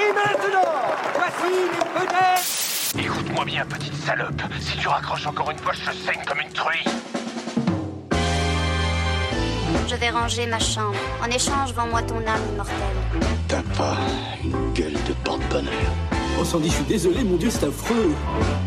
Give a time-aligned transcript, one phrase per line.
[0.00, 0.72] Et maintenant,
[1.14, 4.42] voici les vedettes Écoute-moi bien, petite salope.
[4.60, 6.84] Si tu raccroches encore une fois, je te saigne comme une truie.
[9.86, 10.96] Je vais ranger ma chambre.
[11.22, 12.76] En échange, vends-moi ton âme immortelle.
[13.48, 13.98] T'as pas
[14.42, 15.90] une gueule de porte-bonheur.
[16.40, 18.14] Oh Sandy, je suis désolé, mon Dieu, c'est affreux.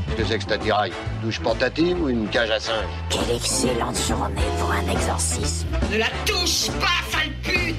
[0.09, 0.92] Qu'est-ce que c'est que cette attirail
[1.23, 2.86] Douche portative ou une cage à singe?
[3.09, 5.68] Quelle excellente journée pour un exorcisme.
[5.92, 7.76] Ne la touche pas, sale pute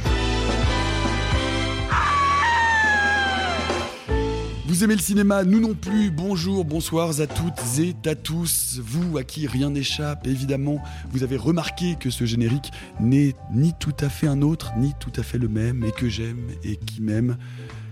[4.74, 6.10] Vous aimez le cinéma, nous non plus.
[6.10, 8.80] Bonjour, bonsoir à toutes et à tous.
[8.82, 13.94] Vous à qui rien n'échappe, évidemment, vous avez remarqué que ce générique n'est ni tout
[14.00, 17.02] à fait un autre, ni tout à fait le même, et que j'aime et qui
[17.02, 17.36] m'aime.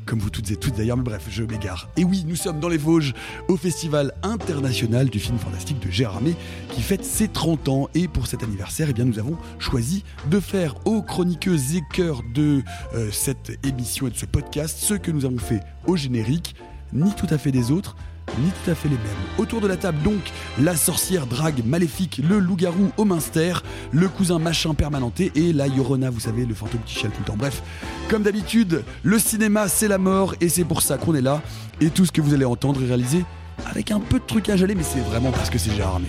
[0.07, 1.89] Comme vous toutes et toutes d'ailleurs, mais bref, je m'égare.
[1.97, 3.15] Et oui, nous sommes dans les Vosges,
[3.47, 6.35] au Festival international du film fantastique de Gérard May,
[6.71, 7.89] qui fête ses 30 ans.
[7.95, 12.23] Et pour cet anniversaire, eh bien, nous avons choisi de faire aux chroniqueuses et cœurs
[12.35, 12.61] de
[12.95, 16.57] euh, cette émission et de ce podcast ce que nous avons fait au générique,
[16.93, 17.97] ni tout à fait des autres,
[18.39, 19.05] ni tout à fait les mêmes.
[19.39, 23.55] Autour de la table donc, la sorcière drague maléfique, le loup-garou au minster,
[23.93, 27.37] le cousin machin permanenté et la Yorona, vous savez, le fantôme qui tout le temps.
[27.37, 27.63] Bref,
[28.09, 31.43] comme d'habitude, le cinéma c'est la mort et c'est pour ça qu'on est là.
[31.81, 33.25] Et tout ce que vous allez entendre est réalisé
[33.67, 36.09] avec un peu de trucage à aller, mais c'est vraiment parce que c'est Gérard Armé.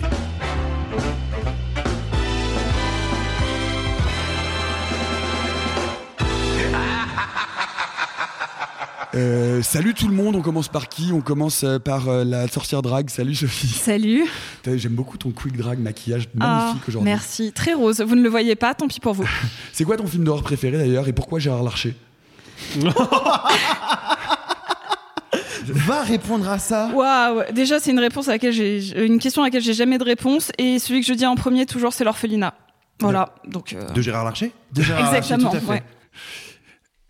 [9.14, 11.12] Euh, salut tout le monde, on commence par qui?
[11.12, 13.08] On commence euh, par euh, la sorcière drague.
[13.10, 13.68] Salut Sophie.
[13.68, 14.24] Salut.
[14.66, 17.10] J'aime beaucoup ton quick drag maquillage Ah, magnifique aujourd'hui.
[17.10, 17.52] merci.
[17.52, 18.00] Très rose.
[18.00, 19.28] Vous ne le voyez pas, tant pis pour vous.
[19.72, 21.94] C'est quoi ton film d'horreur préféré d'ailleurs et pourquoi Gérard Larcher?
[25.66, 26.90] Va répondre à ça.
[26.92, 27.42] Waouh.
[27.52, 30.50] Déjà, c'est une réponse à laquelle j'ai une question à laquelle j'ai jamais de réponse
[30.58, 32.52] et celui que je dis en premier toujours, c'est l'orphelinat.
[33.00, 33.34] Voilà.
[33.46, 33.72] Donc.
[33.72, 34.52] euh, De Gérard Larcher?
[34.76, 35.50] Exactement.
[35.50, 35.66] tout à fait.
[35.66, 35.82] ouais.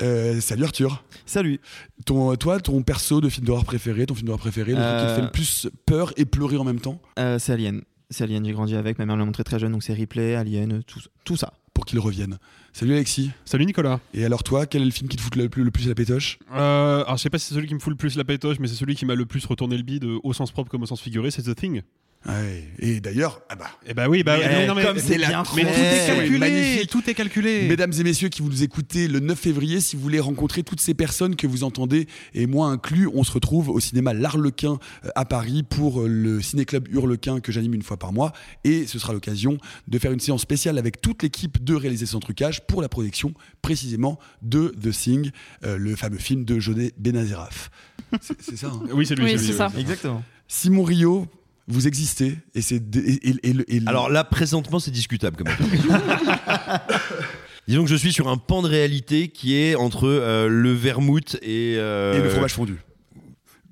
[0.02, 1.04] Euh, Salut Arthur.
[1.26, 1.60] Salut.
[2.04, 5.04] Ton, toi, ton perso de film d'horreur préféré, ton film d'horreur préféré, le truc qui
[5.04, 7.82] te Euh, fait le plus peur et pleurer en même temps Euh, c'est Alien.
[8.10, 8.98] C'est Alien, j'ai grandi avec.
[8.98, 11.52] Ma mère me l'a montré très jeune, donc c'est Ripley, Alien, tout, tout ça.
[11.72, 12.38] pour qu'il revienne.
[12.72, 13.30] Salut Alexis.
[13.44, 14.00] Salut Nicolas.
[14.14, 15.94] Et alors toi, quel est le film qui te fout le plus, le plus la
[15.94, 16.38] pétoche?
[16.52, 18.58] Euh, alors je sais pas si c'est celui qui me fout le plus la pétoche,
[18.60, 20.82] mais c'est celui qui m'a le plus retourné le bide euh, au sens propre comme
[20.82, 21.82] au sens figuré, c'est The Thing.
[22.26, 22.64] Ouais.
[22.78, 25.26] Et d'ailleurs, ah bah, Et bah oui, bah Mais, mais non, mais, comme c'est mais-
[25.26, 26.90] bien mais tout est calculé, Magnifique.
[26.90, 27.68] tout est calculé.
[27.68, 30.80] Mesdames et messieurs qui vous nous écoutez le 9 février, si vous voulez rencontrer toutes
[30.80, 35.08] ces personnes que vous entendez, et moi inclus, on se retrouve au cinéma L'Arlequin euh,
[35.14, 38.32] à Paris pour euh, le ciné-club Hurlequin que j'anime une fois par mois.
[38.64, 39.58] Et ce sera l'occasion
[39.88, 43.34] de faire une séance spéciale avec toute l'équipe de réaliser son trucage pour la projection
[43.60, 45.30] précisément de The Thing,
[45.64, 47.70] euh, le fameux film de Jodé Benaziraf.
[48.22, 48.68] C'est c'est ça.
[48.68, 49.24] hein Oui, c'est lui.
[49.24, 49.70] Oui, c'est oui, ça.
[49.78, 50.22] Exactement.
[50.48, 51.26] Simon Rio,
[51.66, 56.78] vous existez et c'est et, et- et Alors là, présentement, c'est discutable quand même.
[57.68, 61.36] Disons que je suis sur un pan de réalité qui est entre euh, le vermouth
[61.42, 61.76] et.
[61.78, 62.76] euh, et le fromage fondu.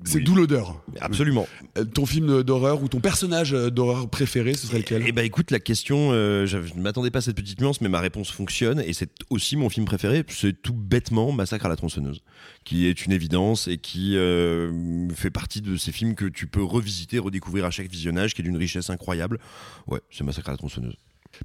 [0.04, 0.24] C'est oui.
[0.24, 0.82] d'où l'odeur.
[1.00, 1.46] Absolument.
[1.78, 5.24] Euh, Ton film d'horreur ou ton personnage euh, d'horreur préféré, ce serait lequel Eh ben
[5.24, 8.00] écoute, la question, euh, je je ne m'attendais pas à cette petite nuance, mais ma
[8.00, 10.24] réponse fonctionne et c'est aussi mon film préféré.
[10.28, 12.22] C'est tout bêtement Massacre à la tronçonneuse,
[12.64, 16.62] qui est une évidence et qui euh, fait partie de ces films que tu peux
[16.62, 19.38] revisiter, redécouvrir à chaque visionnage, qui est d'une richesse incroyable.
[19.86, 20.96] Ouais, c'est Massacre à la tronçonneuse.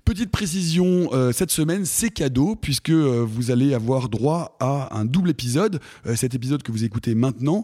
[0.03, 5.05] Petite précision, euh, cette semaine, c'est cadeau, puisque euh, vous allez avoir droit à un
[5.05, 7.63] double épisode, euh, cet épisode que vous écoutez maintenant,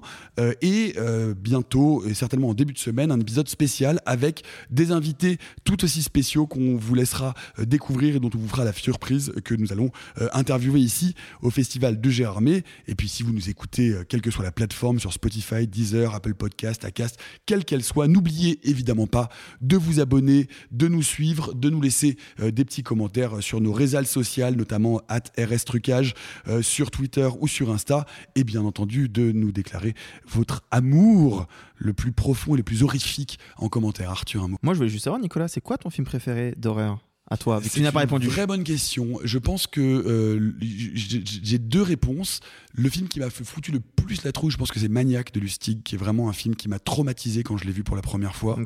[0.61, 0.95] et
[1.37, 6.01] bientôt, et certainement en début de semaine, un épisode spécial avec des invités tout aussi
[6.01, 9.91] spéciaux qu'on vous laissera découvrir et dont on vous fera la surprise que nous allons
[10.33, 12.63] interviewer ici au Festival de Gérardmer.
[12.87, 16.33] Et puis si vous nous écoutez, quelle que soit la plateforme, sur Spotify, Deezer, Apple
[16.33, 19.29] Podcast, Acast, quelle qu'elle soit, n'oubliez évidemment pas
[19.61, 23.71] de vous abonner, de nous suivre, de nous laisser euh, des petits commentaires sur nos
[23.71, 26.13] réseaux sociaux, notamment at RSTrucage,
[26.47, 28.05] euh, sur Twitter ou sur Insta,
[28.35, 29.93] et bien entendu de nous déclarer
[30.27, 34.09] votre amour le plus profond et le plus horrifique en commentaire.
[34.09, 34.57] Arthur, un mot.
[34.61, 36.99] Moi, je voulais juste savoir, Nicolas, c'est quoi ton film préféré d'horreur
[37.29, 38.27] à toi vu que Tu n'as pas répondu?
[38.27, 39.19] Vraie bonne question.
[39.23, 42.41] Je pense que euh, j'ai deux réponses.
[42.73, 45.39] Le film qui m'a foutu le plus la trouille, je pense que c'est Maniac de
[45.39, 48.01] Lustig, qui est vraiment un film qui m'a traumatisé quand je l'ai vu pour la
[48.01, 48.57] première fois.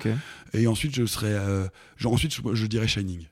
[0.53, 1.67] Et ensuite, je serais, euh,
[1.97, 3.27] genre ensuite, je, je dirais Shining.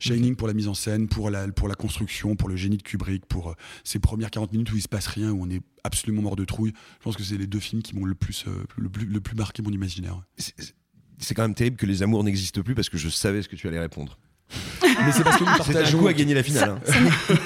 [0.00, 2.82] Shining pour la mise en scène, pour la, pour la construction, pour le génie de
[2.82, 3.54] Kubrick, pour euh,
[3.84, 6.44] ces premières 40 minutes où il se passe rien, où on est absolument mort de
[6.44, 6.72] trouille.
[6.98, 9.20] Je pense que c'est les deux films qui m'ont le plus, euh, le, plus, le
[9.20, 10.20] plus marqué mon imaginaire.
[10.36, 10.74] C'est-
[11.22, 13.54] C'est quand même terrible que les amours n'existent plus parce que je savais ce que
[13.56, 14.18] tu allais répondre.
[14.82, 15.98] Mais c'est parce que nous un partageons.
[15.98, 16.76] coup à gagner la finale.
[16.88, 16.94] hein.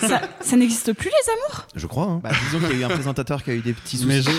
[0.06, 1.67] Ça, ça n'existe plus les amours?
[1.75, 2.05] Je crois.
[2.05, 2.21] hein.
[2.23, 4.06] Bah, disons qu'il y a eu un présentateur qui a eu des petits soucis.
[4.09, 4.33] Mais euh,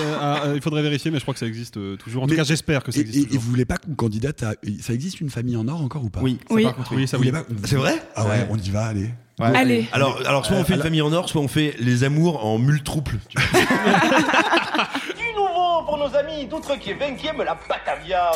[0.48, 2.24] euh, il faudrait vérifier, mais je crois que ça existe euh, toujours.
[2.24, 3.44] En Mais- tout cas, j'espère que ça Et, existe et- et toujours.
[3.44, 4.54] vous voulez pas qu'on candidate à.
[4.82, 6.22] Ça existe une famille en or encore ou pas?
[6.22, 6.64] Oui, ça, Oui.
[6.64, 7.08] par contre, oui.
[7.08, 7.30] Ça Vous oui.
[7.32, 8.02] voulez pas- C'est vrai?
[8.16, 8.48] Ah ouais, Ouais.
[8.50, 9.10] on y va, allez.
[9.38, 9.48] Ouais.
[9.54, 9.86] Allez.
[9.92, 12.58] alors, alors, soit on fait une famille en or, soit on fait les amours en
[12.58, 13.16] multrouple.
[15.18, 18.32] Du nouveau pour nos amis d'outre-Quai 20e, la Batavia.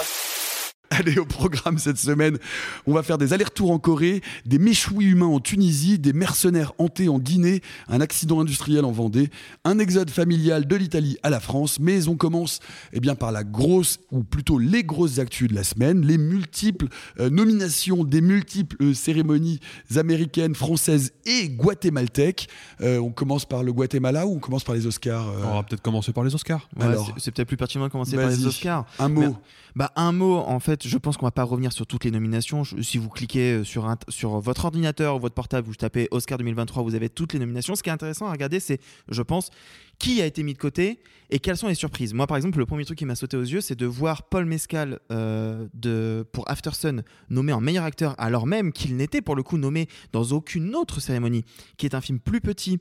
[0.91, 2.39] Allez, au programme cette semaine,
[2.87, 7.09] on va faire des allers-retours en Corée, des méchouis humains en Tunisie, des mercenaires hantés
[7.09, 9.29] en Guinée, un accident industriel en Vendée,
[9.65, 11.79] un exode familial de l'Italie à la France.
[11.79, 12.59] Mais on commence
[12.91, 16.87] eh bien, par la grosse, ou plutôt les grosses actus de la semaine, les multiples
[17.19, 19.59] euh, nominations des multiples cérémonies
[19.95, 22.49] américaines, françaises et guatémaltèques.
[22.81, 25.63] Euh, on commence par le Guatemala ou on commence par les Oscars euh, On va
[25.63, 26.67] peut-être commencer par les Oscars.
[26.75, 28.45] Ouais, Alors, c'est- peut-être plus pertinent de commencer par les.
[28.45, 28.85] Oscars.
[28.97, 29.21] Un mot.
[29.21, 29.33] Mais-
[29.79, 32.65] Bah, un mot, en fait, je pense qu'on va pas revenir sur toutes les nominations.
[32.65, 36.95] Si vous cliquez euh, sur votre ordinateur ou votre portable, vous tapez Oscar 2023, vous
[36.95, 37.75] avez toutes les nominations.
[37.75, 39.51] Ce qui est intéressant à regarder, c'est, je pense,
[39.97, 40.99] qui a été mis de côté
[41.29, 42.13] et quelles sont les surprises.
[42.13, 44.43] Moi, par exemple, le premier truc qui m'a sauté aux yeux, c'est de voir Paul
[44.43, 49.37] Mescal euh, de, pour After Sun nommé en meilleur acteur, alors même qu'il n'était pour
[49.37, 51.45] le coup nommé dans aucune autre cérémonie,
[51.77, 52.79] qui est un film plus petit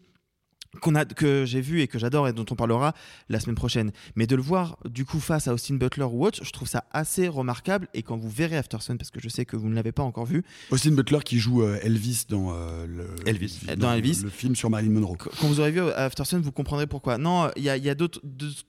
[0.82, 2.92] qu'on a, que j'ai vu et que j'adore et dont on parlera
[3.28, 3.90] la semaine prochaine.
[4.16, 6.84] Mais de le voir du coup face à Austin Butler ou autre, je trouve ça
[6.92, 7.88] assez remarquable.
[7.94, 10.02] Et quand vous verrez After Sun, parce que je sais que vous ne l'avez pas
[10.02, 13.60] encore vu, Austin Butler qui joue euh, Elvis dans euh, le, Elvis.
[13.66, 14.20] le- Dans Elvis.
[14.22, 15.16] le film sur Marilyn Monroe.
[15.16, 17.18] qu- quand vous aurez vu After Sun, vous comprendrez pourquoi.
[17.18, 18.08] Non, il y a, y deux,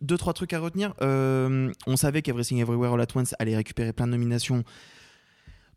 [0.02, 0.94] deux, trois trucs à retenir.
[1.02, 4.64] Euh, on savait qu'Everything Everywhere All At Once allait récupérer plein de nominations.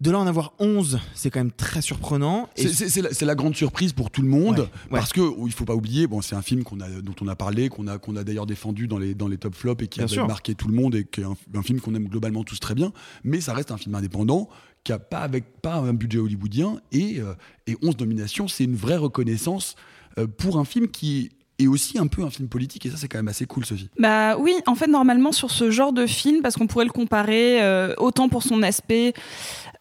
[0.02, 2.48] De là en avoir 11, c'est quand même très surprenant.
[2.56, 4.68] C'est- la, grande surprise pour tout le monde, Ouais, ouais.
[4.90, 7.28] parce que oh, il faut pas oublier, bon, c'est un film qu'on a, dont on
[7.28, 9.86] a parlé, qu'on a, qu'on a d'ailleurs défendu dans les, dans les top flops et
[9.86, 10.26] qui Bien a sûr.
[10.26, 12.74] marqué tout le monde et qui est un, un film qu'on aime globalement tous très
[12.74, 14.48] bien, mais ça reste un film indépendant
[14.82, 17.34] qui a pas avec pas un budget hollywoodien et, euh,
[17.68, 19.76] et 11 nominations, c'est une vraie reconnaissance
[20.18, 23.08] euh, pour un film qui est aussi un peu un film politique et ça c'est
[23.08, 23.88] quand même assez cool Sophie.
[23.98, 27.62] Bah oui, en fait, normalement, sur ce genre de film, parce qu'on pourrait le comparer
[27.62, 29.12] euh, autant pour son aspect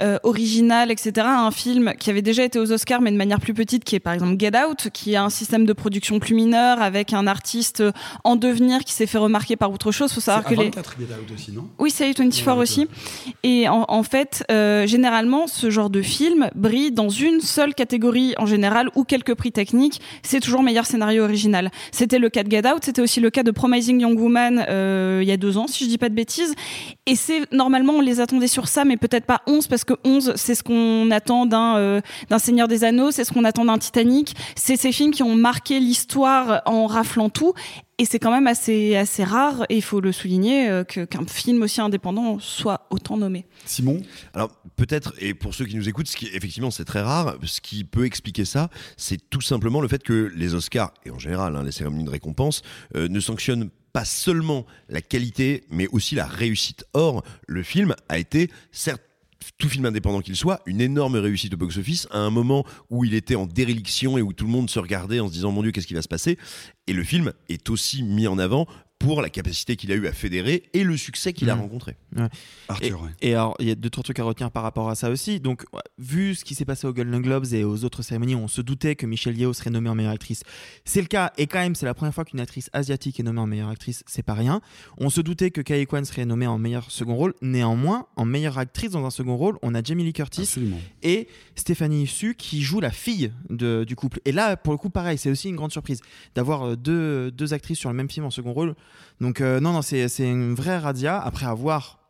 [0.02, 3.40] euh, original, etc., à un film qui avait déjà été aux Oscars, mais de manière
[3.40, 6.36] plus petite, qui est par exemple Get Out, qui a un système de production plus
[6.36, 7.84] mineur, avec un artiste
[8.24, 10.12] en devenir qui s'est fait remarquer par autre chose.
[10.12, 10.66] Faut savoir que les...
[10.66, 11.68] 24 Get Out aussi, non?
[11.80, 12.88] Oui, c'est A24 Ouais, aussi.
[13.44, 18.34] Et en, en fait, euh, généralement, ce genre de film brille dans une seule catégorie
[18.38, 20.02] en général ou quelques prix techniques.
[20.24, 21.61] C'est toujours meilleur scénario original.
[21.92, 25.19] C'était le cas de Get Out, c'était aussi le cas de Promising Young Woman euh,
[25.22, 26.56] il y a deux ans, si je dis pas de bêtises.
[27.06, 30.34] Et c'est normalement, on les attendait sur ça, mais peut-être pas 11, parce que 11,
[30.36, 33.78] c'est ce qu'on attend d'un euh, d'un Seigneur des Anneaux, c'est ce qu'on attend d'un
[33.78, 34.36] Titanic.
[34.56, 37.54] C'est ces films qui ont marqué l'histoire en raflant tout.
[38.01, 41.24] Et c'est quand même assez, assez rare, et il faut le souligner, euh, que- qu'un
[41.27, 43.45] film aussi indépendant soit autant nommé.
[43.68, 44.01] Simon
[44.33, 47.62] Alors peut-être, et pour ceux qui nous écoutent, ce qui effectivement c'est très rare, ce
[47.62, 51.56] qui peut expliquer ça, c'est tout simplement le fait que les Oscars, et en général
[51.56, 52.63] hein, les cérémonies de récompense,
[52.95, 56.83] euh, ne sanctionnent pas seulement la qualité, mais aussi la réussite.
[56.94, 59.03] Or, le film a été, certes,
[59.58, 63.14] tout film indépendant qu'il soit, une énorme réussite au box-office, à un moment où il
[63.14, 65.72] était en déréliction et où tout le monde se regardait en se disant mon Dieu,
[65.72, 66.38] qu'est-ce qui va se passer?
[66.88, 68.68] Et le film est aussi mis en avant
[69.01, 71.62] pour la capacité qu'il a eu à fédérer et le succès qu'il a Mhm.
[71.62, 71.96] rencontré.
[72.67, 73.10] Arthur, ouais.
[73.22, 75.39] Et alors, il y a deux, trois trucs à retenir par rapport à ça aussi.
[75.39, 75.63] Donc,
[75.98, 78.96] vu ce qui s'est passé aux Golden Globes et aux autres cérémonies, on se doutait
[78.96, 80.43] que Michelle Yeoh serait nommée en meilleure actrice.
[80.86, 83.39] C'est le cas, et quand même, c'est la première fois qu'une actrice asiatique est nommée
[83.41, 84.62] en meilleure actrice, c'est pas rien.
[84.98, 87.34] On se doutait que Kai Kwan serait nommée en meilleur second rôle.
[87.41, 90.79] Néanmoins, en meilleure actrice dans un second rôle, on a Jamie Lee Curtis Absolument.
[91.03, 94.20] et Stéphanie Su qui joue la fille de- du couple.
[94.25, 96.01] Et là, pour le coup, pareil, c'est aussi une grande surprise
[96.36, 98.75] d'avoir euh, deux, deux actrices sur le même film en second rôle.
[99.19, 101.19] Donc, euh, non, non, c'est une vraie radia.
[101.19, 102.01] Après avoir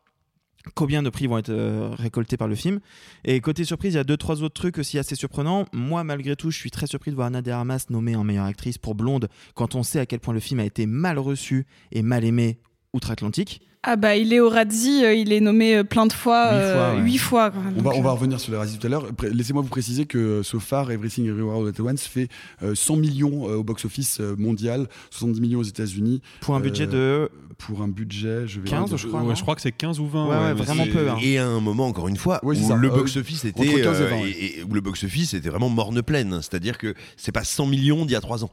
[0.74, 2.80] combien de prix vont être euh, récoltés par le film.
[3.24, 5.66] Et côté surprise, il y a deux, trois autres trucs aussi assez surprenants.
[5.72, 8.46] Moi, malgré tout, je suis très surpris de voir Anna de Armas nommée en meilleure
[8.46, 11.66] actrice pour Blonde quand on sait à quel point le film a été mal reçu
[11.90, 12.60] et mal aimé
[12.92, 13.62] outre-Atlantique.
[13.84, 16.56] Ah bah, il est au Razzie, euh, il est nommé euh, plein de fois, Huit
[16.60, 17.02] euh, fois, ouais.
[17.02, 17.50] huit fois.
[17.50, 17.60] quoi.
[17.66, 19.06] On va, Donc, on va euh, revenir sur le Razzie tout à l'heure.
[19.32, 22.28] Laissez-moi vous préciser que so far, Everything Everywhere All At Once fait
[22.62, 26.20] euh, 100 millions au box-office mondial, 70 millions aux États-Unis.
[26.42, 27.30] Pour un budget Euh, de.
[27.58, 29.22] Pour un budget, je vais 15, dire- je crois.
[29.22, 30.26] Ouais, je crois que c'est 15 ou 20.
[30.28, 31.16] Ouais, vraiment peu, hein.
[31.22, 32.74] Et à un moment, encore une fois, où ça.
[32.76, 34.30] le Euh, box-office était, entre 15 et euh, 20, ouais.
[34.30, 36.36] et- et où le box-office était vraiment morne pleine.
[36.40, 38.50] C'est-à-dire que c'est pas 100 millions d'il y a 3 ans.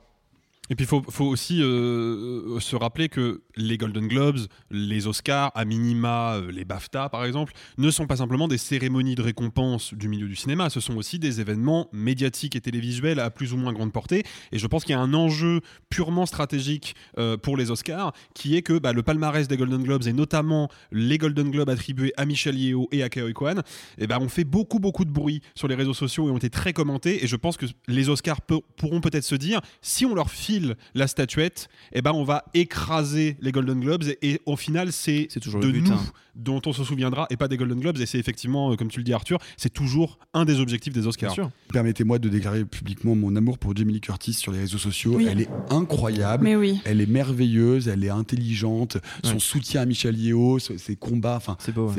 [0.70, 4.38] Et puis il faut, aussi euh, se rappeler que les Golden Globes,
[4.70, 9.16] les Oscars, à minima euh, les BAFTA par exemple, ne sont pas simplement des cérémonies
[9.16, 13.32] de récompense du milieu du cinéma, ce sont aussi des événements médiatiques et télévisuels à
[13.32, 14.24] plus ou moins grande portée.
[14.52, 18.56] Et je pense qu'il y a un enjeu purement stratégique euh, pour les Oscars, qui
[18.56, 22.26] est que bah, le palmarès des Golden Globes, et notamment les Golden Globes attribués à
[22.26, 23.64] Michel Yeo et à Kaoi Kwan,
[23.98, 26.52] et bah, ont fait beaucoup beaucoup de bruit sur les réseaux sociaux et ont été
[26.52, 27.24] très commentés.
[27.24, 30.59] Et je pense que les Oscars pourront peut-être se dire, si on leur file
[30.94, 35.28] la statuette, eh ben on va écraser les Golden Globes et, et au final c'est
[35.42, 36.04] toujours de le but, nous hein.
[36.40, 39.00] Dont on se souviendra et pas des Golden Globes et c'est effectivement euh, comme tu
[39.00, 41.36] le dis Arthur, c'est toujours un des objectifs des Oscars.
[41.74, 45.14] Permettez-moi de déclarer publiquement mon amour pour Jamie Lee Curtis sur les réseaux sociaux.
[45.16, 45.28] Oui.
[45.30, 46.44] Elle est incroyable.
[46.44, 46.80] Mais oui.
[46.86, 48.98] Elle est merveilleuse, elle est intelligente.
[49.24, 51.92] Son soutien à Michel Yeo, ses combats, enfin, c'est beau.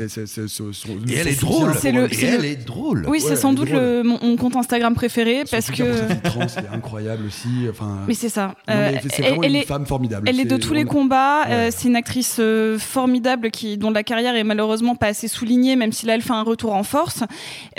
[0.47, 0.63] son-
[1.07, 1.69] Et elle est drôle.
[1.71, 1.85] le-
[2.23, 3.05] elle le- est drôle.
[3.07, 6.21] Oui, Ouais, c'est sans doute le, mon, mon compte Instagram préféré Son parce que.
[6.23, 7.49] trans, c'est incroyable aussi.
[7.69, 8.55] Enfin, Mais c'est ça.
[8.69, 10.27] Euh, c'est elle- vraiment elle une est- femme formidable.
[10.29, 11.41] Elle est de tous les combats.
[11.45, 11.51] Ouais.
[11.53, 15.75] euh, c'est une actrice euh, formidable qui, dont la carrière est malheureusement pas assez soulignée,
[15.75, 17.23] même si là elle fait un retour en force.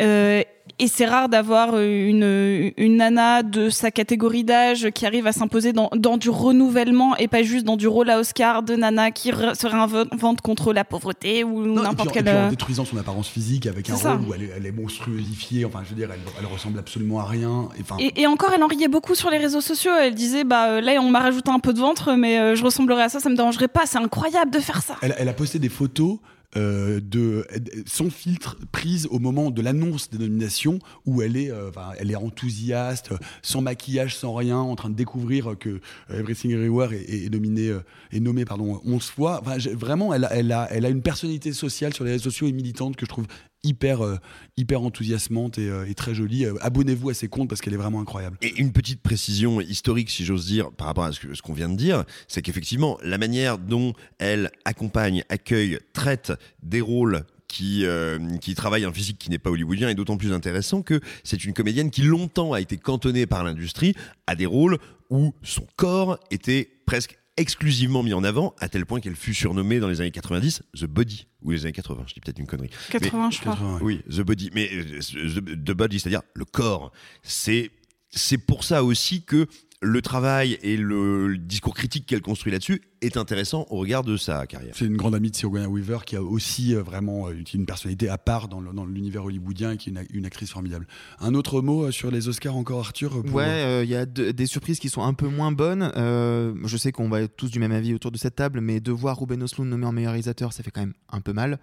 [0.00, 0.42] Euh,
[0.78, 5.32] et c'est rare d'avoir euh, une, une nana de sa catégorie d'âge qui arrive à
[5.32, 9.10] s'imposer dans, dans du renouvellement et pas juste dans du rôle à Oscar de nana
[9.10, 12.28] qui se réinvente contre la pauvreté ou n'importe puis, quel.
[12.28, 14.14] et puis en euh, détruisant son apparence physique avec un ça.
[14.14, 15.64] rôle où elle est, elle est monstruosifiée.
[15.64, 17.68] Enfin, je veux dire, elle, elle ressemble absolument à rien.
[17.78, 19.92] Et, Enfin, Et, et encore, elle en riait beaucoup sur les réseaux sociaux.
[20.00, 23.08] Elle disait, bah là, on m'a rajouté un peu de ventre, mais je ressemblerais à
[23.08, 23.82] ça, ça me dérangerait pas.
[23.86, 24.96] C'est incroyable de faire ça.
[25.02, 26.18] Elle, elle a posté des photos
[26.54, 27.46] euh, de
[27.86, 32.16] sans filtre prises au moment de l'annonce des nominations où elle est, euh, elle est
[32.16, 35.80] enthousiaste, sans maquillage, sans rien, en train de découvrir que
[36.10, 37.74] euh, Everything Everywhere est, est nominé,
[38.12, 39.42] est nommé pardon 11 fois.
[39.72, 42.96] Vraiment, elle, elle a, elle a une personnalité sociale sur les réseaux sociaux et militante
[42.96, 43.26] que je trouve
[43.64, 44.16] hyper, euh,
[44.56, 46.44] hyper enthousiasmante et, euh, très jolie.
[46.46, 48.36] Euh, Abonnez-vous à ses comptes parce qu'elle est vraiment incroyable.
[48.42, 51.76] Et une petite précision historique, si j'ose dire, par rapport à ce qu'on vient de
[51.76, 58.54] dire, c'est qu'effectivement, la manière dont elle accompagne, accueille, traite des rôles qui, euh, qui
[58.54, 61.90] travaillent un physique qui n'est pas hollywoodien est d'autant plus intéressant que c'est une comédienne
[61.90, 63.94] qui longtemps a été cantonnée par l'industrie
[64.26, 64.78] à des rôles
[65.10, 69.80] où son corps était presque exclusivement mis en avant, à tel point qu'elle fut surnommée
[69.80, 72.70] dans les années 90 The Body, ou les années 80, je dis peut-être une connerie.
[72.90, 73.52] 80, je crois.
[73.52, 73.82] 80, ouais.
[73.82, 74.50] Oui, The Body.
[74.54, 76.92] Mais euh, the, the Body, c'est-à-dire le corps.
[77.22, 77.70] C'est
[78.14, 79.46] c'est pour ça aussi que
[79.82, 84.46] le travail et le, discours critique qu'elle construit là-dessus est intéressant au regard de sa
[84.46, 84.74] carrière.
[84.76, 88.08] C'est une grande amie de Sigourney Weaver qui a aussi euh, vraiment euh, une personnalité
[88.08, 90.86] à part dans l'univers hollywoodien et qui est une, une actrice formidable.
[91.20, 94.30] Un autre mot euh, sur les Oscars encore, Arthur pour- Ouais, il y a de-
[94.30, 95.90] des surprises qui sont un peu moins bonnes.
[95.96, 98.78] Euh, je sais qu'on va être tous du même avis autour de cette table, mais
[98.80, 101.58] de voir Ruben Östlund nommé en meilleur réalisateur, ça fait quand même un peu mal.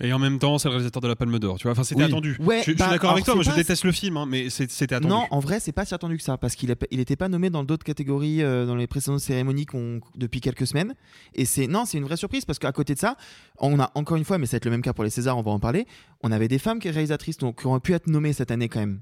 [0.00, 1.56] Et en même temps, c'est le réalisateur de la Palme d'Or.
[1.58, 2.08] Tu vois, enfin, c'était Oui.
[2.10, 2.36] attendu.
[2.40, 3.34] Ouais, je, je suis bah, d'accord avec toi.
[3.34, 5.12] Moi, c'est je déteste le film, hein, mais c'était attendu.
[5.12, 7.64] Non, en vrai, c'est pas si attendu que ça, parce qu'il n'était pas nommé dans
[7.64, 10.94] d'autres catégories euh, dans les précédentes cérémonies qu'on- depuis quelques semaines.
[11.34, 13.16] Et c'est non, c'est une vraie surprise parce qu'à côté de ça,
[13.58, 15.38] on a encore une fois, mais ça va être le même cas pour les Césars,
[15.38, 15.86] on va en parler.
[16.22, 18.80] On avait des femmes qui réalisatrices donc, qui auraient pu être nommées cette année quand
[18.80, 19.00] même.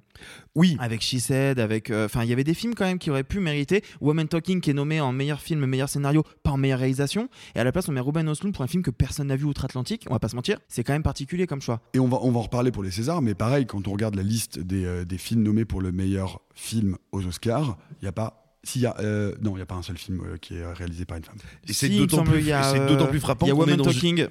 [0.55, 0.77] Oui.
[0.81, 3.23] Avec She Said, avec, euh, enfin, il y avait des films quand même qui auraient
[3.25, 3.83] pu mériter.
[4.01, 7.29] Woman Talking qui est nommé en meilleur film, meilleur scénario, pas en meilleure réalisation.
[7.55, 9.45] Et à la place, on met Ruben Östlund pour un film que personne n'a vu
[9.45, 10.05] outre-Atlantique.
[10.11, 11.81] On va pas se mentir, c'est quand même particulier comme choix.
[11.95, 14.15] Et on va, on va en reparler pour les Césars, mais pareil, quand on regarde
[14.15, 18.09] la liste des, euh, des films nommés pour le meilleur film aux Oscars, il n'y
[18.09, 18.39] a pas.
[18.65, 20.73] S'il y a, euh, non, il n'y a pas un seul film euh, qui est
[20.73, 21.35] réalisé par une femme.
[21.69, 24.27] Et c'est Si, d'autant plus, c'est euh, frappant Il y a Woman une- Talking.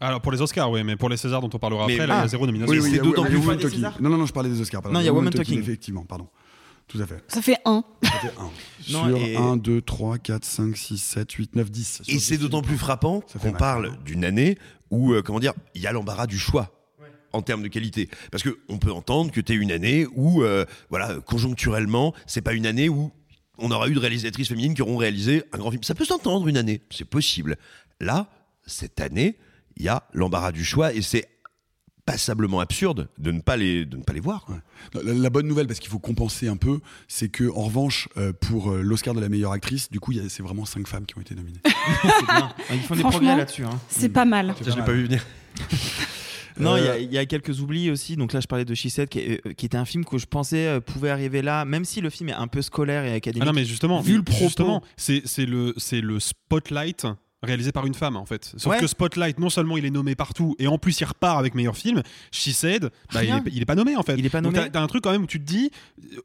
[0.00, 2.08] Alors pour les Oscars, oui, mais pour les Césars dont on parlera Mais- après, il
[2.08, 2.72] y a zéro nomination.
[2.74, 3.82] Oui, c'est oui, a- d'autant plus Talking.
[4.00, 4.82] Non, non, non, je parlais des Oscars.
[4.82, 4.94] pardon.
[4.94, 5.60] Non, il y a Woman Talking.
[5.60, 6.26] Effectivement, pardon.
[6.92, 7.22] Tout à fait.
[7.28, 7.82] Ça fait un.
[8.02, 8.50] Ça fait un.
[8.90, 12.02] Non, Sur et- 1, 2, 3, 4, 5, 6, 7, 8, 9, 10.
[12.08, 14.58] Et c'est d'autant plus frappant qu'on parle d'une année
[14.90, 16.70] où, euh, comment dire, il y a l'embarras du choix.
[17.34, 20.42] En termes de qualité, parce que on peut entendre que tu es une année où,
[20.42, 23.10] euh, voilà, conjoncturellement, c'est pas une année où
[23.56, 25.82] on aura eu de réalisatrices féminines qui auront réalisé un grand film.
[25.82, 27.56] Ça peut s'entendre une année, c'est possible.
[28.00, 28.28] Là,
[28.66, 29.38] cette année,
[29.78, 31.26] il y a l'embarras du choix et c'est
[32.04, 34.46] passablement absurde de ne pas les, de ne pas les voir.
[34.94, 38.32] La, la bonne nouvelle, parce qu'il faut compenser un peu, c'est que en revanche, euh,
[38.32, 40.86] pour euh, l'Oscar de la meilleure actrice, du coup, il y a- c'est vraiment cinq
[40.88, 41.60] femmes qui ont été nominées.
[42.28, 42.52] Bien.
[42.72, 43.64] Ils font des progrès là-dessus.
[43.64, 43.78] hein.
[43.88, 44.54] C'est pas mal.
[44.60, 45.24] Je l'ai pas vu venir.
[46.60, 48.14] Non, il y a- Euh, il y, a quelques oublis aussi.
[48.14, 50.26] Donc là, je parlais de She Said, qui, est- qui était un film que je
[50.26, 53.42] pensais euh, pouvait arriver là, même si le film est un peu scolaire et académique.
[53.42, 54.82] Ah non, mais justement, Vu le propos.
[54.98, 57.06] c'est c'est le, c'est le spotlight
[57.42, 58.52] réalisé par une femme en fait.
[58.56, 58.78] Sauf Ouais.
[58.78, 61.76] que Spotlight, non seulement il est nommé partout, et en plus il repart avec meilleur
[61.76, 64.14] film, She Said, bah, il, est, il est pas nommé en fait.
[64.18, 64.66] Il est pas Donc nommé.
[64.66, 65.70] t'as- T'as un truc quand même où tu te dis,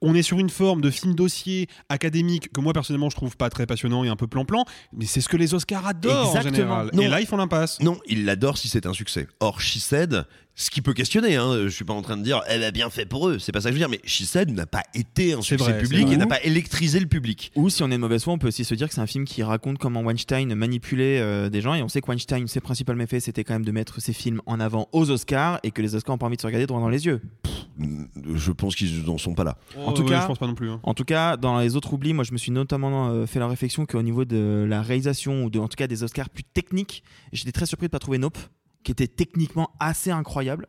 [0.01, 3.50] on est sur une forme de film dossier académique que moi personnellement je trouve pas
[3.50, 6.51] très passionnant et un peu plan-plan, mais c'est ce que les Oscars adorent Exactement.
[6.51, 6.89] en général.
[6.93, 7.01] Non.
[7.03, 7.79] Et là ils font l'impasse.
[7.81, 9.27] Non, il l'adore si c'est un succès.
[9.39, 10.25] Or, She Said,
[10.59, 11.65] Ce qui peut questionner, hein.
[11.65, 13.61] je suis pas en train de dire, eh ben, bien fait pour eux, c'est pas
[13.61, 16.07] ça que je veux dire, mais She Said n'a pas été un succès vrai, public
[16.11, 17.51] et n'a pas électrisé le public.
[17.55, 19.05] Ou si on est de mauvaise foi, on peut aussi se dire que c'est un
[19.05, 21.75] film qui raconte comment Weinstein manipulait euh, des gens.
[21.75, 24.41] Et on sait que Weinstein, ses principaux méfaits, c'était quand même de mettre ses films
[24.47, 26.79] en avant aux Oscars et que les Oscars ont pas envie de se regarder droit
[26.79, 27.21] dans les yeux.
[28.33, 29.57] Je pense qu'ils n'en sont pas là.
[29.85, 30.71] En tout ouais, cas, je pense pas non plus.
[30.71, 30.79] hein.
[30.81, 33.47] En tout cas, dans les autres oublis, moi, je me suis notamment euh, fait la
[33.47, 37.03] réflexion qu'au niveau de la réalisation ou de, en tout cas, des Oscars plus techniques,
[37.31, 38.39] j'étais très surpris de pas trouver Nope,
[38.88, 40.65] qui était techniquement assez incroyable.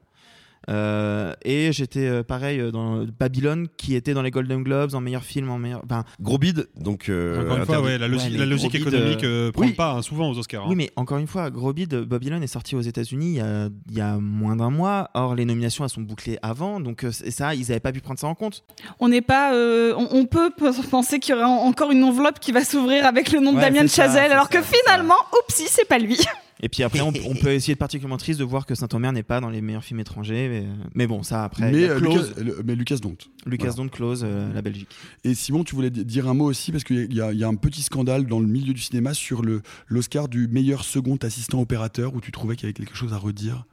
[0.69, 5.01] Euh, et j'étais euh, pareil euh, dans Babylone, qui était dans les Golden Globes en
[5.01, 5.81] meilleur film, en meilleur.
[5.85, 7.09] Enfin, Gros bide, donc.
[7.09, 9.73] euh, Encore une fois, ouais, la, logi- Ouais, mais la logique économique euh, prend oui.
[9.73, 10.65] pas hein, souvent aux Oscars.
[10.65, 10.69] hein.
[10.69, 13.69] Oui, mais encore une fois, Gros Bid, Babylone est sorti aux États-Unis il, y a-
[13.89, 15.09] il y a moins d'un mois.
[15.15, 16.81] Or, les nominations, elles sont bouclées avant.
[16.81, 18.65] Donc, et ça, ils n'avaient pas pu prendre ça en compte.
[19.01, 19.55] On n'est pas.
[19.55, 20.51] euh, on, on peut
[20.91, 23.57] penser qu'il y aura en- encore une enveloppe qui va s'ouvrir avec le nom de
[23.59, 26.19] Ouais, Damien Chazelle, alors que finalement, oupsie, c'est pas lui.
[26.61, 29.23] Et puis après, on, on peut essayer de particulièrement triste de voir que Saint-Omer n'est
[29.23, 30.49] pas dans les meilleurs films étrangers.
[30.49, 31.71] Mais, mais bon, ça, après.
[31.71, 32.29] mais, euh, Close.
[32.37, 33.17] Lucas, le- mais Lucas Dont.
[33.47, 33.77] Lucas Voilà.
[33.77, 34.89] Don't Close, euh, la Belgique.
[35.25, 37.55] Et Simon, tu voulais di- dire un mot aussi parce qu'il y, y a un
[37.55, 42.15] petit scandale dans le milieu du cinéma sur le l'Oscar du meilleur second assistant opérateur
[42.15, 43.65] où tu trouvais qu'il y avait quelque chose à redire?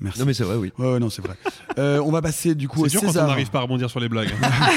[0.00, 0.18] Merci.
[0.18, 0.72] Non, mais c'est vrai, oui.
[0.78, 1.36] Ouais, ouais, non, c'est vrai.
[1.78, 3.28] Euh, on va passer du coup au C'est dur quand on César.
[3.28, 4.30] n'arrive pas à rebondir sur les blagues.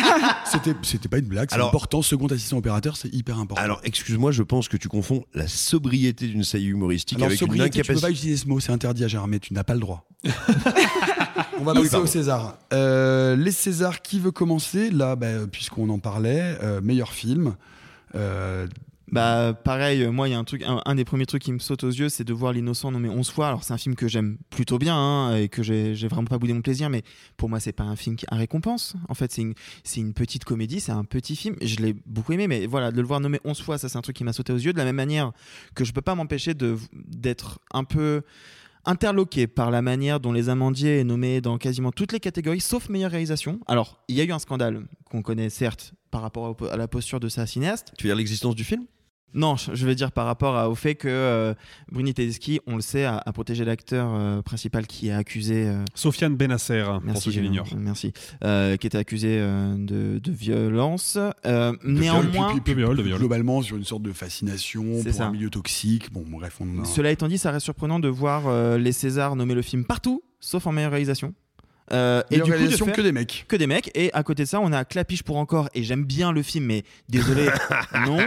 [0.45, 2.01] C'était, c'était pas une blague, c'est Alors- important.
[2.03, 3.63] Second assistant opérateur, c'est hyper important.
[3.63, 7.65] Alors, excuse-moi, je pense que tu confonds la sobriété d'une saillie humoristique Alors, avec sobriété,
[7.65, 8.19] une tu peux pas incapacité.
[8.19, 10.07] utiliser ce mot, c'est interdit à Germain, tu n'as pas le droit.
[11.59, 12.05] On va oui, passer au.
[12.05, 12.57] César.
[12.73, 14.91] Euh, les Césars, qui veut commencer?
[14.91, 17.55] Là, bah, puisqu'on en parlait, euh, meilleur film.
[18.13, 18.67] Euh,
[19.11, 21.59] Bah, pareil, euh, moi, il y a un truc, un, des premiers trucs qui me
[21.59, 23.47] saute aux yeux, c'est de voir L'Innocent nommé 11 fois.
[23.47, 26.53] Alors, c'est un film que j'aime plutôt bien hein, et que j'ai vraiment pas boudé
[26.53, 27.03] mon plaisir, mais
[27.37, 28.95] pour moi, c'est pas un film qui a récompense.
[29.07, 29.53] En fait, c'est une,
[29.95, 31.55] une petite comédie, c'est un petit film.
[31.61, 34.01] Je l'ai beaucoup aimé, mais voilà, de le voir nommé 11 fois, ça, c'est un
[34.01, 34.73] truc qui m'a sauté aux yeux.
[34.73, 35.31] De la même manière
[35.75, 38.23] que je peux pas m'empêcher d'être un peu
[38.85, 42.89] interloqué par la manière dont Les Amandiers est nommé dans quasiment toutes les catégories, sauf
[42.89, 43.59] meilleure réalisation.
[43.67, 47.19] Alors, il y a eu un scandale qu'on connaît certes par rapport à la posture
[47.19, 47.93] de sa cinéaste.
[47.97, 48.85] Tu veux dire l'existence du film?
[49.35, 51.53] Non, je veux dire par rapport à- au fait que euh,
[51.91, 55.67] Bruni Tedeschi, on le sait, a, a protégé l'acteur euh, principal qui est accusé.
[55.67, 57.67] euh, Sofiane Benasser, pour Merci, ceux qui l'ignorent.
[57.77, 58.13] Merci.
[58.43, 61.17] Euh, qui était accusé euh, de, de violence.
[61.45, 65.01] Euh, de viol, néanmoins, puis- puis- De viol, puis globalement sur une sorte de fascination
[65.03, 65.27] pour ça.
[65.27, 66.11] un milieu toxique.
[66.11, 69.35] Bon, bref, on a- cela étant dit, ça reste surprenant de voir euh, les Césars
[69.35, 71.33] nommer le film partout, sauf en meilleure réalisation.
[71.93, 73.45] Euh, et du coup, de faire- que des mecs.
[73.47, 73.91] que des mecs.
[73.95, 75.69] Et à côté de ça, on a Clapiche pour encore.
[75.75, 77.47] Et j'aime bien le film, mais désolé,
[78.07, 78.17] non.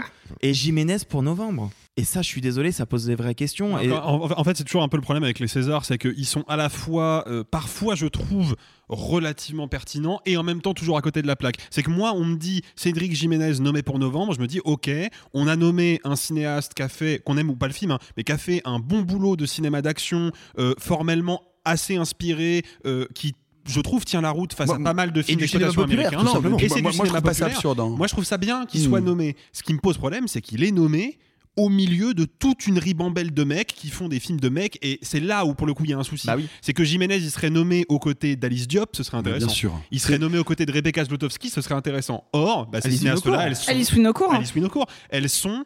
[0.42, 1.71] Et Jiménez pour novembre.
[1.97, 3.77] Et ça, je suis désolé, ça pose des vraies questions.
[3.81, 3.90] Et...
[3.90, 6.44] En, en fait, c'est toujours un peu le problème avec les Césars, c'est qu'ils sont
[6.47, 8.55] à la fois, euh, parfois, je trouve,
[8.88, 11.57] relativement pertinents et en même temps toujours à côté de la plaque.
[11.71, 14.88] C'est que moi, on me dit Cédric Jiménez nommé pour novembre, je me dis ok,
[15.35, 17.99] on a nommé un cinéaste qui a fait, qu'on aime ou pas le film, hein,
[18.16, 23.07] mais qui a fait un bon boulot de cinéma d'action, euh, formellement assez inspiré, euh,
[23.14, 23.35] qui
[23.68, 26.22] je trouve tient la route face Moi, à pas mal de films d'exploitation américains.
[26.22, 27.94] Non, et Moi- c'est moi- du moi, je cinéma trouve pas ça absurde, hein.
[27.96, 28.88] Moi, je trouve ça bien qu'il Hmm.
[28.88, 29.37] soit nommé.
[29.52, 31.18] Ce qui me pose problème, c'est qu'il est nommé
[31.57, 35.00] au milieu de toute une ribambelle de mecs qui font des films de mecs et
[35.02, 36.24] c'est là où pour le coup il y a un souci.
[36.24, 36.46] Bah oui.
[36.62, 39.46] C'est que Jiménez il serait nommé aux côtés d'Alice Diop, ce serait Mais intéressant.
[39.46, 39.81] Bien sûr.
[39.90, 42.22] Il serait nommé aux côtés de Rebecca Zlotowski, ce serait intéressant.
[42.33, 43.40] Or, bah, ces cinéastes-là, Winocourt.
[43.48, 44.35] elles sont Alice Winocourt.
[44.35, 45.64] Alice Winocourt, elles sont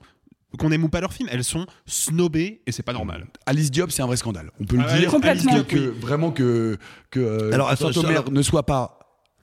[0.59, 3.27] qu'on aime ou pas leurs films, elles sont snobées et c'est pas normal.
[3.47, 4.51] Alice Diop, c'est un vrai scandale.
[4.61, 5.11] On peut Ah le ouais, dire.
[5.11, 5.53] complètement.
[5.53, 6.77] Alice Diop, que, vraiment que,
[7.11, 8.99] que euh, Alors, attends, Saint-Omer alors- ne soit pas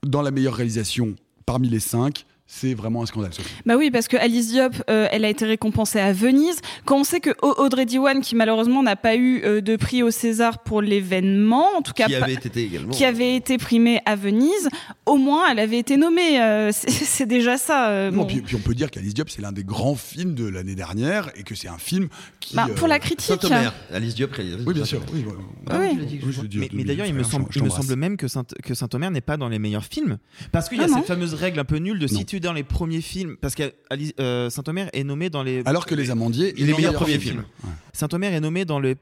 [0.06, 3.32] dans la meilleure réalisation parmi les cinq, c'est vraiment un scandale.
[3.32, 3.54] Sophie.
[3.68, 6.58] Bah oui, parce que Alice Diop, euh, elle a été récompensée à Venise.
[6.84, 10.02] Quand on sait que Au- Audrey Diwan, qui malheureusement n'a pas eu euh, de prix
[10.02, 12.90] au César pour l'événement, en tout cas Qui avait été également.
[12.92, 14.70] qui avait été primée à Venise,
[15.06, 16.42] au moins elle avait été nommée.
[16.42, 17.90] euh, c'est- déjà ça.
[17.92, 18.26] euh, Non, bon.
[18.26, 21.30] puis, puis on peut dire qu'Alice Diop, c'est l'un des grands films de l'année dernière
[21.36, 22.08] et que c'est un film
[22.40, 22.56] qui.
[22.56, 23.28] Bah, pour la critique.
[23.40, 24.32] Saint-Omer, Alice Diop,
[24.66, 25.02] Oui, bien sûr.
[25.02, 25.24] Saint-Omer.
[25.28, 25.44] Oui, oui.
[25.70, 25.90] Ah oui.
[25.94, 27.70] Tu l'as dit que Oui, je- je dis- Mais, d'ailleurs, il me semble, il me
[27.70, 30.18] semble même que Saint- que Saint-Omer n'est pas dans les meilleurs films.
[30.52, 30.98] Parce qu'il y a Ah non.
[30.98, 33.38] cette fameuse règle un peu nulle de si tu dans les premiers films.
[33.38, 33.74] Parce que
[34.20, 35.62] euh, Saint-Omer est nommé dans les.
[35.66, 37.44] Alors que Les Amandiers, Les est dans meilleurs le premiers meilleur films.
[37.64, 37.70] Ouais.
[37.94, 38.96] Saint-Omer est nommé dans le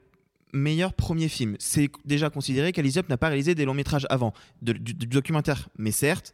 [0.53, 1.55] meilleur premier film.
[1.59, 5.69] C'est déjà considéré qu'Alice n'a pas réalisé des longs métrages avant, de- du, du documentaire.
[5.77, 6.33] Mais certes.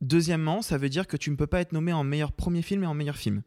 [0.00, 2.82] Deuxièmement, ça veut dire que tu ne peux pas être nommé en meilleur premier film
[2.82, 3.42] et en meilleur film.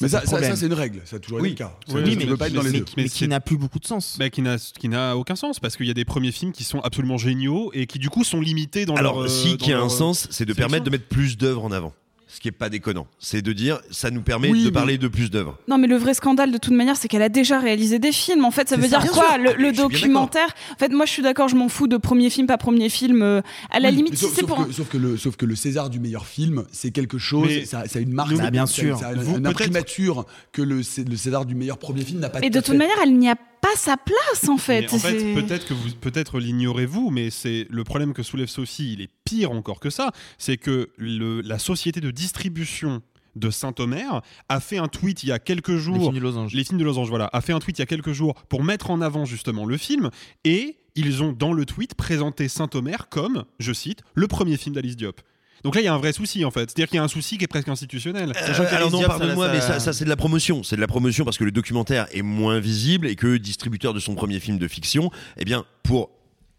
[0.00, 1.00] Mais ça, c'est une règle.
[1.04, 1.50] Ça a toujours Oui.
[1.52, 1.78] été le cas.
[1.94, 2.84] Oui, mais- peux pas être dans les mais, deux.
[2.96, 4.16] mais Mais qui n'a plus beaucoup de sens.
[4.18, 6.64] Bah, qui n'a qui n'a aucun sens parce qu'il y a des premiers films qui
[6.64, 9.24] sont absolument géniaux et qui du coup sont limités dans Alors, leur.
[9.24, 11.64] euh, si, qui a leur, un euh, sens, c'est de permettre de mettre plus d'œuvres
[11.64, 11.92] en avant.
[12.34, 13.06] Ce qui est pas déconnant.
[13.18, 15.58] C'est de dire, ça nous permet Oui, de mais- parler de plus d'œuvres.
[15.68, 18.44] Non, mais le vrai scandale de toute manière, c'est qu'elle a déjà réalisé des films.
[18.46, 19.54] En fait, ça veut ça, dire quoi sûr.
[19.58, 20.48] Le, documentaire.
[20.74, 23.22] En fait, moi, je suis d'accord, je m'en fous de premier film, pas premier film.
[23.22, 24.66] euh, à la Oui, limite, si sauf, c'est pour.
[24.66, 27.64] que, sauf, que le, sauf que le César du meilleur film, c'est quelque chose, Mais
[27.66, 28.98] ça, ça a une marque, ça, Bah, bien ça- sûr.
[28.98, 32.40] ça a Vous, une imprimature que le, le César du meilleur premier film n'a pas
[32.42, 32.76] Et de toute fait.
[32.78, 34.82] manière, elle n'y a pas pas sa place en fait.
[34.82, 38.48] Mais en fait, C'est- peut-être que vous, peut-être l'ignorez-vous, mais c'est le problème que soulève
[38.48, 38.92] Sophie.
[38.92, 40.10] Il est pire encore que ça.
[40.36, 43.00] C'est que le- la société de distribution
[43.34, 44.20] de Saint-Omer
[44.50, 45.94] a fait un tweet il y a quelques jours.
[45.94, 46.52] Les films du losange.
[46.52, 48.62] Les films de losange, voilà, a fait un tweet il y a quelques jours pour
[48.62, 50.10] mettre en avant justement le film
[50.44, 54.96] et ils ont dans le tweet présenté Saint-Omer comme, je cite, le premier film d'Alice
[54.96, 55.22] Diop.
[55.64, 56.70] Donc là, il y a un vrai souci en fait.
[56.70, 58.32] C'est-à-dire qu'il y a un souci qui est presque institutionnel.
[58.36, 60.62] Euh, alors non, pardonne-moi, mais ça, ça, c'est de la promotion.
[60.62, 64.00] C'est de la promotion parce que le documentaire est moins visible et que distributeur de
[64.00, 66.10] son premier film de fiction, eh bien, pour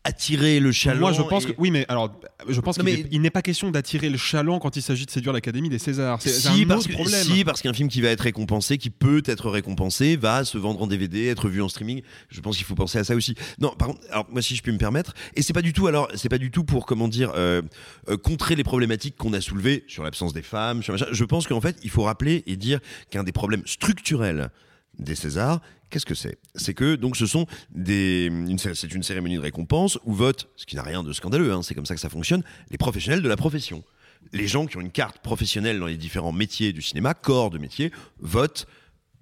[0.05, 0.99] attirer le chaland.
[0.99, 2.13] Moi, je pense et- que oui, mais alors,
[2.49, 5.05] je pense qu'il mais- n'est- il n'est pas question d'attirer le chaland quand il s'agit
[5.05, 6.21] de séduire l'Académie des Césars.
[6.21, 7.23] C'est Si un parce, autre que, problème.
[7.23, 10.81] si, parce qu'un film qui va être récompensé, qui peut être récompensé, va se vendre
[10.81, 12.01] en DVD, être vu en streaming.
[12.29, 13.35] Je pense qu'il faut penser à ça aussi.
[13.59, 15.87] Non, par contre, alors moi si je peux me permettre, et c'est pas du tout,
[15.87, 17.61] alors c'est pas du tout pour comment dire euh,
[18.09, 20.83] euh, contrer les problématiques qu'on a soulevées sur l'absence des femmes.
[20.83, 21.05] Sur machin.
[21.11, 24.49] Je pense qu'en fait, il faut rappeler et dire qu'un des problèmes structurels
[24.97, 26.37] des Césars, qu'est-ce que c'est?
[26.55, 30.75] C'est que donc ce sont des, c'est une cérémonie de récompense où votent, ce qui
[30.75, 33.37] n'a rien de scandaleux, hein, c'est comme ça que ça fonctionne, les professionnels de la
[33.37, 33.83] profession.
[34.31, 37.57] Les gens qui ont une carte professionnelle dans les différents métiers du cinéma, corps de
[37.57, 38.67] métier, votent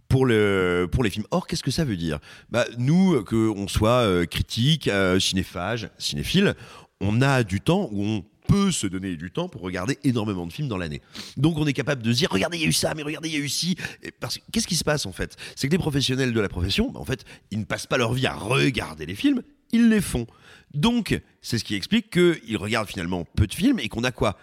[0.07, 1.25] pour, le, pour les films.
[1.31, 2.19] Or, qu'est-ce que ça veut dire?
[2.49, 6.55] Bah, Nous, euh, qu'on soit euh, critique, euh, cinéphage, cinéphile,
[6.99, 10.51] on a du temps où on peut se donner du temps pour regarder énormément de
[10.51, 11.01] films dans l'année.
[11.37, 13.29] Donc on est capable de se dire, regardez, il y a eu ça, mais regardez,
[13.29, 13.77] il y a eu ci.
[14.03, 15.37] Et Parce que qu'est-ce qui se passe en fait?
[15.55, 18.13] C'est que les professionnels de la profession, bah, en fait, ils ne passent pas leur
[18.13, 20.27] vie à regarder les films, ils les font.
[20.73, 24.37] Donc, c'est ce qui explique qu'ils regardent finalement peu de films et qu'on a quoi?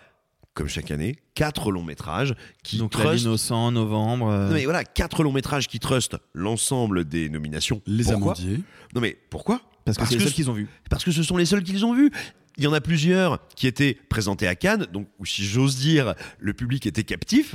[0.54, 4.28] Comme chaque année, quatre longs métrages qui Donc, trustent L'Innocent, Novembre.
[4.28, 7.80] euh, non mais voilà, quatre longs métrages qui trustent l'ensemble des nominations.
[7.86, 8.32] Les Pourquoi?
[8.32, 8.60] Amandiers.
[8.94, 9.60] Non mais pourquoi?
[9.84, 10.66] Parce que c'est les seuls qu'ils ont vus.
[10.90, 12.10] Parce que ce sont les seuls qu'ils ont vus.
[12.58, 16.14] Il y en a plusieurs qui étaient présentés à Cannes, donc où si j'ose dire,
[16.38, 17.54] le public était captif,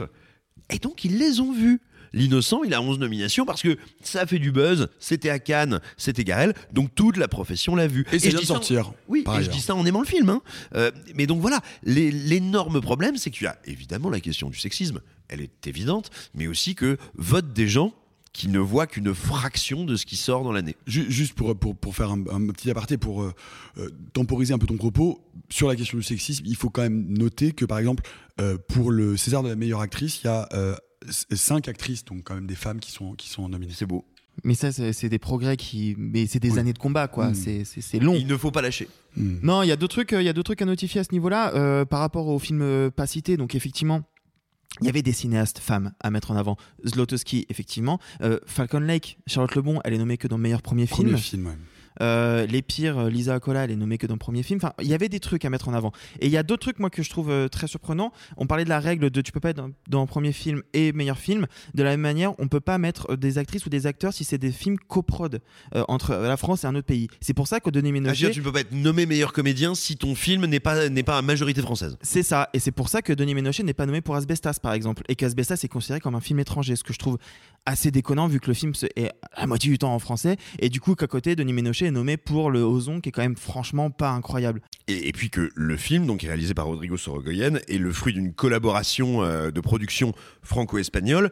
[0.69, 1.81] et donc ils les ont vus.
[2.15, 5.81] L'innocent, il a 11 nominations parce que ça a fait du buzz, c'était à Cannes,
[5.97, 8.05] c'était Garel, donc toute la profession l'a vu.
[8.11, 9.49] Et ça je vient de dis ça en- sortir, Oui, et je ailleurs.
[9.49, 10.29] dis ça en aimant le film.
[10.29, 10.41] hein.
[10.75, 15.01] Euh, mais donc voilà, l'énorme problème, c'est qu'il y a évidemment la question du sexisme,
[15.27, 17.93] elle est évidente, mais aussi que votent des gens
[18.33, 20.75] qui ne voient qu'une fraction de ce qui sort dans l'année.
[20.87, 23.31] Ju- Juste pour, pour, pour faire un, un petit aparté, pour euh,
[23.77, 27.05] euh, temporiser un peu ton propos, sur la question du sexisme, il faut quand même
[27.09, 28.03] noter que, par exemple,
[28.41, 30.75] euh, pour le César de la meilleure actrice, il y a euh,
[31.31, 33.73] cinq actrices, donc quand même des femmes qui sont, qui sont nominées.
[33.75, 34.03] C'est beau.
[34.43, 35.93] Mais ça, c'est des progrès qui.
[35.99, 36.57] Mais c'est des Oui.
[36.59, 37.29] années de combat, quoi.
[37.29, 37.35] Mm.
[37.35, 38.15] C'est- long.
[38.15, 38.87] Il ne faut pas lâcher.
[39.15, 39.35] Hmm.
[39.43, 41.11] Non, il y a deux trucs, il y a deux trucs à notifier à ce
[41.11, 43.37] niveau-là euh, par rapport au film pas cité.
[43.37, 44.01] Donc effectivement.
[44.81, 46.57] Il y avait des cinéastes femmes à mettre en avant.
[46.85, 47.99] Zlotowski, effectivement.
[48.21, 51.09] Euh, Falcon Lake, Charlotte Lebon, elle est nommée que dans meilleur premier film.
[51.09, 51.57] Premier film, ouais.
[52.01, 54.57] Euh, les pires, euh, Lisa Akola, elle est nommée que dans le premier film.
[54.61, 55.91] Enfin, il y avait des trucs à mettre en avant.
[56.19, 58.11] Et il y a d'autres trucs, moi, que je trouve euh, très surprenants.
[58.37, 60.61] On parlait de la règle de tu peux pas être dans, dans le premier film
[60.73, 61.45] et meilleur film.
[61.73, 64.37] De la même manière, on peut pas mettre des actrices ou des acteurs si c'est
[64.37, 65.41] des films coprod
[65.75, 67.07] euh, entre la France et un autre pays.
[67.21, 68.15] C'est pour ça que Denis Ah, Ménochet.
[68.17, 71.03] dire, tu ne peux pas être nommé meilleur comédien si ton film n'est pas, n'est
[71.03, 71.97] pas à majorité française.
[72.01, 74.73] C'est ça, et c'est pour ça que Denis Ménochet n'est pas nommé pour Asbestas, par
[74.73, 77.17] exemple, et qu'Asbestas est considéré comme un film étranger, ce que je trouve
[77.65, 80.69] assez déconnant vu que le film est à la moitié du temps en français, et
[80.69, 83.37] du coup qu'à côté, Denis Ménochet est nommé pour le Ozon, qui est quand même
[83.37, 84.61] franchement pas incroyable.
[84.87, 89.23] Et, puis que le film, donc réalisé par Rodrigo Sorogoyen, est le fruit d'une collaboration
[89.23, 91.31] euh, de production franco-espagnole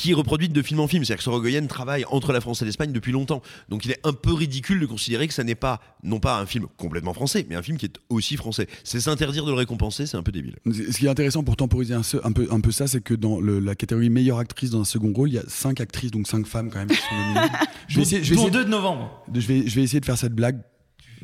[0.00, 1.04] qui est reproduite de film en film.
[1.04, 3.42] C'est-à-dire que Sorogoyen travaille entre la France et l'Espagne depuis longtemps.
[3.68, 6.46] Donc il est un peu ridicule de considérer que ça n'est pas, non pas un
[6.46, 8.68] film complètement français, mais un film qui est aussi français.
[8.84, 10.54] C'est s'interdire de le récompenser, c'est un peu débile.
[10.72, 13.40] Ce qui est intéressant pour temporiser un, un peu, un peu ça, c'est que dans
[13.40, 16.28] le- la catégorie meilleure actrice dans un second rôle, il y a cinq actrices, donc
[16.28, 17.02] cinq femmes quand même qui sont
[17.88, 19.24] je vais essayer, je vais Dont essayer deux de novembre.
[19.26, 20.60] de, je vais, je vais essayer de faire cette blague.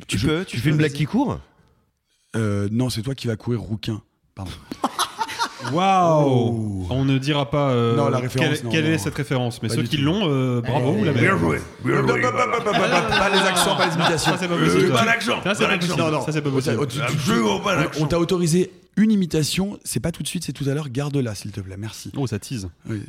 [0.07, 1.39] Tu Je- peux, tu fais une blague qui court?
[2.35, 4.01] Euh, non, c'est toi qui vas courir rouquin.
[4.35, 4.51] Pardon.
[5.73, 8.91] Waouh On ne dira pas euh, Non, la référence, quelle, non, quelle non.
[8.91, 10.03] est cette référence, mais Pas ceux du qui tout.
[10.03, 11.21] l'ont, euh, bravo, vous l'avez.
[11.21, 12.21] Bien joué, bien joué.
[12.21, 14.31] Pas les accents, pas les imitations.
[14.33, 14.91] Ça, c'est pas possible.
[14.91, 15.97] Pas l'accent, Ça, c'est pas possible.
[15.97, 16.21] Non, non.
[16.25, 16.87] Ça, c'est pas On t'a- possible.
[16.87, 18.03] tu- tu- Absolument pas on- l'accent.
[18.03, 20.89] On t'a autorisé une imitation, c'est pas tout de suite, c'est tout à l'heure.
[20.89, 22.11] Garde-la, s'il te plaît, merci.
[22.15, 22.69] Oh, ça tease.
[22.89, 23.01] Oui.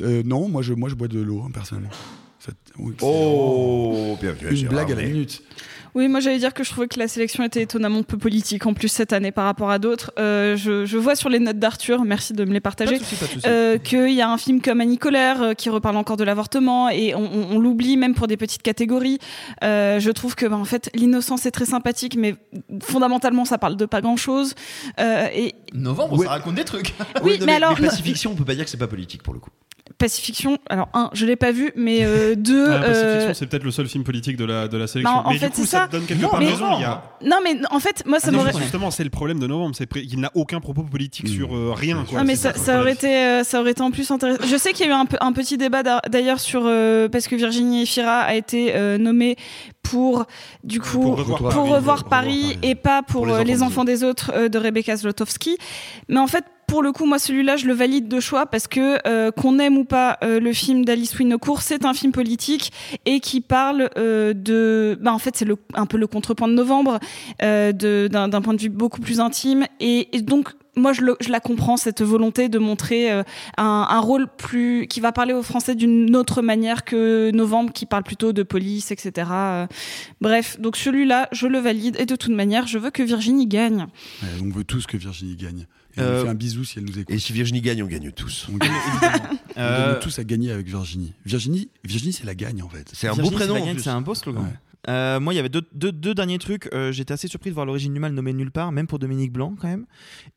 [0.00, 1.90] Euh, non, moi je, moi je bois de l'eau, hein, personnellement.
[2.38, 4.50] Ça- oui, c'est Oh, bienvenue.
[4.50, 5.08] Une Gérard blague à la May.
[5.12, 5.42] minute.
[5.94, 8.72] Oui, moi j'allais dire que je trouvais que la sélection était étonnamment peu politique en
[8.72, 10.10] plus cette année par rapport à d'autres.
[10.18, 12.98] Euh, je, je vois sur les notes d'Arthur, merci de me les partager,
[13.46, 16.88] euh, qu'il y a un film comme Annie Colère euh, qui reparle encore de l'avortement
[16.88, 19.18] et on, on- on l'oublie même pour des petites catégories.
[19.64, 22.36] Euh, je trouve que bah, en fait l'innocence est très sympathique, mais
[22.82, 24.54] fondamentalement ça parle de pas grand chose.
[24.98, 26.24] et Novembre, Ouais.
[26.26, 26.94] ça raconte des trucs.
[27.22, 29.40] oui, non, mais, alors Pacifiction, on peut pas dire que c'est pas politique pour le
[29.40, 29.50] coup.
[29.98, 32.66] Pacifiction, alors un, je l'ai pas vu, mais euh, deux.
[32.70, 35.14] Ah, Pacifiction, euh, c'est peut-être le seul film politique de la, de la sélection.
[35.16, 35.86] Bah, en mais fait, du coup, c'est ça, ça.
[35.88, 36.66] te donne quelque Non, part mais- raison.
[36.76, 37.02] Il y a...
[37.24, 38.52] Non, mais en fait, moi, ça Ah m'aurait.
[38.52, 41.72] justement, c'est le problème de novembre, c'est pré- qu'il n'a aucun propos politique sur euh,
[41.74, 42.04] rien.
[42.08, 42.20] Quoi.
[42.20, 44.42] Ah mais ça, aurait été euh, ça aurait été en plus intéressant.
[44.46, 47.36] Je sais qu'il y a eu un, petit débat d'a- d'ailleurs sur euh, parce que
[47.36, 49.36] Virginie Efira a été euh, nommée
[49.82, 50.24] pour
[50.64, 51.70] du coup Pour revoir pour Paris.
[51.72, 54.58] revoir Paris et pas pour, Pour euh, les les, enfants enfants des autres euh, de
[54.58, 55.56] Rebecca Zlotowski.
[56.08, 58.96] Mais en fait pour le coup, moi, celui-là, je le valide de choix parce que
[59.06, 62.72] euh, qu'on aime ou pas euh, le film d'Alice Winocourt, c'est un film politique
[63.04, 66.98] et qui parle euh, de, bah, en fait, c'est un peu le contrepoint de novembre,
[67.40, 70.48] d'un point de vue beaucoup plus intime et, donc.
[70.74, 73.10] Moi, je, la comprends cette volonté de montrer
[73.58, 78.04] un, rôle plus qui va parler aux Français d'une autre manière que Novembre, qui parle
[78.04, 79.28] plutôt de police, etc.
[80.22, 83.86] Bref, donc celui-là, je le valide et de toute manière, je veux que Virginie gagne.
[84.42, 85.66] On veut tous que Virginie gagne.
[85.96, 87.14] Et on Euh, lui fait un bisou si elle nous écoute.
[87.14, 88.46] Et si Virginie gagne, on gagne tous.
[88.52, 89.38] On gagne, évidemment.
[89.56, 91.12] On Euh, gagne tous à gagner avec Virginie.
[91.26, 92.88] Virginie, Virginie c'est la gagne en fait.
[92.94, 93.56] C'est un beau prénom.
[93.78, 94.44] c'est un beau slogan.
[94.44, 94.48] Ouais.
[94.88, 96.68] Euh, moi, il y avait deux, deux- deux derniers trucs.
[96.74, 99.30] Euh, J'étais assez surpris de voir l'origine du mal nommé nulle part, même pour Dominique
[99.32, 99.86] Blanc quand même.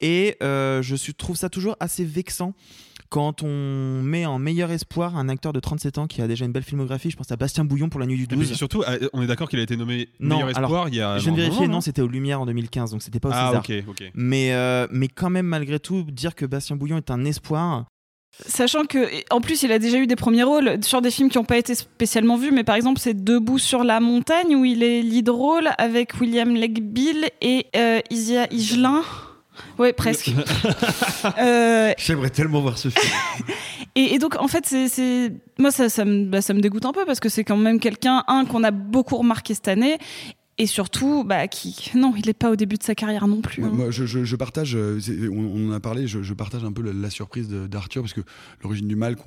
[0.01, 2.53] Et euh, je trouve ça toujours assez vexant
[3.15, 6.51] quand on met en meilleur espoir un acteur de 37 ans qui a déjà une
[6.51, 7.09] belle filmographie.
[7.09, 8.53] Je pense à Bastien Bouillon pour La Nuit du Et puis 12.
[8.55, 11.01] surtout, euh, on est d'accord qu'il a été nommé Non, meilleur espoir alors, il y
[11.01, 11.17] a.
[11.17, 13.47] je viens de vérifier, non, c'était aux Lumières en 2015, donc c'était pas au Ah,
[13.63, 13.63] César.
[13.69, 14.11] ok, ok.
[14.15, 17.85] Mais, euh, mais quand même, malgré tout, dire que Bastien Bouillon est un espoir,
[18.45, 21.37] Sachant que, en plus, il a déjà eu des premiers rôles sur des films qui
[21.37, 24.83] n'ont pas été spécialement vus, mais par exemple, c'est Debout sur la montagne où il
[24.83, 29.03] est lead rôle avec William Legbill et euh, Isia Higelin.
[29.77, 30.31] Ouais, presque.
[31.39, 33.13] Euh, J'aimerais tellement voir ce film.
[33.95, 36.91] et, et donc, en fait, c'est, moi, ça, ça, me, bah, ça me dégoûte un
[36.91, 39.97] peu parce que c'est quand même quelqu'un, un, qu'on a beaucoup remarqué cette année.
[40.57, 43.61] Et surtout, bah, qui, non, il n'est pas au début de sa carrière non plus.
[43.61, 43.73] Ouais, hein.
[43.73, 46.71] moi, je, je- je partage, euh, on, on en a parlé, je, je partage un
[46.71, 48.21] peu la, la surprise de- d'Arthur parce que
[48.63, 49.17] l'origine du mal,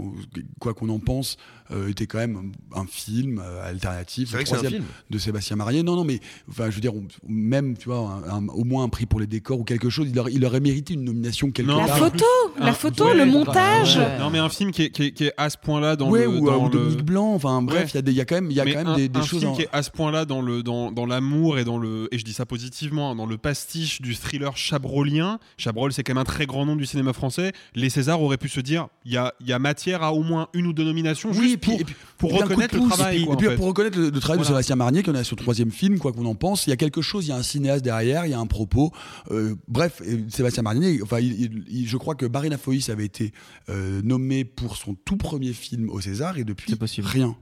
[0.59, 1.37] quoi qu'on en pense,
[1.71, 4.85] euh, était quand même un film euh, alternatif, C'est vrai le un troisième film.
[5.11, 5.83] de Sébastien Marié.
[5.83, 8.85] Non, non, mais enfin, je veux dire, on- même, tu vois, un- un- au moins
[8.85, 11.51] un prix pour les décors ou quelque chose, il aurait, il aurait mérité une nomination
[11.51, 11.99] quelque Non, La part.
[11.99, 12.25] photo,
[12.59, 13.99] la Un- photo, ouais, le montage.
[13.99, 14.19] ouais.
[14.19, 16.23] Non, mais un film qui est, qui est- qui est à ce point-là dans ouais,
[16.23, 16.29] le.
[16.29, 17.91] ou, dans ou le- Dominique Blanc, enfin bref, Ouais.
[17.93, 19.11] il y a des- y, a quand même, il y a quand même un, des,
[19.11, 19.41] des un choses.
[19.41, 22.09] film en- qui est à ce point-là dans le dans, dans l'amour et dans le
[22.13, 25.39] et je dis ça positivement hein, dans le pastiche du thriller chabrolien.
[25.57, 27.53] Chabrol c'est quand même un très grand nom du cinéma français.
[27.75, 30.23] Les Césars auraient pu se dire il y a il y a matière à au
[30.23, 32.75] moins une ou deux nominations Oui, juste et puis- pour, et puis- pour et reconnaître
[32.77, 33.17] le travail.
[33.17, 33.57] Et puis, quoi, et puis en fait.
[33.57, 34.45] pour reconnaître le, le travail de.
[34.45, 36.77] Sébastien Marnier, qu'on a sur le troisième film, quoi qu'on en pense, il y a
[36.77, 38.93] quelque chose, il y a un cinéaste derrière, il y a un propos.
[39.31, 40.01] Euh, bref,
[40.31, 43.33] Sébastien Marnier, enfin, il- il- il- je crois que Barina Foïs avait été
[43.69, 47.37] euh, nommé pour son tout premier film au César et depuis rien.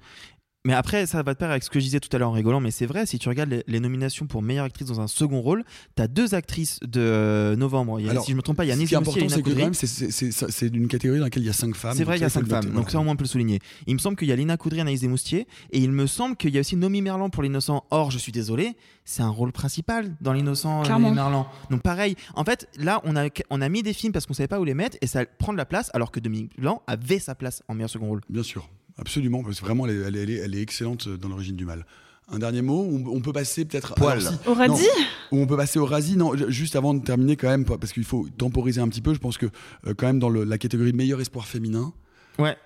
[0.66, 2.32] Mais après, ça va de pair avec ce que je disais tout à l'heure en
[2.32, 5.06] rigolant, mais c'est vrai, si tu regardes les, les nominations pour meilleure actrice dans un
[5.06, 5.62] second rôle,
[5.94, 8.00] t'as deux actrices de euh, novembre.
[8.00, 8.94] Il y a, Alors, si je me trompe pas, il y a Ce Agnès qui
[8.96, 11.76] est Moustier et important, Lina c'est c'est- une catégorie dans laquelle il y a cinq
[11.76, 11.94] femmes.
[11.96, 13.60] C'est vrai, il y a cinq femmes, donc ça au moins on peut le souligner.
[13.86, 16.52] Il me semble qu'il y a Lina Coudry, Anaïs Desmoustiers, et il me semble qu'il
[16.52, 17.84] y a aussi Nomi Merlan pour l'innocent.
[17.92, 18.74] Or, je suis désolé,
[19.04, 20.88] c'est un rôle principal dans l'innocent, euh.
[20.88, 21.46] Nomi Merlan.
[21.70, 24.48] Donc pareil, en fait, là, on a, on a mis des films parce qu'on savait
[24.48, 27.20] pas où les mettre, et ça prend de la place, alors que Dominique Blanc avait
[27.20, 28.22] sa place en meilleur second rôle.
[28.28, 31.08] Bien sûr, absolument, parce que vraiment, elle est, elle est- elle est- elle est excellente
[31.08, 31.84] dans l'origine du mal.
[32.28, 34.18] Un dernier mot, on, peut passer peut-être Poil.
[34.18, 36.16] alors, Au radis non, ou on peut passer au Razi.
[36.16, 39.14] Non, ju- juste avant de terminer quand même, parce qu'il faut temporiser un petit peu.
[39.14, 39.46] Je pense que
[39.86, 41.92] euh, quand même dans le- la catégorie meilleur espoir féminin.
[42.40, 42.56] Ouais.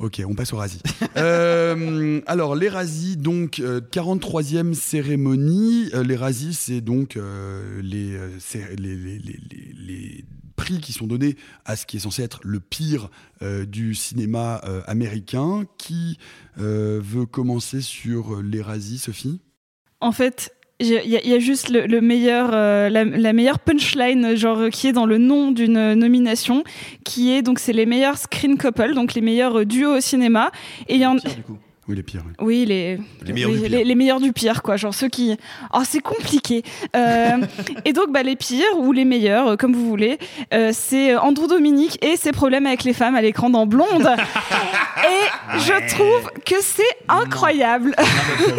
[0.00, 0.80] Ok, on passe au Razi.
[1.16, 5.88] Euh, alors les Razzies, donc euh, 43e cérémonie.
[5.94, 10.24] Euh, les Razzies, c'est donc euh, les, euh, cé- les, les- les- les- les
[10.56, 13.10] prix qui sont donnés à ce qui est censé être le pire
[13.42, 15.64] euh, du cinéma euh, américain.
[15.78, 16.18] Qui
[16.58, 19.40] euh, veut commencer sur les Razzies, Sophie?
[20.00, 23.32] En fait, il y, a- il y a juste le, le meilleur, euh, la, la
[23.32, 26.64] meilleure punchline, genre qui est dans le nom d'une nomination,
[27.04, 30.50] qui est donc c'est les meilleurs screen couple, donc les meilleurs duos au cinéma.
[30.88, 31.16] Et il y en,
[31.88, 32.22] Oui, les pires.
[32.26, 32.32] oui.
[32.40, 33.70] oui, les, Les meilleurs du pire.
[33.70, 34.76] les, les meilleurs du pire, quoi.
[34.76, 35.36] Genre ceux qui.
[35.72, 36.62] Oh, c'est compliqué.
[36.96, 37.36] Euh,
[37.84, 40.18] et donc, bah, les pires ou les meilleurs, euh, comme vous voulez,
[40.52, 43.86] euh, c'est Andrew Dominique et ses problèmes avec les femmes à l'écran dans Blonde.
[45.04, 47.94] et je trouve que c'est incroyable.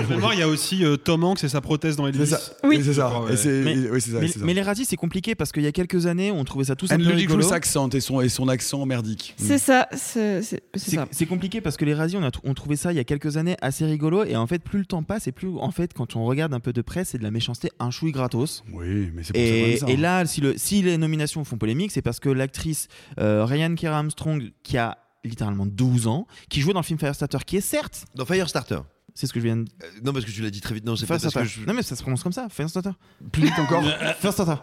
[0.05, 2.19] Finalement, il y a aussi euh, Tom Hanks et sa prothèse dans Elvis.
[2.27, 2.39] C'est ça.
[2.63, 2.81] Oui.
[2.83, 3.19] C'est ça.
[3.21, 3.31] Ouais.
[3.45, 4.45] Mais- oui, c'est ça, mais, c'est ça.
[4.45, 6.91] mais les Razzies, c'est compliqué parce qu'il y a quelques années, on trouvait ça tous
[6.91, 7.51] un peu rigolo.
[7.53, 9.33] accent et son, et son accent merdique.
[9.37, 9.87] C'est ça.
[9.91, 11.07] C'est c'est- c'est C'est ça.
[11.11, 13.16] c'est compliqué parce que les Razzies, on a on trouvait ça il y a quelques
[13.37, 16.15] années assez rigolo et en fait plus le temps passe et plus en fait quand
[16.15, 18.63] on regarde un peu de près c'est de la méchanceté un chouï gratos.
[18.71, 19.97] Oui, mais c'est pour Et, et hein.
[19.97, 22.87] là si, le, si les nominations font polémique c'est parce que l'actrice
[23.19, 27.39] euh, Ryan Kira Armstrong qui a littéralement 12 ans, qui jouait dans le film Firestarter
[27.45, 28.79] qui est certes Dans Firestarter.
[29.19, 29.63] C'est ce que je viens de.
[29.83, 30.85] Euh, non, parce que tu l'as dit très vite.
[30.85, 31.49] Non, c'est pas parce que Order.
[31.49, 31.65] je...
[31.65, 32.45] Non, mais ça se prononce comme ça.
[32.51, 32.91] First Order.
[33.31, 33.83] Plus vite encore.
[34.21, 34.57] First Order.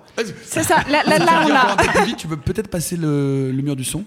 [0.45, 1.77] C'est ça, là, là, là, on l'a.
[1.93, 4.05] plus vite, tu peux peut-être passer le, le mur du son.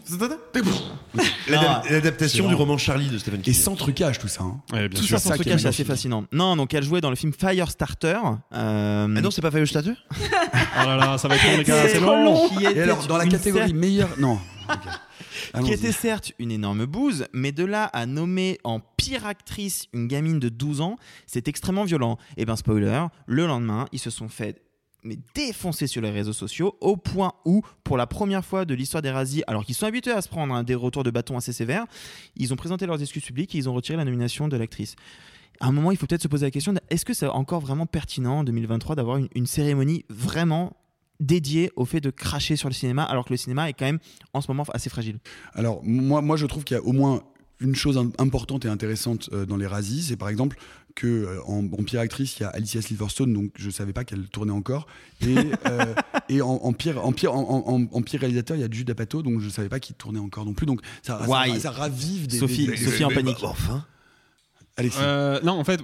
[1.50, 3.52] L'adaptation du roman Charlie de Stephen King.
[3.54, 4.44] Et sans trucage, tout ça.
[4.44, 4.62] hein.
[4.72, 5.20] Ouais, Tout sûr.
[5.20, 6.24] ça sans trucage, c'est assez fascinant.
[6.32, 8.18] Non, donc elle jouait dans le film Firestarter.
[8.54, 9.94] Euh, Ah non, c'est pas Firestarter?
[10.12, 12.50] Oh là là, ça va être long, les gars, C'est long.
[12.50, 14.10] Qui était alors, dans la catégorie meilleure.
[14.18, 14.40] Non.
[15.64, 20.08] Qui était certes une énorme bouse, mais de là à nommer en pire actrice une
[20.08, 22.18] gamine de 12 ans, c'est extrêmement violent.
[22.38, 24.62] Et ben spoiler, le lendemain, ils se sont fait
[25.04, 25.18] mais
[25.88, 29.44] sur les réseaux sociaux au point où, pour la première fois de l'histoire des Razzies,
[29.48, 31.86] alors qu'ils sont habitués à se prendre hein, des retours de bâton assez sévères,
[32.36, 34.96] ils ont présenté leurs excuses publiques et ils ont retiré la nomination de l'actrice.
[35.60, 37.86] À un moment, il faut peut-être se poser la question est-ce que c'est encore vraiment
[37.86, 40.76] pertinent en 2023 d'avoir une cérémonie vraiment
[41.20, 44.00] dédiée au fait de cracher sur le cinéma, alors que le cinéma est quand même
[44.34, 45.18] en ce moment assez fragile.
[45.54, 47.24] Alors, moi, moi, je trouve qu'il y a au moins
[47.60, 50.58] une chose im- importante et intéressante euh, dans les Razzies, c'est par exemple
[50.94, 54.04] que euh, en, en pire actrice, il y a Alicia Silverstone, donc je savais pas
[54.04, 54.86] qu'elle tournait encore,
[55.22, 55.36] et,
[55.68, 55.94] euh,
[56.30, 58.90] et en, en pire, en pire, en, en- en pire réalisateur, il y a Jude
[58.92, 61.60] Apatow, donc je savais pas qu'il tournait encore non plus, donc ça, ça, Why?
[61.60, 62.38] ça ravive des.
[62.38, 63.44] Sophie- des- des- Sophie en panique.
[63.44, 63.86] Enfin.
[64.76, 65.00] Alexis.
[65.02, 65.82] Euh, non, en fait,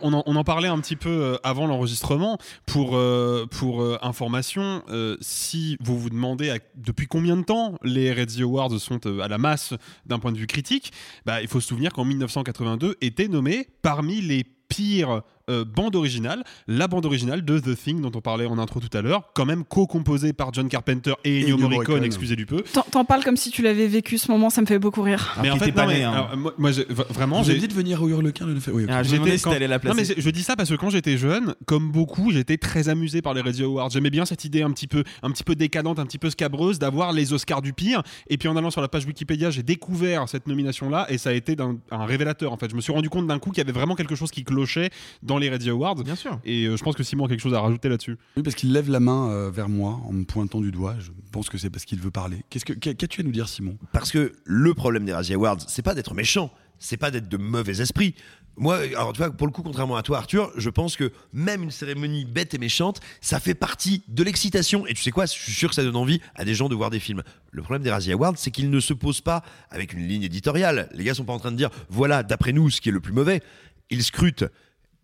[0.00, 2.38] on en, parlait un petit peu euh, avant l'enregistrement.
[2.66, 4.82] Pour, euh, euh, information,
[5.20, 9.74] si vous vous demandez depuis combien de temps les Razzie Awards sont à la masse
[10.06, 10.92] d'un point de vue critique,
[11.24, 16.42] bah, il faut se souvenir qu'en 1982 était nommé parmi les pires euh, bandes originales,
[16.66, 19.44] la bande originale de The Thing dont on parlait en intro tout à l'heure, quand
[19.44, 22.04] même co-composée par John Carpenter et Ennio Morricone, Morricone.
[22.04, 22.62] excusez du peu.
[22.90, 25.36] T'en- parles comme si tu l'avais vécu ce moment, ça me fait beaucoup rire.
[25.42, 26.12] mais en fait, pas non, mais, né, hein.
[26.12, 26.70] alors, moi,
[27.10, 28.54] vraiment, j'ai dit de venir au Hurlequin le.
[28.72, 28.90] Oui, ok.
[28.92, 30.14] Ah, J'étais- quand- la Non, mais placer.
[30.16, 33.40] je dis ça parce que quand j'étais jeune, comme beaucoup, j'étais très amusé par les
[33.42, 33.90] Radio Awards.
[33.90, 36.78] J'aimais bien cette idée un petit peu, un petit peu décadente, un petit peu scabreuse
[36.78, 38.02] d'avoir les Oscars du pire.
[38.28, 41.32] Et puis en allant sur la page Wikipédia, j'ai découvert cette nomination-là et ça a
[41.34, 41.56] été
[41.90, 42.52] un révélateur.
[42.52, 44.30] En fait, je me suis rendu compte d'un coup qu'il y avait vraiment quelque chose
[44.30, 44.90] qui clochait
[45.22, 45.96] dans les Radio Awards.
[45.96, 46.38] Bien sûr.
[46.44, 48.16] Et euh, je pense que Simon a quelque chose à rajouter là-dessus.
[48.36, 50.96] Oui, parce qu'il lève la main euh, vers moi en me pointant du doigt.
[51.00, 52.38] Je pense que c'est parce qu'il veut parler.
[52.50, 53.76] Qu'est-ce que qu'a- qu'as-tu à nous dire, Simon?
[53.92, 57.36] Parce que le problème des Razzie Awards, c'est pas d'être méchant, c'est pas d'être de
[57.36, 58.14] mauvais esprit.
[58.56, 61.64] Moi, alors tu vois, pour le coup, contrairement à toi, Arthur, je pense que même
[61.64, 64.86] une cérémonie bête et méchante, ça fait partie de l'excitation.
[64.86, 66.74] Et tu sais quoi, je suis sûr que ça donne envie à des gens de
[66.76, 67.24] voir des films.
[67.50, 70.88] Le problème des Razzie Awards, c'est qu'ils ne se posent pas avec une ligne éditoriale.
[70.94, 73.00] Les gars sont pas en train de dire, voilà, d'après nous, ce qui est le
[73.00, 73.42] plus mauvais.
[73.90, 74.44] Ils scrutent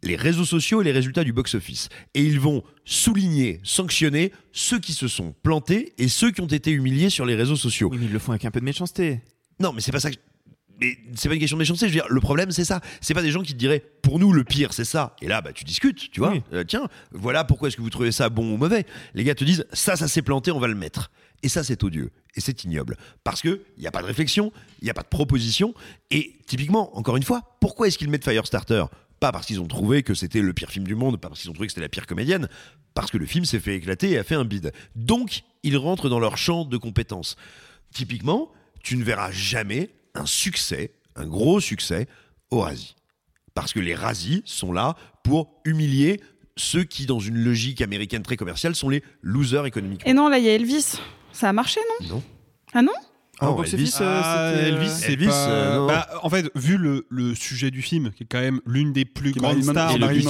[0.02, 1.88] les réseaux sociaux et les résultats du box-office.
[2.14, 6.70] Et ils vont souligner, sanctionner ceux qui se sont plantés et ceux qui ont été
[6.70, 7.88] humiliés sur les réseaux sociaux.
[7.90, 9.20] Oui, mais ils le font avec un peu de méchanceté.
[9.58, 10.10] Non, mais c'est pas ça.
[10.10, 10.16] que-
[10.80, 11.86] Mais c'est pas une question de méchanceté.
[11.88, 12.80] Je veux dire, le problème, c'est ça.
[13.02, 15.14] C'est pas des gens qui te diraient, pour nous, le pire, c'est ça.
[15.20, 16.30] Et là, bah, tu discutes, tu vois.
[16.32, 16.42] Oui.
[16.54, 18.86] Euh, tiens, voilà pourquoi est-ce que vous trouvez ça bon ou mauvais.
[19.12, 21.10] Les gars te disent, ça, ça s'est planté, on va le mettre.
[21.42, 22.10] Et ça, c'est odieux.
[22.36, 22.96] Et c'est ignoble.
[23.24, 25.74] Parce que il n'y a pas de réflexion, il n'y a pas de proposition.
[26.10, 28.84] Et typiquement, encore une fois, pourquoi est-ce qu'ils mettent Firestarter?
[29.20, 31.50] Pas parce qu'ils ont trouvé que c'était le pire film du monde, pas parce qu'ils
[31.50, 32.48] ont trouvé que c'était la pire comédienne,
[32.94, 34.72] parce que le film s'est fait éclater et a fait un bide.
[34.96, 37.36] Donc, ils rentrent dans leur champ de compétences.
[37.92, 38.50] Typiquement,
[38.82, 42.08] tu ne verras jamais un succès, un gros succès,
[42.50, 42.96] au Razzie.
[43.54, 46.20] Parce que les Razzies sont là pour humilier
[46.56, 50.02] ceux qui, dans une logique américaine très commerciale, sont les losers économiques.
[50.06, 50.96] Et non, là, il y a Elvis.
[51.32, 52.08] Ça a marché, non?
[52.08, 52.22] Non.
[52.72, 52.92] Ah non?
[53.42, 53.94] Oh, Elvis.
[54.00, 57.34] euh, Ah, c'était, euh, Elvis, c'est Elvis, pas- euh, bah, en fait, vu le, le
[57.34, 60.26] sujet du film, qui est quand même l'une des plus grandes stars de l'Amérique,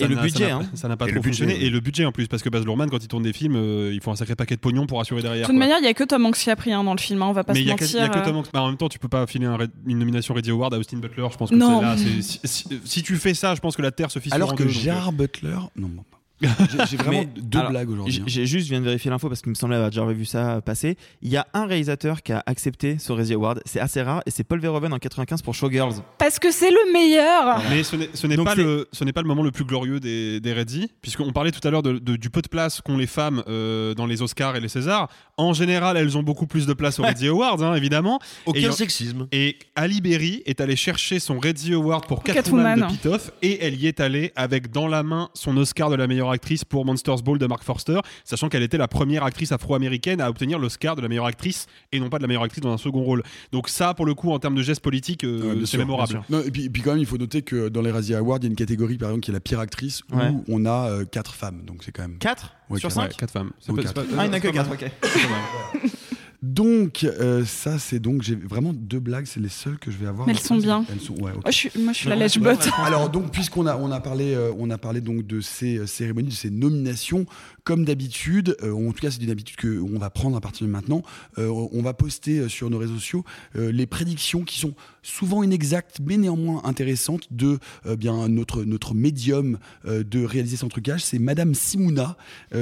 [0.00, 0.62] Et le n'a- budget, ça n'a- hein.
[0.74, 1.64] ça n'a pas Et trop fonctionné.
[1.64, 3.90] Et le budget en plus, parce que Baz Luhrmann, quand il tourne des films, euh,
[3.92, 5.42] il faut un sacré paquet de pognon pour assurer derrière.
[5.42, 5.58] De toute quoi.
[5.58, 7.26] manière, il y a que Tom Hanks qui a pris un dans le film, hein,
[7.28, 8.10] on va pas mais se y a que, il y mentir.
[8.12, 8.24] a que.
[8.24, 8.48] Tom Hanks.
[8.52, 10.98] Bah, en même temps, tu peux pas filer un une nomination Radio Award à Austin
[10.98, 11.26] Butler.
[11.30, 11.78] Je pense que Non.
[11.80, 11.96] c'est là.
[11.96, 14.52] c'est- Si, si- si tu fais ça, je pense que la terre se fissure Alors
[14.52, 15.56] en que deux, donc, Gérard Butler.
[15.76, 16.02] Non, bon.
[16.40, 18.22] J'ai vraiment deux alors, blagues aujourd'hui.
[18.26, 18.44] J'ai hein.
[18.44, 20.96] juste, je viens de vérifier l'info parce qu'il me semblait avoir déjà vu ça passer.
[21.22, 23.60] Il y a un réalisateur qui a accepté ce Razzie Award.
[23.64, 25.94] C'est assez rare et c'est Paul Verhoeven en 95 pour Showgirls.
[26.18, 27.96] Parce que c'est le meilleur Mais ce
[28.26, 31.32] n'est, pas le, ce n'est pas le moment le plus glorieux des, des Razzies, puisqu'on
[31.32, 34.06] parlait tout à l'heure de- de- du peu de place qu'ont les femmes euh, dans
[34.06, 35.08] les Oscars et les Césars.
[35.36, 38.18] En général, elles ont beaucoup plus de place aux Razzie Awards, hein, évidemment.
[38.46, 39.26] Aucun Et- sexisme.
[39.32, 42.80] Et Ali Berry est allée chercher son Razzie Award pour Catwoman, Catwoman.
[42.90, 46.06] de Pitoff et elle y est allée avec dans la main son Oscar de la
[46.06, 50.20] meilleure actrice pour Monsters Ball de Mark Forster, sachant qu'elle était la première actrice afro-américaine
[50.20, 52.72] à obtenir l'Oscar de la meilleure actrice et non pas de la meilleure actrice dans
[52.72, 53.22] un second rôle.
[53.52, 56.22] Donc ça, pour le coup, en termes de geste politique, euh, Ouais, c'est mémorable.
[56.30, 58.38] Non, et, puis, et puis quand même, il faut noter que dans les Razzie Awards,
[58.40, 60.32] il y a une catégorie, par exemple, qui est la pire actrice, où Ouais.
[60.48, 61.62] on a euh, quatre femmes.
[61.66, 62.18] Donc c'est quand même.
[62.18, 62.94] 4 Ouais, sur quatre.
[63.00, 63.50] 5 Ouais, quatre femmes.
[63.66, 63.94] Pas- quatre.
[63.94, 64.78] pas- Ah, il n'y en a que 4, mal.
[64.80, 65.90] ok.
[66.40, 70.06] Donc, euh, ça, c'est donc, j'ai vraiment deux blagues, c'est les seules que je vais
[70.06, 70.26] avoir.
[70.26, 70.84] Mais elles sont bien.
[70.90, 71.42] Elles sont, ouais, ok.
[71.42, 72.64] Moi, je suis, moi, je suis la Non, lèche-botte.
[72.66, 75.78] ouais, Alors donc puisqu'on a on a parlé euh, on a parlé donc de ces
[75.78, 77.26] euh, cérémonies de ces nominations
[77.64, 80.66] comme d'habitude euh, en tout cas c'est une habitude que on va prendre à partir
[80.66, 81.02] de maintenant
[81.36, 83.24] on va poster sur nos réseaux sociaux
[83.54, 87.58] les prédictions qui sont souvent inexactes mais néanmoins intéressantes de
[87.96, 92.16] bien notre notre médium de réaliser sans trucage c'est Madame Simouna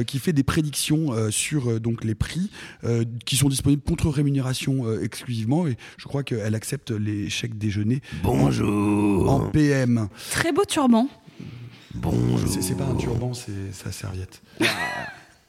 [0.07, 2.51] qui fait des prédictions sur donc les prix
[3.25, 8.01] qui sont disponibles contre rémunération euh, exclusivement et je crois qu'elle accepte les chèques déjeuner
[8.23, 9.29] Bonjour.
[9.31, 10.09] en PM.
[10.31, 11.09] Très beau turban.
[12.47, 14.43] C'est c'est pas un turban, c'est sa serviette.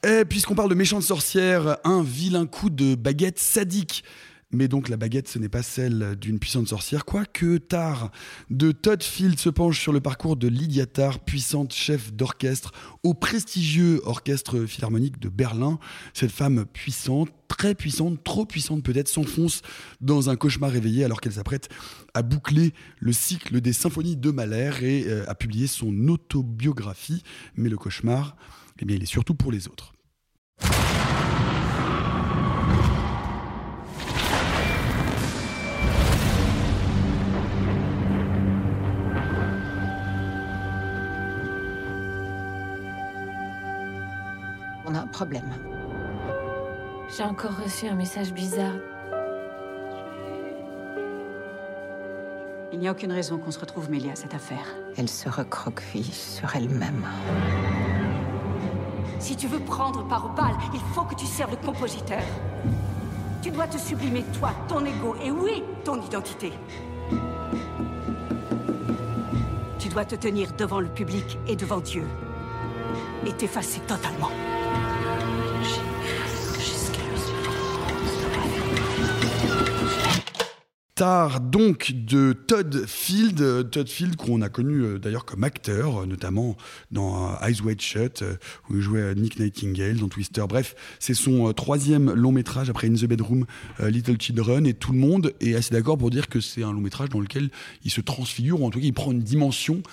[0.07, 4.03] Et puisqu'on parle de méchante sorcière, un vilain coup de baguette sadique.
[4.51, 8.11] Mais donc la baguette, ce n'est pas celle d'une puissante sorcière, quoique Tar
[8.49, 12.71] de Todd Field se penche sur le parcours de Lydia Tarr, puissante chef d'orchestre
[13.03, 15.79] au prestigieux orchestre philharmonique de Berlin.
[16.13, 19.63] Cette femme puissante, très puissante, trop puissante peut-être, s'enfonce
[19.99, 21.67] dans un cauchemar réveillé alors qu'elle s'apprête
[22.13, 27.21] à boucler le cycle des symphonies de Mahler et euh, à publier son autobiographie.
[27.55, 28.37] Mais le cauchemar,
[28.79, 29.93] eh bien, il est surtout pour les autres.
[45.07, 45.53] Un problème.
[47.15, 48.73] J'ai encore reçu un message bizarre.
[52.73, 54.65] Il n'y a aucune raison qu'on se retrouve mêlé à cette affaire.
[54.97, 57.05] Elle se recroqueville sur elle-même.
[59.19, 62.21] Si tu veux prendre part au bal, il faut que tu serves le compositeur.
[63.41, 66.51] Tu dois te sublimer toi, ton ego et oui, ton identité.
[69.79, 72.05] Tu dois te tenir devant le public et devant Dieu.
[73.25, 74.29] Et t'effacer totalement.
[80.97, 86.01] Tar donc de Todd Field, euh, Todd Field qu'on a connu euh, d'ailleurs comme acteur,
[86.01, 86.57] euh, notamment
[86.89, 88.23] dans Eyes Wide Shut,
[88.67, 90.43] où il jouait Nick Nightingale dans Twister.
[90.49, 93.45] Bref, c'est son troisième long métrage après In the Bedroom,
[93.79, 96.81] Little Children, et tout le monde est assez d'accord pour dire que c'est un long
[96.81, 97.51] métrage dans lequel
[97.83, 99.83] il se transfigure, ou en tout cas il prend une dimension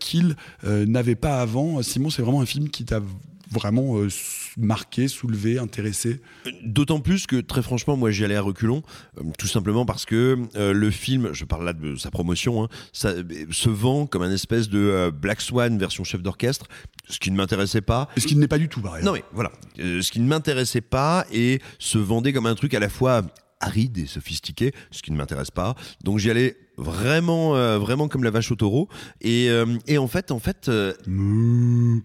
[0.00, 1.82] qu'il n'avait pas avant.
[1.82, 3.02] Simon, c'est vraiment un film qui t'a
[3.50, 4.08] vraiment euh,
[4.56, 6.20] marqué, soulevé, intéressé
[6.62, 8.82] D'autant plus que très franchement, moi j'y allais à reculons,
[9.18, 12.68] euh, tout simplement parce que euh, le film, je parle là de sa promotion, hein,
[12.92, 13.14] ça,
[13.50, 16.66] se vend comme un espèce de Black Swan version chef d'orchestre,
[17.08, 18.08] ce qui ne m'intéressait pas.
[18.16, 19.04] Ce qui n'est pas du tout pareil.
[19.04, 22.80] Non mais voilà, ce qui ne m'intéressait pas et se vendait comme un truc à
[22.80, 23.22] la fois
[23.60, 25.74] aride et sophistiqué, ce qui ne m'intéresse pas.
[26.04, 28.88] Donc j'y allais vraiment, euh, vraiment comme la vache au taureau.
[29.20, 30.94] Et, euh, et en fait, en fait, euh,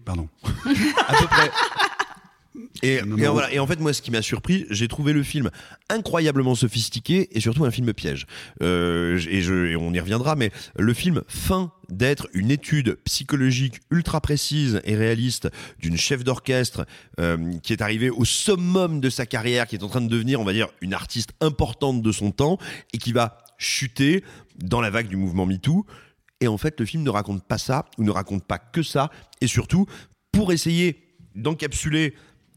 [0.04, 1.50] pardon, à peu près.
[2.82, 3.32] Et, Non, et non.
[3.32, 3.52] voilà.
[3.52, 5.50] et en fait, moi, ce qui m'a surpris, j'ai trouvé le film
[5.88, 8.26] incroyablement sophistiqué et surtout un film piège.
[8.62, 13.80] Euh, et, je, et on y reviendra, mais le film feint d'être une étude psychologique
[13.90, 15.48] ultra précise et réaliste
[15.80, 16.86] d'une chef d'orchestre
[17.20, 20.40] euh, qui est arrivée au summum de sa carrière, qui est en train de devenir,
[20.40, 22.58] on va dire, une artiste importante de son temps
[22.92, 24.24] et qui va chuter
[24.56, 25.86] dans la vague du mouvement MeToo.
[26.40, 29.10] Et en fait, le film ne raconte pas ça, ou ne raconte pas que ça,
[29.40, 29.86] et surtout,
[30.32, 32.14] pour essayer d'encapsuler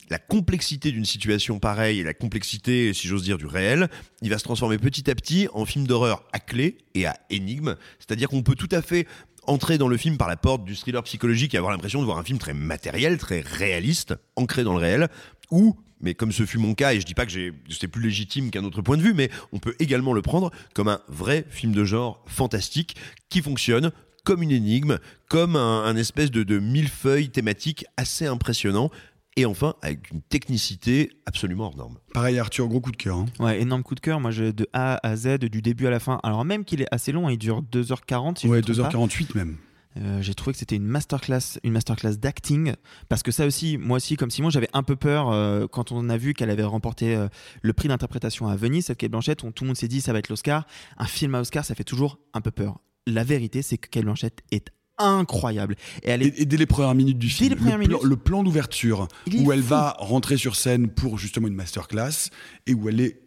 [0.09, 3.89] la complexité d'une situation pareille et la complexité, si j'ose dire, du réel,
[4.21, 7.75] il va se transformer petit à petit en film d'horreur à clé et à énigme.
[7.99, 9.07] C'est-à-dire qu'on peut tout à fait
[9.47, 12.17] entrer dans le film par la porte du thriller psychologique et avoir l'impression de voir
[12.17, 15.09] un film très matériel, très réaliste, ancré dans le réel,
[15.51, 18.01] ou mais comme ce fut mon cas, et je dis pas que j'ai- c'est plus
[18.01, 21.45] légitime qu'un autre point de vue, mais on peut également le prendre comme un vrai
[21.49, 22.95] film de genre fantastique
[23.29, 23.91] qui fonctionne
[24.23, 24.97] comme une énigme,
[25.29, 28.91] comme un, un espèce de, de millefeuille thématique assez impressionnant,
[29.37, 31.97] et enfin avec une technicité absolument hors norme.
[32.13, 33.17] Pareil, Arthur, gros coup de cœur.
[33.17, 33.25] hein.
[33.39, 34.19] Ouais, énorme coup de cœur.
[34.19, 36.19] Moi, je, de A à Z, du début à la fin.
[36.23, 38.39] Alors, même qu'il est assez long, il dure 2h40.
[38.39, 38.97] Si Ouais, je me trompe pas.
[38.97, 39.57] 2h48 même.
[40.01, 42.73] Euh, j'ai trouvé que c'était une masterclass, une masterclass d'acting,
[43.09, 46.09] parce que ça aussi, moi aussi, comme Simon, j'avais un peu peur euh, quand on
[46.09, 47.27] a vu qu'elle avait remporté euh,
[47.61, 50.13] le prix d'interprétation à Venise, cette Kate Blanchett, où tout le monde s'est dit ça
[50.13, 50.65] va être l'Oscar.
[50.97, 52.79] Un film à Oscar, ça fait toujours un peu peur.
[53.05, 55.75] La vérité, c'est que Kate Blanchett est incroyable.
[56.03, 56.39] Et, elle est...
[56.39, 58.03] Et, dès les premières minutes du film, le, plan, minutes.
[58.03, 59.07] le plan d'ouverture
[59.39, 59.69] où elle fou.
[59.69, 62.29] va rentrer sur scène pour justement une masterclass
[62.65, 63.21] et où elle est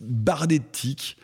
[0.00, 1.16] bardée de tics.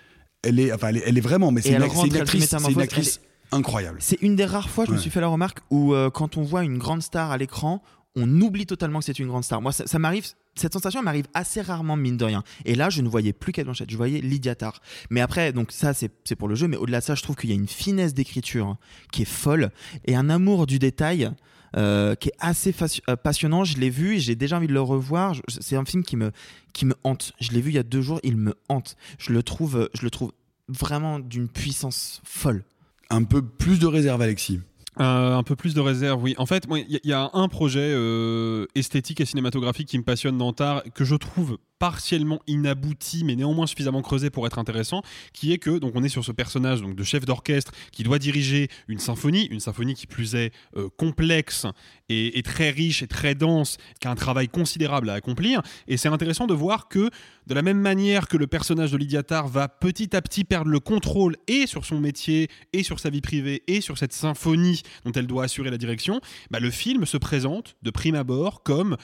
[0.43, 3.21] Elle est, enfin, elle est, elle est vraiment, mais c'est une, c'est actrice
[3.53, 3.99] incroyable.
[4.01, 6.43] C'est une des rares fois, je me suis fait la remarque, où euh, quand on
[6.43, 7.83] voit une grande star à l'écran,
[8.15, 9.61] on oublie totalement que c'est une grande star.
[9.61, 10.27] Moi, ça, ça m'arrive
[10.57, 12.43] cette sensation m'arrive assez rarement mine de rien.
[12.65, 14.81] Et là, je ne voyais plus Kate Blanchett, je voyais Lydia Tarr.
[15.11, 17.51] Mais après, donc ça c'est pour le jeu, mais au-delà de ça, je trouve qu'il
[17.51, 18.79] y a une finesse d'écriture hein,
[19.13, 19.71] qui est folle
[20.07, 21.31] et un amour du détail.
[21.77, 22.75] euh, qui est assez
[23.11, 23.65] euh, passionnant.
[23.65, 25.35] Je l'ai vu j'ai déjà envie de le revoir.
[25.49, 26.31] C'est un film qui me,
[26.73, 27.33] qui me hante.
[27.39, 28.97] Je l'ai vu il y a deux jours, il me hante.
[29.19, 30.33] Je le trouve, je le trouve
[30.69, 32.65] vraiment d'une puissance folle.
[33.11, 34.61] Un peu plus de réserve, Alexis.
[34.99, 36.35] Euh, un peu plus de réserve, oui.
[36.39, 40.39] En fait, il y, y a un projet euh, esthétique et cinématographique qui me passionne
[40.39, 45.03] dans Tar, que je trouve partiellement inabouti, mais néanmoins suffisamment creusé pour être intéressant,
[45.35, 48.19] qui est que donc on est sur ce personnage donc de chef d'orchestre qui doit
[48.19, 51.67] diriger une symphonie, une symphonie qui plus est euh, complexe
[52.09, 55.61] et, et très riche et très dense, qui a un travail considérable à accomplir.
[55.89, 57.11] Et c'est intéressant de voir que
[57.47, 60.71] de la même manière que le personnage de Lydia Tarr va petit à petit perdre
[60.71, 64.83] le contrôle et sur son métier et sur sa vie privée et sur cette symphonie
[65.05, 66.21] dont elle doit assurer la direction,
[66.51, 68.97] bah, le film se présente de prime abord comme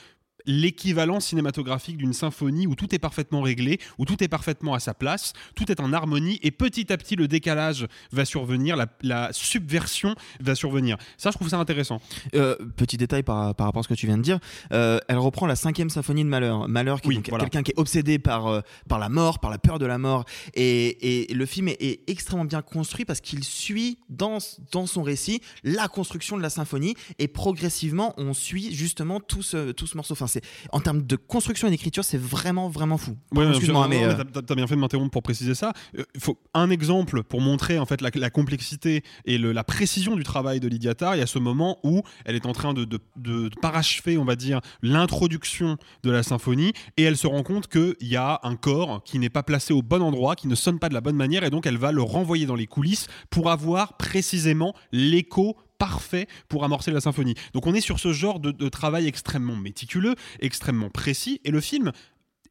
[0.45, 4.93] l'équivalent cinématographique d'une symphonie où tout est parfaitement réglé, où tout est parfaitement à sa
[4.93, 9.31] place, tout est en harmonie et petit à petit le décalage va survenir, la, la
[9.33, 10.97] subversion va survenir.
[11.17, 12.01] Ça, je trouve ça intéressant.
[12.35, 14.39] Euh, petit détail par, par rapport à ce que tu viens de dire,
[14.71, 16.67] euh, elle reprend la cinquième symphonie de Malheur.
[16.67, 17.43] Malheur qui est Oui, donc voilà.
[17.45, 20.25] quelqu'un qui est obsédé par, euh, par la mort, par la peur de la mort.
[20.53, 24.37] Et, et le film est, est extrêmement bien construit parce qu'il suit dans,
[24.71, 29.71] dans son récit la construction de la symphonie et progressivement on suit justement tout ce,
[29.71, 30.13] tout ce morceau.
[30.13, 33.15] Enfin, c'est, en termes de construction et d'écriture, c'est vraiment, vraiment fou.
[33.33, 34.03] Ouais, Excuse-moi, mais.
[34.03, 35.73] euh, mais t'as- bien fait de m'interrompre pour préciser ça.
[35.97, 39.63] Euh, Il faut un exemple pour montrer en fait la, la complexité et le- la
[39.63, 41.15] précision du travail de Lydia Tarr.
[41.15, 44.35] Il y a ce moment où elle est en train de- de parachever, on va
[44.35, 49.03] dire, l'introduction de la symphonie et elle se rend compte qu'il y a un corps
[49.03, 51.43] qui n'est pas placé au bon endroit, qui ne sonne pas de la bonne manière
[51.43, 56.63] et donc elle va le renvoyer dans les coulisses pour avoir précisément l'écho parfait pour
[56.63, 57.35] amorcer la symphonie.
[57.53, 61.91] Donc on est sur ce genre de, travail extrêmement méticuleux, extrêmement précis, et le film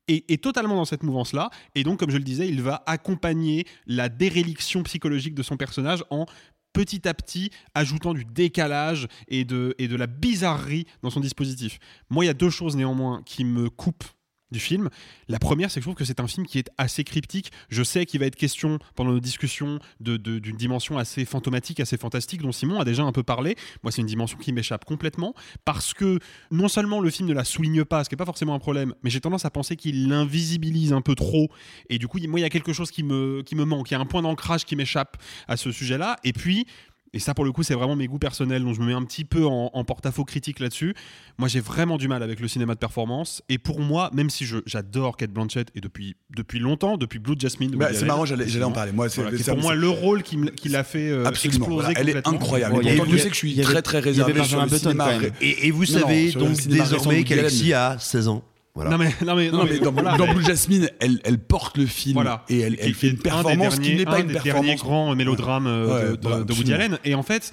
[0.06, 1.48] est, est totalement dans cette mouvance-là.
[1.74, 6.04] Et donc, comme je le disais, il va accompagner la déréliction psychologique de son personnage
[6.10, 6.26] en
[6.74, 11.78] petit à petit ajoutant du décalage et de, et de la bizarrerie dans son dispositif.
[12.10, 14.04] Moi, il y a deux choses néanmoins qui me coupent
[14.52, 14.88] du film.
[15.28, 17.50] La première, c'est que je trouve que c'est un film qui est assez cryptique.
[17.70, 21.80] Je sais qu'il va être question pendant nos discussions de- de- d'une dimension assez fantomatique,
[21.80, 23.56] assez fantastique, dont Simon a déjà un peu parlé.
[23.82, 25.34] Moi, c'est une dimension qui m'échappe complètement
[25.64, 26.18] parce que
[26.50, 28.94] non seulement le film ne la souligne pas, ce qui n'est pas forcément un problème,
[29.02, 31.48] mais j'ai tendance à penser qu'il l'invisibilise un peu trop.
[31.88, 33.90] Et du coup, moi, il y a quelque chose qui me, qui me manque.
[33.90, 35.16] Il y a un point d'ancrage qui m'échappe
[35.48, 36.16] à ce sujet-là.
[36.24, 36.66] Et puis,
[37.14, 39.02] et ça, pour le coup, c'est vraiment mes goûts personnels, donc je me mets un
[39.04, 40.94] petit peu en, en porte-à-faux critique là-dessus.
[41.36, 43.42] Moi, j'ai vraiment du mal avec le cinéma de performance.
[43.50, 47.34] Et pour moi, même si je- j'adore Kate Blanchett, et depuis, depuis longtemps, depuis Blue
[47.38, 47.72] Jasmine.
[47.72, 48.92] Bah, c'est Allen, marrant, j'allais- j'allais en parler.
[48.92, 51.58] Moi, c'est- Voilà, pour moi c'est- le rôle qui, me- qui l'a fait euh, Absolument.
[51.66, 52.74] exploser Voilà, elle est incroyable.
[52.76, 55.10] Bon, Et pourtant, Dieu sait que je suis avait- très très réservé sur le cinéma.
[55.42, 58.42] Et, et vous Non, savez donc désormais qu'Alexis a 16 ans.
[58.74, 58.90] Voilà.
[58.90, 61.84] Non, mais, non, mais, Non, mais dans, voilà, dans Blue Jasmine, elle, elle porte le
[61.86, 62.44] film Voilà.
[62.48, 64.62] et elle, fait une performance qui n'est pas un une des performance.
[64.64, 66.72] derniers grands mélodrames euh, Ouais, de, de- Woody.
[66.72, 66.98] Allen.
[67.04, 67.52] Et en fait,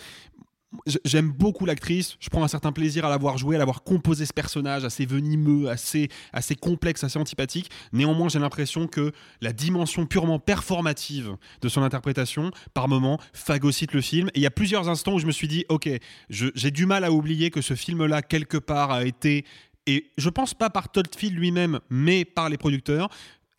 [1.03, 2.15] j'aime beaucoup l'actrice.
[2.21, 5.69] Je prends un certain plaisir à l'avoir joué, à l'avoir composé ce personnage assez venimeux,
[5.69, 7.69] assez, assez complexe, assez antipathique.
[7.91, 9.11] Néanmoins, j'ai l'impression que
[9.41, 14.27] la dimension purement performative de son interprétation, par moment, phagocyte le film.
[14.29, 15.89] Et il y a plusieurs instants où je me suis dit, ok,
[16.29, 19.43] j'ai du mal à oublier que ce film-là, quelque part, a été
[19.91, 23.09] et je pense pas par Todd Field lui-même, mais par les producteurs,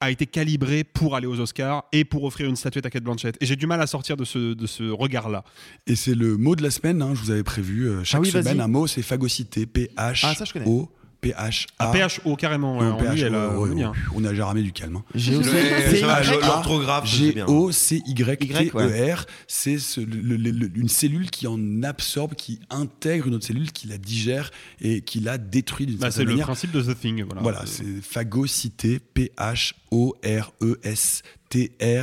[0.03, 3.37] a été calibré pour aller aux Oscars et pour offrir une statuette à Kate Blanchett.
[3.43, 5.45] Et j'ai du mal à sortir de ce, de ce regard-là.
[5.87, 7.87] Et c'est le mot de la semaine, hein, je vous avais prévu.
[7.87, 9.67] euh, chaque Ah oui, semaine, un mot, c'est phagocyté.
[9.67, 10.27] P-H-O.
[10.27, 10.65] Ah, ça, je connais.
[11.21, 11.67] P-H-A.
[11.79, 13.85] Ah, PHO carrément, ouais, en lui, elle PHO, ouais.
[14.15, 14.97] On a jamais du calme.
[14.97, 15.05] hein.
[15.15, 17.45] Le- c'est- c'est- c'est bien.
[17.47, 19.27] G-O-C-Y-T-E-R.
[19.47, 23.71] C'est ce- le- le- le- une cellule qui en absorbe, qui intègre une autre cellule,
[23.73, 24.51] qui la digère
[24.81, 26.47] et qui la détruit d'une Bah, c'est certaine le manière.
[26.47, 27.23] principe de The Thing.
[27.25, 28.99] Voilà, Voilà, C'est- c'est phagocyté,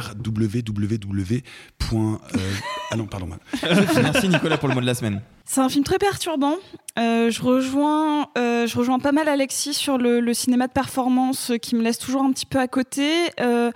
[0.08, 1.44] P-H-O-R-E-S-T-R-W-W-W.
[1.78, 2.38] Point, euh,
[2.92, 3.30] ah non, pardon.
[3.64, 5.22] Merci Nicolas pour le mot de la semaine.
[5.50, 6.56] C'est un film très perturbant.
[7.00, 11.52] Euh, je, rejoins, euh, je rejoins pas mal Alexis sur le, le cinéma de performance
[11.52, 13.10] euh, qui me laisse toujours un petit peu à côté.
[13.40, 13.72] Euh,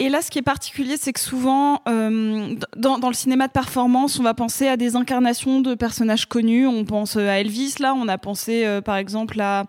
[0.00, 4.18] et là, ce qui est particulier, c'est que souvent, dans, dans le cinéma de performance,
[4.18, 6.66] on va penser à des incarnations de personnages connus.
[6.66, 7.94] On pense à Elvis, là.
[7.94, 9.64] On a pensé, par exemple, à...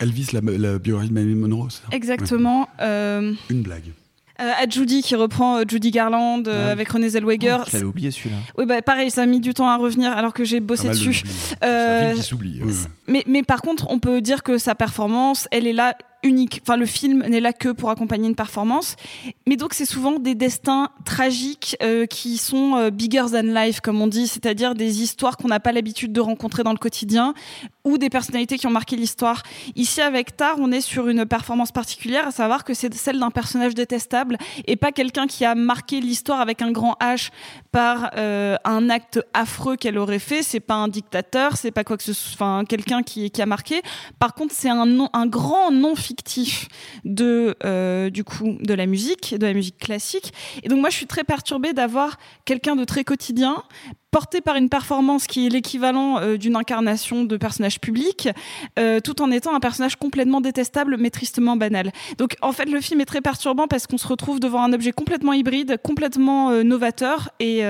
[0.00, 1.82] Elvis, la, la biographie de Marilyn Monroe, ça?
[1.92, 2.66] Exactement.
[2.78, 3.34] Ouais.
[3.50, 3.92] Une blague.
[4.42, 6.70] Euh, à Judy qui reprend euh, Judy Garland euh, Ouais.
[6.72, 7.58] avec Renée Zellweger.
[7.60, 8.36] Oh, je l'avais oublié celui-là.
[8.58, 10.92] Oui, bah, pareil, ça a mis du temps à revenir alors que j'ai bossé de
[10.92, 11.22] dessus.
[11.64, 12.60] Euh, s'oublie.
[12.62, 12.72] Ouais.
[13.06, 16.60] mais, mais par contre, on peut dire que sa performance, elle est là unique.
[16.62, 18.96] Enfin, le film n'est là que pour accompagner une performance.
[19.46, 24.00] Mais donc, c'est souvent des destins tragiques euh, qui sont euh, bigger than life, comme
[24.00, 27.34] on dit, c'est-à-dire des histoires qu'on n'a pas l'habitude de rencontrer dans le quotidien
[27.84, 29.42] ou des personnalités qui ont marqué l'histoire.
[29.74, 33.30] Ici, avec Tar, on est sur une performance particulière, à savoir que c'est celle d'un
[33.30, 37.30] personnage détestable et pas quelqu'un qui a marqué l'histoire avec un grand H
[37.72, 40.42] par euh, un acte affreux qu'elle aurait fait.
[40.42, 43.82] C'est pas un dictateur, c'est pas quoi que ce soit, enfin quelqu'un qui, a marqué.
[44.18, 46.68] Par contre, c'est un grand nom fictif
[47.04, 50.34] de euh, du coup de la musique, de la musique classique.
[50.62, 53.62] Et donc moi, je suis très perturbée d'avoir quelqu'un de très quotidien
[54.10, 58.28] porté par une performance qui est l'équivalent euh, d'une incarnation de personnage public,
[58.78, 61.92] euh, tout en étant un personnage complètement détestable mais tristement banal.
[62.18, 64.92] Donc en fait le film est très perturbant parce qu'on se retrouve devant un objet
[64.92, 67.62] complètement hybride, complètement novateur et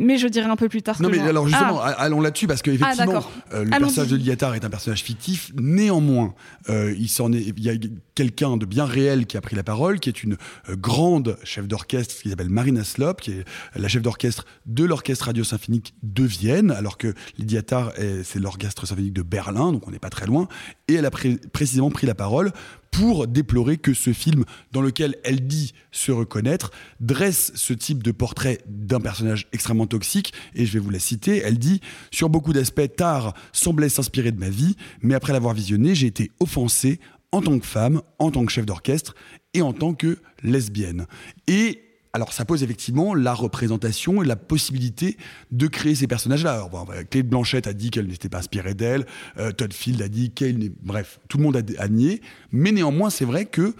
[0.00, 1.00] mais je dirais un peu plus tard.
[1.00, 1.26] Non, mais genre.
[1.26, 1.90] alors justement, Ah.
[1.98, 3.22] allons là-dessus parce que effectivement,
[3.54, 5.52] euh, le personnage de Liatar est un personnage fictif.
[5.56, 6.34] Néanmoins,
[6.68, 7.74] euh, il s'en est, il y a
[8.14, 10.36] quelqu'un de bien réel qui a pris la parole, qui est une
[10.68, 13.44] euh, grande chef d'orchestre qui s'appelle Marina Slop, qui est
[13.76, 17.92] la chef d'orchestre de l'orchestre radio-symphonique de Vienne, alors que Liatar
[18.24, 20.48] c'est l'orchestre symphonique de Berlin, donc on n'est pas très loin.
[20.88, 22.52] Et elle a pré- précisément pris la parole
[22.90, 26.70] pour déplorer que ce film, dans lequel elle dit se reconnaître,
[27.00, 30.32] dresse ce type de portrait d'un personnage extrêmement toxique.
[30.54, 31.38] Et je vais vous la citer.
[31.38, 31.80] Elle dit
[32.10, 36.30] Sur beaucoup d'aspects, Tar semblait s'inspirer de ma vie, mais après l'avoir visionné, j'ai été
[36.40, 37.00] offensée
[37.32, 39.14] en tant que femme, en tant que chef d'orchestre
[39.54, 41.06] et en tant que lesbienne.
[41.46, 45.16] Et alors, ça pose effectivement la représentation et la possibilité
[45.52, 46.66] de créer ces personnages-là.
[46.70, 49.06] Bon, bah, Kate Blanchett a dit qu'elle n'était pas inspirée d'elle,
[49.38, 50.72] euh, Todd Field a dit qu'elle.
[50.82, 52.20] Bref, tout le monde a, nié.
[52.50, 53.74] Mais néanmoins, c'est vrai que euh,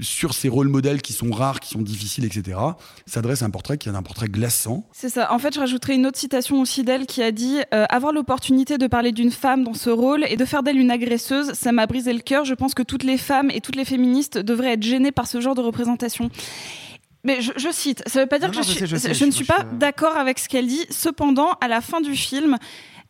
[0.00, 2.58] sur ces rôles modèles qui sont rares, qui sont difficiles, etc.,
[3.06, 4.84] s'adresse à un portrait qui est un portrait glaçant.
[4.90, 5.32] C'est ça.
[5.32, 8.76] En fait, je rajouterai une autre citation aussi d'elle qui a dit euh, Avoir l'opportunité
[8.78, 11.86] de parler d'une femme dans ce rôle et de faire d'elle une agresseuse, ça m'a
[11.86, 12.44] brisé le cœur.
[12.44, 15.40] Je pense que toutes les femmes et toutes les féministes devraient être gênées par ce
[15.40, 16.28] genre de représentation.
[17.28, 18.86] Mais je, je cite, ça veut pas dire Non, que non, je, je suis, sais,
[18.86, 20.86] je sais, je ne suis pas d'accord avec ce qu'elle dit.
[20.90, 22.56] Cependant, à la fin du film,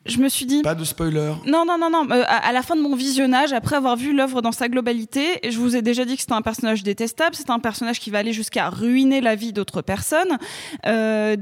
[0.06, 0.62] je me suis dit.
[0.62, 1.32] Pas de spoiler.
[1.46, 2.04] Non, non, non, non.
[2.10, 5.38] euh, à, à la fin de mon visionnage, après avoir vu l'œuvre dans sa globalité,
[5.48, 7.36] je vous ai déjà dit que c'était un personnage détestable.
[7.36, 10.38] C'est un personnage qui va aller jusqu'à ruiner la vie d'autres personnes.
[10.86, 11.36] Euh,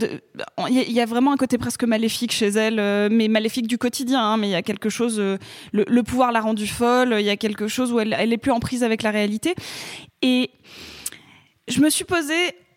[0.68, 3.28] Il y, a- il y a vraiment un côté presque maléfique chez elle, euh, mais
[3.28, 4.20] maléfique du quotidien.
[4.20, 5.16] hein, mais il y a quelque chose.
[5.20, 5.38] euh,
[5.72, 7.14] le, le pouvoir l'a rendue folle.
[7.20, 9.54] Il y a quelque chose où elle, elle est plus en prise avec la réalité.
[10.22, 10.50] Et
[11.68, 12.34] je me suis posé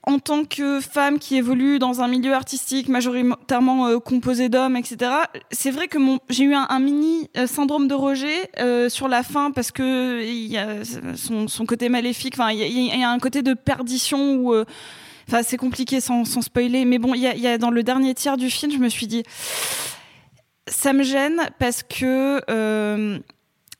[0.10, 5.12] en tant que femme qui évolue dans un milieu artistique majoritairement euh, composé d'hommes, etc.
[5.52, 6.00] C'est vrai que
[6.30, 10.48] j'ai eu un, mini euh, syndrome de rejet euh, sur la fin parce que il
[10.48, 10.78] y a
[11.16, 12.34] son, côté maléfique.
[12.36, 14.56] Enfin, il y, a- un côté de perdition où
[15.44, 18.90] c'est compliqué sans, spoiler, mais bon, il dans le dernier tiers du film, je me
[18.90, 19.24] suis dit,
[20.68, 22.42] ça me gêne parce que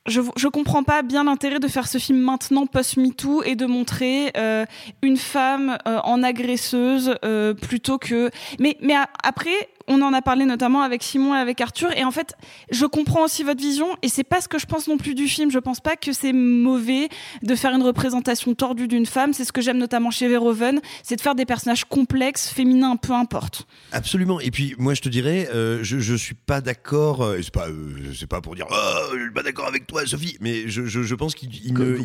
[0.06, 4.32] je, je comprends pas bien l'intérêt de faire ce film maintenant post-MeToo et de montrer
[4.36, 4.64] euh,
[5.02, 8.30] une femme euh, en agresseuse euh, plutôt que.
[8.58, 12.10] Mais, mais après, on en a parlé notamment avec Simon et avec Arthur, et en
[12.10, 12.34] fait,
[12.70, 15.28] je comprends aussi votre vision, et c'est pas ce que je pense non plus du
[15.28, 15.50] film.
[15.50, 17.08] Je pense pas que c'est mauvais
[17.42, 19.32] de faire une représentation tordue d'une femme.
[19.32, 23.12] C'est ce que j'aime notamment chez Verhoeven, c'est de faire des personnages complexes, féminins, peu
[23.12, 23.66] importe.
[23.92, 24.40] Absolument.
[24.40, 27.22] Et puis moi je te dirais, euh, je, je suis pas d'accord.
[27.22, 30.06] euh, c'est pas, euh, c'est pas pour dire, oh, je suis pas d'accord avec toi,
[30.06, 30.36] Sophie.
[30.40, 31.50] Mais je, je, je pense qu'il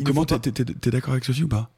[0.04, 1.70] Comment t'es d'accord avec Sophie ou pas?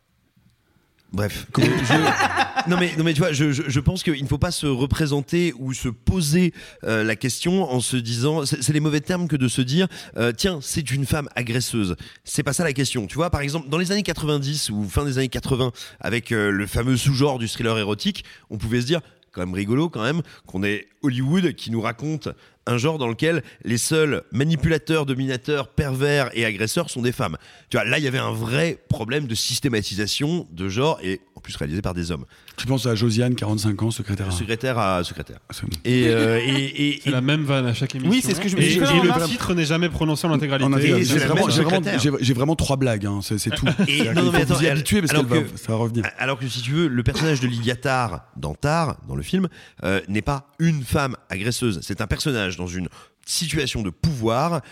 [1.13, 1.47] Bref.
[1.57, 4.51] je- non, mais, non mais tu vois, je, je, je pense qu'il ne faut pas
[4.51, 6.53] se représenter ou se poser
[6.85, 9.89] euh, la question en se disant, c'est les mauvais termes que de se dire,
[10.19, 11.97] euh, tiens, c'est une femme agresseuse.
[12.25, 13.07] C'est pas ça la question.
[13.07, 16.51] Tu vois, par exemple, dans les années 90 ou fin des années 80, avec euh,
[16.51, 19.01] le fameux sous-genre du thriller érotique, on pouvait se dire,
[19.33, 22.29] quand même rigolo quand même, qu'on ait Hollywood qui nous raconte
[22.69, 27.37] un genre dans lequel les seuls manipulateurs, dominateurs, pervers et agresseurs sont des femmes.
[27.71, 31.41] Tu vois, là, il y avait un vrai problème de systématisation de genre et en
[31.41, 32.25] plus réalisé par des hommes.
[32.57, 34.33] Tu penses à Josiane, 45 ans, secrétaire.
[34.33, 35.39] Secrétaire à secrétaire.
[35.51, 35.71] C'est bon.
[35.85, 38.11] Et, euh, et, et- la même vanne à chaque émission.
[38.11, 40.69] Oui, c'est ce que je me fait et le titre n'est jamais prononcé en intégralité.
[40.69, 41.03] En intégralité.
[41.15, 42.01] Et J'ai vraiment, même j'ai vraiment- secrétaire.
[42.01, 43.67] j'ai- j'ai vraiment trois blagues, hein, c'est c'est tout.
[43.87, 46.05] Et- non, mais vous y habituer parce va- que- ça va revenir.
[46.19, 49.49] Alors que si tu veux, le personnage de Lydia Tarr dans Tar, dans le film,
[49.85, 51.79] euh, n'est pas une femme agresseuse.
[51.83, 52.89] C'est un personnage dans une
[53.25, 54.63] situation de pouvoir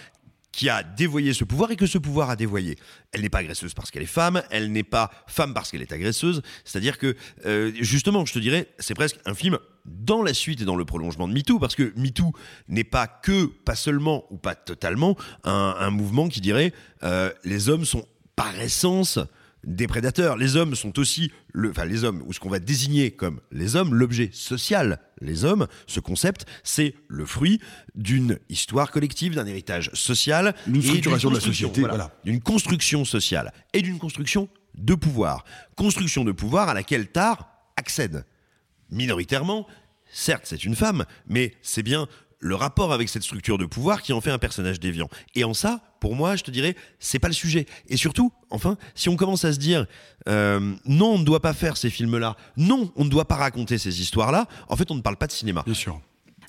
[0.56, 2.78] qui a dévoyé ce pouvoir et que ce pouvoir a dévoyé.
[3.12, 5.92] Elle n'est pas agresseuse parce qu'elle est femme, elle n'est pas femme parce qu'elle est
[5.92, 6.40] agresseuse.
[6.64, 7.14] C'est-à-dire que,
[7.44, 10.86] euh, justement, je te dirais, c'est presque un film dans la suite et dans le
[10.86, 12.32] prolongement de MeToo, parce que MeToo
[12.68, 15.14] n'est pas que, pas seulement ou pas totalement,
[15.44, 16.72] un, mouvement qui dirait
[17.02, 19.18] euh, les hommes sont par essence
[19.66, 20.36] des prédateurs.
[20.36, 23.76] Les hommes sont aussi, le, enfin les hommes, ou ce qu'on va désigner comme les
[23.76, 27.60] hommes, l'objet social, les hommes, ce concept, c'est le fruit
[27.94, 30.54] d'une histoire collective, d'un héritage social.
[30.66, 32.10] D'une structuration de la société, voilà.
[32.24, 35.44] D'une construction sociale et d'une construction de pouvoir.
[35.74, 38.24] Construction de pouvoir à laquelle Tar accède.
[38.90, 39.66] Minoritairement,
[40.12, 42.06] certes c'est une femme, mais c'est bien
[42.46, 45.08] le rapport avec cette structure de pouvoir qui en fait un personnage déviant.
[45.34, 47.66] Et en ça, pour moi, je te dirais, c'est pas le sujet.
[47.88, 49.86] Et surtout, enfin, si on commence à se dire,
[50.28, 53.78] euh, non, on ne doit pas faire ces films-là, non, on ne doit pas raconter
[53.78, 55.62] ces histoires-là, en fait, on ne parle pas de cinéma.
[55.64, 56.00] Bien sûr.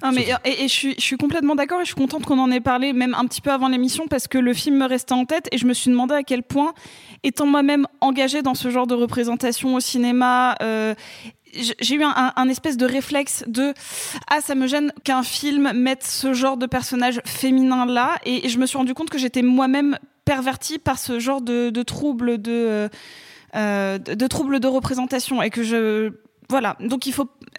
[0.01, 2.37] Ah, mais, et, et je, suis, je suis complètement d'accord et je suis contente qu'on
[2.37, 5.13] en ait parlé même un petit peu avant l'émission parce que le film me restait
[5.13, 6.73] en tête et je me suis demandé à quel point,
[7.23, 10.93] étant moi-même engagée dans ce genre de représentation au cinéma, euh,
[11.57, 13.73] j'ai eu un, espèce de réflexe de
[14.29, 18.57] ah ça me gêne qu'un film mette ce genre de personnage féminin là et, je
[18.59, 22.89] me suis rendu compte que j'étais moi-même pervertie par ce genre de, troubles de
[23.55, 23.97] euh,
[24.29, 25.41] troubles de représentation.
[25.41, 26.11] Et que je
[26.49, 26.77] voilà.
[26.79, 27.09] Donc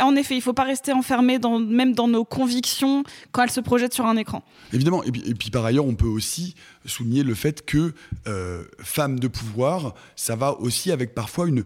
[0.00, 3.94] en effet il faut pas rester enfermé même dans nos convictions quand elles se projettent
[3.94, 4.42] sur un écran.
[4.72, 7.92] Évidemment, et puis, par ailleurs, on peut aussi souligner le fait que
[8.26, 11.64] euh, femme de pouvoir, ça va aussi avec parfois une,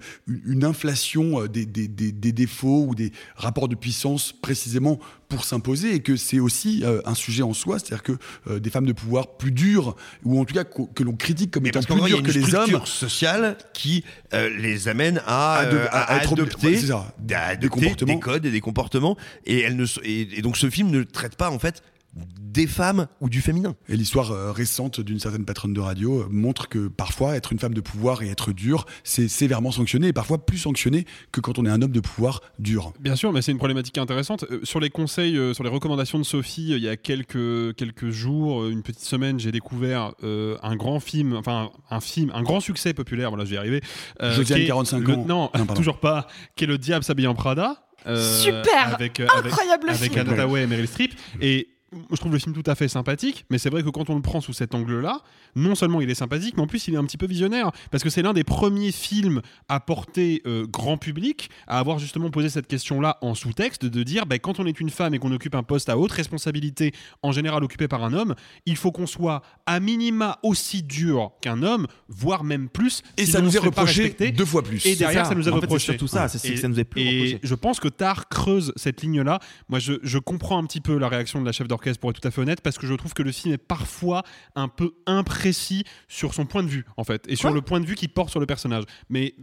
[0.65, 4.99] inflation euh, des défauts ou des rapports de puissance précisément
[5.33, 8.13] pour s'imposer, et que c'est aussi euh, un sujet en soi, c'est-à-dire que
[8.49, 11.67] euh, des femmes de pouvoir plus dures, ou en tout cas que l'on critique comme
[11.67, 14.05] étant plus dures que les hommes, sociale qui
[14.35, 17.15] euh, les amène à, À de- à- à être obli- adopter, ça.
[17.35, 18.15] adopter comportements.
[18.15, 19.17] des codes et des comportements.
[19.47, 21.83] Et, elle ne, et donc ce film ne traite pas en fait
[22.15, 23.75] des femmes ou du féminin.
[23.89, 27.59] Et l'histoire euh, récente d'une certaine patronne de radio euh, montre que parfois être une
[27.59, 31.59] femme de pouvoir et être dure, c'est sévèrement sanctionné, et parfois plus sanctionné que quand
[31.59, 32.93] on est un homme de pouvoir dur.
[33.01, 34.45] Bien sûr, mais c'est une problématique intéressante.
[34.51, 38.67] Euh, sur les conseils, sur les recommandations de Sophie, il y a quelques, quelques jours,
[38.67, 42.93] une petite semaine, j'ai découvert euh, un grand film, enfin un film, un grand succès
[42.93, 43.81] populaire, voilà, je vais y arriver.
[44.21, 45.17] euh, Josiane, qui est 45 le- ans.
[45.17, 45.75] Non, Non, pardon.
[45.75, 47.87] toujours pas, qui est Le Diable s'habille en Prada.
[48.07, 50.27] euh, Super avec, euh, Incroyable avec, avec film.
[50.29, 51.15] Anna Hathaway et Meryl Streep.
[51.41, 51.69] Et
[52.11, 54.23] je trouve le film tout à fait sympathique, mais c'est vrai que quand on le
[54.23, 55.21] prend sous cet angle-là,
[55.57, 58.03] non seulement il est sympathique, mais en plus il est un petit peu visionnaire, parce
[58.03, 62.49] que c'est l'un des premiers films à porter euh, grand public, à avoir justement posé
[62.49, 65.55] cette question-là en sous-texte, de dire bah, quand on est une femme et qu'on occupe
[65.55, 68.35] un poste à haute responsabilité, en général occupé par un homme,
[68.67, 73.03] il faut qu'on soit à minima aussi dur qu'un homme, voire même plus.
[73.17, 74.85] Et ça nous est reproché deux fois plus.
[74.87, 75.31] Et derrière, ça.
[75.31, 75.85] ça nous est En fait, reproché.
[75.93, 77.41] surtout ça, c'est que Et- ça nous est plus Et reproché.
[77.43, 79.39] je pense que Tar creuse cette ligne-là.
[79.69, 82.21] Moi, je, je comprends un petit peu la réaction de la chef d'orchestre, pour être
[82.21, 84.23] tout à fait honnête, parce que je trouve que le film est parfois
[84.55, 87.87] un peu imprécis sur son point de vue, en fait, et sur le point de
[87.87, 88.85] vue qu'il porte sur le personnage.
[89.09, 89.35] Mais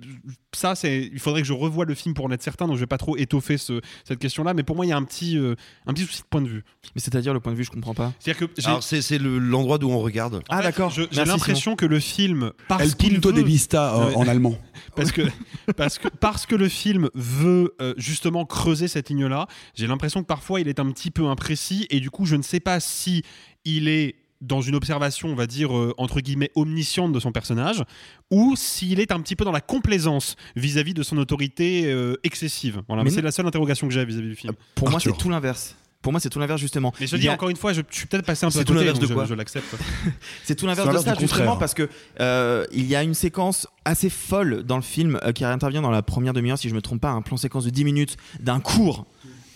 [0.53, 2.79] ça, c'est, il faudrait que je revoie le film pour en être certain, donc je
[2.81, 4.53] vais pas trop étoffer ce- cette question-là.
[4.53, 6.47] Mais pour moi, il y a un petit, euh, un petit souci de point de
[6.47, 6.63] vue.
[6.95, 8.13] Mais c'est-à-dire le point de vue, je comprends pas.
[8.19, 10.41] C'est-à-dire que Alors c'est c'est le- l'endroit d'où on regarde.
[10.49, 10.89] Ah fait, d'accord.
[10.89, 14.27] je- J'ai l'impression que le film, parce El qu'il punto veut, de vista euh, en
[14.27, 14.57] allemand.
[14.95, 15.21] parce que,
[15.75, 20.27] parce que, parce que le film veut euh, justement creuser cette ligne-là, j'ai l'impression que
[20.27, 23.23] parfois il est un petit peu imprécis et du coup je ne sais pas si
[23.65, 27.83] il est dans une observation, on va dire, euh, entre guillemets, omnisciente de son personnage,
[28.31, 32.81] ou s'il est un petit peu dans la complaisance vis-à-vis de son autorité euh, excessive.
[32.87, 34.53] Voilà, Mais c'est la seule interrogation que j'ai vis-à-vis du film.
[34.75, 35.75] Pour moi, c'est tout l'inverse.
[36.01, 36.93] Pour moi, c'est tout l'inverse justement.
[37.01, 38.59] Mais je dis a- encore une fois, je, je suis peut-être passé un peu C'est
[38.59, 39.75] à tout côté, l'inverse de quoi je l'accepte.
[40.45, 41.57] C'est tout l'inverse de ça, justement, contraire.
[41.59, 41.89] parce que
[42.21, 45.91] euh, il y a une séquence assez folle dans le film euh, qui intervient dans
[45.91, 48.61] la première demi-heure, si je me trompe pas, un plan séquence de 10 minutes d'un
[48.61, 49.07] cours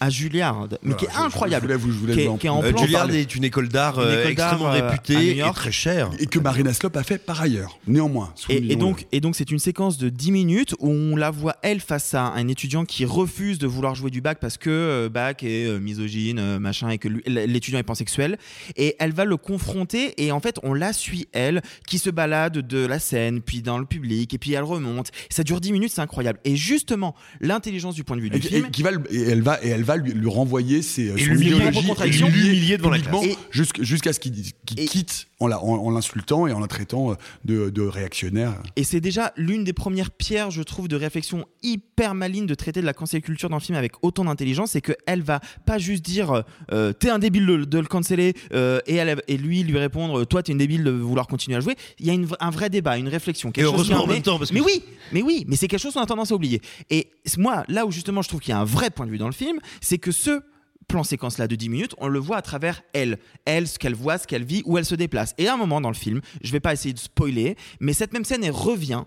[0.03, 1.67] à Juilliard, mais Voilà, qui est je- incroyable.
[1.69, 2.71] Je voulais, vous- je voulais Qui est- qui est en parler.
[2.73, 3.19] plan Euh, Juilliard parlé.
[3.21, 6.09] est une école d'art euh, extrêmement euh, réputée et très chère.
[6.19, 8.33] Et que Marina Slop a fait par ailleurs, néanmoins.
[8.49, 11.79] Et, donc, et donc c'est une séquence de 10 minutes où on la voit elle
[11.79, 15.43] face à un étudiant qui refuse de vouloir jouer du bac parce que euh, bac
[15.43, 18.37] est euh, misogyne, euh, machin, et que l'étudiant est pansexuel.
[18.75, 22.57] Et elle va le confronter et en fait on la suit elle qui se balade
[22.59, 25.11] de la scène puis dans le public et puis elle remonte.
[25.29, 26.39] Ça dure 10 minutes, c'est incroyable.
[26.45, 28.65] Et justement l'intelligence du point de vue du Et, film.
[28.67, 31.33] et qui va, et elle va, et elle va lui, lui renvoyer ses, Et son
[31.35, 32.27] idéologie, Propre et contradiction.
[32.27, 33.37] l'humilier devant la publiquement classe.
[33.51, 34.33] jusqu'- jusqu'à ce qu'il
[34.65, 37.15] quitte en la- en- en l'insultant et en la traitant euh,
[37.45, 38.53] de, de réactionnaire.
[38.75, 42.81] Et c'est déjà l'une des premières pierres, je trouve, de réflexion hyper maligne de traiter
[42.81, 46.03] de la cancel culture dans le film avec autant d'intelligence, c'est qu'elle va pas juste
[46.03, 49.77] dire euh, t'es un débile de, de le canceller euh, et, elle, et lui lui
[49.77, 51.75] répondre toi t'es une débile de vouloir continuer à jouer.
[51.99, 53.51] Il y a une un vrai débat, une réflexion.
[53.51, 55.55] quelque Et chose qui heureusement en même temps, parce que- Mais oui, mais oui, mais
[55.55, 56.61] c'est quelque chose qu'on a tendance à oublier.
[56.89, 59.17] Et moi, là où justement je trouve qu'il y a un vrai point de vue
[59.17, 60.41] dans le film, c'est que ce
[60.87, 63.17] plan séquence là de 10 minutes, on le voit à travers elle.
[63.45, 65.33] Elle, ce qu'elle voit, ce qu'elle vit, où elle se déplace.
[65.37, 68.13] Et à un moment dans le film, je vais pas essayer de spoiler, mais cette
[68.13, 69.03] même scène, elle revient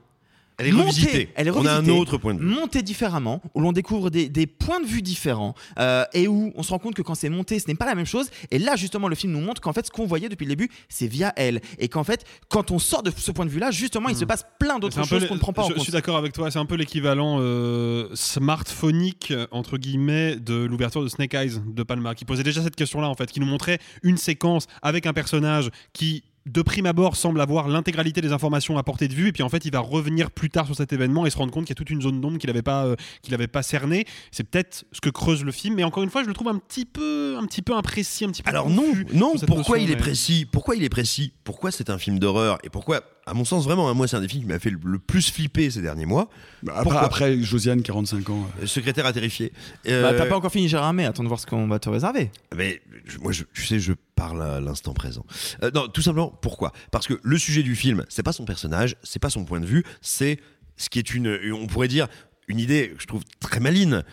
[0.59, 1.29] Elle est montée- revisitée.
[1.35, 2.47] Elle est On a un autre point de vue.
[2.47, 6.63] Montée différemment, où l'on découvre des, des points de vue différents euh, et où on
[6.63, 8.31] se rend compte que quand c'est monté, ce n'est pas la même chose.
[8.51, 10.71] Et là, justement, le film nous montre qu'en fait, ce qu'on voyait depuis le début,
[10.89, 11.61] c'est via elle.
[11.79, 14.47] Et qu'en fait, quand on sort de ce point de vue-là, justement, il se passe
[14.59, 15.83] plein d'autres choses qu'on ne prend pas en je, compte.
[15.83, 21.09] suis d'accord avec toi, c'est un peu l'équivalent euh, smartphonique entre guillemets de l'ouverture de
[21.09, 24.17] Snake Eyes de Palma, qui posait déjà cette question-là en fait, qui nous montrait une
[24.17, 29.09] séquence avec un personnage qui de prime abord semble avoir l'intégralité des informations à portée
[29.09, 31.31] de vue et puis en fait il va revenir plus tard sur cet événement et
[31.31, 33.35] se rendre compte qu'il y a toute une zone d'ombre qu'il n'avait pas euh, qu'il
[33.35, 34.05] avait pas cernée.
[34.31, 36.59] C'est peut-être ce que creuse le film mais encore une fois je le trouve un
[36.59, 39.35] petit peu un petit peu imprécis un petit peu Alors non, non.
[39.47, 40.47] Pourquoi notion, il est précis?
[40.51, 41.33] Pourquoi il est précis?
[41.45, 42.59] Pourquoi c'est un film d'horreur?
[42.65, 44.71] Et pourquoi, à mon sens, vraiment, hein, moi, c'est un des films qui m'a fait
[44.71, 46.29] le, le plus flipper ces derniers mois.
[46.63, 48.49] Bah, après, après, Josiane, 45 ans.
[48.63, 49.53] Euh, Secrétaire à terrifier.
[49.85, 51.89] Bah, Euh, T'as pas encore fini Gérard May, attends de voir ce qu'on va te
[51.89, 52.31] réserver.
[52.57, 55.27] Mais je- moi, je, tu sais, je parle à l'instant présent.
[55.63, 56.73] Euh, non, tout simplement, pourquoi?
[56.93, 59.67] Parce que le sujet du film, c'est pas son personnage, c'est pas son point de
[59.67, 60.39] vue, c'est
[60.77, 62.07] ce qui est une, on pourrait dire,
[62.49, 64.05] une idée, je trouve très maline.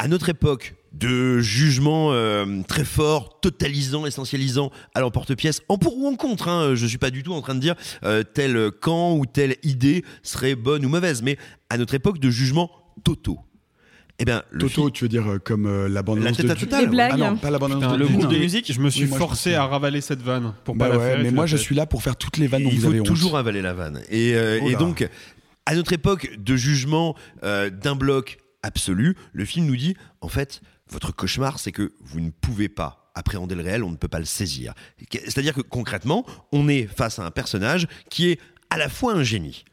[0.00, 6.06] À notre époque de jugement euh, très fort, totalisant, essentialisant à l'emporte-pièce, en pour ou
[6.08, 7.74] en contre, hein, je suis pas du tout en train de dire
[8.04, 11.36] euh, tel camp ou telle idée serait bonne ou mauvaise, mais
[11.70, 12.70] à notre époque de jugement
[13.04, 13.38] totaux.
[14.20, 16.54] Eh bien, le Toto, tu veux dire euh, comme euh, la bande La tête à
[16.56, 17.12] de Total, Les blagues.
[17.14, 18.40] Ah non, pas la bande Putain, de le groupe de Putain.
[18.40, 20.94] musique, je me suis Oui, moi, je forcé à ravaler cette vanne pour Bah pas
[20.96, 21.18] la faire.
[21.22, 23.00] mais moi je suis là pour faire toutes les vannes dont il vous faut avez
[23.00, 23.06] honte.
[23.06, 24.00] toujours avaler la vanne.
[24.10, 25.08] Et, euh, Oh et donc,
[25.66, 27.14] à notre époque de jugement
[27.44, 32.20] euh, d'un bloc absolu, le film nous dit, en fait, votre cauchemar, c'est que vous
[32.20, 34.74] ne pouvez pas appréhender le réel, on ne peut pas le saisir.
[35.10, 39.22] C'est-à-dire que concrètement, on est face à un personnage qui est à la fois un
[39.22, 39.64] génie,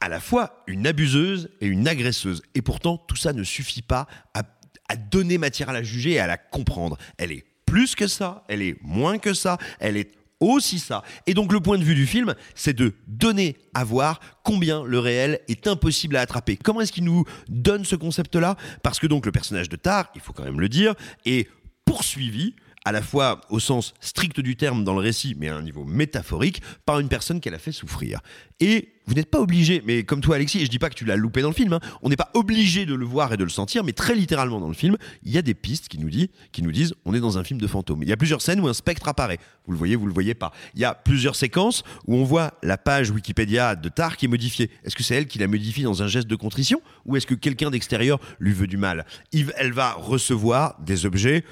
[0.00, 2.42] à la fois une abuseuse et une agresseuse.
[2.54, 4.42] Et pourtant, tout ça ne suffit pas à,
[4.88, 6.98] à donner matière à la juger et à la comprendre.
[7.16, 10.10] Elle est plus que ça, elle est moins que ça, elle est
[10.40, 11.02] aussi ça.
[11.26, 14.98] Et donc le point de vue du film, c'est de donner à voir combien le
[14.98, 16.56] réel est impossible à attraper.
[16.56, 18.56] Comment est-ce qu'il nous donne ce concept-là?
[18.82, 21.48] Parce que donc le personnage de Tar, il faut quand même le dire, est
[21.84, 22.54] poursuivi
[22.84, 25.84] à la fois au sens strict du terme dans le récit, mais à un niveau
[25.84, 28.20] métaphorique, par une personne qu'elle a fait souffrir.
[28.58, 31.04] Et vous n'êtes pas obligé, mais comme toi Alexis, et je dis pas que tu
[31.04, 33.44] l'as loupé dans le film, hein, on n'est pas obligé de le voir et de
[33.44, 36.08] le sentir, mais très littéralement dans le film, il y a des pistes qui nous,
[36.08, 38.02] disent on est dans un film de fantôme.
[38.02, 39.38] Il y a plusieurs scènes où un spectre apparaît.
[39.66, 40.52] Vous le voyez, vous le voyez pas.
[40.74, 44.28] Il y a plusieurs séquences où on voit la page Wikipédia de Tar qui est
[44.28, 44.70] modifiée.
[44.84, 47.34] Est-ce que c'est elle qui la modifie dans un geste de contrition ou est-ce que
[47.34, 49.06] quelqu'un d'extérieur lui veut du mal?
[49.32, 51.44] Elle va recevoir des objets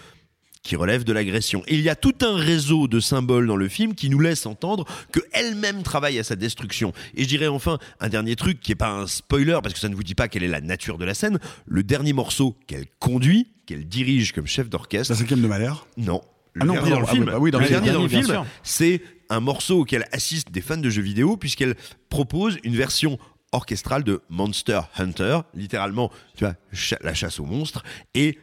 [0.69, 1.62] qui relève de l'agression.
[1.66, 4.45] Et il y a tout un réseau de symboles dans le film qui nous laisse
[4.45, 6.93] entendre que elle-même travaille à sa destruction.
[7.14, 9.89] Et je dirais enfin un dernier truc qui est pas un spoiler parce que ça
[9.89, 11.39] ne vous dit pas quelle est la nature de la scène.
[11.64, 15.11] Le dernier morceau qu'elle conduit, qu'elle dirige comme chef d'orchestre.
[15.14, 16.21] La cinquième de Malheur Non.
[16.53, 16.95] Le Ah non, dernier pardon.
[16.97, 19.01] dans le Ah film, oui, bah le dernier dans le film, c'est
[19.31, 21.77] un morceau auquel assistent des fans de jeux vidéo puisqu'elle
[22.11, 23.19] propose une version
[23.53, 26.57] orchestrale de Monster Hunter, littéralement, tu vois,
[27.01, 27.83] la chasse aux monstres,
[28.14, 28.39] et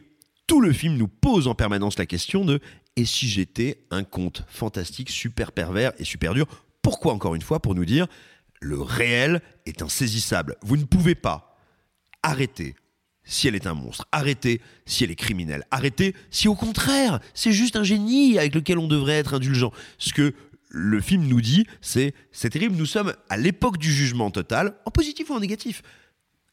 [0.46, 2.60] tout le film nous pose en permanence la question de
[2.96, 6.46] et si j'étais un conte fantastique, super pervers et super dur
[6.82, 8.06] Pourquoi encore une fois Pour nous dire
[8.62, 10.56] le réel est insaisissable.
[10.62, 11.58] Vous ne pouvez pas
[12.22, 12.74] arrêter
[13.24, 17.52] si elle est un monstre, arrêter si elle est criminelle, arrêter si au contraire c'est
[17.52, 19.72] juste un génie avec lequel on devrait être indulgent.
[19.98, 20.32] Ce que
[20.70, 24.90] le film nous dit, c'est c'est terrible, nous sommes à l'époque du jugement total, en
[24.90, 25.82] positif ou en négatif,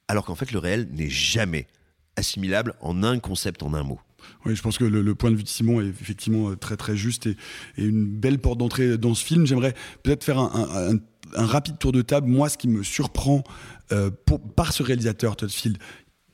[0.08, 1.68] alors qu'en fait le réel n'est jamais
[2.16, 4.00] assimilable en un concept, en un mot.
[4.46, 6.96] Oui, je pense que le, point de vue de Simon est effectivement euh, très très
[6.96, 7.36] juste et,
[7.78, 9.46] une belle porte d'entrée dans ce film.
[9.46, 11.00] J'aimerais peut-être faire un,
[11.34, 12.28] rapide tour de table.
[12.28, 13.44] Moi, ce qui me surprend
[13.92, 14.12] euh,
[14.56, 15.78] par ce réalisateur, Todd Field,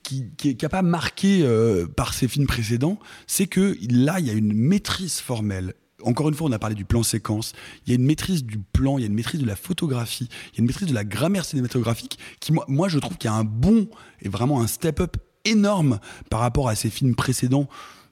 [0.03, 4.33] qui n'a pas marqué euh, par ses films précédents, c'est que là, il y a
[4.33, 5.73] une maîtrise formelle.
[6.03, 7.53] Encore une fois, on a parlé du plan séquence.
[7.85, 10.29] Il y a une maîtrise du plan, il y a une maîtrise de la photographie,
[10.53, 13.29] il y a une maîtrise de la grammaire cinématographique qui, moi, moi je trouve qu'il
[13.29, 13.87] y a un bon
[14.21, 17.67] et vraiment un step-up énorme par rapport à ses films précédents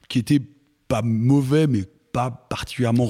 [0.09, 0.41] qui étaient
[0.87, 3.05] pas mauvais, mais pas particulièrement.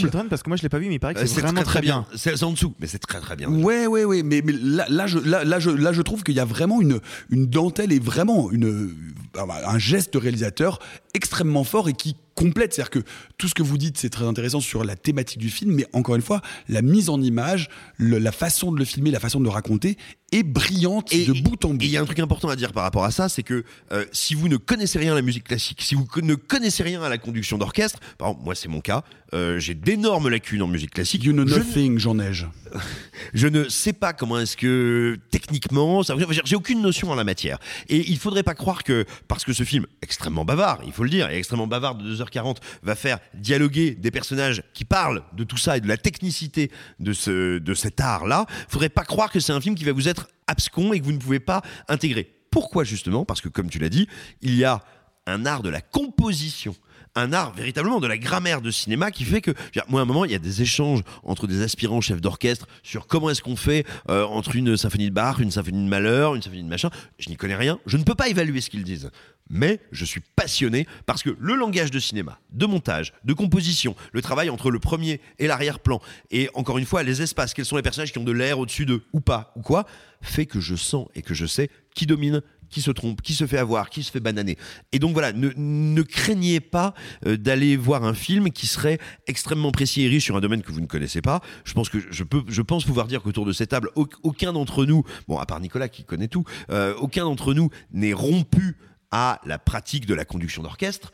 [0.00, 1.62] Children parce que moi je l'ai pas vu, mais il paraît que Euh, c'est vraiment
[1.62, 2.04] très bien.
[2.14, 3.48] C'est c'est en dessous, mais c'est très très bien.
[3.48, 6.34] Ouais, ouais, ouais, mais, mais là, là, je, là, là, je, là, je trouve qu'il
[6.34, 7.00] y a vraiment une,
[7.30, 8.94] une dentelle et vraiment une,
[9.38, 10.78] un geste de réalisateur
[11.14, 12.74] extrêmement fort et qui complète.
[12.74, 12.98] C'est-à-dire que
[13.38, 16.16] tout ce que vous dites, c'est très intéressant sur la thématique du film, mais encore
[16.16, 19.44] une fois, la mise en image, le- la façon de le filmer, la façon de
[19.44, 19.96] le raconter
[20.32, 21.82] est brillante de bout en bout.
[21.82, 23.64] Et il y a un truc important à dire par rapport à ça, c'est que
[23.92, 27.02] euh, si vous ne connaissez rien à la musique classique, si vous ne connaissez rien
[27.02, 29.02] à la conduction d'orchestre, par exemple, moi c'est mon cas,
[29.32, 31.24] euh, j'ai d'énormes lacunes en musique classique.
[31.24, 32.46] You know ne- nothing, Jean Neige.
[33.34, 36.14] je ne sais pas comment est-ce que techniquement, ça,
[36.44, 37.58] j'ai aucune notion en la matière.
[37.88, 41.10] Et il faudrait pas croire que parce que ce film extrêmement bavard, il faut le
[41.10, 45.56] dire, et extrêmement bavard de 2h40 va faire dialoguer des personnages qui parlent de tout
[45.56, 49.52] ça et de la technicité de ce de cet art-là, faudrait pas croire que c'est
[49.52, 50.19] un film qui va vous être
[50.50, 52.30] abscons et que vous ne pouvez pas intégrer.
[52.50, 53.24] Pourquoi justement?
[53.24, 54.08] Parce que comme tu l'as dit,
[54.42, 54.82] il y a
[55.26, 56.74] un art de la composition
[57.14, 59.52] un art véritablement de la grammaire de cinéma qui fait que,
[59.88, 63.06] moi, à un moment, il y a des échanges entre des aspirants chefs d'orchestre sur
[63.06, 66.42] comment est-ce qu'on fait euh, entre une symphonie de Bach, une symphonie de Malheur, une
[66.42, 66.90] symphonie de machin.
[67.18, 67.78] Je n'y connais rien.
[67.86, 69.10] Je ne peux pas évaluer ce qu'ils disent.
[69.50, 74.22] Mais je suis passionné parce que le langage de cinéma, de montage, de composition, le
[74.22, 77.82] travail entre le premier et l'arrière-plan, et encore une fois, les espaces, quels sont les
[77.82, 79.86] personnages qui ont de l'air au-dessus d'eux, ou pas, ou quoi,
[80.22, 83.46] fait que je sens et que je sais qui domine, qui se trompe, qui se
[83.46, 84.56] fait avoir, qui se fait bananer.
[84.92, 86.94] Et donc voilà, ne, craignez pas
[87.26, 90.72] euh, d'aller voir un film qui serait extrêmement précis et riche sur un domaine que
[90.72, 91.40] vous ne connaissez pas.
[91.64, 93.90] Je pense que je peux, je pense pouvoir dire qu'autour de cette table,
[94.22, 98.12] aucun d'entre nous, bon à part Nicolas qui connaît tout, euh, aucun d'entre nous n'est
[98.12, 98.76] rompu
[99.10, 101.12] à la pratique de la conduction d'orchestre.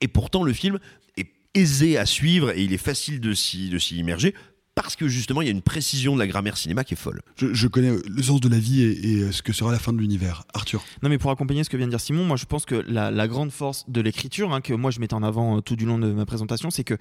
[0.00, 0.78] Et pourtant, le film
[1.16, 4.34] est aisé à suivre et il est facile de s'y immerger
[4.80, 7.20] parce que justement il y a une précision de la grammaire cinéma qui est folle.
[7.36, 10.44] Je, connais le sens de la vie et, ce que sera la fin de l'univers.
[10.54, 10.84] Arthur.
[11.02, 13.26] Non mais pour accompagner ce que vient de dire Simon, moi je pense que la,
[13.26, 15.98] grande force de l'écriture, hein, que moi je mets en avant euh, tout du long
[15.98, 16.94] de ma présentation, c'est que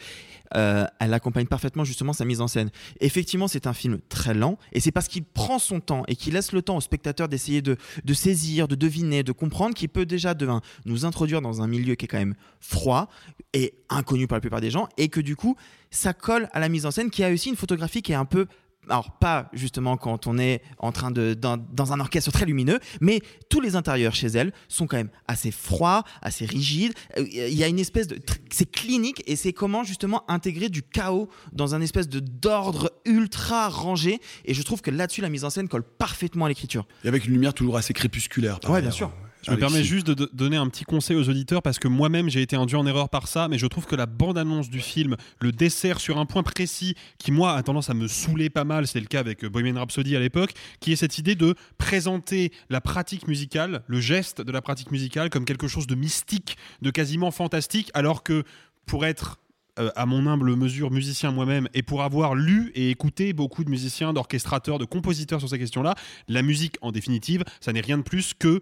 [0.56, 2.72] euh, elle accompagne parfaitement justement sa mise en scène.
[3.00, 6.34] Effectivement c'est un film très lent et c'est parce qu'il prend son temps et qu'il
[6.34, 7.78] laisse le temps au spectateur d'essayer de,
[8.12, 10.50] saisir, de deviner, de comprendre, qu'il peut déjà de,
[10.86, 13.08] nous introduire dans un milieu qui est quand même froid
[13.54, 15.56] et inconnu par la plupart des gens et que du coup
[15.92, 18.26] ça colle à la mise en scène qui a aussi une photographie qui est un
[18.26, 18.48] peu
[18.90, 23.22] alors pas justement quand on est en train de dans, un orchestre très lumineux, mais
[23.50, 26.94] tous les intérieurs chez elle sont quand même assez froids, assez rigides.
[27.18, 28.20] Euh, il y a une espèce de
[28.50, 33.70] c'est clinique et c'est comment justement intégrer du chaos dans un espèce de d'ordre ultra
[33.70, 34.20] rangé.
[34.46, 36.88] Et je trouve que là-dessus la mise en scène colle parfaitement à l'écriture.
[37.04, 38.60] Et avec une lumière toujours assez crépusculaire.
[38.70, 39.12] ouais, bien sûr.
[39.48, 42.42] Je me permets juste de donner un petit conseil aux auditeurs parce que moi-même j'ai
[42.42, 45.54] été induit en erreur par ça, mais je trouve que la bande-annonce du film le
[45.54, 48.88] dessert sur un point précis qui, moi, a tendance à me saouler pas mal.
[48.88, 52.82] C'était le cas avec Bohemian Rhapsody à l'époque, qui est cette idée de présenter la
[52.82, 57.32] pratique musicale, le geste de la pratique musicale, comme quelque chose de mystique, de quasiment
[57.32, 58.44] fantastique, alors que
[58.86, 59.40] pour être
[59.80, 63.70] euh, à mon humble mesure musicien moi-même et pour avoir lu et écouté beaucoup de
[63.70, 65.96] musiciens, d'orchestrateurs, de compositeurs sur ces questions-là,
[66.28, 68.60] la musique en définitive, ça n'est rien de plus que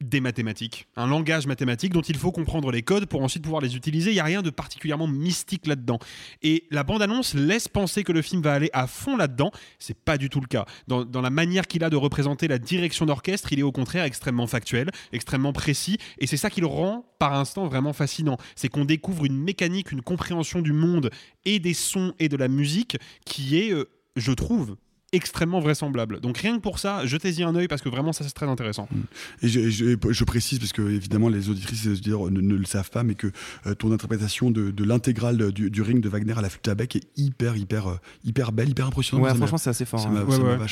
[0.00, 3.76] des mathématiques, un langage mathématique dont il faut comprendre les codes pour ensuite pouvoir les
[3.76, 4.10] utiliser.
[4.10, 5.98] Il n'y a rien de particulièrement mystique là-dedans.
[6.42, 9.50] Et la bande-annonce laisse penser que le film va aller à fond là-dedans.
[9.78, 10.64] C'est pas du tout le cas.
[10.88, 14.46] Dans, la manière qu'il a de représenter la direction d'orchestre, il est au contraire extrêmement
[14.46, 15.98] factuel, extrêmement précis.
[16.18, 18.38] Et c'est ça qui le rend, par instant, vraiment fascinant.
[18.56, 21.10] C'est qu'on découvre une mécanique, une compréhension du monde
[21.44, 22.96] et des sons et de la musique
[23.26, 24.76] qui est, euh, je trouve,
[25.12, 26.20] extrêmement vraisemblable.
[26.20, 28.86] Donc rien que pour ça, jetez-y un œil parce que vraiment ça c'est très intéressant.
[28.92, 29.00] Mm.
[29.42, 33.32] Et je, précise parce que évidemment les auditrices ne, ne, le savent pas, mais que
[33.66, 37.02] euh, ton interprétation de, l'intégrale du, ring de Wagner à la flûte à bec est
[37.16, 39.26] hyper hyper euh, hyper belle, hyper impressionnante.
[39.26, 40.06] Ouais, franchement c'est assez fort.
[40.06, 40.24] Hein.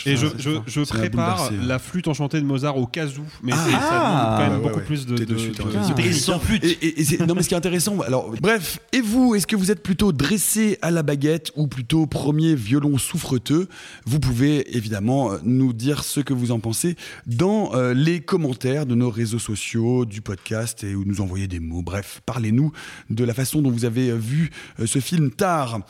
[0.06, 1.50] Et je, prépare hein.
[1.66, 4.86] la flûte enchantée de Mozart au cas où, mais ah, ça demande quand même beaucoup
[4.86, 5.34] plus de, de, de,
[7.26, 10.12] non mais ce qui est intéressant, alors bref, et vous, est-ce que vous êtes plutôt
[10.12, 13.68] dressé à la baguette ou plutôt premier violon souffreteux?
[14.06, 18.86] Vous pouvez évidemment euh, nous dire ce que vous en pensez dans euh, les commentaires
[18.86, 21.82] de nos réseaux sociaux, du podcast et nous envoyer des mots.
[21.82, 22.72] Bref, parlez-nous
[23.10, 24.50] de la façon dont vous avez vu
[24.80, 25.80] euh, ce film tard.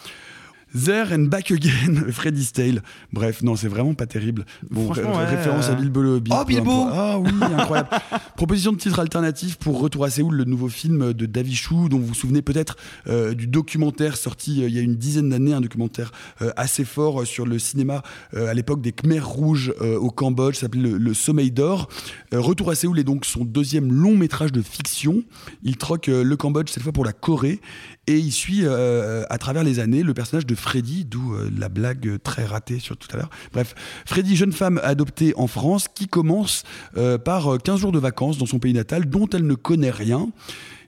[0.75, 2.83] There and Back Again, Freddy's Tale.
[3.13, 4.45] Bref, non, c'est vraiment pas terrible.
[4.71, 6.17] Bon, référence à Bilbo.
[6.17, 7.89] oh, Bilbo Ah oui, incroyable.
[8.37, 11.99] Proposition de titre alternatif pour Retour à Séoul, le nouveau film de David Chou, dont
[11.99, 15.55] vous vous souvenez peut-être euh, du documentaire sorti euh, il y a une dizaine d'années,
[15.55, 16.13] un documentaire
[16.43, 18.03] euh, assez fort sur le cinéma
[18.35, 21.89] à l'époque des Khmers rouges au Cambodge, s'appelle le, Sommeil d'or.
[22.33, 25.23] Retour à Séoul est donc son deuxième long métrage de fiction.
[25.63, 27.61] Il troque le Cambodge cette fois pour la Corée
[28.09, 32.19] et il suit à travers les années le personnage de Freddy, d'où euh, la blague
[32.23, 33.31] très ratée sur tout à l'heure.
[33.53, 33.75] Bref,
[34.07, 36.65] Freddy, jeune femme adoptée en France, qui commence
[36.97, 39.91] euh, par 15 euh, jours de vacances dans son pays natal, dont elle ne connaît
[39.91, 40.29] rien.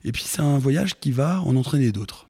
[0.04, 2.29] Et puis c'est un voyage qui va en entraîner d'autres.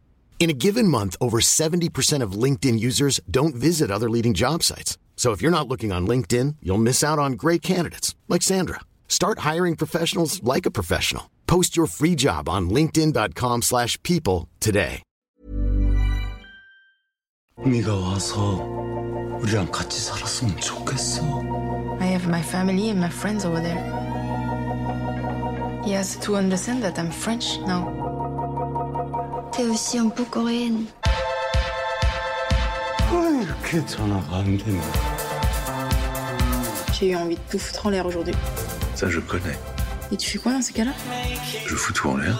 [0.40, 4.96] In a given month, over 70% of LinkedIn users don't visit other leading job sites.
[5.16, 8.80] So if you're not looking on LinkedIn, you'll miss out on great candidates like Sandra.
[9.08, 11.30] Start hiring professionals like a professional.
[11.48, 15.02] Post your free job on linkedin.com/people today.
[17.64, 18.60] 네가 와서
[19.40, 21.22] 우리랑 같이 살았으면 좋겠어.
[22.00, 23.80] I have my family and my friends over there.
[25.84, 28.19] He has to understand that I'm French now.
[29.51, 30.85] T'es aussi un peu coréenne.
[36.93, 38.33] J'ai eu envie de tout foutre en l'air aujourd'hui.
[38.95, 39.57] Ça, je connais.
[40.11, 40.91] Et tu fais quoi dans ces cas-là?
[41.65, 42.39] Je fous tout en l'air.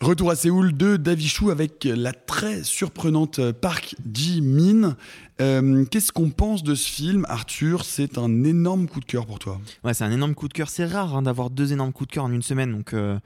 [0.00, 4.96] Retour à Séoul de Davichou avec la très surprenante Park Ji-min.
[5.40, 9.38] Euh, Qu'est-ce qu'on pense de ce film, Arthur C'est un énorme coup de cœur pour
[9.38, 9.60] toi.
[9.84, 10.68] Ouais, c'est un énorme coup de cœur.
[10.68, 13.18] C'est rare hein, d'avoir deux énormes coups de cœur en une semaine, donc euh,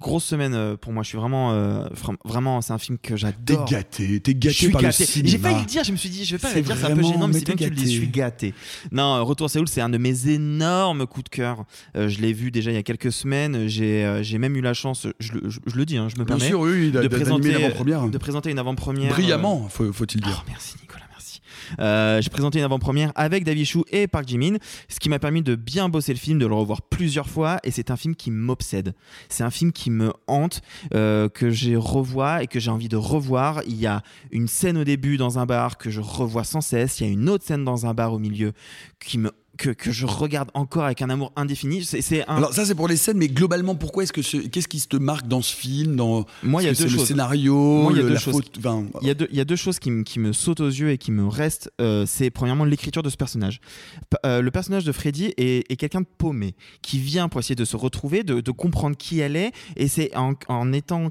[0.00, 1.02] grosse semaine euh, pour moi.
[1.04, 1.86] Je suis vraiment, euh,
[2.24, 3.66] vraiment, c'est un film que T'es j'adore.
[3.66, 5.04] gâté, t'es gâté Je suis par le gâté.
[5.06, 5.28] cinéma.
[5.30, 6.96] J'ai failli le dire, je me suis dit, je vais pas le dire, c'est un
[6.96, 8.52] peu gênant, mais mais c'est bien que t'es tu le dises, je suis gâté.
[8.90, 11.64] Non, Retour à Séoul, c'est un de mes énormes coups de cœur.
[11.94, 13.68] Je l'ai vu déjà il y a quelques semaines.
[13.68, 16.36] J'ai même eu la chance, je, le- je- je le dis, hein, je me Bien
[16.36, 19.12] permets, sûr, oui, de, présenter, de présenter une avant-première.
[19.12, 20.42] Brillamment, faut- faut-il dire.
[20.44, 20.99] Oh, merci Nicolas.
[21.78, 24.56] Euh, J'ai présenté une avant-première avec David Chou et Park Jimin,
[24.88, 27.70] ce qui m'a permis de bien bosser le film, de le revoir plusieurs fois, et
[27.70, 28.94] c'est un film qui m'obsède.
[29.28, 30.60] C'est un film qui me hante,
[30.94, 33.62] euh, que j'ai revois et que j'ai envie de revoir.
[33.66, 37.00] Il y a une scène au début dans un bar que je revois sans cesse.
[37.00, 38.52] Il y a une autre scène dans un bar au milieu
[38.98, 41.84] qui me que, que je regarde encore avec un amour indéfini.
[41.84, 42.36] C'est c'est un.
[42.36, 44.96] Alors ça c'est pour les scènes, mais globalement pourquoi est-ce que ce- qu'est-ce qui te
[44.96, 46.96] marque dans ce film dans Moi, il y a deux choses.
[47.00, 48.34] le scénario, Moi, il y a deux choses.
[48.34, 50.32] faute- enfin, Il y a deux, il y a deux choses qui, me- qui me
[50.32, 51.70] sautent aux yeux et qui me restent.
[51.80, 53.60] euh, c'est premièrement l'écriture de ce personnage.
[54.08, 57.54] P- euh, le personnage de Freddy est, est quelqu'un de paumé qui vient pour essayer
[57.54, 61.10] de se retrouver, de, de comprendre qui elle est, et c'est en, en étant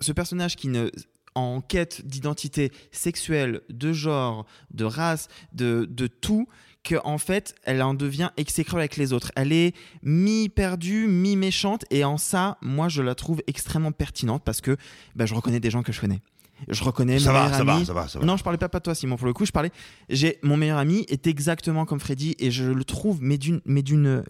[0.00, 0.90] ce personnage qui ne
[1.34, 6.48] en quête d'identité sexuelle, de genre, de race, de, de tout,
[6.88, 9.30] que en fait, elle en devient exécrable avec les autres.
[9.36, 14.76] Elle est mi-perdue, mi-méchante, et en ça, moi, je la trouve extrêmement pertinente parce que
[15.14, 16.20] bah, je reconnais des gens que je connais.
[16.68, 18.24] Je reconnais Ça mon va, meilleur ça va, ça va, ça va.
[18.24, 19.16] Non, je parlais pas pas de toi, Simon.
[19.16, 19.70] Pour le coup, je parlais.
[20.08, 23.82] J'ai mon meilleur ami est exactement comme Freddy et je le trouve, mais d'une, mais
[23.82, 24.24] d'une,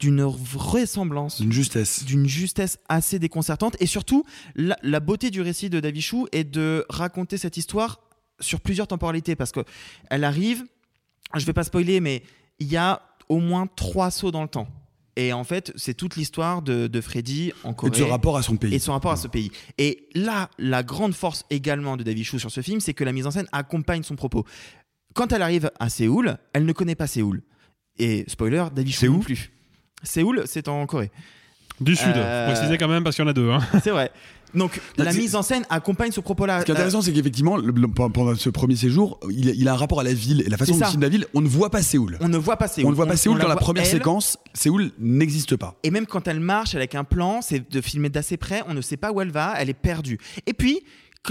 [0.00, 2.04] d'une vraisemblance, D'une justesse.
[2.04, 3.76] d'une justesse assez déconcertante.
[3.80, 4.24] Et surtout,
[4.56, 8.00] la, la beauté du récit de Davichou est de raconter cette histoire
[8.40, 9.60] sur plusieurs temporalités parce que
[10.10, 10.64] elle arrive.
[11.36, 12.22] Je vais pas spoiler, mais
[12.58, 14.68] il y a au moins trois sauts dans le temps.
[15.16, 17.90] Et en fait, c'est toute l'histoire de, de Freddy en Et Corée.
[17.90, 18.72] de ce rapport à son pays.
[18.74, 19.50] Et de son rapport à ce pays.
[19.76, 23.12] Et là, la grande force également de David Chou sur ce film, c'est que la
[23.12, 24.44] mise en scène accompagne son propos.
[25.14, 27.42] Quand elle arrive à Séoul, elle ne connaît pas Séoul.
[27.98, 29.50] Et spoiler, David Chou non plus.
[30.02, 31.10] Séoul, c'est en Corée.
[31.80, 33.50] Du Sud, Euh, faut préciser quand même parce qu'il y en a deux.
[33.50, 33.60] hein.
[33.82, 34.10] C'est vrai.
[34.54, 36.60] Donc Non, la mise en scène accompagne ce propos-là.
[36.60, 37.58] Ce qui est intéressant, c'est qu'effectivement,
[37.94, 40.56] pendant ce premier séjour, il a, il a un rapport à la ville et la
[40.56, 41.26] façon dont filme la ville.
[41.34, 42.18] On ne voit pas Séoul.
[42.20, 42.86] On ne voit pas Séoul.
[42.88, 43.90] On ne voit pas Séoul dans la voit première elle.
[43.90, 44.38] séquence.
[44.54, 45.76] Séoul n'existe pas.
[45.82, 48.80] Et même quand elle marche avec un plan, c'est de filmer d'assez près, on ne
[48.80, 50.18] sait pas où elle va, elle est perdue.
[50.46, 50.80] Et puis,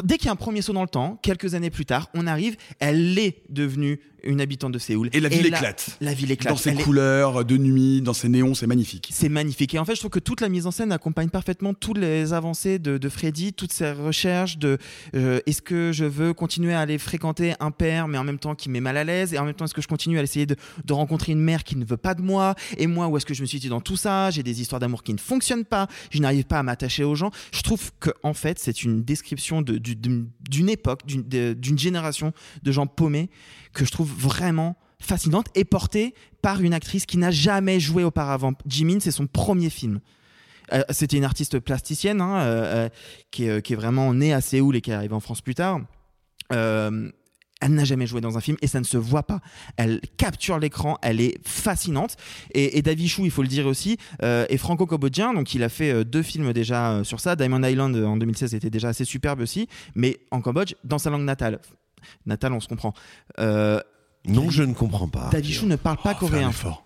[0.04, 2.28] dès qu'il y a un premier saut dans le temps, quelques années plus tard, on
[2.28, 5.10] arrive, elle est devenue une habitante de Séoul.
[5.14, 5.98] Et la ville éclate.
[6.02, 6.54] La ville éclate.
[6.54, 9.10] Dans ses Elle est- couleurs de nuit, dans ses néons, c'est magnifique.
[9.12, 9.74] C'est magnifique.
[9.74, 12.34] Et en fait, je trouve que toute la mise en scène accompagne parfaitement toutes les
[12.34, 14.78] avancées de, de Freddy, toutes ses recherches de
[15.16, 18.56] euh, est-ce que je veux continuer à aller fréquenter un père, mais en même temps
[18.56, 20.46] qui met mal à l'aise, et en même temps est-ce que je continue à essayer
[20.46, 20.56] de,
[20.86, 23.34] de rencontrer une mère qui ne veut pas de moi, et moi où est-ce que
[23.34, 25.88] je me suis dit dans tout ça, j'ai des histoires d'amour qui ne fonctionnent pas,
[26.12, 27.32] je n'arrive pas à m'attacher aux gens.
[27.52, 32.72] Je trouve que en fait, c'est une description de- du- d'une époque, d'une génération de
[32.72, 33.30] gens paumés
[33.74, 38.54] que je trouve vraiment fascinante et portée par une actrice qui n'a jamais joué auparavant.
[38.66, 40.00] Jimin, c'est son premier film.
[40.74, 42.90] Euh, C'était une artiste plasticienne hein, euh, euh,
[43.32, 45.82] qui, est, vraiment née à Séoul et qui est arrivée en France plus tard.
[47.62, 49.42] Elle n'a jamais joué dans un film et ça ne se voit pas.
[49.76, 52.16] Elle capture l'écran, elle est fascinante.
[52.54, 55.68] Et, et David Chou, il faut le dire aussi, euh, est franco-cambodgien, donc il a
[55.68, 57.36] fait deux films déjà sur ça.
[57.36, 61.26] Diamond Island en 2016 était déjà assez superbe aussi, mais en Cambodge, dans sa langue
[61.26, 61.60] natale.
[62.26, 62.94] Natale, on se comprend.
[63.40, 63.80] Euh,
[64.28, 65.30] Non, je ne comprends pas.
[65.32, 66.50] David Chou ne parle pas Oh, coréen.
[66.50, 66.86] effort.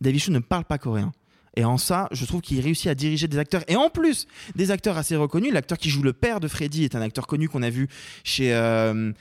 [0.00, 1.12] David Chou ne parle pas coréen.
[1.56, 3.64] Et en ça, je trouve qu'il réussit à diriger des acteurs.
[3.66, 5.52] Et en plus, des acteurs assez reconnus.
[5.52, 7.88] L'acteur qui joue le père de Freddy est un acteur connu qu'on a vu
[8.22, 8.54] chez.
[8.54, 9.12] euh,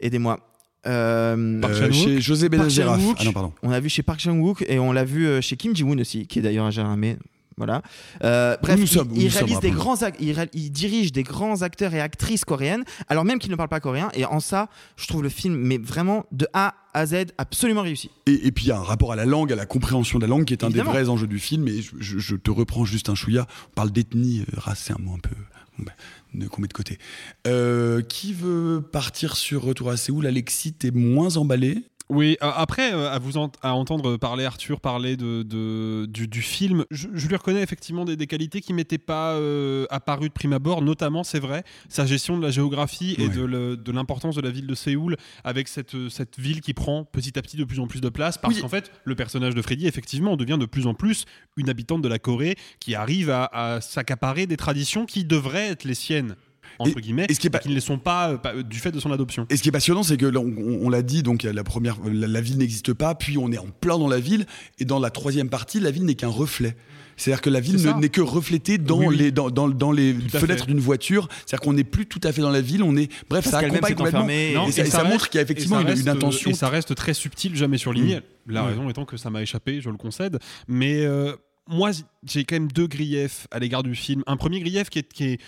[0.00, 0.40] Aidez-moi.
[0.86, 2.68] Euh, chez José Park.
[2.80, 3.52] Ah non, pardon.
[3.62, 6.40] On l'a vu chez Park Chan-wook et on l'a vu chez Kim Ji-woon aussi, qui
[6.40, 7.16] est d'ailleurs à Jérémy.
[7.56, 7.82] Voilà.
[8.24, 12.44] Euh, bref, il, sommes, réalise des grands, il, il dirige des grands acteurs et actrices
[12.44, 14.10] coréennes, alors même qu'il ne parle pas coréen.
[14.14, 18.10] Et en ça, je trouve le film, mais vraiment de A à Z, absolument réussi.
[18.26, 20.24] Et, et puis il y a un rapport à la langue, à la compréhension de
[20.24, 20.92] la langue, qui est un Évidemment.
[20.92, 21.68] des vrais enjeux du film.
[21.68, 23.46] Et je, je- je te reprends juste un chouïa.
[23.70, 25.30] On parle d'ethnie, euh, race, c'est un mot un peu
[25.78, 26.98] ben, qu'on met de côté.
[27.46, 30.26] Euh, qui veut partir sur Retour à Séoul?
[30.26, 31.84] Alexis, t'es moins emballé?
[32.10, 36.28] Oui, euh, après, euh, à vous ent- à entendre parler Arthur parler de, de- du,
[36.28, 40.28] du film, je, je lui reconnais effectivement des, des qualités qui m'étaient pas euh, apparues
[40.28, 43.34] de prime abord, notamment, c'est vrai, sa gestion de la géographie et Ouais.
[43.34, 47.04] de le- de l'importance de la ville de Séoul, avec cette, cette ville qui prend
[47.04, 48.60] petit à petit de plus en plus de place, parce Oui.
[48.60, 51.24] qu'en fait, le personnage de Freddy, effectivement, devient de plus en plus
[51.56, 55.84] une habitante de la Corée qui arrive à, à s'accaparer des traditions qui devraient être
[55.84, 56.36] les siennes.
[56.78, 59.12] Entre guillemets, et qui ne les sont pas euh, pas- euh, du fait de son
[59.12, 59.46] adoption.
[59.50, 61.64] Et ce qui est passionnant, c'est que là, on, on- on l'a dit, donc la
[61.64, 64.46] première, la, la ville n'existe pas, puis on est en plein dans la ville,
[64.78, 66.76] et dans la troisième partie, la ville n'est qu'un reflet.
[67.16, 69.16] C'est-à-dire que la ville n'est que reflétée dans Oui, oui.
[69.16, 71.28] les dans, dans, dans les Tout à fenêtres d'une voiture.
[71.46, 72.82] C'est-à-dire qu'on n'est plus tout à fait dans la ville.
[72.82, 74.20] On est bref, Parce ça accompagne s'est complètement.
[74.22, 74.52] enfermée.
[74.54, 76.50] Non, et, ça, et ça reste- montre qu'il y a effectivement une, intention.
[76.50, 78.16] Et ça reste très subtil, jamais surligné.
[78.16, 78.20] Mm.
[78.52, 78.70] La Ouais.
[78.70, 80.40] raison étant que ça m'a échappé, je le concède.
[80.66, 81.36] Mais euh,
[81.68, 81.92] moi,
[82.26, 84.24] j'ai quand même deux griefs à l'égard du film.
[84.26, 85.40] Un premier grief qui est, qui est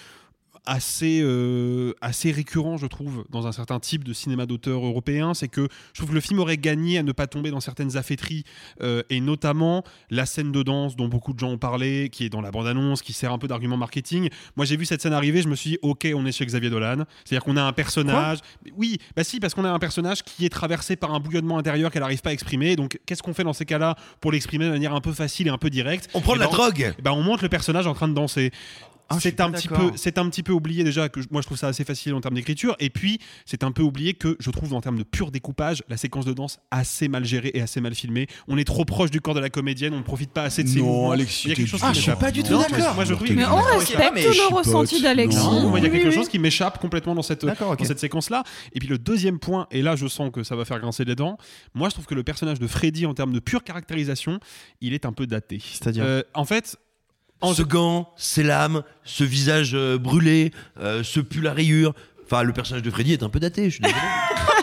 [0.66, 5.48] assez, euh, assez récurrent, je trouve, dans un certain type de cinéma d'auteur européen, c'est
[5.48, 8.44] que je trouve que le film aurait gagné à ne pas tomber dans certaines affaîtries,
[8.82, 12.28] euh, et notamment la scène de danse dont beaucoup de gens ont parlé, qui est
[12.28, 14.28] dans la bande-annonce, qui sert un peu d'argument marketing.
[14.56, 16.70] Moi, j'ai vu cette scène arriver, je me suis dit, ok, on est chez Xavier
[16.70, 17.04] Dolan.
[17.24, 18.38] C'est-à-dire qu'on a un personnage.
[18.76, 21.90] oui, bah si, parce qu'on a un personnage qui est traversé par un bouillonnement intérieur
[21.90, 22.76] qu'elle n'arrive pas à exprimer.
[22.76, 25.50] Donc, qu'est-ce qu'on fait dans ces cas-là pour l'exprimer de manière un peu facile et
[25.50, 26.08] un peu directe?
[26.14, 26.94] On prend de Eh la ben, drogue.
[27.02, 28.50] ben, on montre le personnage en train de danser.
[29.08, 31.46] Ah, c'est un petit peu, c'est un petit peu oublié déjà que je- moi je
[31.46, 32.74] trouve ça assez facile en termes d'écriture.
[32.80, 35.96] Et puis c'est un peu oublié que je trouve en termes de pur découpage la
[35.96, 38.26] séquence de danse assez mal gérée et assez mal filmée.
[38.48, 40.68] On est trop proche du corps de la comédienne, on ne profite pas assez de
[40.68, 41.10] ses Non, mouvements.
[41.12, 42.20] Alexis, il y a quelque chose qui Ah, je suis m'échappe.
[42.20, 42.78] pas du tout d'accord.
[42.78, 45.38] Moi, moi, je trouve Mais on respecte le ressenti d'Alexis.
[45.76, 48.42] Il y a quelque chose qui m'échappe complètement dans cette, dans cette séquence-là.
[48.72, 51.14] Et puis le deuxième point, et là je sens que ça va faire grincer les
[51.14, 51.38] dents,
[51.74, 54.40] moi je trouve que le personnage de Freddy en termes de pure caractérisation,
[54.80, 55.60] il est un peu daté.
[55.62, 56.76] C'est-à-dire Euh, En fait,
[57.40, 61.94] en- Ce gant, ces lames, ce visage euh, brûlé, euh, ce pull à rayures.
[62.24, 64.00] Enfin, le personnage de Freddy est un peu daté, je suis désolé.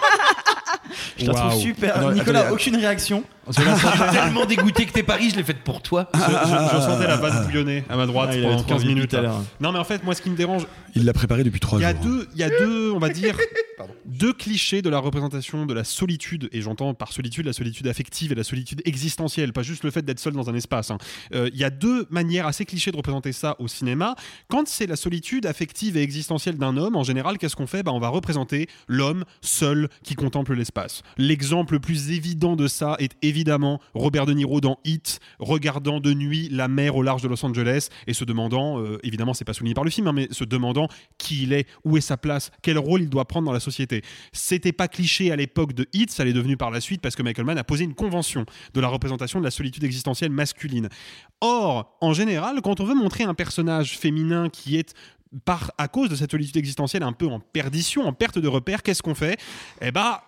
[1.17, 1.59] Je Waouh.
[1.59, 2.11] super.
[2.11, 3.23] Nicolas, attendez, aucune réaction.
[3.49, 6.09] je suis tellement dégoûté que t'es Paris, je l'ai faite pour toi.
[6.13, 8.83] je, je- je sentais la vanne bouillonner à ma droite Ah, pendant trop 15 envie
[8.85, 9.13] depuis minutes.
[9.15, 9.41] à l'heure.
[9.59, 10.65] Non, mais en fait, moi, ce qui me dérange,
[10.95, 12.03] Il l'a préparé depuis trois il y a jours.
[12.03, 13.35] deux, il y a deux, on va dire,
[14.05, 18.31] deux clichés de la représentation de la solitude, et j'entends par solitude la solitude affective
[18.31, 20.89] et la solitude existentielle, pas juste le fait d'être seul dans un espace.
[20.91, 20.97] hein.
[21.35, 24.15] Euh, Il y a deux manières assez clichés de représenter ça au cinéma.
[24.49, 27.83] Quand c'est la solitude affective et existentielle d'un homme, en général, qu'est-ce qu'on fait?
[27.83, 30.82] Bah, On va représenter l'homme seul qui contemple l'espace.
[31.17, 36.13] L'exemple le plus évident de ça est évidemment Robert De Niro dans Hit, regardant de
[36.13, 39.53] nuit la mer au large de Los Angeles et se demandant, euh, évidemment c'est pas
[39.53, 40.87] souligné par le film, hein, mais se demandant
[41.17, 44.01] qui il est, où est sa place, quel rôle il doit prendre dans la société.
[44.31, 47.23] C'était pas cliché à l'époque de Hit, ça l'est devenu par la suite parce que
[47.23, 50.89] Michael Mann a posé une convention de la représentation de la solitude existentielle masculine.
[51.41, 54.93] Or, en général, quand on veut montrer un personnage féminin qui est
[55.45, 58.83] par, à cause de cette solitude existentielle un peu en perdition, en perte de repère,
[58.83, 59.39] qu'est-ce qu'on fait?
[59.81, 60.19] Eh ben,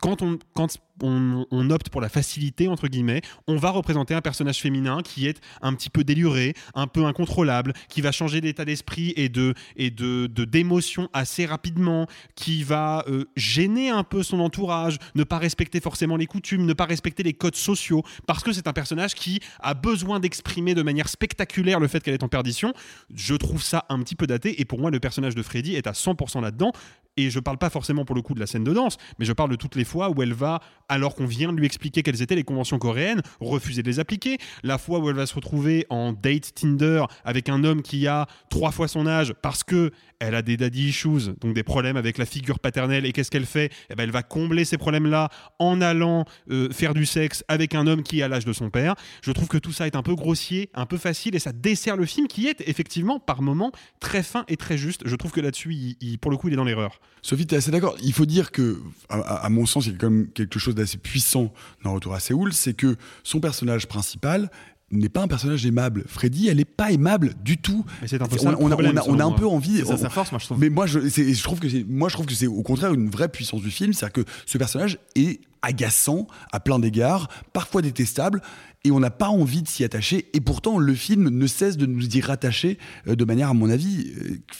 [0.00, 4.60] quand on, quand on, opte pour la facilité, entre guillemets, on va représenter un personnage
[4.60, 9.12] féminin qui est un petit peu déluré, un peu incontrôlable, qui va changer d'état d'esprit
[9.16, 14.98] et de et de- d'émotion assez rapidement, qui va euh, gêner un peu son entourage,
[15.14, 18.68] ne pas respecter forcément les coutumes, ne pas respecter les codes sociaux, parce que c'est
[18.68, 22.72] un personnage qui a besoin d'exprimer de manière spectaculaire le fait qu'elle est en perdition.
[23.14, 25.86] Je trouve ça un petit peu daté, et pour moi, le personnage de Freddy est
[25.86, 26.72] à 100% là-dedans.
[27.16, 29.32] Et je parle pas forcément pour le coup de la scène de danse, mais je
[29.32, 32.22] parle de toutes les fois où elle va, alors qu'on vient de lui expliquer quelles
[32.22, 34.38] étaient les conventions coréennes, refuser de les appliquer.
[34.62, 38.26] La fois où elle va se retrouver en date Tinder avec un homme qui a
[38.50, 42.18] trois fois son âge parce que elle a des daddy issues, donc des problèmes avec
[42.18, 43.04] la figure paternelle.
[43.06, 43.70] Et qu'est-ce qu'elle fait?
[43.90, 45.28] Eh ben, Elle va combler ces problèmes-là
[45.58, 48.94] en allant euh, faire du sexe avec un homme qui a l'âge de son père.
[49.22, 51.96] Je trouve que tout ça est un peu grossier, un peu facile, et ça dessert
[51.96, 55.02] le film qui est effectivement par moments très fin et très juste.
[55.06, 56.98] Je trouve que là-dessus, pour le coup, il est dans l'erreur.
[57.22, 57.96] Sophie, tu es assez d'accord.
[58.02, 60.76] Il faut dire que, à, à- mon sens, il y a quand même quelque chose
[60.76, 61.52] d'assez puissant
[61.82, 64.48] dans Retour à Séoul, c'est que son personnage principal
[64.92, 66.04] n'est pas un personnage aimable.
[66.06, 67.84] Freddy, elle n'est pas aimable du tout.
[68.00, 69.28] Mais c'est un peu on, ça on a- problème, on a, on a selon un
[69.30, 69.38] moi.
[69.38, 69.82] peu envie.
[69.84, 70.58] C'est sa force, moi, je trouve.
[70.60, 73.28] Mais moi, je, trouve que c'est, moi, je trouve que c'est au contraire une vraie
[73.28, 78.40] puissance du film, c'est-à-dire que ce personnage est agaçant à plein d'égards, parfois détestable,
[78.84, 80.28] et on n'a pas envie de s'y attacher.
[80.32, 83.68] Et pourtant, le film ne cesse de nous y rattacher euh, de manière, à mon
[83.68, 84.12] avis,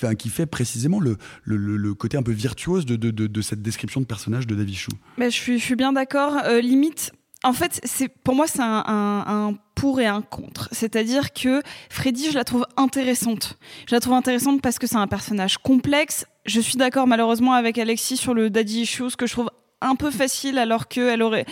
[0.02, 3.28] euh, qui fait précisément le, le, le- le côté un peu virtuose de, de, de-
[3.28, 4.90] de cette description de personnage de David Chou.
[5.18, 6.38] Mais je suis, je suis bien d'accord.
[6.44, 7.12] Euh, limite,
[7.46, 10.68] en fait, c'est pour moi, c'est un, un- un pour et un contre.
[10.72, 13.58] C'est-à-dire que Freddy, je la trouve intéressante.
[13.88, 16.26] Je la trouve intéressante parce que c'est un personnage complexe.
[16.46, 19.50] Je suis d'accord malheureusement avec Alexis sur le daddy issues que je trouve
[19.82, 21.44] un peu facile alors que elle aurait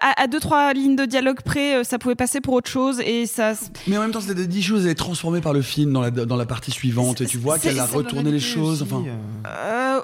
[0.00, 2.98] à, à deux trois lignes de dialogue près euh, ça pouvait passer pour autre chose
[3.00, 3.52] et ça
[3.86, 6.10] Mais en même temps, c'était des choses, elle est transformée par le film dans la,
[6.10, 8.82] dans la partie suivante, et tu vois qu'elle a retourné les choses.
[8.82, 9.04] Enfin,
[9.46, 10.00] Euh,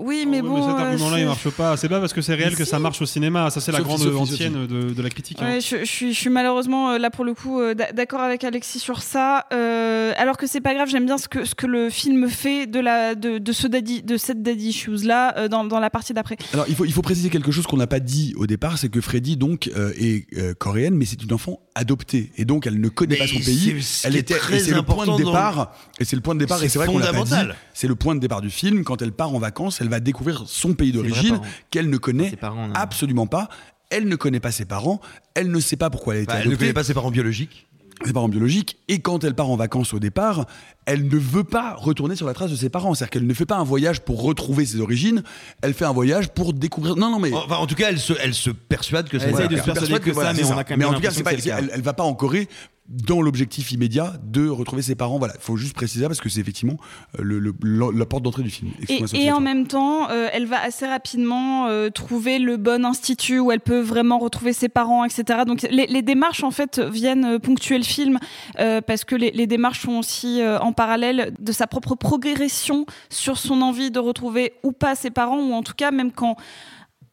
[0.00, 0.54] Oui, mais Ouais, bon.
[0.54, 1.76] mais cet euh, argument-là, il marche pas.
[1.76, 3.50] C'est pas parce que c'est réel Mais que ça marche au cinéma.
[3.50, 5.36] Ça, c'est la Sophie, grande Sophie, antienne de, de la critique.
[5.42, 5.44] hein.
[5.46, 8.20] Ouais, je, je suis, je suis malheureusement euh, là pour le coup euh, d'a- d'accord
[8.20, 9.44] avec Alexis sur ça.
[9.52, 12.66] Euh, alors que c'est pas grave, j'aime bien ce que ce que le film fait
[12.66, 15.90] de la de, de ce daddy de cette daddy issues là euh, dans, dans la
[15.90, 16.38] partie d'après.
[16.54, 18.88] Alors il faut, il faut préciser quelque chose qu'on n'a pas dit au départ, c'est
[18.88, 22.80] que Freddy donc euh, est euh, coréenne, mais c'est une enfant adoptée et donc elle
[22.80, 23.74] ne connaît Mais pas son pays.
[24.04, 25.74] Elle était, très et c'est le point de départ.
[26.00, 26.62] Et c'est le point de départ.
[26.64, 27.34] Et c'est vrai qu'on l'a pas dit.
[27.74, 28.84] C'est le point de départ du film.
[28.84, 31.40] Quand elle part en vacances, elle va découvrir son pays d'origine
[31.70, 33.48] qu'elle ne connaît parents, absolument pas.
[33.90, 35.00] Elle ne connaît pas ses parents.
[35.34, 37.10] Elle ne sait pas pourquoi elle a été Bah, elle ne connaît pas ses parents
[37.10, 37.66] biologiques.
[38.06, 38.78] ses parents biologiques.
[38.88, 40.46] Et quand elle part en vacances au départ,
[40.86, 42.94] elle ne veut pas retourner sur la trace de ses parents.
[42.94, 45.22] C'est-à-dire qu'elle ne fait pas un voyage pour retrouver ses origines.
[45.60, 46.96] Elle fait un voyage pour découvrir.
[46.96, 47.32] Non, non, mais.
[47.34, 49.54] Enfin, en tout cas, elle se, elle se persuade que ça Elle n'est essaye pas
[49.54, 51.10] de se persuader que ça, mais c'est on a quand même Mais en tout cas,
[51.10, 52.48] c'est pas, c'est elle, elle va pas en Corée
[52.92, 55.18] dans l'objectif immédiat de retrouver ses parents.
[55.18, 56.76] Voilà, il faut juste préciser ça parce que c'est effectivement
[57.18, 57.54] euh, le, le-
[57.98, 58.70] la, porte d'entrée du film.
[58.88, 63.38] Et, et en même temps, euh, elle va assez rapidement euh, trouver le bon institut
[63.38, 65.40] où elle peut vraiment retrouver ses parents, etc.
[65.46, 68.18] Donc les, les démarches en fait viennent ponctuer le film
[68.60, 73.38] euh, parce que les, les démarches sont aussi en parallèle de sa propre progression sur
[73.38, 76.36] son envie de retrouver ou pas ses parents ou en tout cas même quand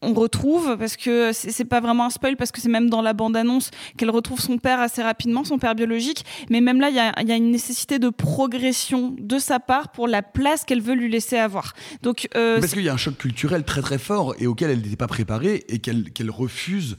[0.02, 3.14] on retrouve parce que c'est pas vraiment un spoil parce que c'est même dans la
[3.14, 6.26] bande annonce qu'elle retrouve son père assez rapidement son père biologique.
[6.50, 10.22] Mais même là il y a, une nécessité de progression de sa part pour la
[10.22, 11.74] place qu'elle veut lui laisser avoir.
[12.02, 14.82] Donc euh, Parce qu'il y a un choc culturel très très fort et auquel elle
[14.82, 16.98] n'était pas préparée et qu'elle refuse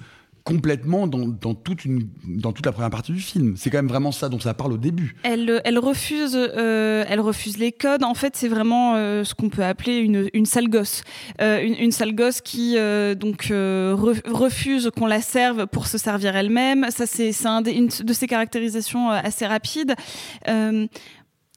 [0.54, 3.54] complètement dans, toute la première partie du film.
[3.56, 5.14] C'est quand même vraiment ça dont ça parle au début.
[5.22, 8.02] Elle, elle refuse, euh, elle refuse les codes.
[8.04, 11.02] En fait, c'est vraiment euh, ce qu'on peut appeler une, sale gosse,
[11.40, 15.98] Euh, une, sale gosse qui euh, donc euh, re- refuse qu'on la serve pour se
[15.98, 16.86] servir elle-même.
[16.90, 17.32] Ça, c'est
[17.74, 19.94] une de ses caractérisations euh, assez rapides.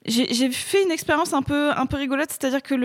[0.06, 2.76] J'ai fait une expérience un peu un peu rigolote, c'est-à-dire que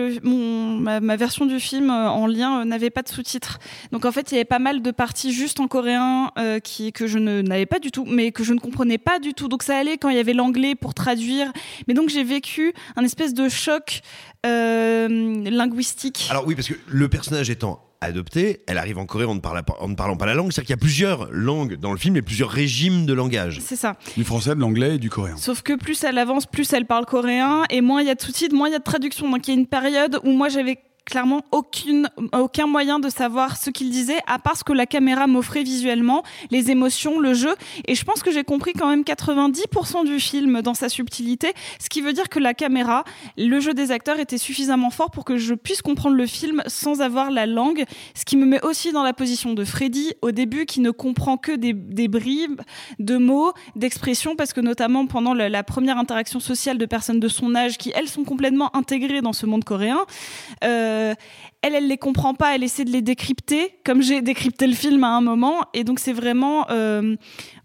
[0.99, 3.59] ma, version du film euh, en lien euh, n'avait pas de sous-titres.
[3.91, 6.59] Donc en fait, il y avait pas mal de parties juste en coréen euh,
[6.93, 9.49] que je n'avais pas du tout, mais que je ne comprenais pas du tout.
[9.49, 11.51] Donc ça allait quand il y avait l'anglais pour traduire.
[11.87, 14.01] Mais donc j'ai vécu un espèce de choc
[14.45, 16.27] linguistique.
[16.29, 19.63] Alors oui, parce que le personnage étant adopté, elle arrive en Corée en ne, parlant
[19.63, 20.51] pas, en ne parlant pas la langue.
[20.51, 23.59] C'est-à-dire qu'il y a plusieurs langues dans le film et plusieurs régimes de langage.
[23.61, 23.95] C'est ça.
[24.15, 25.37] Du français, de l'anglais et du coréen.
[25.37, 28.21] Sauf que plus elle avance, plus elle parle coréen, et moins il y a de
[28.21, 29.29] sous-titres, moins il y a de traduction.
[29.29, 30.79] Donc il y a une période où moi j'avais
[31.09, 35.27] clairement aucune, aucun moyen de savoir ce qu'il disait, à part ce que la caméra
[35.27, 37.55] m'offrait visuellement, les émotions, le jeu.
[37.87, 41.89] Et je pense que j'ai compris quand même 90% du film dans sa subtilité, ce
[41.89, 43.03] qui veut dire que la caméra,
[43.37, 47.01] le jeu des acteurs était suffisamment fort pour que je puisse comprendre le film sans
[47.01, 50.65] avoir la langue, ce qui me met aussi dans la position de Freddy au début
[50.65, 51.73] qui ne comprend que des,
[52.07, 52.61] bribes
[52.99, 57.27] de mots, d'expressions, parce que notamment pendant la, la première interaction sociale de personnes de
[57.27, 59.99] son âge qui, elles, sont complètement intégrées dans ce monde coréen,
[60.63, 60.98] euh,
[61.61, 65.03] elle, elle les comprend pas, elle essaie de les décrypter, comme j'ai décrypté le film
[65.03, 67.15] à un moment, et donc c'est vraiment, euh,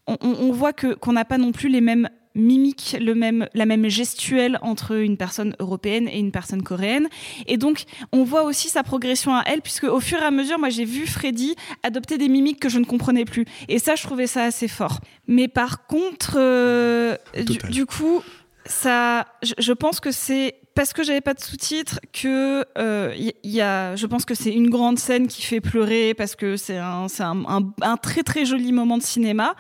[0.07, 3.47] on, on- on voit que qu'on n'a pas non plus les mêmes mimiques, le même,
[3.55, 7.07] la même gestuelle entre une personne européenne et une personne coréenne.
[7.47, 10.59] Et donc, on voit aussi sa progression à elle, puisque au fur et à mesure,
[10.59, 11.55] moi, j'ai vu Freddy
[11.85, 13.45] adopter des mimiques que je ne comprenais plus.
[13.69, 14.99] Et ça, je trouvais ça assez fort.
[15.29, 17.17] Mais par contre, euh,
[17.47, 18.21] du, du coup,
[18.67, 23.15] ça, je, je pense que c'est parce que j'avais pas de sous-titres que euh,
[23.45, 26.79] y, a, je pense que c'est une grande scène qui fait pleurer parce que c'est
[26.79, 29.55] un, c'est un, un, un très très joli moment de cinéma.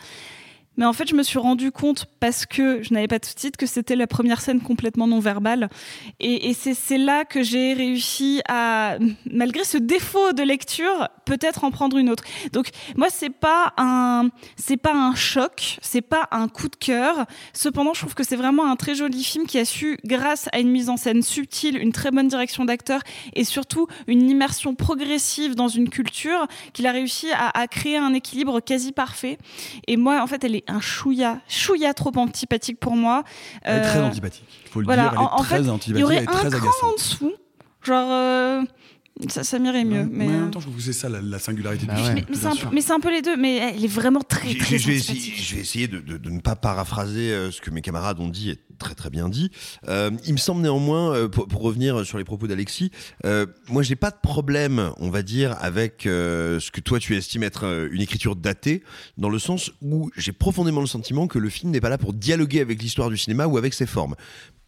[0.76, 3.58] Mais en fait, je me suis rendu compte, parce que je n'avais pas de sous-titres,
[3.58, 5.68] que c'était la première scène complètement non verbale.
[6.20, 8.98] Et, c'est là que j'ai réussi à,
[9.30, 12.24] malgré ce défaut de lecture, peut-être en prendre une autre.
[12.52, 17.26] Donc, moi, c'est pas un, c'est pas un choc, c'est pas un coup de cœur.
[17.52, 20.60] Cependant, je trouve que c'est vraiment un très joli film qui a su, grâce à
[20.60, 23.00] une mise en scène subtile, une très bonne direction d'acteur
[23.34, 28.60] et surtout une immersion progressive dans une culture, qu'il a réussi à créer un équilibre
[28.60, 29.38] quasi parfait.
[29.86, 33.24] Et moi, en fait, elle est un chouïa, chouïa trop antipathique pour moi.
[33.62, 34.44] Elle est très Euh, antipathique.
[34.64, 36.16] Il faut le voilà, dire, elle est en, en très fait, antipathique, Il y aurait
[36.16, 37.32] elle est très un cran en dessous,
[37.82, 38.64] genre.
[39.28, 40.04] Ça, ça m'irait mieux.
[40.10, 41.94] Mais, Mais en euh, même temps, je trouve que c'est ça la, la singularité Bah
[41.94, 42.06] du ouais.
[42.06, 42.16] film.
[42.18, 42.46] mais, mais c'est
[42.92, 43.36] un, peu- un les deux.
[43.36, 46.16] Mais elle est vraiment très, Je, très je vais essayer, je vais essayer de, de-
[46.18, 49.28] de ne pas paraphraser euh, ce que mes camarades ont dit et très très bien
[49.28, 49.50] dit.
[49.88, 52.90] Euh, il me semble néanmoins, pour, pour revenir sur les propos d'Alexis,
[53.24, 57.14] euh, moi j'ai pas de problème, on va dire, avec euh, ce que toi tu
[57.16, 58.82] estimes être une écriture datée,
[59.16, 62.14] dans le sens où j'ai profondément le sentiment que le film n'est pas là pour
[62.14, 64.16] dialoguer avec l'histoire du cinéma ou avec ses formes.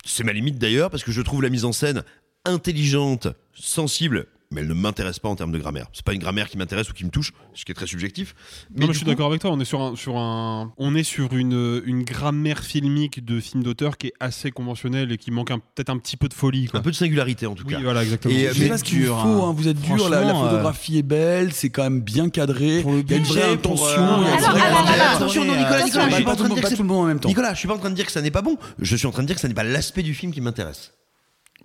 [0.04, 2.04] C'est ma limite d'ailleurs, parce que je trouve la mise en scène
[2.44, 5.86] intelligente, sensible mais elle ne m'intéresse pas en termes de grammaire.
[5.92, 8.34] C'est pas une grammaire qui m'intéresse ou qui me touche, ce qui est très subjectif.
[8.76, 9.50] Non, mais je suis coup- d'accord avec toi.
[9.52, 13.62] On est sur un, sur un, on est sur une, une grammaire filmique de film
[13.62, 16.66] d'auteur qui est assez conventionnelle et qui manque peut-être un petit peu de folie.
[16.68, 16.80] Quoi.
[16.80, 17.80] Un peu de singularité en tout Oui, cas.
[17.80, 18.34] voilà, exactement.
[18.34, 19.52] Et, je sais pas ce qu'il faut, hein.
[19.56, 22.84] vous êtes dur, la, la euh, photographie est belle, c'est quand même bien cadré, il
[22.84, 24.82] y a une budget, vraie pour, intention, euh, il y a une Alors, vraie alors,
[24.84, 25.02] grammaire.
[25.02, 26.48] alors, Attention, non, euh, Nicolas, attention, Nicolas, je suis pas en tout train le de
[26.48, 27.28] monde- dire pas que tout le monde en même temps.
[27.28, 28.56] Nicolas, je suis pas en train de dire que ça n'est pas bon.
[28.78, 30.92] Je suis en train de dire que ça n'est pas l'aspect du film qui m'intéresse.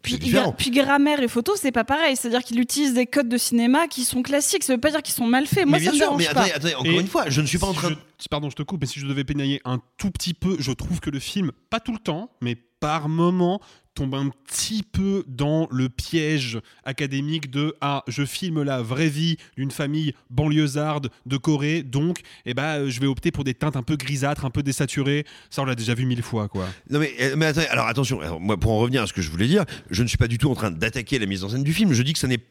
[0.01, 2.15] Puis, grammaire et photo, c'est pas pareil.
[2.15, 4.63] C'est-à-dire qu'il utilise des codes de cinéma qui sont classiques.
[4.63, 5.65] Ça veut pas dire qu'ils sont mal faits.
[5.67, 6.31] Moi, mais ça bien me sûr, dérange mais pas.
[6.41, 7.95] attendez, attendez, encore Et une fois, je ne suis pas en train je-
[8.29, 10.99] Pardon, je te coupe, mais si je devais pénailler un tout petit peu, je trouve
[10.99, 13.61] que le film, pas tout le temps, mais par moment,
[13.93, 19.37] tombe un petit peu dans le piège académique de ah je filme la vraie vie
[19.57, 23.75] d'une famille banlieusarde de Corée donc eh ben euh, je vais opter pour des teintes
[23.75, 26.99] un peu grisâtres un peu désaturées ça on l'a déjà vu mille fois quoi Non
[26.99, 29.29] mais, euh, mais attendez, alors attention, alors, moi, pour en revenir à ce que je
[29.29, 31.63] voulais dire, je ne suis pas du tout en train d'attaquer la mise en scène
[31.63, 32.43] du film, je dis que ça n'est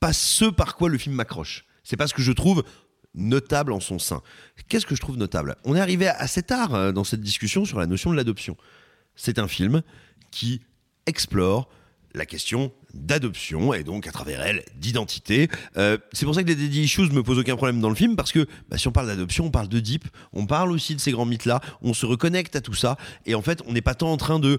[0.00, 1.64] pas ce par quoi le film m'accroche.
[1.84, 2.64] C'est pas ce que je trouve
[3.14, 4.22] notable en son sein.
[4.68, 5.56] Qu'est-ce que je trouve notable?
[5.64, 8.56] On est arrivé assez tard euh, dans cette discussion sur la notion de l'adoption.
[9.16, 9.82] C'est un film
[10.30, 10.60] qui
[11.08, 11.68] explore
[12.14, 15.48] la question d'adoption et donc à travers elle d'identité.
[15.76, 18.16] Euh, c'est pour ça que les Daddy Issues me posent aucun problème dans le film
[18.16, 21.00] parce que bah, si on parle d'adoption, on parle de Deep, on parle aussi de
[21.00, 23.94] ces grands mythes-là, on se reconnecte à tout ça et en fait on n'est pas
[23.94, 24.58] tant en train de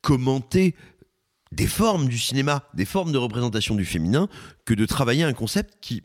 [0.00, 0.74] commenter
[1.52, 4.28] des formes du cinéma, des formes de représentation du féminin
[4.64, 6.02] que de travailler un concept qui,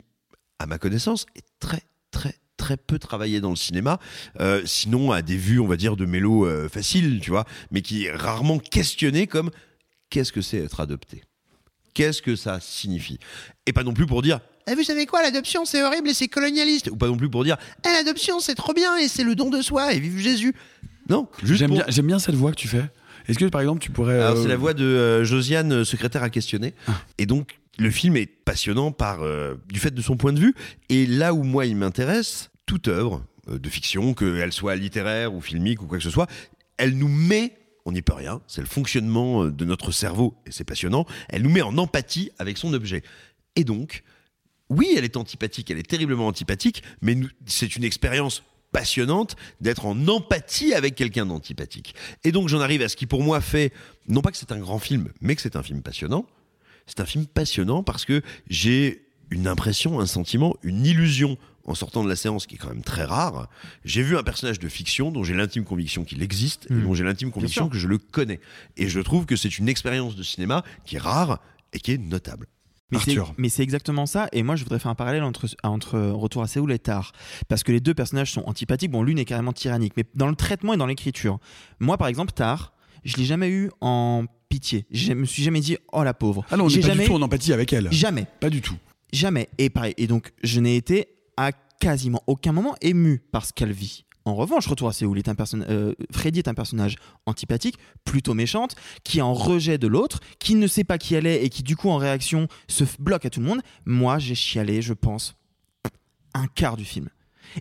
[0.58, 3.98] à ma connaissance, est très très très peu travaillé dans le cinéma,
[4.38, 7.82] euh, sinon à des vues, on va dire, de mélo euh, faciles, tu vois, mais
[7.82, 9.50] qui est rarement questionné comme
[10.12, 11.22] qu'est-ce que c'est être adopté?
[11.94, 13.18] Qu'est-ce que ça signifie?
[13.66, 14.40] Et pas non plus pour dire
[14.70, 16.88] eh, vous savez quoi, l'adoption c'est horrible et c'est colonialiste.
[16.92, 19.50] Ou pas non plus pour dire eh, l'adoption c'est trop bien et c'est le don
[19.50, 20.54] de soi et vive Jésus.
[21.08, 22.84] Non, J'aime pour- bien, cette voix que tu fais.
[23.28, 24.20] Est-ce que par exemple tu pourrais.
[24.20, 26.74] alors, euh, c'est la voix de euh, Josiane, euh, secrétaire à questionner.
[27.18, 30.54] Et donc, le film est passionnant par euh, du fait de son point de vue.
[30.90, 35.82] Et là où moi, il m'intéresse, toute œuvre de fiction, qu'elle soit littéraire ou filmique
[35.82, 36.28] ou quoi que ce soit,
[36.76, 40.52] elle nous met, on n'y peut rien, c'est le fonctionnement euh, de notre cerveau, et
[40.52, 43.02] c'est passionnant, elle nous met en empathie avec son objet.
[43.56, 44.02] Et donc,
[44.68, 48.42] oui, elle est antipathique, elle est terriblement antipathique, mais c'est une expérience
[48.72, 51.94] passionnante d'être en empathie avec quelqu'un d'antipathique.
[52.24, 53.72] Et donc j'en arrive à ce qui pour moi fait,
[54.08, 56.26] non pas que c'est un grand film, mais que c'est un film passionnant.
[56.86, 62.02] C'est un film passionnant parce que j'ai une impression, un sentiment, une illusion en sortant
[62.04, 63.48] de la séance qui est quand même très rare.
[63.84, 66.82] J'ai vu un personnage de fiction dont j'ai l'intime conviction qu'il existe et Mm.
[66.84, 68.40] dont j'ai l'intime conviction que je le connais.
[68.76, 71.40] Et je trouve que c'est une expérience de cinéma qui est rare
[71.72, 72.46] et qui est notable.
[72.90, 74.28] Mais c'est- Mais c'est exactement ça.
[74.32, 77.12] Et moi, je voudrais faire un parallèle entre, entre Retour à Séoul et Tar.
[77.48, 78.90] Parce que les deux personnages sont antipathiques.
[78.90, 79.94] Bon, l'une est carrément tyrannique.
[79.96, 81.38] Mais dans le traitement et dans l'écriture.
[81.80, 82.74] Moi, par exemple, Tar,
[83.04, 84.84] je l'ai jamais eu en pitié.
[84.90, 86.44] Je me suis jamais dit, oh la pauvre.
[86.50, 87.90] Ah non, on J'ai n'est pas jamais du tout en empathie avec elle.
[87.90, 88.26] Jamais.
[88.40, 88.76] Pas du tout.
[89.10, 89.48] Jamais.
[89.56, 89.94] Et pareil.
[89.96, 94.04] Et donc, je n'ai été à quasiment aucun moment ému par ce qu'elle vit.
[94.24, 95.94] En revanche, Retour à Séoul est personnage.
[96.12, 96.96] Freddy est un personnage
[97.26, 101.26] antipathique, plutôt méchante, qui est en rejet de l'autre, qui ne sait pas qui elle
[101.26, 103.62] est et qui, du coup, en réaction, se bloque à tout le monde.
[103.84, 105.34] Moi, j'ai chialé, je pense,
[106.34, 107.08] un quart du film.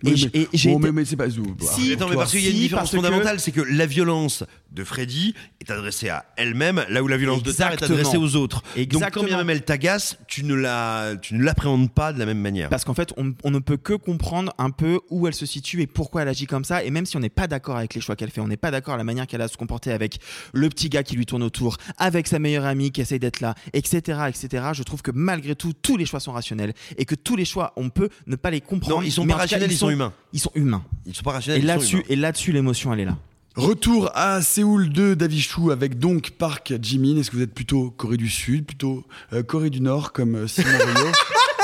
[0.03, 1.43] Oui, j- mais- j'ai bon, été- mais- mais c'est pas Zou.
[1.59, 3.85] Si, Attends, mais parce qu'il y a une si, différence que- fondamentale, c'est que la
[3.85, 7.99] violence de Freddy est adressée à elle-même, là où la violence de Tar est Exactement.
[7.99, 8.61] adressée aux autres.
[8.61, 9.25] Donc quand Exactement.
[9.25, 12.69] bien même elle t'agace, tu ne la, tu ne l'appréhendes pas de la même manière.
[12.69, 15.81] Parce qu'en fait, on, on ne peut que comprendre un peu où elle se situe
[15.81, 16.83] et pourquoi elle agit comme ça.
[16.83, 18.71] Et même si on n'est pas d'accord avec les choix qu'elle fait, on n'est pas
[18.71, 20.19] d'accord à la manière qu'elle a de se comporter avec
[20.53, 23.55] le petit gars qui lui tourne autour, avec sa meilleure amie qui essaye d'être là,
[23.73, 24.63] etc., etc.
[24.73, 27.73] Je trouve que malgré tout, tous les choix sont rationnels et que tous les choix,
[27.75, 28.97] on peut ne pas les comprendre.
[28.97, 30.13] Non, ils sont mais pas rationnels, ils sont humains.
[30.33, 30.83] Ils sont humains.
[31.05, 32.05] Ils sont pas rationnels, Et là-dessus, humains.
[32.09, 33.17] et là-dessus, l'émotion, elle est là.
[33.55, 37.17] Retour à Séoul de Davichou avec donc Park Jimin.
[37.17, 39.03] Est-ce que vous êtes plutôt Corée du Sud, plutôt
[39.33, 41.07] euh, Corée du Nord comme euh, Simon Rio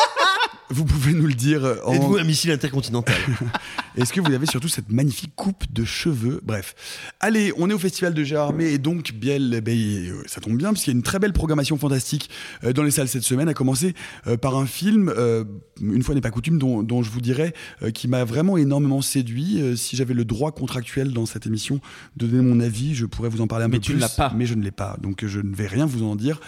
[0.69, 1.93] Vous pouvez nous le dire euh, en...
[1.93, 3.15] Êtes-vous un missile intercontinental?
[3.97, 6.39] Est-ce que vous avez surtout cette magnifique coupe de cheveux?
[6.43, 6.75] Bref.
[7.19, 10.69] Allez, on est au Festival de Gérardmer et donc, Biel, ben, euh, ça tombe bien,
[10.69, 12.29] parce qu'il y a une très belle programmation fantastique
[12.63, 13.95] euh, dans les salles cette semaine, à commencer
[14.27, 15.43] euh, par un film, euh,
[15.81, 17.53] une fois n'est pas coutume, dont, dont je vous dirais,
[17.95, 19.59] qui m'a vraiment énormément séduit.
[19.75, 21.79] Si j'avais le droit contractuel dans cette émission
[22.17, 23.97] de donner mon avis, je pourrais vous en parler un Mais peu tu plus.
[23.97, 24.31] ne l'as pas.
[24.35, 26.39] Mais je ne l'ai pas, donc je ne vais rien vous en dire.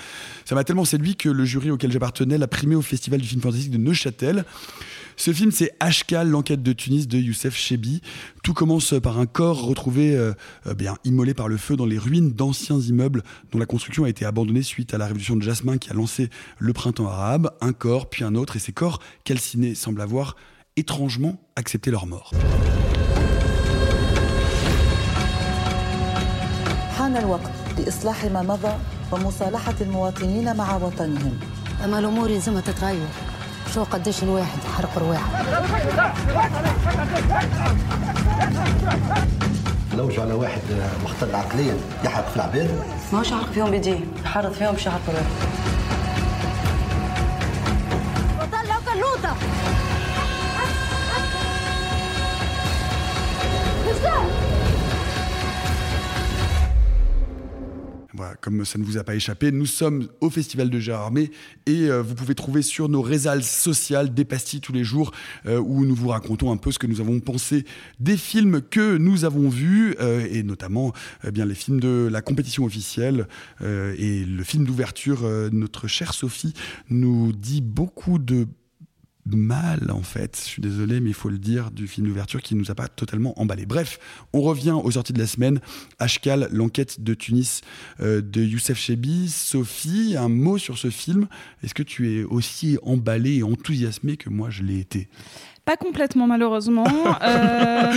[0.45, 3.41] Ça m'a tellement séduit que le jury auquel j'appartenais l'a primé au Festival du film
[3.41, 4.45] fantastique de Neuchâtel.
[5.18, 8.00] Ce film, c'est Ashkal, l'enquête de Tunis de Youssef Chebi.
[8.42, 10.32] Tout commence par un corps retrouvé euh,
[10.66, 14.08] euh, bien immolé par le feu dans les ruines d'anciens immeubles dont la construction a
[14.08, 17.50] été abandonnée suite à la révolution de Jasmin qui a lancé le printemps arabe.
[17.60, 20.36] Un corps, puis un autre, et ces corps calcinés semblent avoir
[20.76, 22.32] étrangement accepté leur mort.
[26.98, 28.74] حان الوقت لإصلاح ما مضى
[29.12, 31.38] ومصالحة المواطنين مع وطنهم
[31.84, 33.08] اما الامور يلزمها تتغير
[33.73, 35.21] شو قديش الواحد حرق رواح.
[39.97, 40.61] لوجوا على واحد
[41.03, 42.83] مختل عقليا يحرق في العباد.
[43.13, 45.25] ما هوش يحرق فيهم بديه يحرض فيهم باش يحرقوا روحهم
[48.51, 49.35] طلعوا كلوطة
[58.19, 61.31] Voilà, comme ça ne vous a pas échappé, nous sommes au Festival de Gérardmer
[61.65, 65.11] et euh, vous pouvez trouver sur nos réseaux sociales des pastilles tous les jours
[65.45, 67.63] euh, où nous vous racontons un peu ce que nous avons pensé
[68.01, 70.91] des films que nous avons vus euh, et notamment
[71.25, 73.25] eh bien les films de la compétition officielle
[73.61, 75.21] et le film d'ouverture.
[75.53, 76.53] notre chère Sophie
[76.89, 78.47] nous dit beaucoup de
[79.37, 82.55] mal en fait, je suis désolé mais il faut le dire, du film d'ouverture qui
[82.55, 83.65] nous a pas totalement emballé.
[83.65, 83.99] Bref,
[84.33, 85.59] on revient aux sorties de la semaine.
[85.99, 87.61] Ashkal, l'enquête de Tunis
[87.99, 89.29] euh, de Youssef Chebi.
[89.29, 91.27] Sophie, un mot sur ce film.
[91.63, 95.09] Est-ce que tu es aussi emballé et enthousiasmé que moi je l'ai été?
[95.69, 96.83] Pas complètement, malheureusement.
[97.21, 97.91] Euh,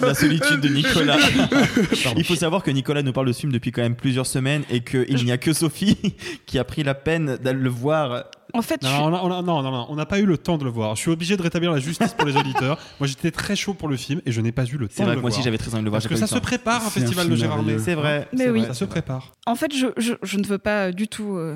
[0.00, 1.18] La solitude de Nicolas.
[2.16, 4.62] Il faut savoir que Nicolas nous parle de ce film depuis quand même plusieurs semaines
[4.70, 5.98] et qu'il n'y a que Sophie
[6.46, 8.24] qui a pris la peine d'aller le voir.
[8.54, 10.38] En fait, Non, on a- on a- non, non, non, on n'a pas eu le
[10.38, 10.94] temps de le voir.
[10.94, 12.78] Je suis obligé de rétablir la justice pour les auditeurs.
[13.00, 15.02] Moi, j'étais très chaud pour le film et je n'ai pas eu le temps C'est
[15.02, 16.26] de vrai le que moi aussi, j'avais très envie de le voir, Parce que ça
[16.26, 17.78] se prépare, un C'est un festival de Gérardmer.
[17.80, 18.28] C'est vrai.
[18.32, 18.60] Mais oui.
[18.60, 19.32] vrai, Ça se prépare.
[19.46, 21.54] En fait, je, je- je ne veux pas du tout euh,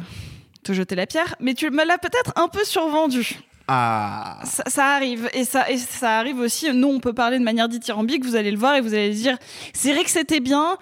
[0.64, 3.38] te jeter la pierre, mais tu me l'as peut-être un peu survendu.
[3.68, 4.38] Ah.
[4.44, 6.72] Ça, ça arrive et ça et ça arrive aussi.
[6.72, 8.24] Nous, on peut parler de manière dithyrambique.
[8.24, 9.36] Vous allez le voir et vous allez dire,
[9.74, 10.78] c'est vrai que c'était bien.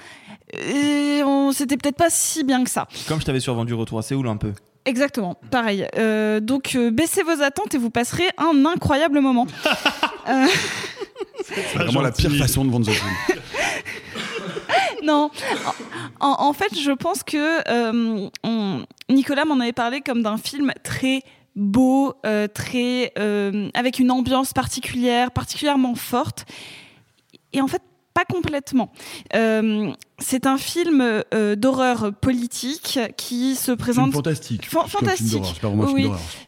[0.52, 2.86] Et on c'était peut-être pas si bien que ça.
[3.08, 4.52] Comme je t'avais survendu Retour à Séoul un peu.
[4.84, 5.84] Exactement, pareil.
[5.98, 9.46] Euh, donc euh, baissez vos attentes et vous passerez un incroyable moment.
[10.28, 10.46] Euh,
[11.44, 13.08] C'est vraiment la pire façon de vendre ce film.
[15.04, 15.30] non,
[16.18, 17.36] en, en fait, je pense que
[17.70, 21.22] euh, on- Nicolas m'en avait parlé comme d'un film très
[21.56, 26.44] beau, euh, très euh, avec une ambiance particulière, particulièrement forte.
[27.52, 27.82] Et en fait,
[28.16, 28.92] pas complètement.
[29.34, 34.12] Euh, c'est un film euh, d'horreur politique qui se présente.
[34.12, 34.70] fantastique.
[34.70, 35.44] D'horreur, fantastique.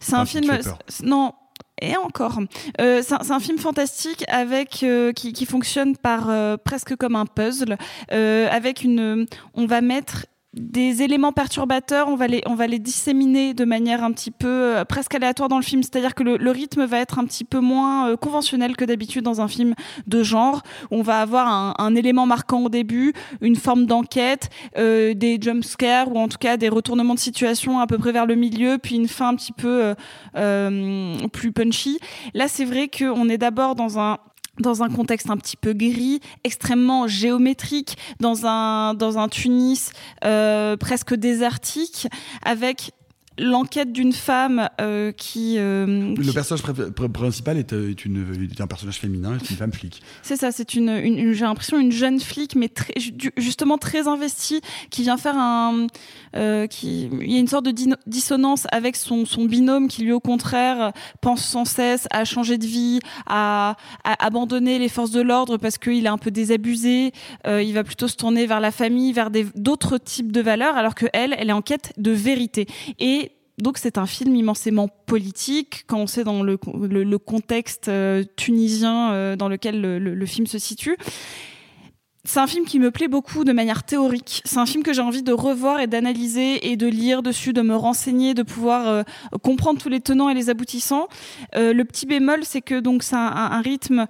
[0.01, 0.53] c'est un film Oui.
[0.53, 1.35] un Non.
[1.81, 2.41] Et encore,
[2.81, 7.77] Euh, c'est un, film fantastique avec qui, qui fonctionne par presque comme un puzzle,
[8.11, 9.27] avec une.
[9.55, 14.03] On va mettre des éléments perturbateurs, on va les, on va les disséminer de manière
[14.03, 15.83] un petit peu euh, presque aléatoire dans le film.
[15.83, 19.43] C'est-à-dire que le, rythme va être un petit peu moins euh, conventionnel que d'habitude dans
[19.43, 19.75] un film
[20.07, 20.63] de genre.
[20.91, 26.11] On va avoir un, élément marquant au début, une forme d'enquête, euh, des jump scares
[26.13, 28.97] ou en tout cas des retournements de situation à peu près vers le milieu, puis
[28.97, 29.95] une fin un petit peu
[31.33, 31.99] plus punchy.
[32.35, 34.19] Là, c'est vrai qu'on est d'abord dans un
[34.61, 39.93] dans un contexte un petit peu gris, extrêmement géométrique, dans un, dans un Tunis
[40.25, 42.09] euh, presque désertique,
[42.43, 42.93] avec
[43.39, 45.55] l'enquête d'une femme euh, qui...
[45.59, 49.51] euh, Le personnage pr- pr- principal est, euh, est une, est un personnage féminin, c'est
[49.51, 50.03] une femme flic.
[50.23, 52.93] C'est ça, c'est une, une- une- j'ai l'impression une jeune flic, mais très,
[53.37, 54.61] justement très investie,
[54.91, 55.87] qui vient faire un,
[56.37, 57.75] euh, qui, il y a une sorte de
[58.07, 62.67] dissonance avec son, son binôme qui lui au contraire pense sans cesse à changer de
[62.67, 67.13] vie, à, à abandonner les forces de l'ordre parce qu'il est un peu désabusé.
[67.47, 71.07] Il va plutôt se tourner vers la famille, vers d'autres types de valeurs, alors que
[71.13, 72.67] elle, elle est en quête de vérité.
[72.99, 73.28] Et
[73.59, 76.59] donc c'est un film immensément politique quand on sait dans le,
[76.89, 80.97] le, contexte euh, tunisien euh, dans lequel le, film se situe.
[82.25, 84.43] C'est un film qui me plaît beaucoup de manière théorique.
[84.45, 87.63] C'est un film que j'ai envie de revoir et d'analyser et de lire dessus, de
[87.63, 89.03] me renseigner, de pouvoir euh,
[89.43, 91.09] comprendre tous les tenants et les aboutissants.
[91.55, 94.07] Le petit bémol, c'est que donc c'est un, rythme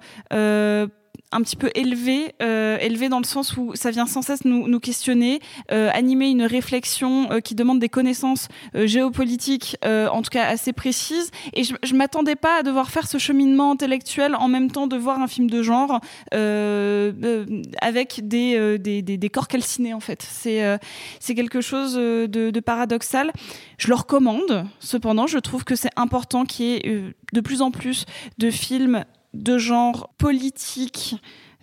[1.31, 4.67] un petit peu élevé, euh, élevé dans le sens où ça vient sans cesse nous,
[4.67, 5.39] nous questionner,
[5.71, 10.45] euh, animer une réflexion euh, qui demande des connaissances euh, géopolitiques, euh, en tout cas
[10.45, 11.29] assez précises.
[11.53, 14.97] Et je, je m'attendais pas à devoir faire ce cheminement intellectuel en même temps de
[14.97, 15.99] voir un film de genre
[16.33, 17.45] euh,
[17.81, 20.21] avec des, des, des, des corps calcinés en fait.
[20.27, 20.79] C'est
[21.19, 23.31] c'est quelque chose de, de paradoxal.
[23.77, 24.65] Je le recommande.
[24.79, 28.05] Cependant, je trouve que c'est important qu'il y ait de plus en plus
[28.37, 31.15] de films de genre politique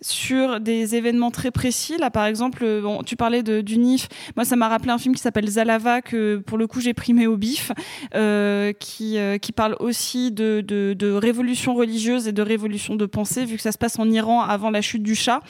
[0.02, 1.97] sur des événements très précis.
[1.98, 4.09] Là, par exemple, euh, tu parlais de, du NIF.
[4.36, 7.27] Moi, ça m'a rappelé un film qui s'appelle Zalava, que pour le coup, j'ai primé
[7.27, 7.73] au bif,
[8.14, 13.44] euh, qui, euh, qui parle aussi de, de, révolution religieuse et de révolution de pensée,
[13.44, 15.40] vu que ça se passe en Iran avant la chute du Shah.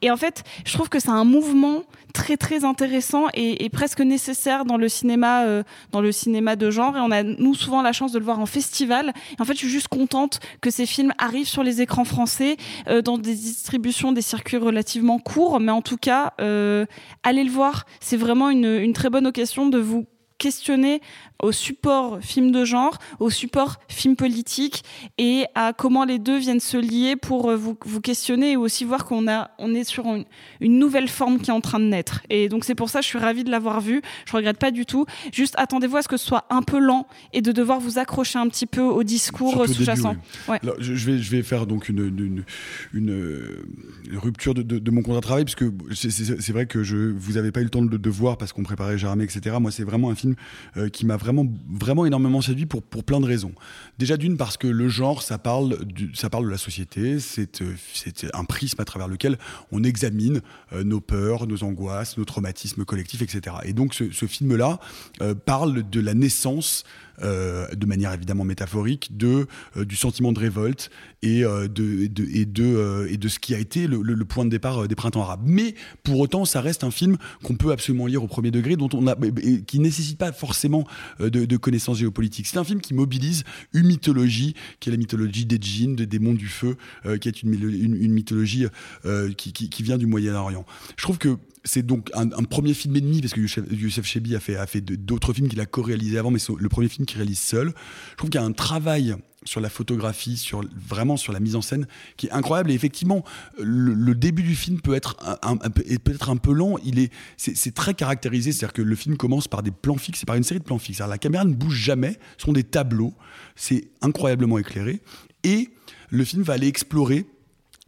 [0.00, 4.66] Et en fait, je trouve que c'est un mouvement très très intéressant et, presque nécessaire
[4.66, 5.46] dans le cinéma
[5.92, 8.38] dans le cinéma de genre et on a nous souvent la chance de le voir
[8.38, 12.04] en festival en fait je suis juste contente que ces films arrivent sur les écrans
[12.04, 12.58] français
[13.02, 16.86] dans des distributions des circuits relativement courts mais en tout cas euh,
[17.22, 17.86] allez le voir.
[18.00, 20.06] C'est vraiment une, une très bonne occasion de vous
[20.42, 21.00] questionner
[21.42, 24.82] au support film de genre, au support film politique
[25.18, 28.84] et à comment les deux viennent se lier pour euh, vous, vous questionner et aussi
[28.84, 30.24] voir qu'on a, on est sur une,
[30.60, 32.20] une nouvelle forme qui est en train de naître.
[32.30, 34.02] Et donc c'est pour ça que je suis ravie de l'avoir vu.
[34.26, 35.04] Je regrette pas du tout.
[35.32, 38.38] Juste attendez-vous à ce que ce soit un peu lent et de devoir vous accrocher
[38.38, 40.10] un petit peu au discours début, sous-jacent.
[40.48, 40.52] oui.
[40.54, 40.58] Ouais.
[40.62, 42.44] Alors, je, je vais, je vais faire donc une, une,
[42.94, 43.64] une, euh,
[44.10, 46.96] une rupture de, de- de mon contrat de travail, parce que c'est- vrai que je,
[46.96, 49.56] vous n'avez pas eu le temps de, de voir parce qu'on préparait Jérémy, etc.
[49.60, 50.31] Moi, c'est vraiment un film
[50.76, 51.46] euh, qui m'a vraiment,
[52.06, 53.52] énormément séduit pour, plein de raisons.
[53.98, 58.44] Déjà, d'une, parce que le genre, ça parle, de la société, c'est euh, c'est un
[58.44, 59.38] prisme à travers lequel
[59.70, 60.40] on examine
[60.72, 63.56] euh, nos peurs, nos angoisses, nos traumatismes collectifs, etc.
[63.64, 64.78] Et donc, ce, film-là
[65.44, 66.84] parle de la naissance
[67.20, 70.90] de manière évidemment métaphorique, euh, du sentiment de révolte
[71.22, 74.88] et, euh, de, et, de, euh, ce qui a été le, point de départ euh,
[74.88, 75.42] des printemps arabes.
[75.44, 78.88] Mais pour autant, ça reste un film qu'on peut absolument lire au premier degré, dont
[78.92, 79.16] on a,
[79.74, 80.86] nécessite pas forcément
[81.20, 82.46] euh, de, connaissances géopolitiques.
[82.46, 86.34] C'est un film qui mobilise une mythologie, qui est la mythologie des djinns, des démons
[86.34, 86.76] du feu,
[87.06, 87.50] euh, qui est une,
[88.12, 88.66] mythologie
[89.04, 90.64] euh, qui, qui- qui vient du Moyen-Orient.
[90.96, 94.40] Je trouve que c'est donc un, premier film et demi, parce que Youssef, Chebbi a
[94.40, 97.18] fait, a fait d'autres films qu'il a co-réalisés avant, mais c'est le premier film qu'il
[97.18, 97.72] réalise seul.
[98.12, 99.14] Je trouve qu'il y a un travail
[99.44, 101.86] sur la photographie, sur vraiment sur la mise en scène,
[102.16, 102.70] qui est incroyable.
[102.70, 103.24] Et effectivement,
[103.58, 106.76] le, début du film peut être un, peut-être un peu lent.
[106.84, 110.26] Il est, c'est, très caractérisé, c'est-à-dire que le film commence par des plans fixes, et
[110.26, 111.00] par une série de plans fixes.
[111.00, 113.14] La caméra ne bouge jamais, ce sont des tableaux.
[113.56, 115.00] C'est incroyablement éclairé,
[115.44, 115.68] et
[116.10, 117.26] le film va aller explorer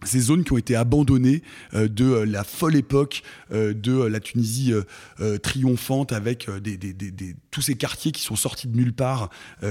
[0.04, 1.42] ces zones qui ont été abandonnées
[1.74, 3.22] euh, de euh, la folle époque
[3.52, 4.72] euh, de la Tunisie
[5.42, 6.48] triomphante avec
[7.50, 9.30] tous ces quartiers qui sont sortis de nulle part,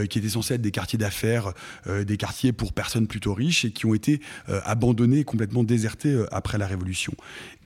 [0.09, 1.53] qui étaient censés être des quartiers d'affaires,
[1.87, 6.67] des quartiers pour personnes plutôt riches et qui ont été abandonnés complètement désertés après la
[6.67, 7.13] Révolution.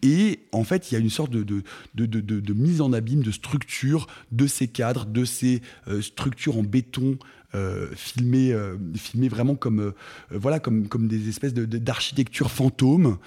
[0.01, 1.63] Et en fait, il y a une sorte de,
[1.95, 5.61] de, mise en abîme, de structure de ces cadres, de ces
[6.01, 7.17] structures en béton
[7.55, 9.91] euh, euh, filmées vraiment comme, euh,
[10.31, 13.17] voilà, comme, comme des espèces de- de- d'architecture fantôme.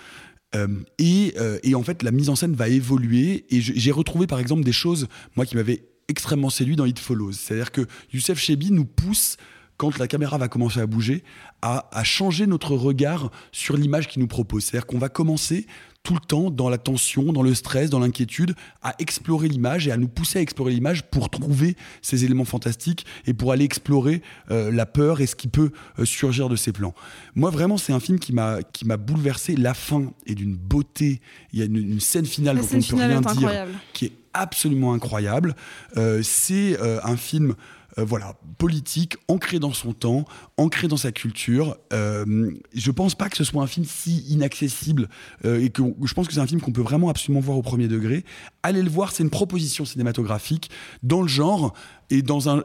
[0.99, 3.45] Et, et en fait, la mise en scène va évoluer.
[3.51, 5.07] Et j'ai retrouvé, par exemple, des choses,
[5.37, 7.33] moi, qui m'avaient extrêmement séduit dans It Follows.
[7.33, 9.37] C'est-à-dire que Youssef Chebbi nous pousse,
[9.77, 11.23] quand la caméra va commencer à bouger,
[11.63, 14.65] à, à changer notre regard sur l'image qu'il nous propose.
[14.65, 15.67] C'est-à-dire qu'on va commencer
[16.03, 19.93] tout le temps dans la tension, dans le stress, dans l'inquiétude, à explorer l'image et
[19.93, 24.23] à nous pousser à explorer l'image pour trouver ces éléments fantastiques et pour aller explorer
[24.51, 26.95] euh, la peur et ce qui peut euh, surgir de ces plans.
[27.35, 29.57] Moi, vraiment, c'est un film qui m'a qui m'a bouleversé.
[29.57, 31.21] La fin est d'une beauté.
[31.53, 33.31] Il y a une, une scène finale La dont scène on ne peut rien dire,
[33.31, 33.73] incroyable.
[33.93, 35.55] qui est absolument incroyable.
[35.97, 37.55] Euh, c'est un film.
[37.99, 40.25] Euh, voilà, politique, ancré dans son temps,
[40.57, 41.77] ancré dans sa culture.
[41.93, 45.09] Euh, je pense pas que ce soit un film si inaccessible
[45.45, 47.63] euh, et que je pense que c'est un film qu'on peut vraiment absolument voir au
[47.63, 48.25] premier degré.
[48.63, 50.71] Allez le voir, c'est une proposition cinématographique
[51.03, 51.75] dans le genre
[52.13, 52.63] et dans un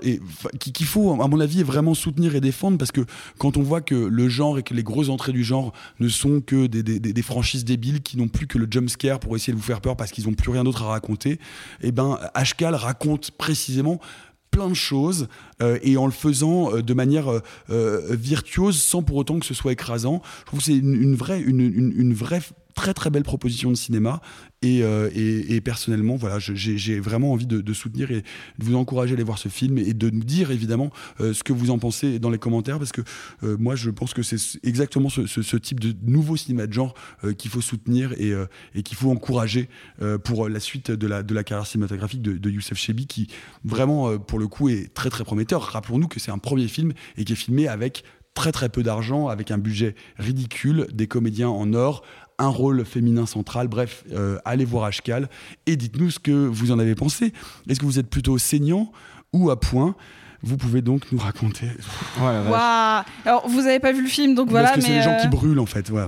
[0.59, 3.01] qu'il faut à mon avis vraiment soutenir et défendre parce que
[3.37, 6.41] quand on voit que le genre et que les grosses entrées du genre ne sont
[6.41, 9.53] que des, des- des- franchises débiles qui n'ont plus que le jump scare pour essayer
[9.53, 11.39] de vous faire peur parce qu'ils n'ont plus rien d'autre à raconter
[11.81, 13.99] et ben Ashkal raconte précisément
[14.55, 15.27] plein de choses
[15.61, 19.45] euh, et en le faisant euh, de manière euh, euh, virtuose sans pour autant que
[19.45, 20.21] ce soit écrasant.
[20.41, 22.41] Je trouve que c'est une, une vraie, une, une- une vraie
[22.75, 24.21] très très belle proposition de cinéma.
[24.61, 29.15] Et, euh, et- personnellement voilà j'ai vraiment envie de, soutenir et de vous encourager à
[29.15, 32.19] aller voir ce film et de nous dire évidemment euh, ce que vous en pensez
[32.19, 33.01] dans les commentaires parce que
[33.43, 36.93] euh, moi je pense que c'est exactement ce, type de nouveau cinéma de genre
[37.37, 38.33] qu'il faut soutenir et,
[38.73, 39.69] et qu'il faut encourager
[40.23, 43.27] pour la suite de la, de la carrière cinématographique de, de Youssef Chebbi qui
[43.63, 45.61] vraiment pour le coup est très très prometteur.
[45.61, 48.03] Rappelons-nous que c'est un premier film et qui est filmé avec
[48.35, 52.03] très très peu d'argent, avec un budget ridicule, des comédiens en or,
[52.37, 53.67] un rôle féminin central.
[53.67, 55.29] Bref, euh, allez voir Ashkal
[55.65, 57.33] et dites-nous ce que vous en avez pensé.
[57.69, 58.91] Est-ce que vous êtes plutôt saignant
[59.33, 59.95] ou à point?
[60.43, 61.67] Vous pouvez donc nous raconter.
[62.19, 62.53] Waouh
[63.25, 65.21] Alors, vous avez pas vu le film, donc voilà, Parce que c'est les gens euh,
[65.21, 65.89] qui brûlent en fait.
[65.89, 66.03] Ouais.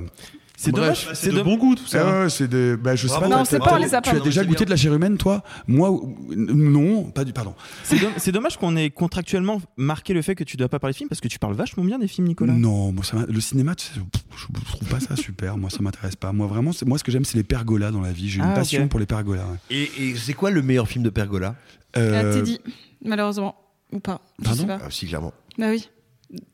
[0.60, 2.76] C'est dommage, c'est de bon goût tout Ah ouais, ouais, c'est des.
[2.76, 3.28] Bah, je sais pas.
[3.28, 4.10] Non, c'est pas, on les a pas.
[4.10, 5.44] Tu as Non, déjà goûté de la chair humaine, toi?
[5.68, 5.92] Moi,
[6.36, 7.32] non, pas du.
[7.32, 7.54] Pardon.
[7.84, 10.94] C'est do- c'est dommage qu'on ait contractuellement marqué le fait que tu dois pas parler
[10.94, 12.54] de films parce que tu parles vachement bien des films, Nicolas.
[12.54, 15.58] Non, moi, ça le cinéma, tu sais, pff, je trouve pas ça super.
[15.58, 16.32] Moi, ça m'intéresse pas.
[16.34, 18.28] Moi, vraiment, c'est- moi, ce que j'aime, c'est les pergolas dans la vie.
[18.28, 19.46] J'ai une Ah, passion pour les pergolas.
[19.46, 19.58] ouais.
[19.78, 21.54] Et, et c'est quoi le meilleur film de Pergola?
[21.98, 22.60] Euh, Teddy,
[23.06, 23.56] malheureusement.
[23.92, 24.22] Ou pas.
[24.44, 24.80] Je sais pas.
[24.84, 25.34] Ah, si, clairement.
[25.60, 25.88] Bah oui.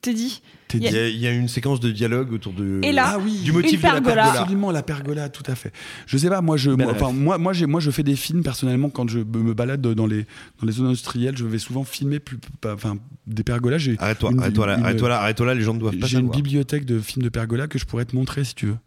[0.01, 0.41] Teddy.
[0.77, 2.91] Il y y, a- a, il y a une séquence de dialogue autour de Et
[2.91, 4.31] là, Ah oui, du motif une de la pergola.
[4.41, 5.71] Absolument, la pergola, tout à fait.
[6.05, 7.15] Je sais pas, moi, je, Belle moi, enfin, ref.
[7.15, 10.25] moi, moi, j'ai, moi, je fais des films personnellement quand je me balade dans les,
[10.59, 11.37] dans les zones industrielles.
[11.37, 12.97] Je vais souvent filmer plus, enfin,
[13.27, 13.77] des pergolas.
[13.99, 16.85] Arrête-toi, arrête-toi là, arrête-toi là, arrête-toi là, les gens ne doivent pas J'ai une bibliothèque
[16.85, 18.77] de films de pergola que je pourrais te montrer si tu veux.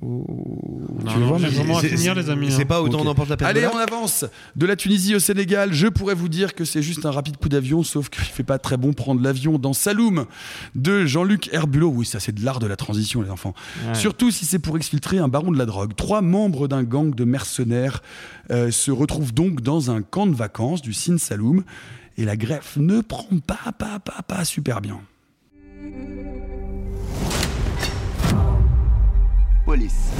[0.00, 0.06] Tu
[1.74, 2.50] à c'est- finir, les amis.
[2.50, 2.66] c'est hein.
[2.66, 3.48] pas autant on emporte la peine.
[3.48, 4.24] Allez, on avance.
[4.54, 7.48] De la Tunisie au Sénégal, je pourrais vous dire que c'est juste un rapide coup
[7.48, 10.26] d'avion, sauf qu'il fait pas très bon prendre l'avion dans Saloum
[10.74, 11.90] de Jean-Luc Herbulot.
[11.90, 13.54] Oui, ça c'est de l'art de la transition, les enfants.
[13.86, 13.94] Ouais.
[13.94, 15.92] Surtout si c'est pour exfiltrer un baron de la drogue.
[15.96, 18.02] Trois membres d'un gang de mercenaires
[18.50, 21.64] euh, se retrouvent donc dans un camp de vacances du Sin Saloum.
[22.16, 25.00] Et la greffe ne prend pas, pas, pas, pas super bien.
[29.68, 30.12] Police.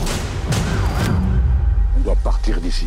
[1.96, 2.86] On doit partir d'ici.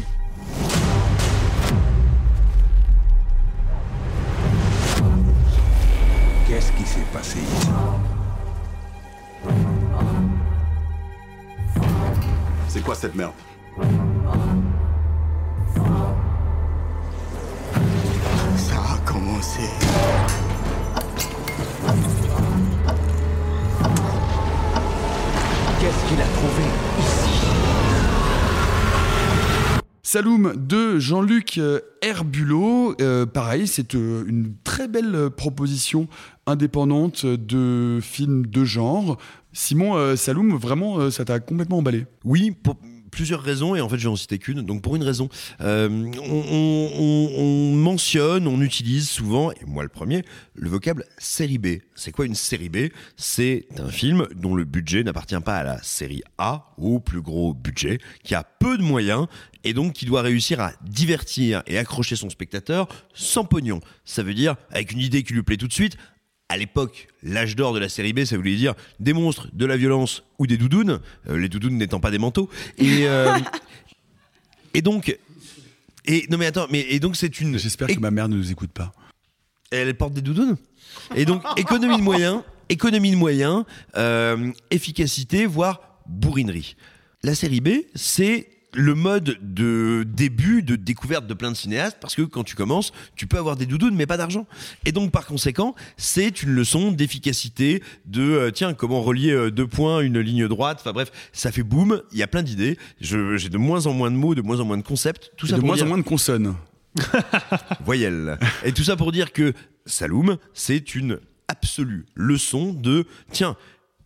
[6.47, 7.69] Qu'est-ce qui s'est passé ici?
[12.67, 13.33] C'est quoi cette merde?
[18.55, 19.67] Ça a commencé.
[25.81, 26.63] Qu'est-ce qu'il a trouvé
[26.99, 27.47] ici
[30.03, 32.93] Saloum de Jean-Luc euh, Herbulot.
[33.01, 36.07] Euh, pareil, c'est euh, une très belle proposition
[36.45, 39.17] indépendante de film de genre.
[39.53, 42.05] Simon, euh, Saloum, vraiment, euh, ça t'a complètement emballé?
[42.25, 42.75] Oui, pour
[43.11, 44.61] plusieurs raisons, et en fait je vais en citer qu'une.
[44.61, 45.29] Donc pour une raison,
[45.61, 50.23] euh, on, on- on- on mentionne, on utilise souvent, et moi le premier,
[50.55, 51.67] le vocable série B.
[51.95, 52.88] C'est quoi une série B?
[53.17, 57.53] C'est un film dont le budget n'appartient pas à la série A, au plus gros
[57.53, 59.27] budget, qui a peu de moyens,
[59.63, 63.79] et donc qui doit réussir à divertir et accrocher son spectateur sans pognon.
[64.05, 65.97] Ça veut dire avec une idée qui lui plaît tout de suite,
[66.51, 69.77] à l'époque, l'âge d'or de la série B, ça voulait dire des monstres, de la
[69.77, 70.99] violence ou des doudounes,
[71.29, 72.49] euh, les doudounes n'étant pas des manteaux.
[72.77, 73.37] Et, euh,
[74.73, 75.17] et donc.
[76.05, 77.57] Et, non mais attends, mais, et donc c'est une.
[77.57, 78.91] J'espère que ma mère ne nous écoute pas.
[79.71, 80.57] Elle porte des doudounes
[81.15, 83.63] Et donc, économie de moyens, économie de moyens,
[83.95, 86.75] euh, efficacité, voire bourrinerie.
[87.23, 92.15] La série B, c'est le mode de début de découverte de plein de cinéastes parce
[92.15, 94.48] que quand tu commences, tu peux avoir des doudounes mais pas d'argent.
[94.85, 99.68] Et donc par conséquent, c'est une leçon d'efficacité, de euh, tiens comment relier euh, deux
[99.68, 100.77] points, une ligne droite.
[100.81, 102.02] Enfin bref, ça fait boum.
[102.11, 102.77] Il y a plein d'idées.
[103.02, 105.31] J'ai de moins en moins de mots, de moins en moins de concepts.
[105.38, 106.56] Tout Et ça de pour moins dire- en moins de consonnes.
[107.85, 108.38] voyelle.
[108.64, 109.53] Et tout ça pour dire que
[109.85, 113.56] Saloum, c'est une absolue leçon de tiens,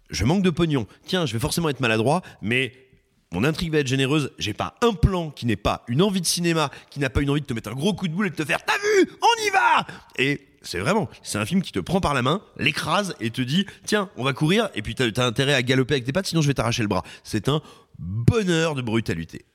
[0.10, 2.74] je manque de pognon, tiens, je vais forcément être maladroit, mais
[3.36, 6.26] mon intrigue va être généreuse, j'ai pas un plan qui n'est pas une envie de
[6.26, 8.30] cinéma, qui n'a pas une envie de te mettre un gros coup de boule et
[8.30, 9.86] de te faire T'as vu On y va
[10.18, 13.42] Et c'est vraiment, c'est un film qui te prend par la main, l'écrase et te
[13.42, 16.28] dit Tiens, on va courir, et puis t'as as intérêt à galoper avec tes pattes,
[16.28, 17.04] sinon je vais t'arracher le bras.
[17.24, 17.62] C'est un
[18.00, 19.46] bonheur de brutalité.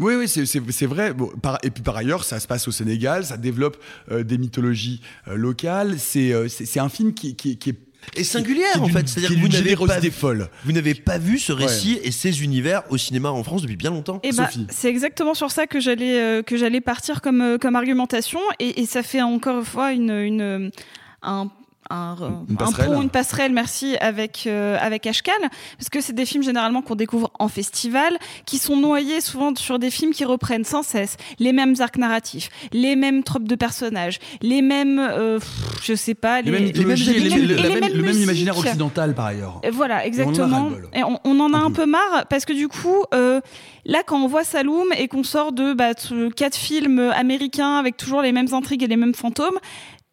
[0.00, 1.12] Oui, oui, c'est- vrai.
[1.62, 3.76] Et puis par ailleurs, ça se passe au Sénégal, ça développe
[4.10, 5.98] euh, des mythologies euh, locales.
[6.00, 7.78] C'est euh, c'est- un film qui, qui- qui est
[8.16, 10.48] Et singulière en fait, c'est-à-dire que vous n'avez pas, vu- folle.
[10.64, 13.90] vous n'avez pas vu ce récit et ces univers au cinéma en France depuis bien
[13.90, 14.20] longtemps.
[14.22, 17.76] Et bah, c'est exactement sur ça que j'allais euh, que j'allais partir comme euh, comme
[17.76, 20.70] argumentation et, et ça fait encore une fois une une
[21.22, 21.50] un
[21.90, 22.16] un,
[22.48, 25.34] Une un pont, une passerelle, merci, avec, euh, avec Ashkal,
[25.78, 29.78] parce que c'est des films généralement qu'on découvre en festival, qui sont noyés souvent sur
[29.78, 34.18] des films qui reprennent sans cesse les mêmes arcs narratifs, les mêmes tropes de personnages,
[34.42, 35.38] les mêmes, euh,
[35.82, 39.60] je sais pas, Les mêmes le- même- imaginaire occidental par ailleurs.
[39.62, 40.70] Et Voilà, exactement.
[40.94, 43.40] Et on, on en a un peu marre parce que du coup, euh,
[43.84, 45.90] là, quand on voit Saloum et qu'on sort de bah,
[46.36, 49.58] quatre films américains avec toujours les mêmes intrigues et les mêmes fantômes,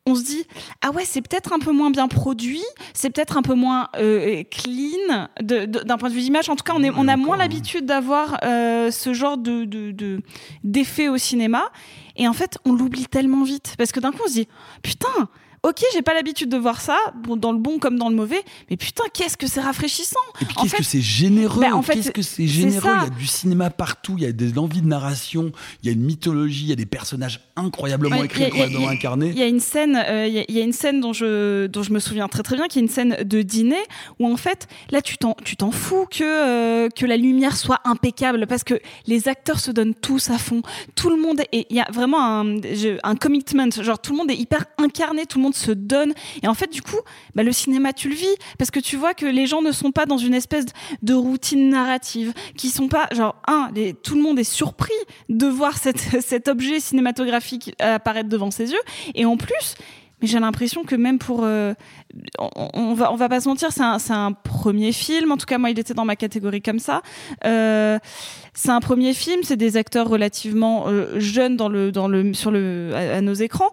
[0.07, 0.43] on se dit
[0.81, 2.63] ah ouais c'est peut-être un peu moins bien produit
[2.93, 6.49] c'est peut-être un peu moins euh, clean de- de- d'un point de vue d'image.
[6.49, 9.91] En tout cas on, est, on a moins l'habitude d'avoir euh, ce genre de de-
[9.91, 10.21] de-
[10.63, 11.71] d'effet au cinéma
[12.15, 14.47] et en fait on l'oublie tellement vite parce que d'un coup on se dit
[14.81, 15.29] putain
[15.63, 18.41] Ok, j'ai pas l'habitude de voir ça, bon, dans le bon comme dans le mauvais,
[18.71, 21.93] mais putain, qu'est-ce que c'est rafraîchissant Et puis qu'est-ce que c'est généreux Bah, en fait,
[21.93, 22.81] Qu'est-ce que c'est généreux.
[22.83, 25.51] Il y a du cinéma partout, il y a de l'envie de narration,
[25.83, 28.47] il y a une mythologie, il y a des personnages incroyablement Ouais, écrits, a- a-
[28.47, 29.29] incroyablement incarnés.
[29.29, 31.13] Il y a une scène, euh, il y a- il y, a une scène dont
[31.13, 33.83] je dont je me souviens très très bien, qui est une scène de dîner
[34.19, 37.81] où en fait là tu t'en tu t'en fous que euh, que la lumière soit
[37.85, 40.63] impeccable parce que les acteurs se donnent tous à fond,
[40.95, 42.55] tout le monde et il y a vraiment un
[43.03, 46.13] un commitment, genre tout le monde est hyper incarné, tout le monde se donne.
[46.43, 46.99] Et en fait du coup
[47.35, 49.91] bah, le cinéma tu le vis parce que tu vois que les gens ne sont
[49.91, 50.65] pas dans une espèce
[51.01, 53.71] de routine narrative, qui sont pas genre un
[54.03, 54.91] tout le monde est surpris
[55.29, 58.81] de voir cet objet cinématographique apparaître devant ses yeux.
[59.15, 59.75] Et en plus
[60.21, 61.73] mais j'ai l'impression que même pour euh,
[62.37, 65.31] on, on va on va pas se mentir c'est un, un premier film.
[65.31, 67.01] En tout cas moi il était dans ma catégorie comme ça.
[67.45, 67.97] Euh,
[68.53, 72.51] c'est un premier film c'est des acteurs relativement euh, jeunes dans le dans le sur
[72.51, 73.71] le à, à nos écrans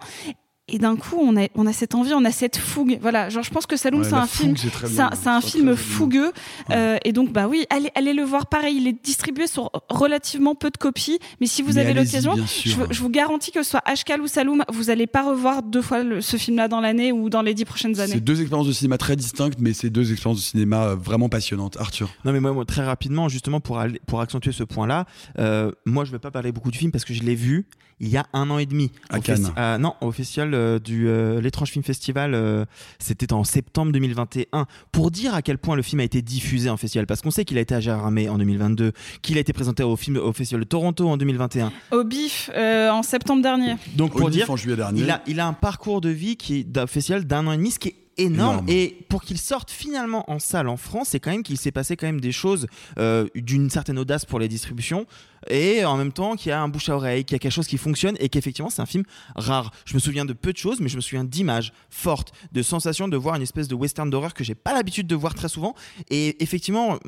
[0.68, 2.98] et d'un coup on a on a cette envie on a cette fougue.
[3.00, 6.32] Voilà genre je pense que Saloum Ouais, c'est un film c'est un, un fougueux
[6.70, 8.46] euh, et donc bah oui allez allez le voir.
[8.46, 12.34] Pareil il est distribué sur relativement peu de copies mais si vous Mais avez l'occasion
[12.36, 15.62] je, vous- je vous garantis que ce soit Ashkal ou Saloum vous allez pas revoir
[15.62, 18.12] deux fois le- ce film là dans l'année ou dans les dix prochaines années.
[18.14, 21.28] C'est deux expériences de cinéma très distinctes, mais c'est deux expériences de cinéma euh, vraiment
[21.28, 21.76] passionnantes.
[21.80, 22.08] Arthur.
[22.24, 25.06] Non mais moi, moi, très rapidement justement pour aller- pour accentuer ce point-là,
[25.38, 27.66] euh, moi je vais pas parler beaucoup du film parce que je l'ai vu
[28.00, 28.90] il y a un an et demi.
[29.10, 29.36] À Au Cannes.
[29.44, 32.64] festi- à- non, au festival euh, du euh, l'étrange film festival, euh,
[32.98, 34.66] c'était en septembre 2021.
[34.92, 37.44] Pour dire à quel point le film a été diffusé en festival, parce qu'on sait
[37.44, 38.92] qu'il a été à Gérardmer en 2022,
[39.22, 41.72] qu'il a été présenté au film au festival de Toronto en 2021.
[41.92, 45.00] au bif euh, en septembre dernier Donc Au pour Nif dire, en juillet dernier.
[45.02, 47.56] il a, il a un parcours de vie qui est d'un festival d'un an et
[47.56, 48.58] demi, ce qui est énorme.
[48.58, 48.66] Énorme.
[48.68, 51.96] Et pour qu'il sorte finalement en salle en France, c'est quand même qu'il s'est passé
[51.96, 52.66] quand même des choses
[52.98, 55.06] euh, d'une certaine audace pour les distributions
[55.48, 57.52] et en même temps qu'il y a un bouche à oreille, qu'il y a quelque
[57.52, 59.04] chose qui fonctionne et qu'effectivement c'est un film
[59.36, 59.70] rare.
[59.86, 63.08] Je me souviens de peu de choses, mais je me souviens d'images fortes, de sensations
[63.08, 65.74] de voir une espèce de western d'horreur que j'ai pas l'habitude de voir très souvent.
[66.10, 66.98] Et effectivement,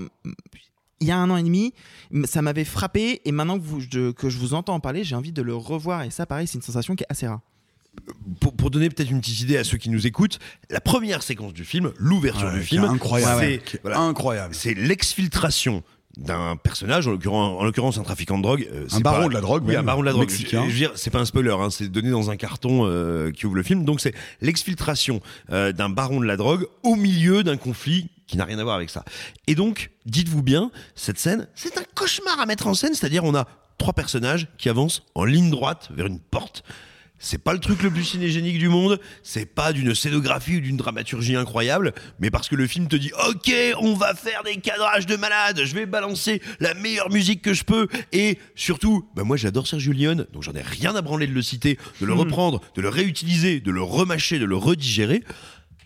[1.01, 1.73] il y a un an et demi,
[2.25, 5.17] ça m'avait frappé et maintenant que, vous- je- que je vous entends en parler, j'ai
[5.17, 7.41] envie de le revoir et ça, pareil, c'est une sensation qui est assez rare.
[8.41, 10.39] Pour, pour donner peut-être une petite idée à ceux qui nous écoutent,
[10.71, 13.99] la première séquence du film, l'ouverture Ouais, du film, incroyable, c'est ouais, qui est voilà,
[14.01, 14.55] incroyable.
[14.55, 15.83] c'est l'exfiltration
[16.17, 18.69] d'un personnage, en l'occurrence, en l'occurrence un trafiquant de drogue.
[18.73, 20.29] euh, Un c'est baron pas- de la drogue, Oui, un baron de la drogue.
[20.29, 20.63] mexicain.
[20.65, 23.31] Je, je veux dire, c'est pas un spoiler, hein, c'est donné dans un carton euh,
[23.31, 23.85] qui ouvre le film.
[23.85, 28.45] Donc c'est l'exfiltration euh, d'un baron de la drogue au milieu d'un conflit qui n'a
[28.45, 29.05] rien à voir avec ça.
[29.47, 33.35] Et donc, dites-vous bien, cette scène, c'est un cauchemar à mettre en scène, c'est-à-dire on
[33.35, 33.47] a
[33.79, 36.65] trois personnages qui avancent en ligne droite vers une porte.
[37.23, 40.79] C'est pas le truc le plus cinégénique du monde, c'est pas d'une scénographie ou d'une
[40.79, 45.05] dramaturgie incroyable, mais parce que le film te dit OK, on va faire des cadrages
[45.05, 49.37] de malade, je vais balancer la meilleure musique que je peux et surtout, bah moi
[49.37, 52.21] j'adore Sergio Leone, donc j'en ai rien à branler de le citer, de le Hmm.
[52.21, 55.23] reprendre, de le réutiliser, de le remâcher, de le redigérer.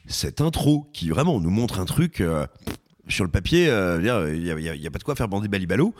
[0.06, 2.47] Cette intro qui vraiment nous montre un truc euh,
[3.09, 3.98] sur le papier, euh,
[4.35, 5.94] il n'y a, pas de quoi faire bander Balibalo.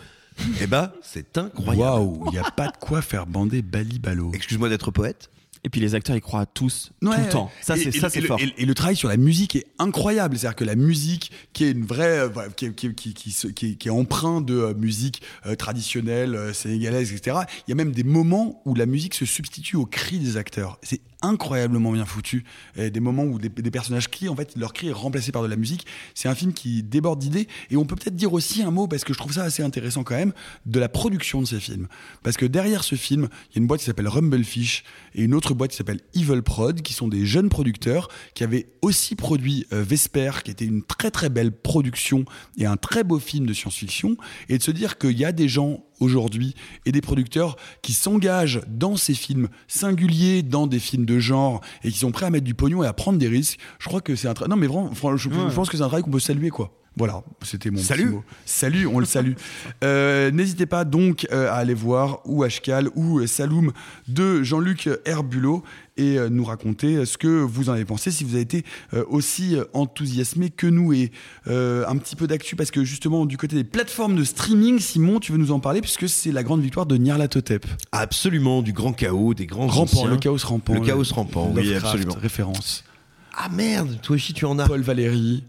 [0.61, 1.81] Eh bah, c'est incroyable.
[1.81, 4.31] Waouh, il n'y a pas de quoi faire bander Balibalo.
[4.35, 5.31] Excuse-moi d'être poète.
[5.65, 7.51] Et puis les acteurs y croient tous, tout Ouais, le temps.
[7.63, 8.39] Ça, c'est ça, c'est fort.
[8.39, 10.37] Et, et le travail sur la musique est incroyable.
[10.37, 13.67] C'est-à-dire que la musique, qui est une vraie, euh, qui, est- qui, qui, qui, qui
[13.71, 17.39] est, qui est empreint de euh, musique euh, traditionnelle, sénégalaise, etc.
[17.67, 20.79] Il y a même des moments où la musique se substitue aux cris des acteurs.
[20.83, 22.45] C'est incroyablement bien foutu.
[22.77, 25.43] Et des moments où des, des personnages crient, en fait, leur cri est remplacé par
[25.43, 25.87] de la musique.
[26.15, 27.49] C'est un film qui déborde d'idées.
[27.71, 30.05] Et on peut peut-être dire aussi un mot, parce que je trouve ça assez intéressant
[30.05, 30.35] quand même,
[30.67, 31.89] de la production de ces films.
[32.23, 34.85] Parce que derrière ce film, il y a une boîte qui s'appelle Rumblefish
[35.15, 38.67] et une autre boîte qui s'appelle Evil Prod, qui sont des jeunes producteurs qui avaient
[38.83, 42.25] aussi produit euh, Vesper, qui était une très très belle production
[42.59, 44.17] et un très beau film de science-fiction.
[44.49, 46.55] Et de se dire qu'il y a des gens aujourd'hui
[46.87, 51.91] et des producteurs qui s'engagent dans ces films singuliers, dans des films de genre et
[51.91, 53.59] qui sont prêts à mettre du pognon et à prendre des risques.
[53.79, 55.35] Je crois que c'est un tra- non mais vraiment, je, Ouais.
[55.49, 56.73] je pense que c'est un travail qu'on peut saluer quoi.
[56.97, 58.11] Voilà, c'était mon petit Salut.
[58.11, 58.25] mot.
[58.45, 59.33] Salut, on le salue.
[59.83, 63.73] Euh, N'hésitez pas donc euh, à aller voir ou Ashkal ou euh, Saloum
[64.09, 65.63] de Jean-Luc Herbulot
[65.97, 68.65] et euh, nous raconter ce que vous en avez pensé, si vous avez été
[69.09, 71.11] aussi enthousiasmé que nous et
[71.47, 75.33] un petit peu d'actu parce que justement du côté des plateformes de streaming, Simon, tu
[75.33, 77.67] veux nous en parler puisque c'est la grande victoire de Nyarlathotep.
[77.93, 80.11] Absolument, du grand chaos, des grands Rampant, anciens.
[80.11, 80.75] le chaos rampant.
[80.75, 82.15] Le chaos rampant, oui, absolument.
[82.21, 82.85] Référence.
[83.37, 84.67] Ah merde, toi aussi tu en as.
[84.69, 85.43] Paul Valéry,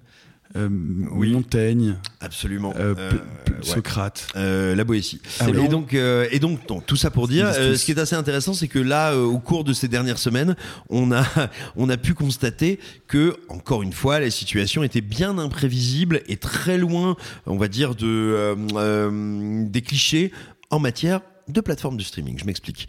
[0.56, 2.74] euh, Montaigne, Absolument.
[2.78, 3.20] euh, Euh, ouais.
[3.62, 4.28] Socrate.
[4.36, 5.22] Euh, la Boétie.
[5.40, 5.66] Ah oui.
[5.66, 8.16] et donc, euh, et donc, non, tout ça pour dire, euh, ce qui est assez
[8.16, 10.56] intéressant, c'est que là, euh, au cours de ces dernières semaines,
[10.90, 11.26] on a,
[11.76, 16.78] on a pu constater que, encore une fois, la situation était bien imprévisible et très
[16.78, 17.16] loin,
[17.46, 20.32] on va dire, de euh, euh, des clichés
[20.70, 22.38] en matière de plateforme de streaming.
[22.40, 22.88] Je m'explique.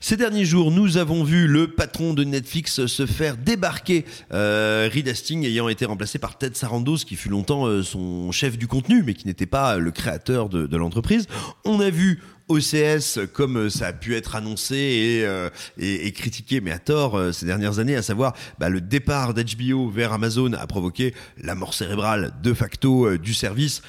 [0.00, 5.08] Ces derniers jours, nous avons vu le patron de Netflix se faire débarquer, euh, Reed
[5.08, 9.02] Hastings ayant été remplacé par Ted Sarandos, qui fut longtemps euh, son chef du contenu,
[9.02, 11.26] mais qui n'était pas le créateur de, l'entreprise.
[11.64, 16.60] On a vu OCS, comme euh, ça a pu être annoncé et, euh, et critiqué,
[16.60, 20.52] mais à tort, euh, ces dernières années, à savoir bah, le départ d'HBO vers Amazon
[20.54, 23.82] a provoqué la mort cérébrale de facto euh, du service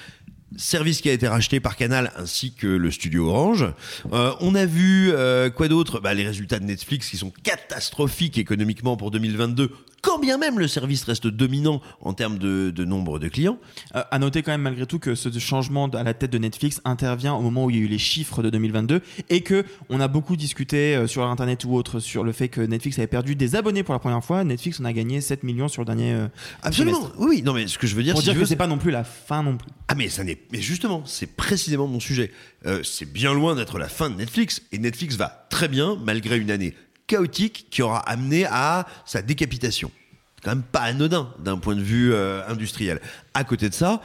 [0.57, 3.65] service qui a été racheté par Canal ainsi que le studio Orange.
[4.13, 5.99] Euh, on a vu euh, quoi d'autre?
[5.99, 9.71] Bah, Les résultats de Netflix qui sont catastrophiques économiquement pour 2022,
[10.01, 13.57] quand bien même le service reste dominant en termes de, de nombre de clients.
[13.95, 16.81] Euh, à noter quand même malgré tout que ce changement à la tête de Netflix
[16.85, 19.99] intervient au moment où il y a eu les chiffres de 2022 et que on
[19.99, 23.35] a beaucoup discuté euh, sur internet ou autre sur le fait que Netflix avait perdu
[23.35, 24.43] des abonnés pour la première fois.
[24.43, 26.27] Netflix on a gagné 7 millions sur le dernier euh,
[26.63, 27.09] Absolument.
[27.17, 28.77] Oui, non mais ce que je veux dire, Pour si dire que c'est pas non
[28.77, 29.69] plus la fin non plus.
[29.88, 32.31] Ah mais ça n'est mais justement c'est précisément mon sujet.
[32.65, 36.38] Euh, c'est bien loin d'être la fin de Netflix et Netflix va très bien malgré
[36.38, 36.76] une année
[37.10, 39.91] chaotique qui aura amené à sa décapitation.
[40.36, 43.02] C'est quand même pas anodin d'un point de vue euh, industriel.
[43.34, 44.02] À côté de ça,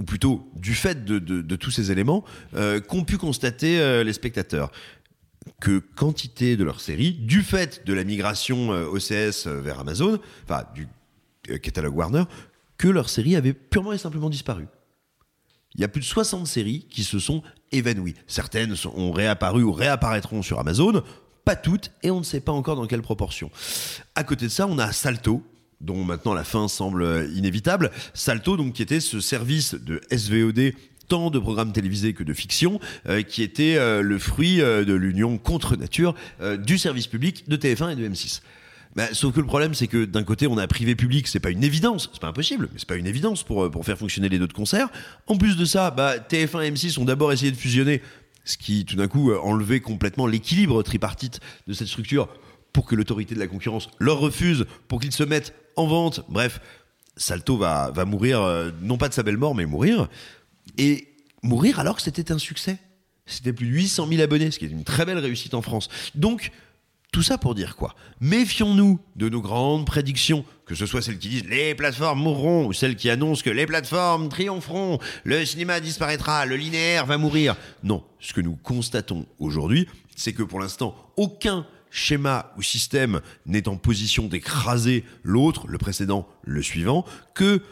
[0.00, 4.72] ou plutôt du fait de, tous ces éléments, euh, qu'ont pu constater euh, les spectateurs
[5.60, 10.88] que quantité de leurs séries, du fait de la migration OCS vers Amazon, enfin du
[11.60, 12.24] catalogue Warner,
[12.76, 14.66] que leurs séries avaient purement et simplement disparu.
[15.74, 17.42] Il y a plus de 60 séries qui se sont
[17.72, 18.14] évanouies.
[18.26, 21.02] Certaines ont réapparu ou réapparaîtront sur Amazon,
[21.56, 23.50] toutes, et on ne sait pas encore dans quelle proportion.
[24.14, 25.42] À côté de ça, on a Salto,
[25.80, 27.90] dont maintenant la fin semble inévitable.
[28.14, 30.72] Salto, donc, qui était ce service de SVOD
[31.08, 34.92] tant de programmes télévisés que de fiction, euh, qui était euh, le fruit euh, de
[34.92, 36.14] l'union contre nature
[36.58, 38.42] du service public de TF1 et de M6.
[38.96, 41.50] Bah, sauf que le problème, c'est que d'un côté, on a privé public, c'est pas
[41.50, 44.38] une évidence, c'est pas impossible, mais c'est pas une évidence pour, pour faire fonctionner les
[44.38, 44.88] deux de concert.
[45.26, 48.02] En plus de ça, bah, TF1 et M6 ont d'abord essayé de fusionner,
[48.44, 52.28] ce qui tout d'un coup euh, enlevait complètement l'équilibre tripartite de cette structure
[52.72, 56.24] pour que l'autorité de la concurrence leur refuse, pour qu'ils se mettent en vente.
[56.28, 56.60] Bref,
[57.16, 60.08] Salto va, va mourir, euh, non pas de sa belle mort, mais mourir.
[60.76, 61.08] Et
[61.42, 62.78] mourir alors que c'était un succès.
[63.26, 65.88] C'était plus de 800 000 abonnés, ce qui est une très belle réussite en France.
[66.14, 66.50] Donc,
[67.12, 67.94] tout ça pour dire quoi?
[68.20, 72.72] Méfions-nous de nos grandes prédictions, que ce soit celles qui disent les plateformes mourront ou
[72.72, 77.56] celles qui annoncent que les plateformes triompheront, le cinéma disparaîtra, le linéaire va mourir.
[77.82, 83.68] Non, ce que nous constatons aujourd'hui, c'est que pour l'instant, aucun schéma ou système n'est
[83.68, 87.62] en position d'écraser l'autre, le précédent, le suivant, que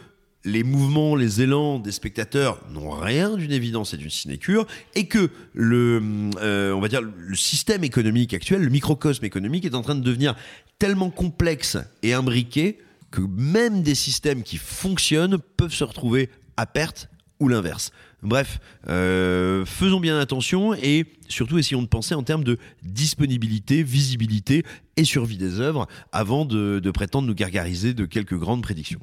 [0.47, 4.65] les mouvements, les élans des spectateurs n'ont rien d'une évidence et d'une sinécure,
[4.95, 6.01] et que le,
[6.39, 10.01] euh, on va dire, le système économique actuel, le microcosme économique, est en train de
[10.01, 10.35] devenir
[10.79, 12.79] tellement complexe et imbriqué
[13.11, 17.91] que même des systèmes qui fonctionnent peuvent se retrouver à perte ou l'inverse.
[18.23, 18.59] Bref,
[18.89, 24.63] euh, faisons bien attention et surtout essayons de penser en termes de disponibilité, visibilité
[24.97, 28.99] et survie des œuvres avant de, de prétendre nous gargariser de quelques grandes prédictions.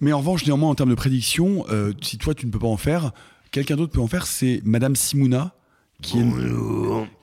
[0.00, 2.66] Mais en revanche, néanmoins, en termes de prédiction, euh, si toi tu ne peux pas
[2.66, 3.12] en faire,
[3.50, 5.54] quelqu'un d'autre peut en faire, c'est Madame Simouna.
[6.00, 6.22] Qui, est-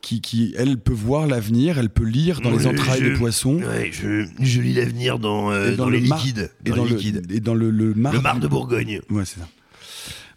[0.02, 3.56] qui, qui, elle, peut voir l'avenir, elle peut lire dans les entrailles je- des poissons.
[3.62, 6.52] Ouais, je, je lis l'avenir dans, euh, dans, le les mar- liquides.
[6.66, 7.32] Et dans dans, les le, liquides.
[7.32, 9.00] et dans le, le mar, Le mar de Bourgogne.
[9.10, 9.48] Ouais, c'est ça.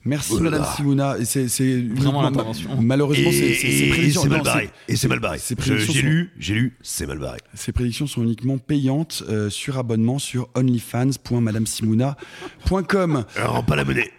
[0.04, 0.64] Merci Madame.
[0.76, 1.18] Simouna.
[1.18, 2.80] Et c'est, c'est Vraiment l'intervention.
[2.80, 4.70] Malheureusement, c'est, mal barré.
[4.86, 5.38] c'est- Et c'est mal barré.
[5.38, 7.38] J'ai sont- lu, j'ai lu, c'est mal barré.
[7.54, 13.24] Ces prédictions sont uniquement payantes euh, sur abonnement sur onlyfans.madamesimouna.com.
[13.36, 14.10] Rends pas la monnaie.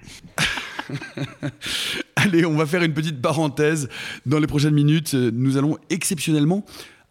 [2.16, 3.90] Allez, on va faire une petite parenthèse.
[4.26, 6.66] Dans les prochaines minutes, euh, nous allons exceptionnellement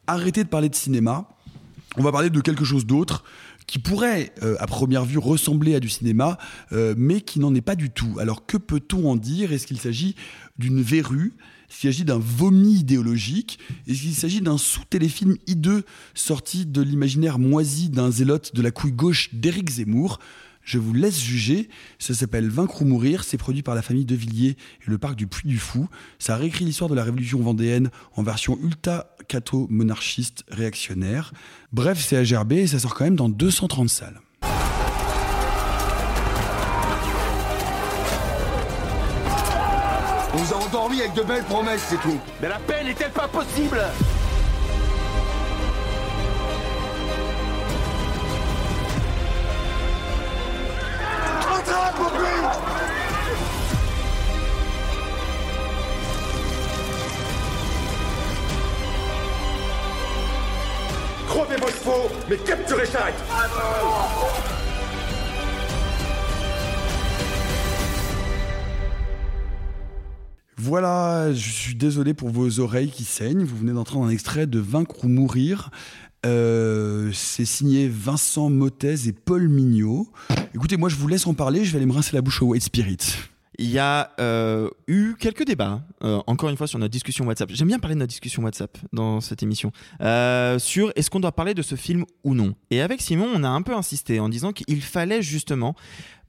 [0.06, 1.28] arrêter de parler de cinéma.
[1.96, 3.24] On va parler de quelque chose d'autre
[3.68, 6.38] qui pourrait, euh, à première vue, ressembler à du cinéma,
[6.72, 8.16] euh, mais qui n'en est pas du tout.
[8.18, 9.52] Alors, que peut-on en dire?
[9.52, 10.16] Est-ce qu'il s'agit
[10.58, 11.34] d'une verrue?
[11.68, 13.58] Est-ce qu'il s'agit d'un vomi idéologique?
[13.86, 15.84] Est-ce qu'il s'agit d'un sous-téléfilm hideux
[16.14, 20.18] sorti de l'imaginaire moisi d'un zélote de la couille gauche d'Éric Zemmour?
[20.68, 21.70] Je vous laisse juger.
[21.98, 23.24] Ça s'appelle Vaincre ou mourir.
[23.24, 25.88] C'est produit par la famille De Villiers et le parc du Puy du Fou.
[26.18, 31.32] Ça réécrit l'histoire de la révolution vendéenne en version ultra catho-monarchiste réactionnaire.
[31.72, 34.20] Bref, c'est à gerber et ça sort quand même dans 230 salles.
[40.34, 42.20] On vous a endormi avec de belles promesses, c'est tout.
[42.42, 43.80] Mais la paix n'est-elle pas possible?
[61.28, 63.14] Crevez vos chevaux, mais capturez Shaq
[70.56, 73.44] Voilà, je suis désolé pour vos oreilles qui saignent.
[73.44, 75.70] Vous venez d'entendre un extrait de Vaincre ou mourir.
[76.26, 80.08] Euh, c'est signé Vincent Mottez et Paul Mignot.
[80.54, 82.46] Écoutez, moi je vous laisse en parler, je vais aller me rincer la bouche au
[82.46, 82.98] White Spirit.
[83.60, 87.50] Il y a euh, eu quelques débats, euh, encore une fois sur notre discussion WhatsApp.
[87.52, 89.72] J'aime bien parler de notre discussion WhatsApp dans cette émission,
[90.58, 92.54] sur est-ce qu'on doit parler de ce film ou non?
[92.70, 95.74] Et avec Simon, on a un peu insisté en disant qu'il fallait justement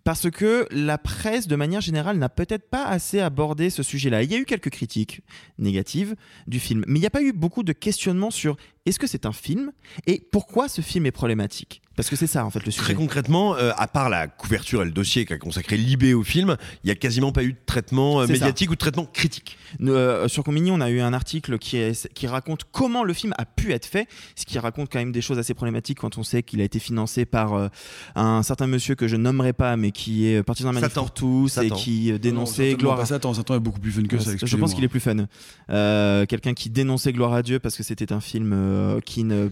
[0.03, 4.23] parce que la presse, de manière générale, n'a peut-être pas assez abordé ce sujet-là.
[4.23, 5.21] Il y a eu quelques critiques
[5.57, 6.15] négatives
[6.47, 8.57] du film, mais il n'y a pas eu beaucoup de questionnements sur
[8.89, 9.71] est-ce que c'est un film
[10.07, 11.81] et pourquoi ce film est problématique?
[11.95, 12.83] Parce que c'est ça, en fait, le sujet.
[12.85, 16.55] Très concrètement, euh, à part la couverture et le dossier qu'a consacré Libé au film,
[16.83, 18.31] il n'y a quasiment pas eu de traitement euh, ça.
[18.31, 19.57] médiatique ou de traitement critique.
[19.81, 23.33] Euh, sur Combini, on a eu un article qui, est- qui raconte comment le film
[23.37, 24.07] a pu être fait,
[24.37, 26.79] ce qui raconte quand même des choses assez problématiques quand on sait qu'il a été
[26.79, 27.67] financé par euh,
[28.15, 31.01] un certain monsieur que je nommerai pas, mais qui est partisan de Manif Satan.
[31.01, 31.75] pour tous et Satan.
[31.75, 32.97] qui euh, dénonçait Non, Gloire.
[32.97, 34.31] pas Satan, Satan est beaucoup plus fun que ça.
[34.41, 35.25] je pense qu'il est plus fun.
[35.69, 39.49] Euh, Quelqu'un qui dénonçait Gloire à Dieu parce que c'était un film euh, qui ne.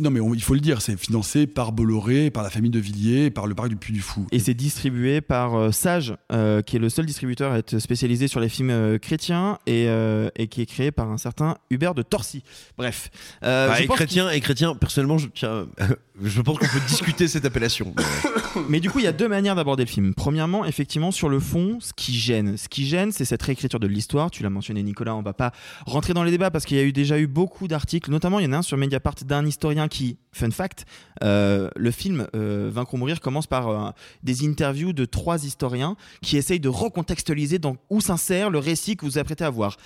[0.00, 2.78] Non, mais on- il faut le dire, c'est financé par Bolloré, par la famille de
[2.78, 4.26] Villiers, par le parc du Puy du Fou.
[4.32, 8.28] Et c'est distribué par euh, Sage, euh, qui est le seul distributeur à être spécialisé
[8.28, 11.94] sur les films euh, chrétiens et, euh, et qui est créé par un certain Hubert
[11.94, 12.42] de Torcy.
[12.78, 13.10] Bref.
[13.44, 15.66] Euh, Bah, je et chrétien, et chrétien, personnellement, je, tiens,
[16.22, 17.94] je pense qu'on peut discuter cette appellation.
[18.68, 20.14] Mais du coup, il y a deux manières d'aborder le film.
[20.14, 22.56] Premièrement, effectivement, sur le fond, ce qui gêne.
[22.56, 24.30] Ce qui gêne, c'est cette réécriture de l'histoire.
[24.30, 25.52] Tu l'as mentionné, Nicolas, on va pas
[25.86, 28.44] rentrer dans les débats parce qu'il y a eu déjà eu beaucoup d'articles, notamment il
[28.44, 30.84] y en un sur Mediapart d'un historien qui, fun fact,
[31.22, 33.90] euh, le film euh, Vaincre ou mourir commence par euh,
[34.22, 39.04] des interviews de trois historiens qui essayent de recontextualiser dans où s'insère le récit que
[39.04, 39.76] vous vous apprêtez à voir.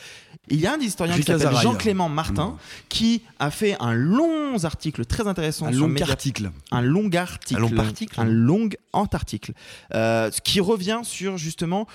[0.48, 1.56] Il y a un des historiens qui s'appelle.
[1.56, 2.56] Jean-Clément Martin
[2.88, 6.50] qui a fait un long article très intéressant Un sur long Mediapart- article.
[6.70, 8.20] un long article, Un long article.
[8.20, 9.52] un long antarticle,
[9.94, 11.86] euh, ce qui revient sur justement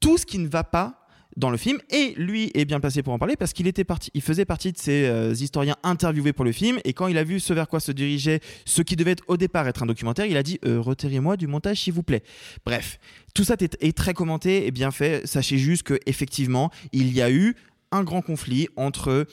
[0.00, 1.07] tout ce qui ne va pas
[1.38, 4.10] dans le film et lui est bien placé pour en parler parce qu'il était parti,
[4.12, 7.24] il faisait partie de ces euh, historiens interviewés pour le film et quand il a
[7.24, 10.26] vu ce vers quoi se dirigeait ce qui devait être au départ être un documentaire,
[10.26, 12.24] il a dit euh, retirez-moi du montage s'il vous plaît.
[12.66, 12.98] Bref,
[13.34, 15.26] tout ça est, est très commenté et bien fait.
[15.26, 17.54] Sachez juste que effectivement il y a eu
[17.92, 19.26] un grand conflit entre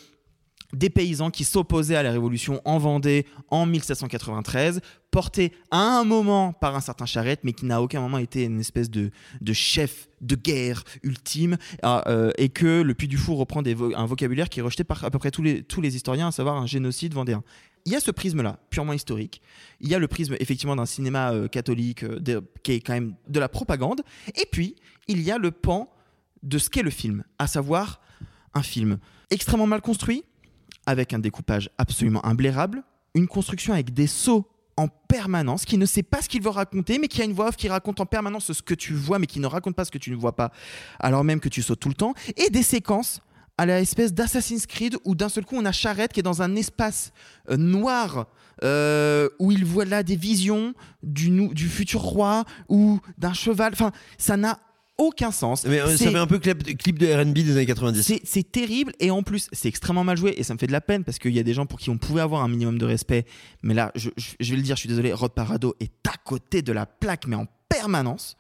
[0.76, 6.54] des paysans qui s'opposaient à la révolution en Vendée en 1793, porté à un moment
[6.54, 9.12] par un certain Charette, mais qui n'a aucun moment été une espèce de,
[9.42, 14.06] de chef de guerre ultime, euh, euh, et que le Puy du Fou reprend un
[14.06, 16.58] vocabulaire qui est rejeté par à peu près tous les, tous les historiens, à savoir
[16.58, 17.44] un génocide vendéen.
[17.86, 19.42] Il y a ce prisme-là, purement historique.
[19.80, 22.04] Il y a le prisme, effectivement, d'un cinéma euh, catholique
[22.64, 24.02] qui est quand même de la propagande.
[24.36, 24.76] Et puis,
[25.08, 25.90] il y a le pan
[26.42, 28.02] de ce qu'est le film, à savoir
[28.54, 28.98] un film
[29.30, 30.24] extrêmement mal construit,
[30.86, 32.84] avec un découpage absolument imblairable,
[33.14, 34.48] une construction avec des sauts
[34.78, 37.48] en permanence, qui ne sait pas ce qu'il veut raconter, mais qui a une voix
[37.48, 39.92] off qui raconte en permanence ce que tu vois, mais qui ne raconte pas ce
[39.92, 40.52] que tu ne vois pas,
[41.00, 43.22] alors même que tu sautes tout le temps, et des séquences
[43.58, 46.42] à la espèce d'Assassin's Creed où d'un seul coup on a Charrette qui est dans
[46.42, 47.14] un espace
[47.50, 48.28] euh, noir
[48.64, 53.74] euh, où il voit là des visions du, du futur roi ou d'un cheval.
[53.74, 54.60] Enfin, ça n'a
[54.98, 55.66] aucun sens.
[55.66, 58.02] Mais euh, ça fait un peu clip, clip de RB des années 90.
[58.04, 60.72] c'est- C'est terrible et en plus c'est extrêmement mal joué et ça me fait de
[60.72, 62.78] la peine parce qu'il y a des gens pour qui on pouvait avoir un minimum
[62.78, 63.26] de respect.
[63.64, 66.14] Mais là, je, je- je vais le dire, je suis désolé, Rod Parado est à
[66.24, 68.38] côté de la plaque mais en permanence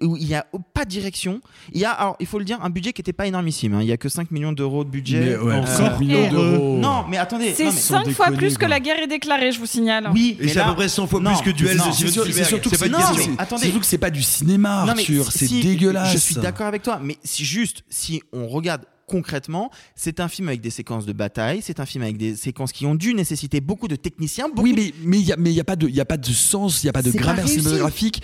[0.00, 1.40] où il n'y a pas de direction.
[1.72, 3.74] Il y a, alors il faut le dire, un budget qui n'était pas énormissime.
[3.74, 3.78] hein.
[3.80, 5.20] Il n'y a que 5 millions d'euros de budget.
[5.20, 6.78] Mais ouais, Euh, 5 millions d'euros.
[6.78, 7.52] Non, mais attendez.
[7.54, 8.68] C'est non, mais- 5 fois déconner, plus que quoi.
[8.68, 10.10] la guerre est déclarée, je vous signale.
[10.12, 11.86] Oui, Et mais c'est à là- peu près 100 fois non, plus que Duel non,
[11.86, 12.48] de C'est Steven sûr- c'est Spielberg.
[12.48, 13.34] surtout que C'est c'est pas non, une mais question.
[13.38, 13.60] attendez.
[13.60, 15.30] c'est surtout que c'est pas du cinéma, Arthur.
[15.32, 16.12] si- C'est si, dégueulasse.
[16.12, 18.82] Je suis d'accord avec toi, mais si juste si on regarde
[19.12, 22.72] concrètement, c'est un film avec des séquences de bataille, c'est un film avec des séquences
[22.72, 25.52] qui ont dû nécessiter beaucoup de techniciens, beaucoup Oui, mais mais il y a mais
[25.52, 27.10] y a pas de il y a pas de sens, il y a pas de
[27.10, 28.22] grammaire cinématographique.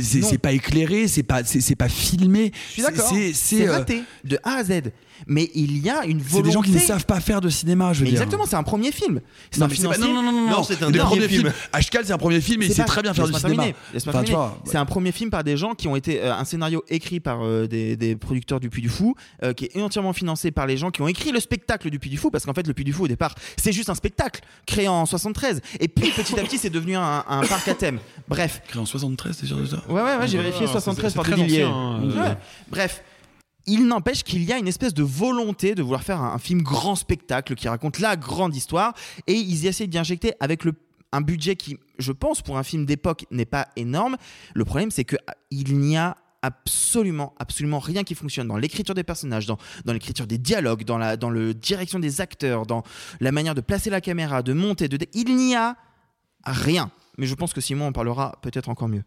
[0.00, 2.50] C'est pas éclairé, c'est pas c'est c'est pas filmé.
[2.68, 3.10] Je suis d'accord.
[3.10, 4.90] C'est C'est c'est euh, raté de A à Z.
[5.26, 6.30] Mais il y a une volonté.
[6.36, 8.14] c'est des gens qui ne savent pas faire de cinéma, je veux dire.
[8.14, 9.20] exactement, c'est un premier film.
[9.50, 11.52] C'est Non, non, non, non, non, c'est un premier film.
[11.72, 13.62] Ashkal, c'est un premier film et il C'est sait très bien faire du cinéma.
[14.64, 17.44] C'est un premier film par des gens qui ont été euh, un scénario écrit par
[17.44, 20.76] euh, des, des producteurs du Puy du Fou, euh, qui est entièrement financé par les
[20.76, 22.84] gens qui ont écrit le spectacle du Puy du Fou, parce qu'en fait le Puy
[22.84, 26.42] du Fou au départ c'est juste un spectacle créé en 73, et puis petit à
[26.42, 27.98] petit c'est devenu un, un parc à thème.
[28.28, 28.62] Bref.
[28.68, 29.82] Créé en 73, c'est sûr de ça?
[29.88, 31.24] Ouais ouais ouais, j'ai vérifié ouais, 73 c'est- par.
[32.70, 33.02] Bref.
[33.66, 36.96] Il n'empêche qu'il y a une espèce de volonté de vouloir faire un, film grand
[36.96, 38.94] spectacle qui raconte la grande histoire
[39.26, 40.62] et ils essaient d'y injecter avec
[41.12, 44.16] un budget qui, je pense, pour un film d'époque n'est pas énorme.
[44.54, 49.04] Le problème, c'est que ah, n'y a absolument, absolument rien qui fonctionne dans l'écriture des
[49.04, 51.16] personnages, dans, l'écriture des dialogues, dans la
[51.54, 52.82] direction des acteurs, dans
[53.20, 55.76] la manière de placer la caméra, de monter, de il n'y a
[56.44, 56.90] rien.
[57.18, 59.04] Mais je pense que Simon en parlera peut-être encore mieux.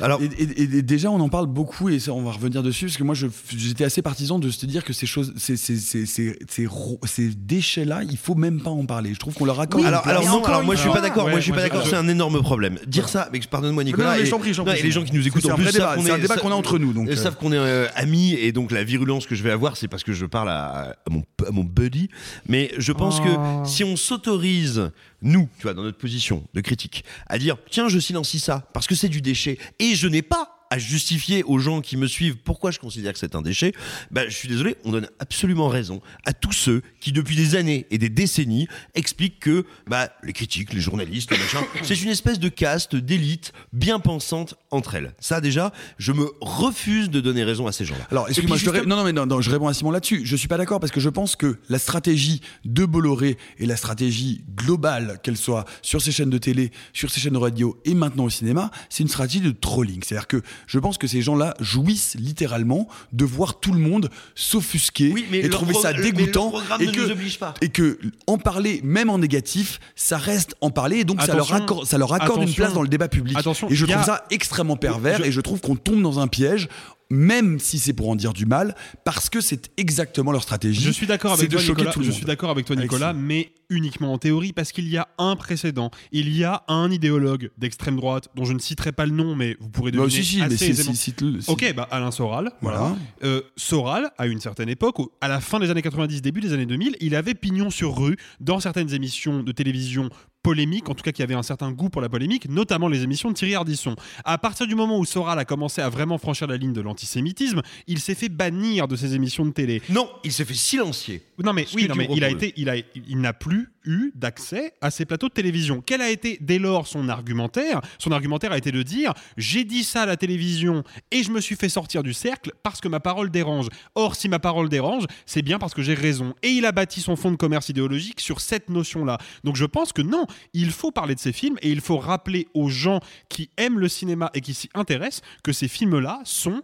[0.00, 2.86] Alors, et, et- et déjà, on en parle beaucoup et ça, on va revenir dessus
[2.86, 5.76] parce que moi, je- j'étais assez partisan de se dire que ces choses, ces, ces,
[5.76, 9.14] ces, ces, ces ro- ces déchets-là, il faut même pas en parler.
[9.14, 9.84] Je trouve qu'on leur accorde.
[9.84, 10.16] alors, une place.
[10.26, 11.24] alors non, alors moi je suis pas d'accord.
[11.26, 11.86] Ouais, moi je suis pas d'accord.
[11.86, 12.78] C'est un énorme problème.
[12.86, 14.04] Dire ça, mais pardonne-moi Nicolas.
[14.04, 15.80] Non, non, mais et, non, les gens qui nous écoutent C'est en un plus c'est
[16.10, 17.16] un débat qu'on a entre nous, donc, euh, euh.
[17.16, 20.02] savent qu'on est euh, amis et donc la virulence que je vais avoir, c'est parce
[20.04, 22.08] que je parle à, à mon à mon buddy.
[22.48, 23.24] Mais je pense Oh.
[23.64, 24.90] que si on s'autorise
[25.22, 28.86] nous, tu vois, dans notre position de critique, à dire tiens je silencie ça parce
[28.86, 32.36] que c'est du déchet et je n'ai pas à justifier aux gens qui me suivent
[32.36, 33.74] pourquoi je considère que c'est un déchet,
[34.10, 37.86] bah, je suis désolé, on donne absolument raison à tous ceux qui, depuis des années
[37.90, 41.30] et des décennies, expliquent que bah, les critiques, les journalistes,
[41.82, 45.12] c'est une espèce de caste d'élite bien pensante entre elles.
[45.20, 48.06] Ça, déjà, je me refuse de donner raison à ces gens-là.
[48.10, 50.22] Alors, excuse-moi, je, ré- non, non, mais non, non, je réponds à Simon là-dessus.
[50.24, 53.76] Je suis pas d'accord parce que je pense que la stratégie de Bolloré et la
[53.76, 57.92] stratégie globale, qu'elle soit sur ces chaînes de télé, sur ces chaînes de radio et
[57.92, 60.02] maintenant au cinéma, c'est une stratégie de trolling.
[60.02, 65.14] C'est-à-dire que je pense que ces gens-là jouissent littéralement de voir tout le monde s'offusquer
[65.32, 66.52] et trouver ça dégoûtant.
[66.80, 67.54] et, ne que, nous oblige pas.
[67.60, 71.52] et que en parler, même en négatif, ça reste en parler et donc ça leur,
[71.52, 73.36] accorde, ça leur accorde une place dans le débat public.
[73.38, 76.18] Attention, et je trouve a- ça extrêmement pervers Je- et je trouve qu'on tombe dans
[76.20, 76.68] un piège.
[77.10, 78.74] Même si c'est pour en dire du mal,
[79.04, 80.80] parce que c'est exactement leur stratégie.
[80.80, 81.92] Je suis d'accord avec de toi, choquer Nicolas.
[81.92, 82.16] tout le Je monde.
[82.16, 82.74] suis d'accord avec toi.
[82.74, 85.90] Nicolas, mais uniquement en théorie, parce qu'il y a un précédent.
[86.12, 89.56] Il y a un idéologue d'extrême droite dont je ne citerai pas le nom, mais
[89.60, 90.90] vous pourrez Bah, deviner si, si, mais assez si- aisément.
[90.92, 91.50] si- cite-le, si.
[91.50, 92.52] Ok, bah Alain Soral.
[92.60, 92.78] Voilà.
[92.78, 92.96] Voilà.
[93.24, 96.66] Euh, Soral, à une certaine époque, à la fin des années 90, début des années
[96.66, 100.08] 2000, il avait pignon sur rue dans certaines émissions de télévision
[100.42, 103.28] polémiques, en tout cas qui avaient un certain goût pour la polémique, notamment les émissions
[103.30, 103.94] de Thierry Ardisson.
[104.24, 107.62] À partir du moment où Soral a commencé à vraiment franchir la ligne de l'antisémitisme,
[107.86, 109.82] il s'est fait bannir de ces émissions de télé.
[109.88, 111.22] Non, il s'est fait silencier.
[111.44, 114.74] Non mais oui, non, mais il a été, il a, il n'a plus eu d'accès
[114.80, 115.82] à ces plateaux de télévision.
[115.84, 117.80] Quel a été dès lors son argumentaire?
[117.98, 121.40] Son argumentaire a été de dire j'ai dit ça à la télévision et je me
[121.40, 123.68] suis fait sortir du cercle parce que ma parole dérange.
[123.94, 126.34] Or, si ma parole dérange, c'est bien parce que j'ai raison.
[126.42, 129.18] Et il a bâti son fonds de commerce idéologique sur cette notion-là.
[129.44, 132.48] Donc je pense que non, il faut parler de ces films et il faut rappeler
[132.54, 136.62] aux gens qui aiment le cinéma et qui s'y intéressent que ces films-là sont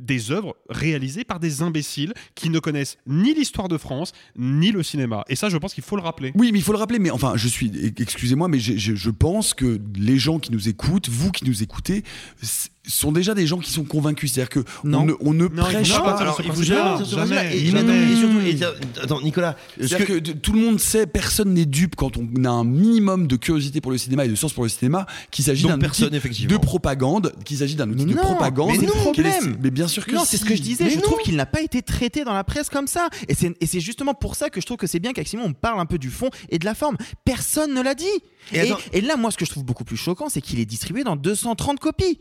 [0.00, 4.82] des œuvres réalisées par des imbéciles qui ne connaissent ni l'histoire de France ni le
[4.82, 5.24] cinéma.
[5.28, 6.32] Et ça, je pense qu'il faut le rappeler.
[6.34, 6.98] Oui, mais il faut le rappeler.
[6.98, 11.08] Mais enfin, je suis, excusez-moi, mais je, je pense que les gens qui nous écoutent,
[11.08, 12.04] vous qui nous écoutez,
[12.86, 14.32] sont déjà des gens qui sont convaincus.
[14.32, 16.12] C'est-à-dire que on ne, on ne prêche Non, pas.
[16.16, 18.12] alors, il faut jamais, jamais- jamais.
[18.12, 20.30] Et, surtout, et, attends, Nicolas, ce que- que...
[20.32, 23.92] tout le monde sait, personne n'est dupe quand on a un minimum de curiosité pour
[23.92, 27.32] le cinéma et de sens pour le cinéma, qu'il s'agit d'un personne, outil de propagande,
[27.44, 28.70] qu'il s'agit d'un outil de non, propagande.
[28.70, 29.58] mais c'est le qu'elle est- problème.
[29.62, 30.30] Mais bien sûr que non, si.
[30.32, 30.84] c'est ce que je disais.
[30.84, 31.02] Mais je non.
[31.02, 33.08] trouve qu'il n'a pas été traité dans la presse comme ça.
[33.28, 35.44] Et c'est et c'est justement pour ça que je trouve que c'est bien qu'avec Simon,
[35.46, 36.96] on parle un peu du fond et de la forme.
[37.24, 38.04] Personne ne l'a dit.
[38.52, 40.58] Et Et, attends- et là, moi, ce que je trouve beaucoup plus choquant, c'est qu'il
[40.60, 42.18] est distribué dans 230 copies.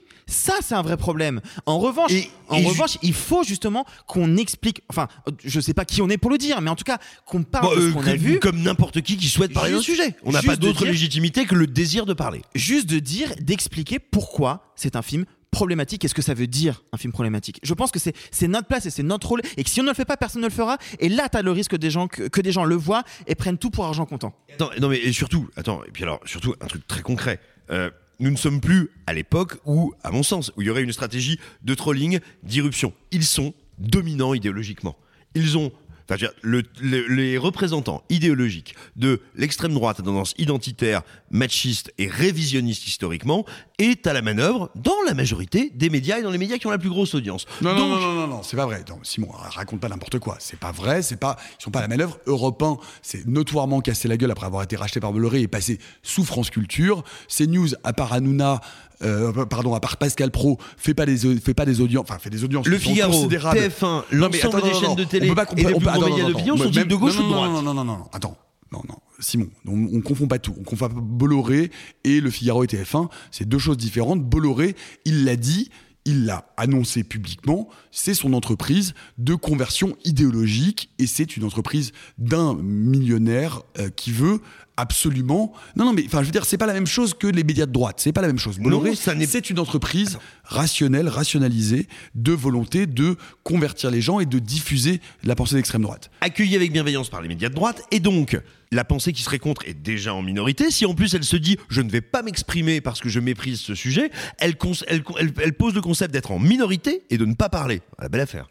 [0.49, 1.41] Ça, c'est un vrai problème.
[1.65, 2.11] En revanche,
[2.47, 4.81] en et revanche, il faut justement qu'on explique.
[4.89, 5.07] Enfin,
[5.43, 7.67] je sais pas qui on est pour le dire, mais en tout cas, qu'on parle
[7.67, 8.39] Bon, de ce euh, qu'on a vu.
[8.39, 10.15] Comme n'importe qui qui souhaite parler d'un sujet.
[10.23, 12.41] On n'a pas d'autre légitimité que le désir de parler.
[12.55, 16.83] juste de dire, d'expliquer pourquoi c'est un film problématique et ce que ça veut dire
[16.93, 17.59] un film problématique.
[17.63, 19.89] Je pense que c'est notre place et c'est notre rôle et que si on ne
[19.89, 20.77] le fait pas, personne ne le fera.
[20.99, 23.35] Et là, tu as le risque des gens que, que des gens le voient et
[23.35, 24.33] prennent tout pour argent comptant.
[24.53, 27.39] Attends, non mais et surtout, attends, et puis alors surtout un truc très concret.
[27.71, 27.89] Euh,
[28.19, 30.91] nous ne sommes plus à l'époque où, à mon sens, où il y aurait une
[30.91, 32.93] stratégie de trolling, d'irruption.
[33.11, 34.97] Ils sont dominants idéologiquement.
[35.35, 35.71] Ils ont,
[36.09, 41.03] enfin, je veux dire, le- le- les représentants idéologiques de l'extrême droite à tendance identitaire,
[41.31, 43.45] machiste et révisionniste historiquement
[43.77, 46.71] est à la manœuvre dans la majorité des médias et dans les médias qui ont
[46.71, 47.45] la plus grosse audience.
[47.61, 48.83] Non, Donc, non, non, non, non, non, c'est pas vrai.
[48.89, 50.37] Non, Simon, raconte pas n'importe quoi.
[50.39, 52.17] C'est pas vrai, c'est pas, ils sont pas à la manœuvre.
[52.25, 55.79] Europe 1 s'est notoirement cassé la gueule après avoir été racheté par Bolloré et passé
[56.01, 57.03] sous France Culture.
[57.27, 58.59] CNews, à part Hanouna,
[59.01, 62.29] euh, pardon, à part Pascal Pro, fait pas des, fait pas des audiences, enfin, fait
[62.29, 63.59] des audiences Le sont Figaro, considérables.
[63.59, 66.55] TF1, Non, mais l'ensemble des chaînes de on télé peut pas et attends, médias d'opinion
[66.57, 68.37] Même- de gauche non, ou de non, droite Non, non, non, non, non, attends.
[68.71, 70.53] Non, non, Simon, on, on confond pas tout.
[70.59, 71.71] On confond pas Bolloré
[72.03, 73.09] et le Figaro et TF1.
[73.31, 74.21] C'est deux choses différentes.
[74.23, 75.71] Bolloré, il l'a dit,
[76.05, 82.53] il l'a annoncé publiquement, c'est son entreprise de conversion idéologique et c'est une entreprise d'un
[82.55, 84.39] millionnaire euh, qui veut
[84.79, 85.53] absolument.
[85.75, 87.65] Non, non, mais enfin, je veux dire, c'est pas la même chose que les médias
[87.65, 87.97] de droite.
[87.99, 88.59] C'est pas la même chose.
[88.59, 95.01] Bolloré, c'est une entreprise rationnelle, rationalisée, de volonté de convertir les gens et de diffuser
[95.23, 96.09] la pensée d'extrême droite.
[96.21, 98.39] accueillie avec bienveillance par les médias de droite, et donc
[98.71, 100.69] la pensée qui serait contre est déjà en minorité.
[100.71, 103.59] Si en plus elle se dit je ne vais pas m'exprimer parce que je méprise
[103.59, 107.25] ce sujet, elle, cons- elle- elle- elle pose le concept d'être en minorité et de
[107.25, 107.81] ne pas parler.
[107.99, 108.47] La belle affaire.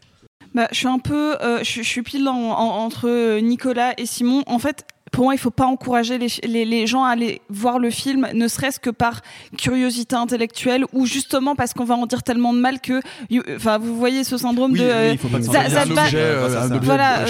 [0.55, 4.05] Bah, je suis un peu, euh, je, je suis pile en- en- entre Nicolas et
[4.07, 4.43] Simon.
[4.47, 7.79] En fait, pour moi, il faut pas encourager les, les, les gens à aller voir
[7.79, 9.21] le film, ne serait-ce que par
[9.57, 13.77] curiosité intellectuelle ou justement parce qu'on va en dire tellement de mal que, you- enfin,
[13.77, 14.83] vous voyez ce syndrome de.
[14.83, 15.11] euh,
[15.53, 16.09] ça- ça te va-
[16.85, 17.25] Voilà, euh,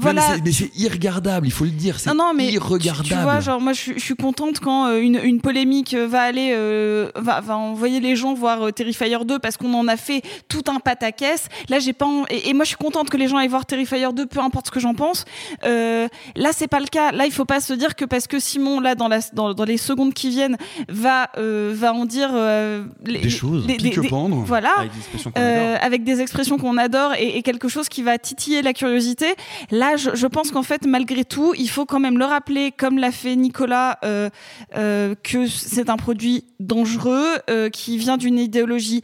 [0.00, 0.20] voilà.
[0.28, 1.98] Mais c'est- Mais c'est irregardable, il faut le dire.
[2.00, 3.08] C'est Non, non, mais tu- irregardable.
[3.08, 6.06] Tu, vois, genre moi, je, suis- je suis contente quand euh, une, une polémique euh,
[6.06, 9.88] va aller, euh, va, va envoyer les gens voir euh, Terrifier 2 parce qu'on en
[9.88, 11.46] a fait tout un pataquès.
[11.68, 13.66] Là, j'ai pas, en- et, et moi, je suis contente que les gens aillent voir
[13.66, 15.24] Terrifier 2, peu importe ce que j'en pense.
[15.64, 17.10] Euh, là, c'est pas le cas.
[17.12, 19.64] Là, il faut pas se dire que parce que Simon, là, dans, la, dans, dans
[19.64, 20.56] les secondes qui viennent,
[20.88, 24.36] va, euh, va en dire euh, les- Des choses, les- des- des- pique-pendre.
[24.46, 25.84] Voilà, Avec des expressions qu'on Euh, adore.
[25.84, 29.26] avec des expressions qu'on adore et, et quelque chose qui va titiller la curiosité.
[29.70, 32.98] Là, je, je pense qu'en fait, malgré tout, il faut quand même le rappeler, comme
[32.98, 34.28] l'a fait Nicolas, euh,
[34.76, 39.02] euh, que c'est un produit dangereux, euh, qui vient d'une idéologie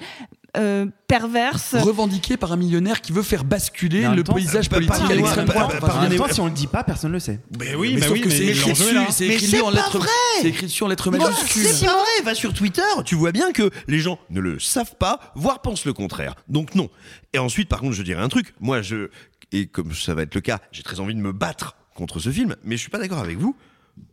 [0.57, 1.75] euh, perverse.
[1.75, 5.47] Revendiqué par un millionnaire qui veut faire basculer le temps, paysage politique pas- à l'extrême
[5.47, 6.33] droite.
[6.33, 7.41] si on le dit pas, personne le sait.
[7.59, 10.09] Mais oui, mais mais oui, c'est écrit dessus, c'est écrit en pas lettres, vrai
[10.41, 11.67] c'est écrit dessus en lettres majuscules.
[11.67, 14.97] c'est pas vrai, va sur Twitter, tu vois bien que les gens ne le savent
[14.97, 16.35] pas, voire pensent le contraire.
[16.49, 16.89] Donc non.
[17.35, 18.55] Et ensuite, par contre, je dirais un truc.
[18.61, 19.11] Moi, je,
[19.53, 22.31] et comme ça va être le cas, j'ai très envie de me battre contre ce
[22.31, 23.55] film, mais je suis pas d'accord avec vous.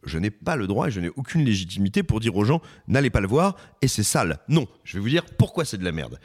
[0.06, 3.10] Je n'ai pas le droit et je n'ai aucune légitimité pour dire aux gens n'allez
[3.10, 4.40] pas le voir et c'est sale.
[4.48, 6.20] Non, je vais vous dire pourquoi c'est de la merde.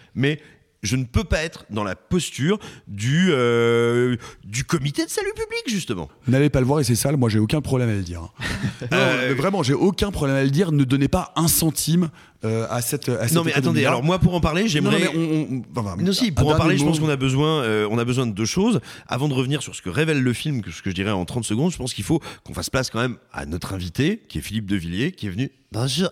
[0.83, 2.59] Je ne peux pas être dans la posture
[2.89, 6.09] du, euh, du comité de salut public, justement.
[6.27, 8.23] N'allez pas le voir et c'est sale, moi j'ai aucun problème à le dire.
[8.91, 10.73] Non, Euh, vraiment, j'ai aucun problème à le dire.
[10.73, 12.09] Ne donnez pas un centime
[12.45, 13.09] euh, à cette.
[13.11, 14.99] À cette Non mais attendez, alors moi pour en parler, j'aimerais.
[14.99, 17.17] Non, non, mais on- on- enfin, Non, si, pour en parler, je pense qu'on a
[17.17, 18.81] besoin, on a besoin de deux choses.
[19.07, 21.25] Avant de revenir sur ce que révèle le film, que ce que je dirais en
[21.27, 24.39] 30 secondes, je pense qu'il faut qu'on fasse place quand même à notre invité, qui
[24.39, 25.51] est Philippe Devilliers, qui est venu.
[25.73, 26.09] Bonjour.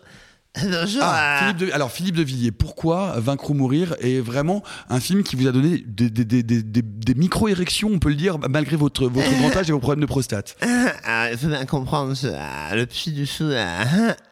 [0.63, 1.03] Bonjour.
[1.03, 5.23] Ah, Philippe de, alors Philippe de Villiers, pourquoi Vaincre ou mourir est vraiment un film
[5.23, 8.39] qui vous a donné des, des, des, des, des- des micro-érections, on peut le dire,
[8.51, 10.57] malgré votre, votre grand âge et vos problèmes de prostate.
[10.63, 13.85] Il faut bien comprendre, ah, le petit du sous, ah,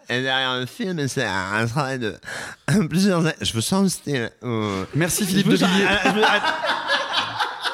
[0.09, 2.15] et derrière le film, c'est un travail de
[2.89, 3.35] plusieurs années.
[3.41, 4.31] Je veux sens le style.
[4.43, 4.85] euh.
[4.95, 5.87] Merci Philippe de Villiers.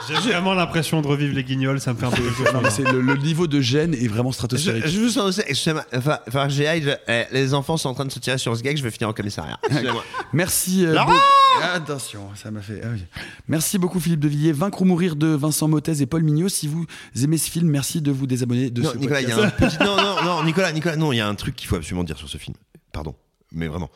[0.08, 2.22] J'ai vraiment l'impression de revivre les guignols, ça me fait un peu.
[2.52, 4.86] Non, mais c'est le, le niveau de gêne est vraiment Je, stratosphérique.
[4.86, 5.40] je vous sens aussi.
[5.46, 8.38] Excusez-moi, enfin, enfin, j'ai hâte, je- eh, les enfants sont en train de se tirer
[8.38, 9.58] sur ce gag, je vais finir en commissariat.
[9.68, 10.04] Excusez-moi.
[10.32, 10.84] Merci.
[10.86, 12.80] euh, Laurent beau- Attention, ça m'a fait.
[12.82, 13.02] ah oui.
[13.48, 14.52] Merci beaucoup Philippe de Villiers.
[14.52, 16.48] Vaincre ou mourir de Vincent Mottez et Paul Mignot.
[16.48, 16.86] Si vous
[17.22, 19.54] aimez ce film, merci de vous désabonner de non, ce Nicolas, il y a podcast.
[19.62, 19.78] un petit.
[19.84, 22.16] Non, non, non, Nicolas, Nicolas, non, il y a un truc qu'il faut absolument dire
[22.18, 22.56] sur ce film.
[22.92, 23.14] Pardon,
[23.52, 23.90] mais vraiment.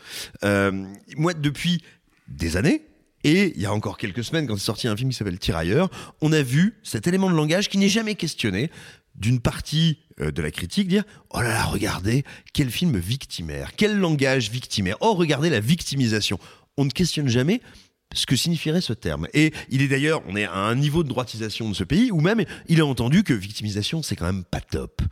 [0.45, 0.71] Euh,
[1.17, 1.83] moi, depuis
[2.29, 2.83] des années,
[3.25, 5.91] et il y a encore quelques semaines, quand est sorti un film qui s'appelle Tirailleurs,
[6.21, 8.71] on a vu cet élément de langage qui n'est jamais questionné
[9.15, 12.23] d'une partie euh, de la critique dire oh là là regardez
[12.53, 16.39] quel film victimaire quel langage victimaire oh regardez la victimisation
[16.77, 17.63] on ne questionne jamais
[18.15, 19.27] ce que signifierait ce terme.
[19.35, 22.21] Et il est d'ailleurs, on est à un niveau de droitisation de ce pays où
[22.21, 25.03] même il a entendu que victimisation, c'est quand même pas top.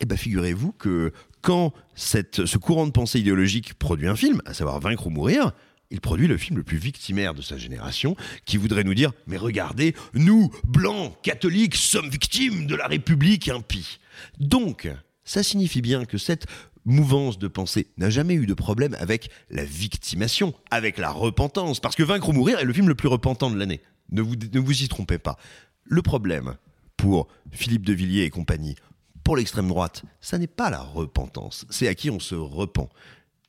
[0.00, 4.78] Eh bien, figurez-vous que quand ce courant de pensée idéologique produit un film, à savoir
[4.78, 5.52] Vaincre ou Mourir,
[5.90, 9.36] il produit le film le plus victimaire de sa génération, qui voudrait nous dire Mais
[9.36, 13.98] regardez, nous, blancs, catholiques, sommes victimes de la République impie.
[14.38, 14.88] Donc,
[15.24, 16.46] ça signifie bien que cette
[16.84, 21.96] mouvance de pensée n'a jamais eu de problème avec la victimation, avec la repentance, parce
[21.96, 23.80] que Vaincre ou Mourir est le film le plus repentant de l'année.
[24.10, 25.36] Ne vous, ne vous y trompez pas.
[25.84, 26.56] Le problème
[26.96, 28.76] pour Philippe de Villiers et compagnie,
[29.24, 32.88] pour l'extrême droite, ça n'est pas la repentance, c'est à qui on se repent.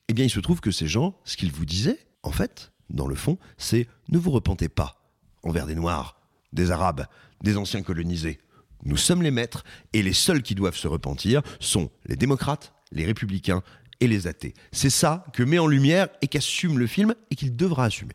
[0.07, 3.07] Eh bien, il se trouve que ces gens, ce qu'ils vous disaient, en fait, dans
[3.07, 5.02] le fond, c'est ne vous repentez pas
[5.44, 6.19] envers des Noirs,
[6.53, 7.06] des Arabes,
[7.44, 8.39] des anciens colonisés.
[8.84, 9.64] Nous sommes les maîtres
[9.94, 13.64] et les seuls qui doivent se repentir sont les démocrates, les républicains
[13.99, 14.53] et les athées.
[14.72, 18.14] C'est ça que met en lumière et qu'assume le film et qu'il devra assumer.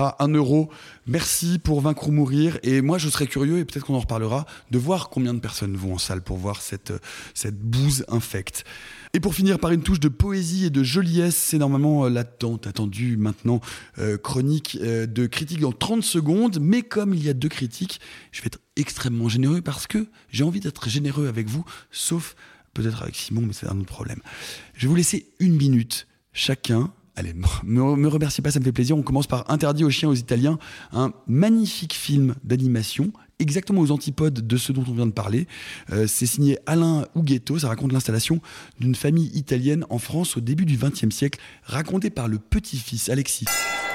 [0.00, 0.70] Pas un euro.
[1.06, 2.58] Merci pour Vaincre ou mourir.
[2.62, 5.76] Et moi, je serais curieux, et peut-être qu'on en reparlera, de voir combien de personnes
[5.76, 6.94] vont en salle pour voir cette,
[7.34, 8.64] cette bouse infecte.
[9.12, 12.24] Et pour finir par une touche de poésie et de joliesse, c'est normalement euh, la
[12.24, 13.60] tant attendue maintenant
[13.98, 16.60] euh, chronique euh, de critique dans 30 secondes.
[16.62, 18.00] Mais comme il y a deux critiques,
[18.32, 22.36] je vais être extrêmement généreux parce que j'ai envie d'être généreux avec vous, sauf
[22.72, 24.20] peut-être avec Simon, mais c'est un autre problème.
[24.72, 26.90] Je vais vous laisser une minute chacun.
[27.20, 28.96] Allez, me, me remerciez pas, ça me fait plaisir.
[28.96, 30.58] On commence par Interdit aux chiens aux Italiens,
[30.90, 35.46] un magnifique film d'animation, exactement aux antipodes de ce dont on vient de parler.
[35.92, 38.40] Euh, c'est signé Alain Huguetto, ça raconte l'installation
[38.78, 43.44] d'une famille italienne en France au début du XXe siècle, racontée par le petit-fils Alexis.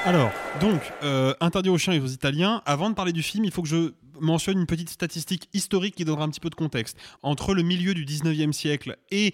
[0.06, 0.30] Alors,
[0.62, 2.62] donc, euh, interdit aux chiens et aux Italiens.
[2.68, 6.06] Avant de parler du film, il faut que je mentionne une petite statistique historique qui
[6.06, 6.96] donnera un petit peu de contexte.
[7.24, 9.34] Entre le milieu du 19e siècle et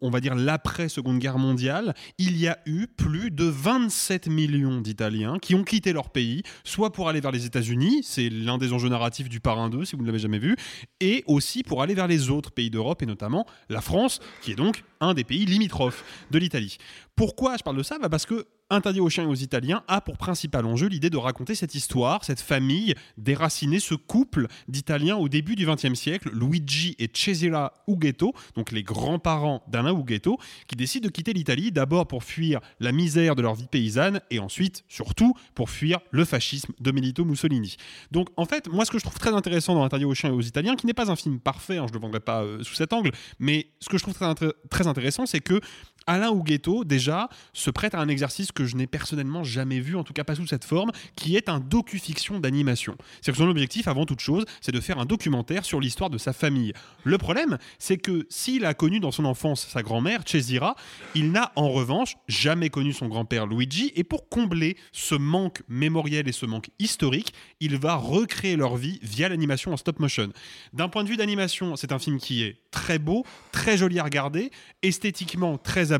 [0.00, 5.38] on va dire l'après-seconde guerre mondiale, il y a eu plus de 27 millions d'Italiens
[5.38, 8.88] qui ont quitté leur pays, soit pour aller vers les États-Unis, c'est l'un des enjeux
[8.88, 10.56] narratifs du Parrain 2, si vous ne l'avez jamais vu,
[11.00, 14.56] et aussi pour aller vers les autres pays d'Europe, et notamment la France, qui est
[14.56, 16.78] donc un des pays limitrophes de l'Italie.
[17.16, 17.98] Pourquoi je parle de ça?
[17.98, 21.16] Bah Parce que Interdit aux chiens et aux Italiens a pour principal enjeu l'idée de
[21.16, 26.94] raconter cette histoire, cette famille déracinée, ce couple d'Italiens au début du XXe siècle, Luigi
[27.00, 32.22] et Cesira Ughetto, donc les grands-parents d'Alain Ughetto, qui décident de quitter l'Italie d'abord pour
[32.22, 36.92] fuir la misère de leur vie paysanne et ensuite, surtout, pour fuir le fascisme de
[36.92, 37.76] Benito Mussolini.
[38.12, 40.34] Donc en fait, moi ce que je trouve très intéressant dans Interdit aux chiens et
[40.34, 42.62] aux Italiens, qui n'est pas un film parfait, hein, je ne le vendrai pas euh,
[42.62, 43.10] sous cet angle,
[43.40, 44.89] mais ce que je trouve très, très intéressant,
[45.26, 45.60] c'est que
[46.10, 50.02] Alain Huguetto, déjà, se prête à un exercice que je n'ai personnellement jamais vu, en
[50.02, 52.96] tout cas pas sous cette forme, qui est un docu-fiction d'animation.
[53.22, 56.18] C'est que son objectif, avant toute chose, c'est de faire un documentaire sur l'histoire de
[56.18, 56.72] sa famille.
[57.04, 60.74] Le problème, c'est que s'il a connu dans son enfance sa grand-mère, Cesira,
[61.14, 66.28] il n'a en revanche jamais connu son grand-père Luigi, et pour combler ce manque mémoriel
[66.28, 70.30] et ce manque historique, il va recréer leur vie via l'animation en stop motion.
[70.72, 74.02] D'un point de vue d'animation, c'est un film qui est très beau, très joli à
[74.02, 74.50] regarder,
[74.82, 75.92] esthétiquement très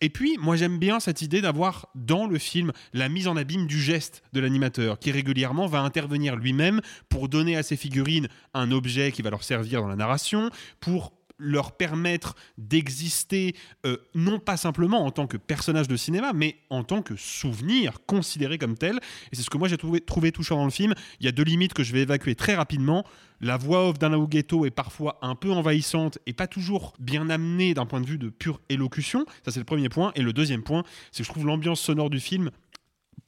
[0.00, 3.66] Et puis, moi j'aime bien cette idée d'avoir dans le film la mise en abîme
[3.66, 8.70] du geste de l'animateur, qui régulièrement va intervenir lui-même pour donner à ses figurines un
[8.70, 10.50] objet qui va leur servir dans la narration,
[10.80, 13.54] pour leur permettre d'exister
[13.86, 17.98] euh, non pas simplement en tant que personnage de cinéma, mais en tant que souvenir
[18.06, 18.96] considéré comme tel.
[19.32, 20.94] Et c'est ce que moi j'ai trouvé, touchant dans le film.
[21.20, 23.04] Il y a deux limites que je vais évacuer très rapidement.
[23.40, 27.72] La voix off d'Alain Ghetto est parfois un peu envahissante et pas toujours bien amenée
[27.72, 29.24] d'un point de vue de pure élocution.
[29.44, 30.10] Ça, c'est le premier point.
[30.16, 30.82] Et le deuxième point,
[31.12, 32.50] c'est que je trouve l'ambiance sonore du film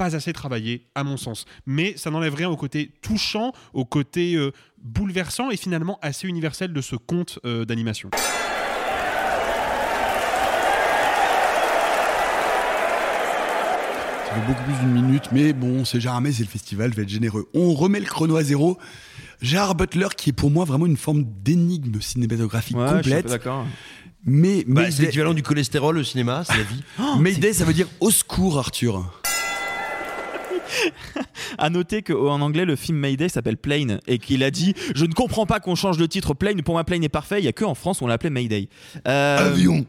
[0.01, 1.45] pas assez travaillée, à mon sens.
[1.67, 4.51] Mais ça n'enlève rien au côté touchant, au côté euh,
[4.83, 8.09] bouleversant et finalement assez universel de ce conte euh, d'animation.
[14.27, 17.03] Ça fait beaucoup plus d'une minute, mais bon, c'est jamais, c'est le festival, je vais
[17.03, 17.49] être généreux.
[17.53, 18.79] On remet le chrono à zéro.
[19.43, 23.27] Gérard Butler, qui est pour moi vraiment une forme d'énigme cinématographique Ouais, complète.
[23.27, 23.67] d'accord.
[24.25, 26.83] Mais, Bah, Mayday- c'est l'équivalent du cholestérol au cinéma, c'est la vie.
[27.21, 29.20] Mayday, ça veut dire au secours, Arthur.
[31.59, 35.13] À noter qu'en anglais, le film Mayday s'appelle Plane et qu'il a dit Je ne
[35.13, 36.63] comprends pas qu'on change le titre Plane.
[36.63, 37.39] Pour moi, Plane est parfait.
[37.39, 38.69] Il n'y a que en France où on l'appelait Mayday.
[39.07, 39.85] Euh, Avion.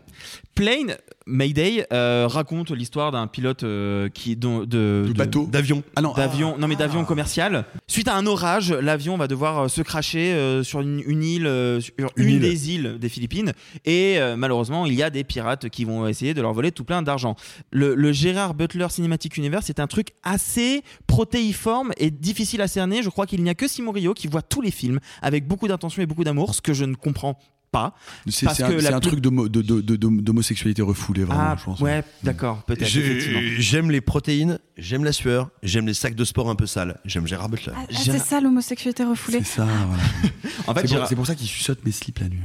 [0.55, 5.81] Plane, Mayday, euh, raconte l'histoire d'un pilote euh, qui de, de- bateau D'avion.
[5.95, 7.65] Ah non, d'avion, non mais d'avion commercial.
[7.87, 11.79] Suite à un orage, l'avion va devoir euh, se cracher euh, sur une, une île,
[11.81, 12.39] sur une, Une île.
[12.41, 13.53] des îles des Philippines,
[13.85, 17.01] et malheureusement, il y a des pirates qui vont essayer de leur voler tout plein
[17.01, 17.35] d'argent.
[17.71, 23.03] Le, le Gérard Butler Cinematic Universe, c'est un truc assez protéiforme et difficile à cerner.
[23.03, 25.67] Je crois qu'il n'y a que Simon Rio qui voit tous les films avec beaucoup
[25.67, 27.37] d'intention et beaucoup d'amour, ce que je ne comprends
[27.71, 27.95] pas.
[28.29, 31.23] C'est un, que c'est la un plus- truc d'homo- de- de- de- de- d'homosexualité refoulée,
[31.23, 31.79] vraiment, Ah, je pense.
[31.79, 32.85] ouais, d'accord, peut-être.
[33.57, 37.25] J'aime les protéines, j'aime la sueur, j'aime les sacs de sport un peu sales, j'aime
[37.27, 37.73] Gérard Butler.
[37.75, 39.39] Ah, c'est ça l'homosexualité refoulée.
[39.43, 40.03] C'est ça, voilà.
[40.67, 42.39] En fait, c'est, pour, Gérard- c'est pour ça qu'il suçote mes slips la nuit.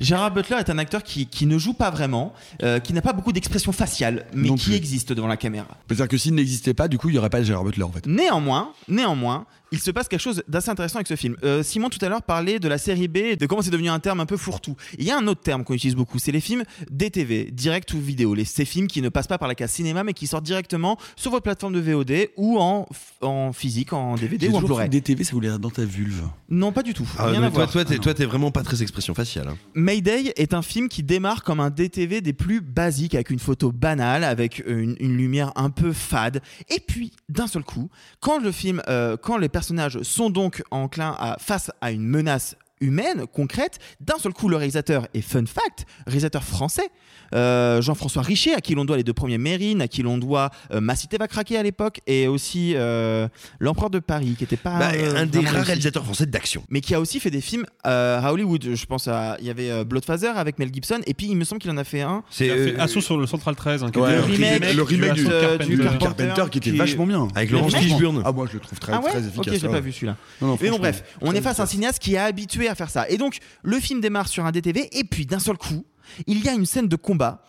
[0.00, 2.32] Gérard Butler est un acteur qui, qui ne joue pas vraiment,
[2.62, 4.74] euh, qui n'a pas beaucoup d'expression faciale, mais Non qui plus.
[4.74, 5.66] existe devant la caméra.
[5.86, 7.92] C'est-à-dire que s'il n'existait pas, du coup, il n'y aurait pas de Gérard Butler, en
[7.92, 8.06] fait.
[8.06, 11.36] Néanmoins, néanmoins, il se passe quelque chose d'assez intéressant avec ce film.
[11.44, 13.98] Euh, Simon tout à l'heure parlait de la série B, de comment c'est devenu un
[13.98, 14.76] terme un peu fourre-tout.
[14.98, 18.00] Il y a un autre terme qu'on utilise beaucoup, c'est les films DTV, direct ou
[18.00, 18.34] vidéo.
[18.34, 20.96] Les, ces films qui ne passent pas par la case cinéma, mais qui sortent directement
[21.16, 22.86] sur votre plateforme de VOD ou en,
[23.22, 24.88] en physique, en DVD ou en Blu-ray.
[24.88, 26.22] DTV, ça voulait dire dans ta vulve.
[26.48, 27.08] Non, pas du tout.
[27.18, 27.70] Ah, Rien mais à toi, voir.
[27.72, 29.48] toi, t'es, toi, t'es vraiment pas très expression faciale.
[29.48, 29.56] hein.
[29.74, 33.72] Mayday est un film qui démarre comme un DTV des plus basiques, avec une photo
[33.72, 36.40] banale, avec une, une lumière un peu fade.
[36.68, 37.88] Et puis, d'un seul coup,
[38.20, 42.56] quand le film, euh, quand les personnages sont donc enclins à, face à une menace
[42.82, 46.90] humaine, concrète, d'un seul coup, le réalisateur est fun fact, réalisateur français,
[47.34, 50.50] euh, Jean-François Richer, à qui l'on doit les deux premiers Mérines, à qui l'on doit
[50.72, 53.28] euh, Ma cité va craquer à l'époque, et aussi euh,
[53.58, 56.62] L'empereur de Paris, qui était pas Bah, euh, un des rares réalisateurs français d'action.
[56.70, 58.74] mais qui a aussi fait des films euh, à Hollywood.
[58.74, 61.44] Je pense à il y avait euh, Bloodfather avec Mel Gibson et puis il me
[61.44, 62.22] semble qu'il en a fait un.
[62.30, 65.12] C'est euh, Assaut sur le Central 13, hein, qui Ouais, était le remake, le remake
[65.14, 65.64] du du, Carpenter.
[65.64, 67.28] du du Carpenter, Carpenter qui était qui- vachement bien.
[67.34, 68.22] avec Le Laurence Fishburne.
[68.24, 69.60] Ah, moi, je le trouve très, Ah ouais très Ok, efficace.
[69.60, 69.72] j'ai ouais.
[69.72, 70.16] pas vu celui-là.
[70.60, 73.08] Mais bon, bref, on est face à un cinéaste qui est habitué à faire ça.
[73.08, 75.84] Et donc, le film démarre sur un DTV, et puis d'un seul coup,
[76.26, 77.42] il y a une scène de combat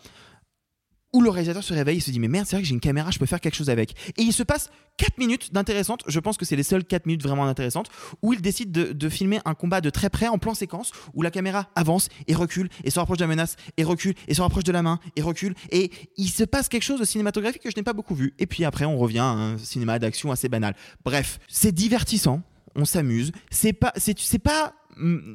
[1.12, 2.80] où le réalisateur se réveille et se dit Mais merde, c'est vrai que j'ai une
[2.80, 3.92] caméra, je peux faire quelque chose avec.
[4.16, 7.22] Et il se passe 4 minutes d'intéressantes, je pense que c'est les seules 4 minutes
[7.22, 7.88] vraiment intéressantes,
[8.22, 11.30] où il décide de, filmer un combat de très près en plan séquence, où la
[11.30, 14.64] caméra avance et recule, et se rapproche de la menace, et recule, et se rapproche
[14.64, 15.54] de la main, et recule.
[15.70, 18.34] Et il se passe quelque chose de cinématographique que je n'ai pas beaucoup vu.
[18.38, 20.74] Et puis après, on revient à un cinéma d'action assez banal.
[21.04, 22.42] Bref, c'est divertissant,
[22.74, 23.32] on s'amuse.
[23.50, 24.74] C'est pas, c'est, pas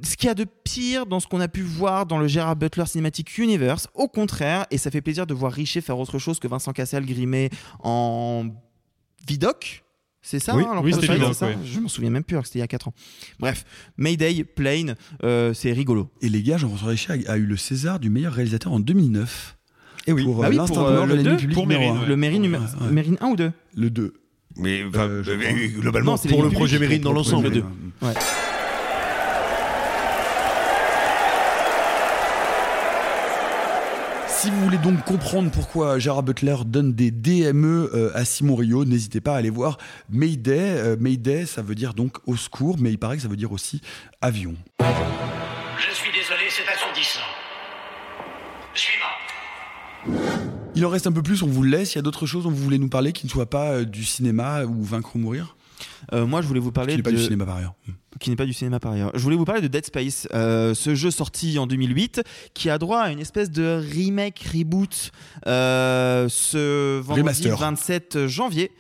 [0.04, 2.56] ce qu'il y a de pire dans ce qu'on a pu voir dans le Gérard
[2.56, 3.88] Butler Cinematic Universe.
[3.94, 7.06] Au contraire, et ça fait plaisir de voir Richer faire autre chose que Vincent Cassel
[7.06, 7.50] grimé
[7.80, 8.46] en
[9.28, 9.84] Vidoc.
[10.26, 11.58] C'est ça, Oui, hein, oui, Vidoc, ça ouais.
[11.66, 12.94] Je m'en souviens même plus, c'était il y a 4 ans.
[13.40, 13.66] Bref,
[13.98, 16.10] Mayday, Plane, euh, c'est rigolo.
[16.22, 19.58] Et les gars, Jean-François Richet a, eu le César du meilleur réalisateur en 2009.
[20.08, 20.24] Et oui.
[20.24, 22.06] Pour Bah euh, pour, de euh, de deux, public pour Mérine, ouais.
[22.06, 22.92] Le Mérine, Ouais, ouais.
[22.92, 24.14] Mérine 1 ou 2 Le 2.
[24.56, 25.24] Mais Euh,
[25.80, 27.46] globalement, Non, c'est pour le projet Mérine dans l'ensemble.
[27.46, 27.64] le deux.
[28.02, 28.14] Ouais.
[34.44, 38.84] Si vous voulez donc comprendre pourquoi Gérard Butler donne des DME euh, à Simon Rio,
[38.84, 39.78] n'hésitez pas à aller voir
[40.10, 40.60] Mayday.
[40.60, 43.54] Euh, Mayday, ça veut dire donc au secours, mais il paraît que ça veut dire
[43.54, 43.80] aussi
[44.20, 44.54] avion.
[44.82, 47.22] Je suis désolé, c'est assourdissant.
[48.74, 49.06] Suivant.
[50.76, 51.94] Il en reste un peu plus, on vous le laisse.
[51.94, 53.86] Il y a d'autres choses dont vous voulez nous parler qui ne soient pas euh,
[53.86, 55.56] du cinéma ou Vaincre ou mourir?
[56.12, 57.16] Euh, moi, je voulais vous parler Qui n'est pas de...
[57.18, 57.74] du cinéma par ailleurs.
[58.20, 59.12] qui n'est pas du cinéma par ailleurs.
[59.14, 62.22] Je voulais vous parler de Dead Space, euh, ce jeu sorti en 2008
[62.54, 65.12] qui a droit à une espèce de remake, reboot
[65.48, 67.58] euh, ce vendredi Remaster.
[67.58, 68.72] 27 janvier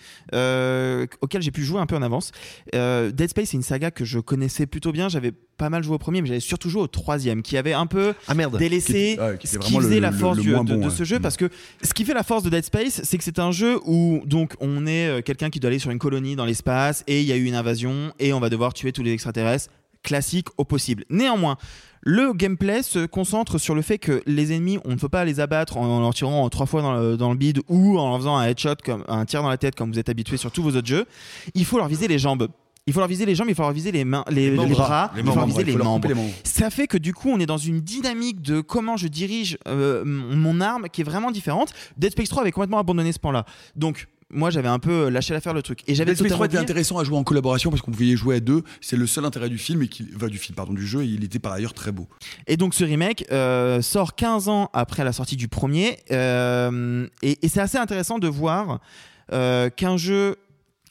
[1.21, 2.31] auquel j'ai pu jouer un peu en avance.
[2.73, 5.09] Dead Space, c'est une saga que je connaissais plutôt bien.
[5.09, 7.85] J'avais pas mal joué au premier, mais j'avais surtout joué au troisième qui avait un
[7.85, 8.13] peu
[8.57, 10.75] délaissé Qui était- ouais, qui ce qui faisait le- la force le de, bon, de
[10.75, 10.89] ouais.
[10.89, 11.49] ce jeu parce que
[11.83, 14.53] ce qui fait la force de Dead Space, c'est que c'est un jeu où donc
[14.59, 17.35] on est quelqu'un qui doit aller sur une colonie dans l'espace et il y a
[17.35, 19.69] eu une invasion et on va devoir tuer tous les extraterrestres.
[20.03, 21.05] Classique au possible.
[21.09, 21.55] Néanmoins,
[22.01, 25.39] le gameplay se concentre sur le fait que les ennemis, on ne peut pas les
[25.39, 28.35] abattre en leur tirant trois fois dans le, dans le bide ou en leur faisant
[28.35, 30.75] un headshot, comme un tir dans la tête, comme vous êtes habitué sur tous vos
[30.75, 31.05] autres jeux.
[31.53, 32.49] Il faut leur viser les jambes.
[32.85, 34.71] Il faut leur viser les jambes, il faut leur viser les mains, les, les membres.
[34.71, 36.09] bras, Les il faut leur viser les membres.
[36.43, 40.03] Ça fait que du coup, on est dans une dynamique de comment je dirige euh,
[40.03, 41.73] mon mon arme qui est vraiment différente.
[41.95, 43.45] Dead Space 3 avait complètement abandonné ce pan-là.
[43.77, 45.81] Donc, moi, j'avais un peu lâché l'affaire le truc.
[45.87, 47.91] Et j'avais Dead Space 3 totalement était oublié- intéressant à jouer en collaboration parce qu'on
[47.91, 48.63] pouvait jouer à deux.
[48.81, 51.03] C'est le seul intérêt du film et qu'il, enfin, du film, pardon, du jeu.
[51.03, 52.07] Et il était par ailleurs très beau.
[52.47, 55.97] Et donc ce remake euh, sort 15 ans après la sortie du premier.
[56.11, 58.79] euh, et et c'est assez intéressant de voir
[59.31, 60.35] euh, qu'un jeu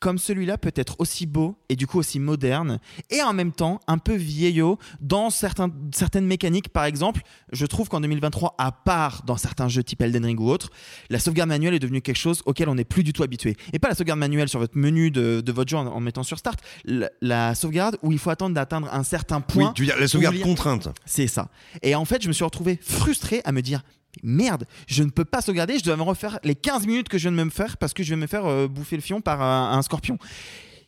[0.03, 3.79] comme celui-là peut être aussi beau et du coup aussi moderne et en même temps
[3.87, 6.71] un peu vieillot dans certains, certaines mécaniques.
[6.71, 7.23] Par exemple,
[7.53, 10.71] je trouve qu'en 2023, à part dans certains jeux type Elden Ring ou autres,
[11.09, 13.57] la sauvegarde manuelle est devenue quelque chose auquel on n'est plus du tout habitué.
[13.73, 16.25] Et pas la sauvegarde manuelle sur votre menu de, de votre jeu en, en mettant
[16.25, 19.69] sur Start, la, la sauvegarde où il faut attendre d'atteindre un certain point.
[19.69, 20.89] Oui, tu veux dire la sauvegarde contrainte.
[21.07, 21.49] c'est ça.
[21.81, 23.83] Et en fait, je me suis retrouvé frustré à me dire
[24.23, 27.29] merde, je ne peux pas sauvegarder, je dois me refaire les 15 minutes que je
[27.29, 29.41] viens de me faire parce que je vais me faire euh, bouffer le fion par
[29.43, 30.19] un, un scorpion.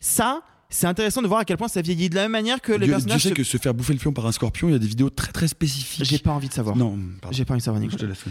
[0.01, 2.73] Ça, c'est intéressant de voir à quel point ça vieillit de la même manière que
[2.73, 3.23] les Dieu, personnages.
[3.23, 4.87] sait se- que se faire bouffer le fion par un scorpion, il y a des
[4.87, 6.05] vidéos très très spécifiques.
[6.05, 6.77] J'ai pas envie de savoir.
[6.77, 7.37] Non, pardon.
[7.37, 7.93] J'ai pas envie de savoir, Nico.
[7.93, 8.25] Je te laisse.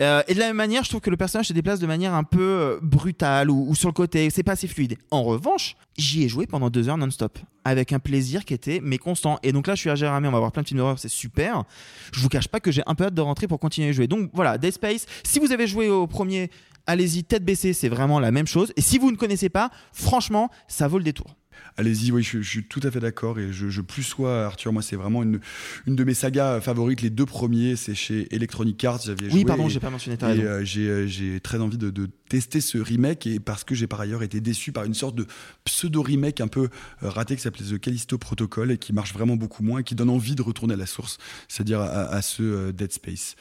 [0.00, 2.14] Euh, et de la même manière, je trouve que le personnage se déplace de manière
[2.14, 4.30] un peu euh, brutale ou, ou sur le côté.
[4.30, 4.96] C'est pas assez fluide.
[5.10, 8.98] En revanche, j'y ai joué pendant deux heures non-stop avec un plaisir qui était mais
[8.98, 9.38] constant.
[9.42, 11.08] Et donc là, je suis à Jérémy, on va voir plein de films d'horreur, c'est
[11.08, 11.64] super.
[12.12, 14.06] Je vous cache pas que j'ai un peu hâte de rentrer pour continuer à jouer.
[14.06, 15.06] Donc voilà, Dead Space.
[15.22, 16.50] Si vous avez joué au premier,
[16.86, 18.72] allez-y, tête baissée, c'est vraiment la même chose.
[18.76, 21.36] Et si vous ne connaissez pas, franchement, ça vaut le détour.
[21.76, 24.72] Allez-y, oui, je, je suis tout à fait d'accord et je, je plus sois Arthur.
[24.72, 25.40] Moi, c'est vraiment une,
[25.86, 27.00] une de mes sagas favorites.
[27.02, 29.00] Les deux premiers, c'est chez Electronic Arts.
[29.04, 30.42] J'avais Oui, joué pardon, j'ai pas mentionné, raison.
[30.42, 33.86] euh, j'ai, euh, j'ai très envie de, de tester ce remake et parce que j'ai
[33.86, 35.26] par ailleurs été déçu par une sorte de
[35.64, 36.68] pseudo remake un peu
[37.02, 39.94] euh, raté qui s'appelait The Callisto Protocol et qui marche vraiment beaucoup moins et qui
[39.94, 41.18] donne envie de retourner à la source,
[41.48, 43.36] c'est-à-dire à, à ce euh, Dead Space.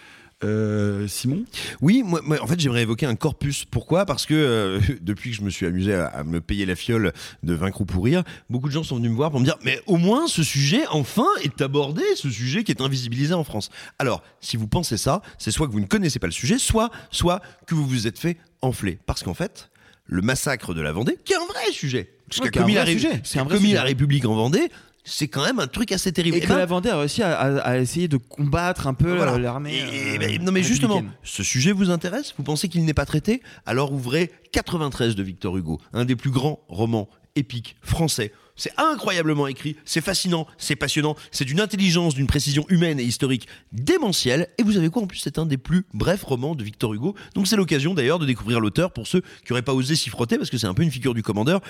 [0.46, 1.44] Euh, Simon?
[1.82, 3.66] Oui, moi, moi, en fait, j'aimerais évoquer un corpus.
[3.66, 4.06] Pourquoi?
[4.06, 7.12] Parce que euh, depuis que je me suis amusé à, à me payer la fiole
[7.44, 9.82] de Vaincre ou pourrir, beaucoup de gens sont venus me voir pour me dire Mais
[9.86, 13.70] au moins, ce sujet, enfin, est abordé, ce sujet qui est invisibilisé en France.
[14.00, 16.90] Alors, si vous pensez ça, c'est soit que vous ne connaissez pas le sujet, soit,
[17.12, 18.98] soit que vous vous êtes fait enfler.
[19.06, 19.70] Parce qu'en fait,
[20.06, 22.84] le massacre de la Vendée, qui est un vrai sujet, ce Ouais, qu'a commis, la,
[22.84, 23.76] vrai Ré- sujet, ce c'est qu'a un vrai commis sujet.
[23.78, 24.70] la République en Vendée,
[25.04, 26.38] c'est quand même un truc assez terrible.
[26.38, 28.94] Et Eh que ben, la Vendée a réussi à, à- à essayer de combattre un
[28.94, 29.76] peu euh, l'armée.
[29.78, 32.34] Et- euh, ben, non mais justement, ce sujet vous intéresse?
[32.38, 33.42] Vous pensez qu'il n'est pas traité?
[33.66, 38.32] Alors ouvrez 93 de Victor Hugo, un des plus grands romans épiques français.
[38.60, 43.48] C'est incroyablement écrit, c'est fascinant, c'est passionnant, c'est d'une intelligence, d'une précision humaine et historique
[43.72, 44.50] démentielle.
[44.58, 47.16] Et vous savez quoi En plus, c'est un des plus brefs romans de Victor Hugo.
[47.36, 50.38] Donc c'est l'occasion d'ailleurs de découvrir l'auteur pour ceux qui n'auraient pas osé s'y frotter,
[50.38, 51.62] parce que c'est un peu une figure du commandeur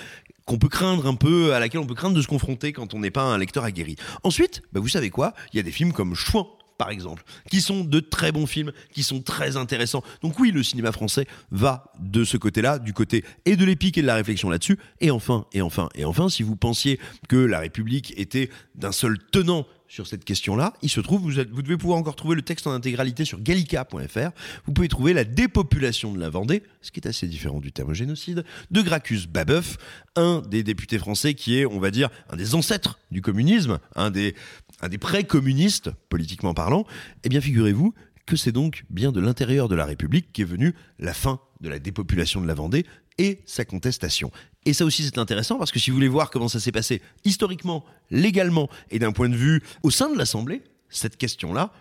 [0.46, 2.98] qu'on peut craindre un peu, à laquelle on peut craindre de se confronter quand on
[2.98, 3.94] n'est pas un lecteur aguerri.
[4.24, 6.48] Ensuite, bah, vous savez quoi Il y a des films comme Chouin
[6.80, 10.02] par exemple, qui sont de très bons films, qui sont très intéressants.
[10.22, 14.00] Donc oui, le cinéma français va de ce côté-là, du côté et de l'épique et
[14.02, 14.78] de la réflexion là-dessus.
[15.02, 16.98] Et enfin, et enfin, et enfin, si vous pensiez
[17.28, 21.50] que la République était d'un seul tenant sur cette question-là, il se trouve, vous, êtes-
[21.50, 24.30] vous devez pouvoir encore trouver le texte en intégralité sur gallica.fr.
[24.64, 27.92] Vous pouvez trouver la dépopulation de la Vendée, ce qui est assez différent du terme
[27.92, 29.78] génocide, de Gracchus Babeuf,
[30.14, 34.10] un des députés français qui est, on va dire, un des ancêtres du communisme, un
[34.12, 34.36] des,
[34.80, 36.86] un des pré-communistes, politiquement parlant.
[37.24, 37.94] Eh bien, figurez-vous
[38.26, 41.78] que c'est donc bien de l'intérieur de la République qu'est venue la fin de la
[41.78, 42.86] dépopulation de la Vendée
[43.18, 44.30] et sa contestation.
[44.64, 47.02] Et ça aussi c'est intéressant parce que si vous voulez voir comment ça s'est passé
[47.24, 51.72] historiquement, légalement et d'un point de vue au sein de l'Assemblée, cette question-là,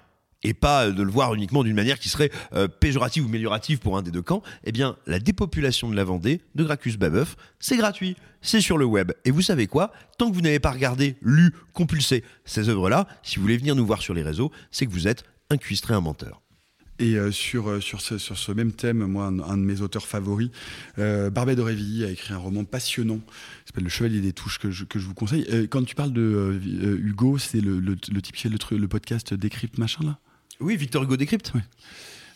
[0.44, 3.98] et pas de le voir uniquement d'une manière qui serait euh, péjorative ou améliorative pour
[3.98, 7.78] un des deux camps, eh bien la dépopulation de la Vendée de Gracchus Babeuf, c'est
[7.78, 9.11] gratuit, c'est sur le web.
[9.26, 9.91] Et vous savez quoi?
[10.18, 13.86] Tant que vous n'avez pas regardé, lu, compulsé ces œuvres-là, si vous voulez venir nous
[13.86, 16.41] voir sur les réseaux, c'est que vous êtes un cuistré, un menteur.
[17.02, 20.06] Et euh, sur, euh, sur, ce, sur ce même thème, moi, un, de mes auteurs
[20.06, 20.49] favoris,
[20.98, 24.84] Barbet d'Aurevilly, a écrit un roman passionnant qui s'appelle Le Chevalier des Touches, que je,
[24.84, 25.68] que je vous conseille.
[25.70, 26.60] Quand tu parles de
[27.02, 28.36] Hugo, c'est le, le, le type
[28.72, 30.20] le podcast Décrypte machin là?
[30.60, 31.53] Oui, Victor Hugo Décrypte.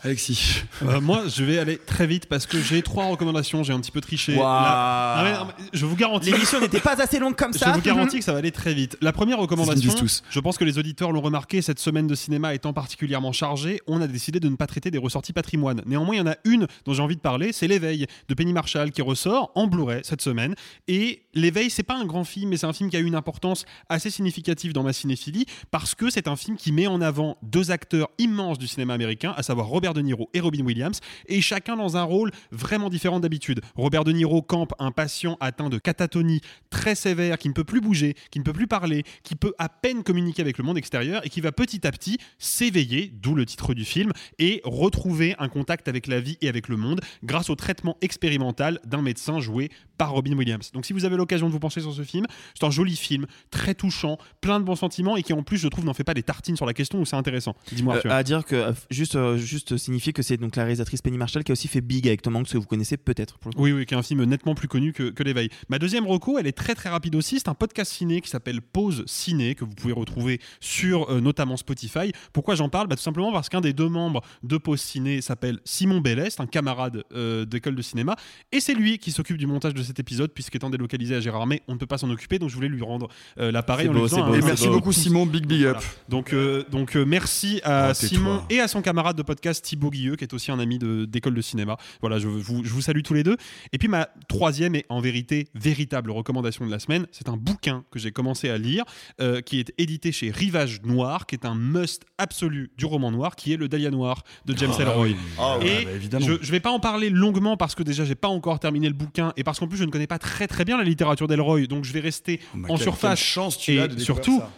[0.03, 0.63] Alexis.
[0.83, 3.63] Euh, moi, je vais aller très vite parce que j'ai trois recommandations.
[3.63, 4.35] J'ai un petit peu triché.
[4.35, 6.31] La- mais je vous garantis.
[6.31, 7.67] L'émission n'était pas assez longue comme ça.
[7.69, 8.97] Je vous garantis que ça va aller très vite.
[9.01, 10.23] La première recommandation, tous.
[10.29, 14.01] je pense que les auditeurs l'ont remarqué, cette semaine de cinéma étant particulièrement chargée, on
[14.01, 15.81] a décidé de ne pas traiter des ressorties patrimoine.
[15.85, 18.51] Néanmoins, il y en a une dont j'ai envie de parler, c'est L'éveil de Penny
[18.51, 20.55] Marshall qui ressort en Blu-ray cette semaine.
[20.87, 23.15] Et L'éveil, c'est pas un grand film, mais c'est un film qui a eu une
[23.15, 27.37] importance assez significative dans ma cinéphilie parce que c'est un film qui met en avant
[27.41, 31.41] deux acteurs immenses du cinéma américain, à savoir Robert De Niro et Robin Williams, et
[31.41, 33.61] chacun dans un rôle vraiment différent d'habitude.
[33.75, 37.81] Robert De Niro campe un patient atteint de catatonie très sévère, qui ne peut plus
[37.81, 41.25] bouger, qui ne peut plus parler, qui peut à peine communiquer avec le monde extérieur
[41.25, 45.49] et qui va petit à petit s'éveiller, d'où le titre du film, et retrouver un
[45.49, 49.69] contact avec la vie et avec le monde grâce au traitement expérimental d'un médecin joué
[49.97, 50.71] par Robin Williams.
[50.73, 53.25] Donc si vous avez l'occasion de vous pencher sur ce film, c'est un joli film,
[53.51, 56.13] très touchant, plein de bons sentiments et qui en plus, je trouve, n'en fait pas
[56.13, 57.55] des tartines sur la question où c'est intéressant.
[57.71, 61.01] Dis-moi, Euh, à dire que euh, juste euh, juste signifier que c'est donc la réalisatrice
[61.01, 63.37] Penny Marshall qui a aussi fait Big avec Tom Hanks que vous connaissez peut-être.
[63.37, 63.63] pour le coup.
[63.63, 65.49] Oui, oui, qui est un film nettement plus connu que, que L'éveil.
[65.69, 67.39] Ma deuxième reco, elle est très très rapide aussi.
[67.39, 71.57] C'est un podcast ciné qui s'appelle Pause Ciné, que vous pouvez retrouver sur euh, notamment
[71.57, 72.11] Spotify.
[72.33, 72.87] Pourquoi j'en parle?
[72.87, 76.47] Bah, Tout simplement parce qu'un des deux membres de Pause Ciné s'appelle Simon Bellest, un
[76.47, 78.15] camarade euh, d'école de cinéma.
[78.51, 81.73] Et c'est lui qui s'occupe du montage de cet épisode, puisqu'étant délocalisé à Gérardmer, on
[81.73, 82.39] ne peut pas s'en occuper.
[82.39, 84.37] Donc je voulais lui rendre euh, l'appareil C'est en beau, lui c'est faisant beau, un-
[84.37, 84.73] Et c'est merci beau.
[84.75, 85.73] beaucoup Simon, big big up.
[85.77, 85.87] Voilà.
[86.09, 87.93] Donc, euh, donc euh, merci à Ah.
[87.93, 91.05] Simon et à son camarade de podcast Thibaut Guilleux, qui est aussi un ami de-
[91.05, 91.77] d'école de, cinéma.
[92.01, 93.37] Voilà, je vous, je vous salue tous les deux.
[93.71, 97.83] Et puis ma troisième et en vérité véritable recommandation de la semaine, c'est un bouquin
[97.89, 98.83] que j'ai commencé à lire,
[99.19, 103.35] euh, qui est édité chez Rivage Noir, qui est un must absolu du roman noir,
[103.35, 105.05] qui est le Dahlia Noir de James Ah Ellroy.
[105.07, 105.15] oui.
[105.39, 106.25] Ah ouais, et bah, évidemment.
[106.27, 108.93] je, je vais pas en parler longuement parce que déjà j'ai pas encore terminé le
[108.93, 111.65] bouquin et parce qu'en plus je ne connais pas très très bien la littérature d'Elroy,
[111.65, 113.19] donc je vais rester bah, en surface.
[113.19, 114.51] chance tu et as de surtout, ça.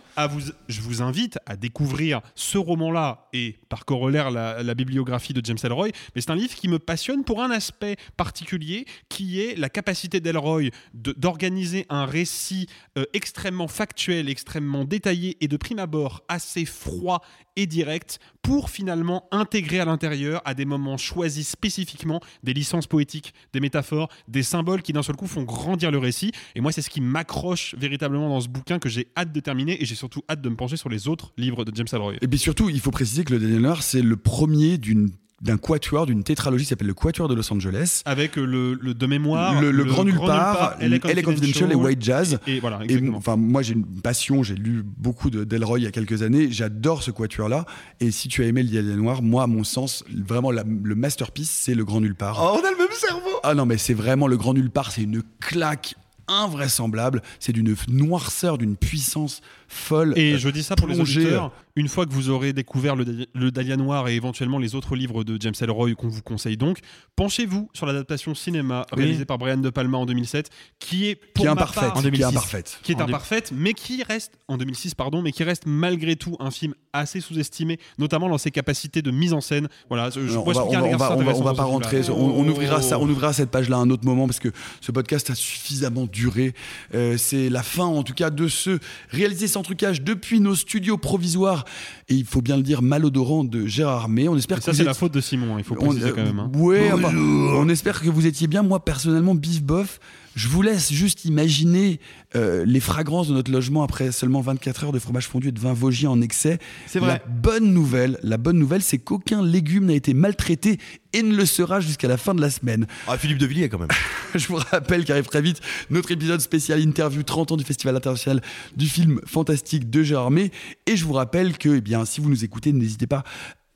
[0.67, 5.89] Je vous invite à découvrir ce roman-là et par corollaire la, bibliographie de James Ellroy.
[6.15, 10.19] Mais c'est un livre qui me passionne pour un aspect particulier qui est la capacité
[10.19, 12.67] d'Ellroy de- d'organiser un récit
[12.97, 17.21] euh, extrêmement factuel, extrêmement détaillé et de prime abord assez froid
[17.55, 23.33] et direct pour finalement intégrer à l'intérieur à des moments choisis spécifiquement des licences poétiques,
[23.53, 26.31] des métaphores, des symboles qui d'un seul coup font grandir le récit.
[26.53, 29.81] Et moi, c'est ce qui m'accroche véritablement dans ce bouquin que j'ai hâte de terminer
[29.81, 32.13] et j'ai surtout hâte de me pencher sur les autres livres de James Ellroy.
[32.21, 35.09] Et puis surtout, il faut préciser que le Daniel Noir, c'est le premier d'une
[35.41, 38.01] d'un quatuor, d'une tétralogie qui s'appelle le Quatuor de Los Angeles.
[38.05, 41.75] Avec euh, le, le de mémoire, le, le grand nulle part, LA LA Confidential et
[41.75, 42.39] White Jazz.
[42.47, 43.17] Et, voilà, Et exactement.
[43.17, 44.43] enfin, moi, j'ai une passion.
[44.43, 46.47] J'ai lu beaucoup de Delroy il y a quelques années.
[46.51, 47.65] J'adore ce quatuor-là.
[47.99, 50.95] Et si tu as aimé le Diable Noir, moi, à mon sens, vraiment, la- le
[50.95, 52.39] masterpiece, c'est le Grand Nulle part.
[52.41, 54.91] Oh, on a le même cerveau Ah non, mais c'est vraiment le Grand Nulle part.
[54.93, 55.95] C'est une claque
[56.27, 57.21] invraisemblable.
[57.39, 60.13] C'est d'une noirceur, d'une puissance folle.
[60.17, 61.51] Et Euh, je dis ça pour les auditeurs.
[61.77, 64.95] Une fois que vous aurez découvert le, Dahlia- le Dahlia Noir et éventuellement les autres
[64.95, 66.79] livres de James Ellroy qu'on vous conseille donc,
[67.17, 69.03] penchez-vous sur l'adaptation cinéma Oui.
[69.03, 71.99] réalisée par Brian De Palma en 2007, qui est pour Qui est imparfaite, part- qui
[71.99, 72.23] est 2006.
[72.25, 72.79] imparfaite.
[72.81, 76.49] qui est imparfaite, mais qui reste en 2006 pardon, mais qui reste malgré tout un
[76.49, 79.67] film assez sous-estimé, notamment dans ses capacités de mise en scène.
[79.89, 81.53] Voilà, je, Non, on va, on qu'il y a va- un on va- on va-
[81.53, 82.09] pas rentrer.
[82.09, 84.93] On, on ouvrira ça, on ouvrira cette page-là à un autre moment parce que ce
[84.93, 86.53] podcast a suffisamment duré.
[86.93, 88.79] Euh, c'est la fin, en tout cas, de ce
[89.09, 91.63] réalisé sans trucage depuis nos studios provisoires
[92.09, 94.27] et il faut bien le dire malodorant de Gérard May.
[94.27, 95.85] On espère Et que ça, vous c'est êtes- la faute de Simon, il faut on,
[95.85, 96.39] préciser euh, quand même.
[96.39, 96.51] hein.
[96.55, 98.63] ouais, on espère que vous étiez bien.
[98.63, 99.99] Moi, personnellement, bif bof.
[100.35, 102.01] Je vous laisse juste imaginer
[102.35, 105.59] euh, les fragrances de notre logement après seulement 24 heures de fromage fondu et de
[105.59, 106.59] vin vosgien en excès.
[106.87, 107.07] C'est vrai.
[107.07, 110.77] La bonne nouvelle, la bonne nouvelle, c'est qu'aucun légume n'a été maltraité
[111.13, 112.85] et ne le sera jusqu'à la fin de la semaine.
[113.07, 113.87] Ah, Philippe de Villiers quand même.
[114.35, 118.41] Je vous rappelle qu'arrive très vite notre épisode spécial interview 30 ans du Festival international
[118.75, 120.51] du film fantastique de Gérard May.
[120.85, 123.23] Et je vous rappelle que, eh bien, si vous nous écoutez, n'hésitez pas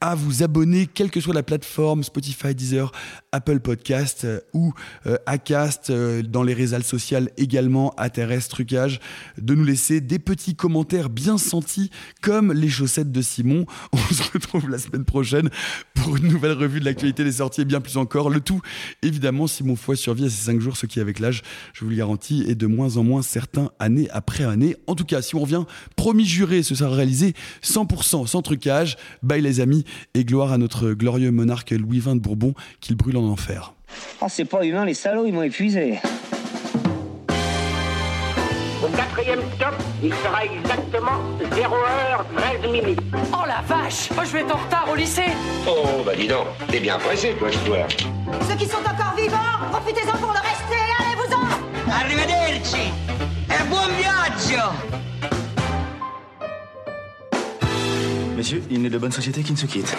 [0.01, 2.91] à vous abonner, quelle que soit la plateforme, Spotify, Deezer,
[3.34, 4.73] Apple Podcast euh, ou
[5.05, 9.01] euh, Acast, euh, dans les réseaux sociaux également, ATRS, Trucage,
[9.38, 11.89] de nous laisser des petits commentaires bien sentis
[12.21, 13.65] comme les chaussettes de Simon.
[13.91, 15.49] On se retrouve la semaine prochaine
[15.93, 18.30] pour une nouvelle revue de l'actualité des sorties et bien plus encore.
[18.30, 18.61] Le tout,
[19.01, 21.41] évidemment, si mon foie survit à ces 5 jours, ce qui avec l'âge,
[21.73, 24.77] je vous le garantis, est de moins en moins certain année après année.
[24.88, 25.65] En tout cas, si on revient,
[25.97, 28.95] promis juré, ce sera réalisé 100% sans trucage.
[29.23, 29.84] Bye les amis
[30.14, 33.74] et gloire à notre glorieux monarque Louis XX de Bourbon qu'il brûle en enfer.
[34.22, 35.99] Oh, c'est pas humain, les salauds, ils m'ont épuisé.
[38.82, 41.20] Au quatrième stop, il sera exactement
[41.52, 42.99] 0h13 minutes.
[43.34, 45.32] Oh la vache Oh, je vais être en retard au lycée
[45.68, 47.88] Oh, bah dis donc, t'es bien pressé, toi, ce soir.
[48.48, 49.38] Ceux qui sont encore vivants,
[49.72, 52.91] profitez-en pour le rester Allez-vous-en Arrivederci
[53.49, 54.64] e buon viaggio
[58.40, 59.94] Messieurs, il n'est de bonne société qui ne se quitte.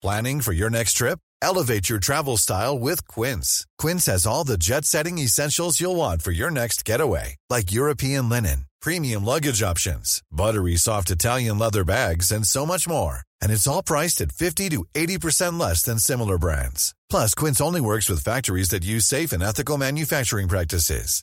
[0.00, 1.18] Planning for your next trip?
[1.42, 3.66] Elevate your travel style with Quince.
[3.76, 8.30] Quince has all the jet setting essentials you'll want for your next getaway, like European
[8.30, 13.18] linen, premium luggage options, buttery soft Italian leather bags, and so much more.
[13.42, 16.94] And it's all priced at 50 to 80% less than similar brands.
[17.10, 21.22] Plus, Quince only works with factories that use safe and ethical manufacturing practices.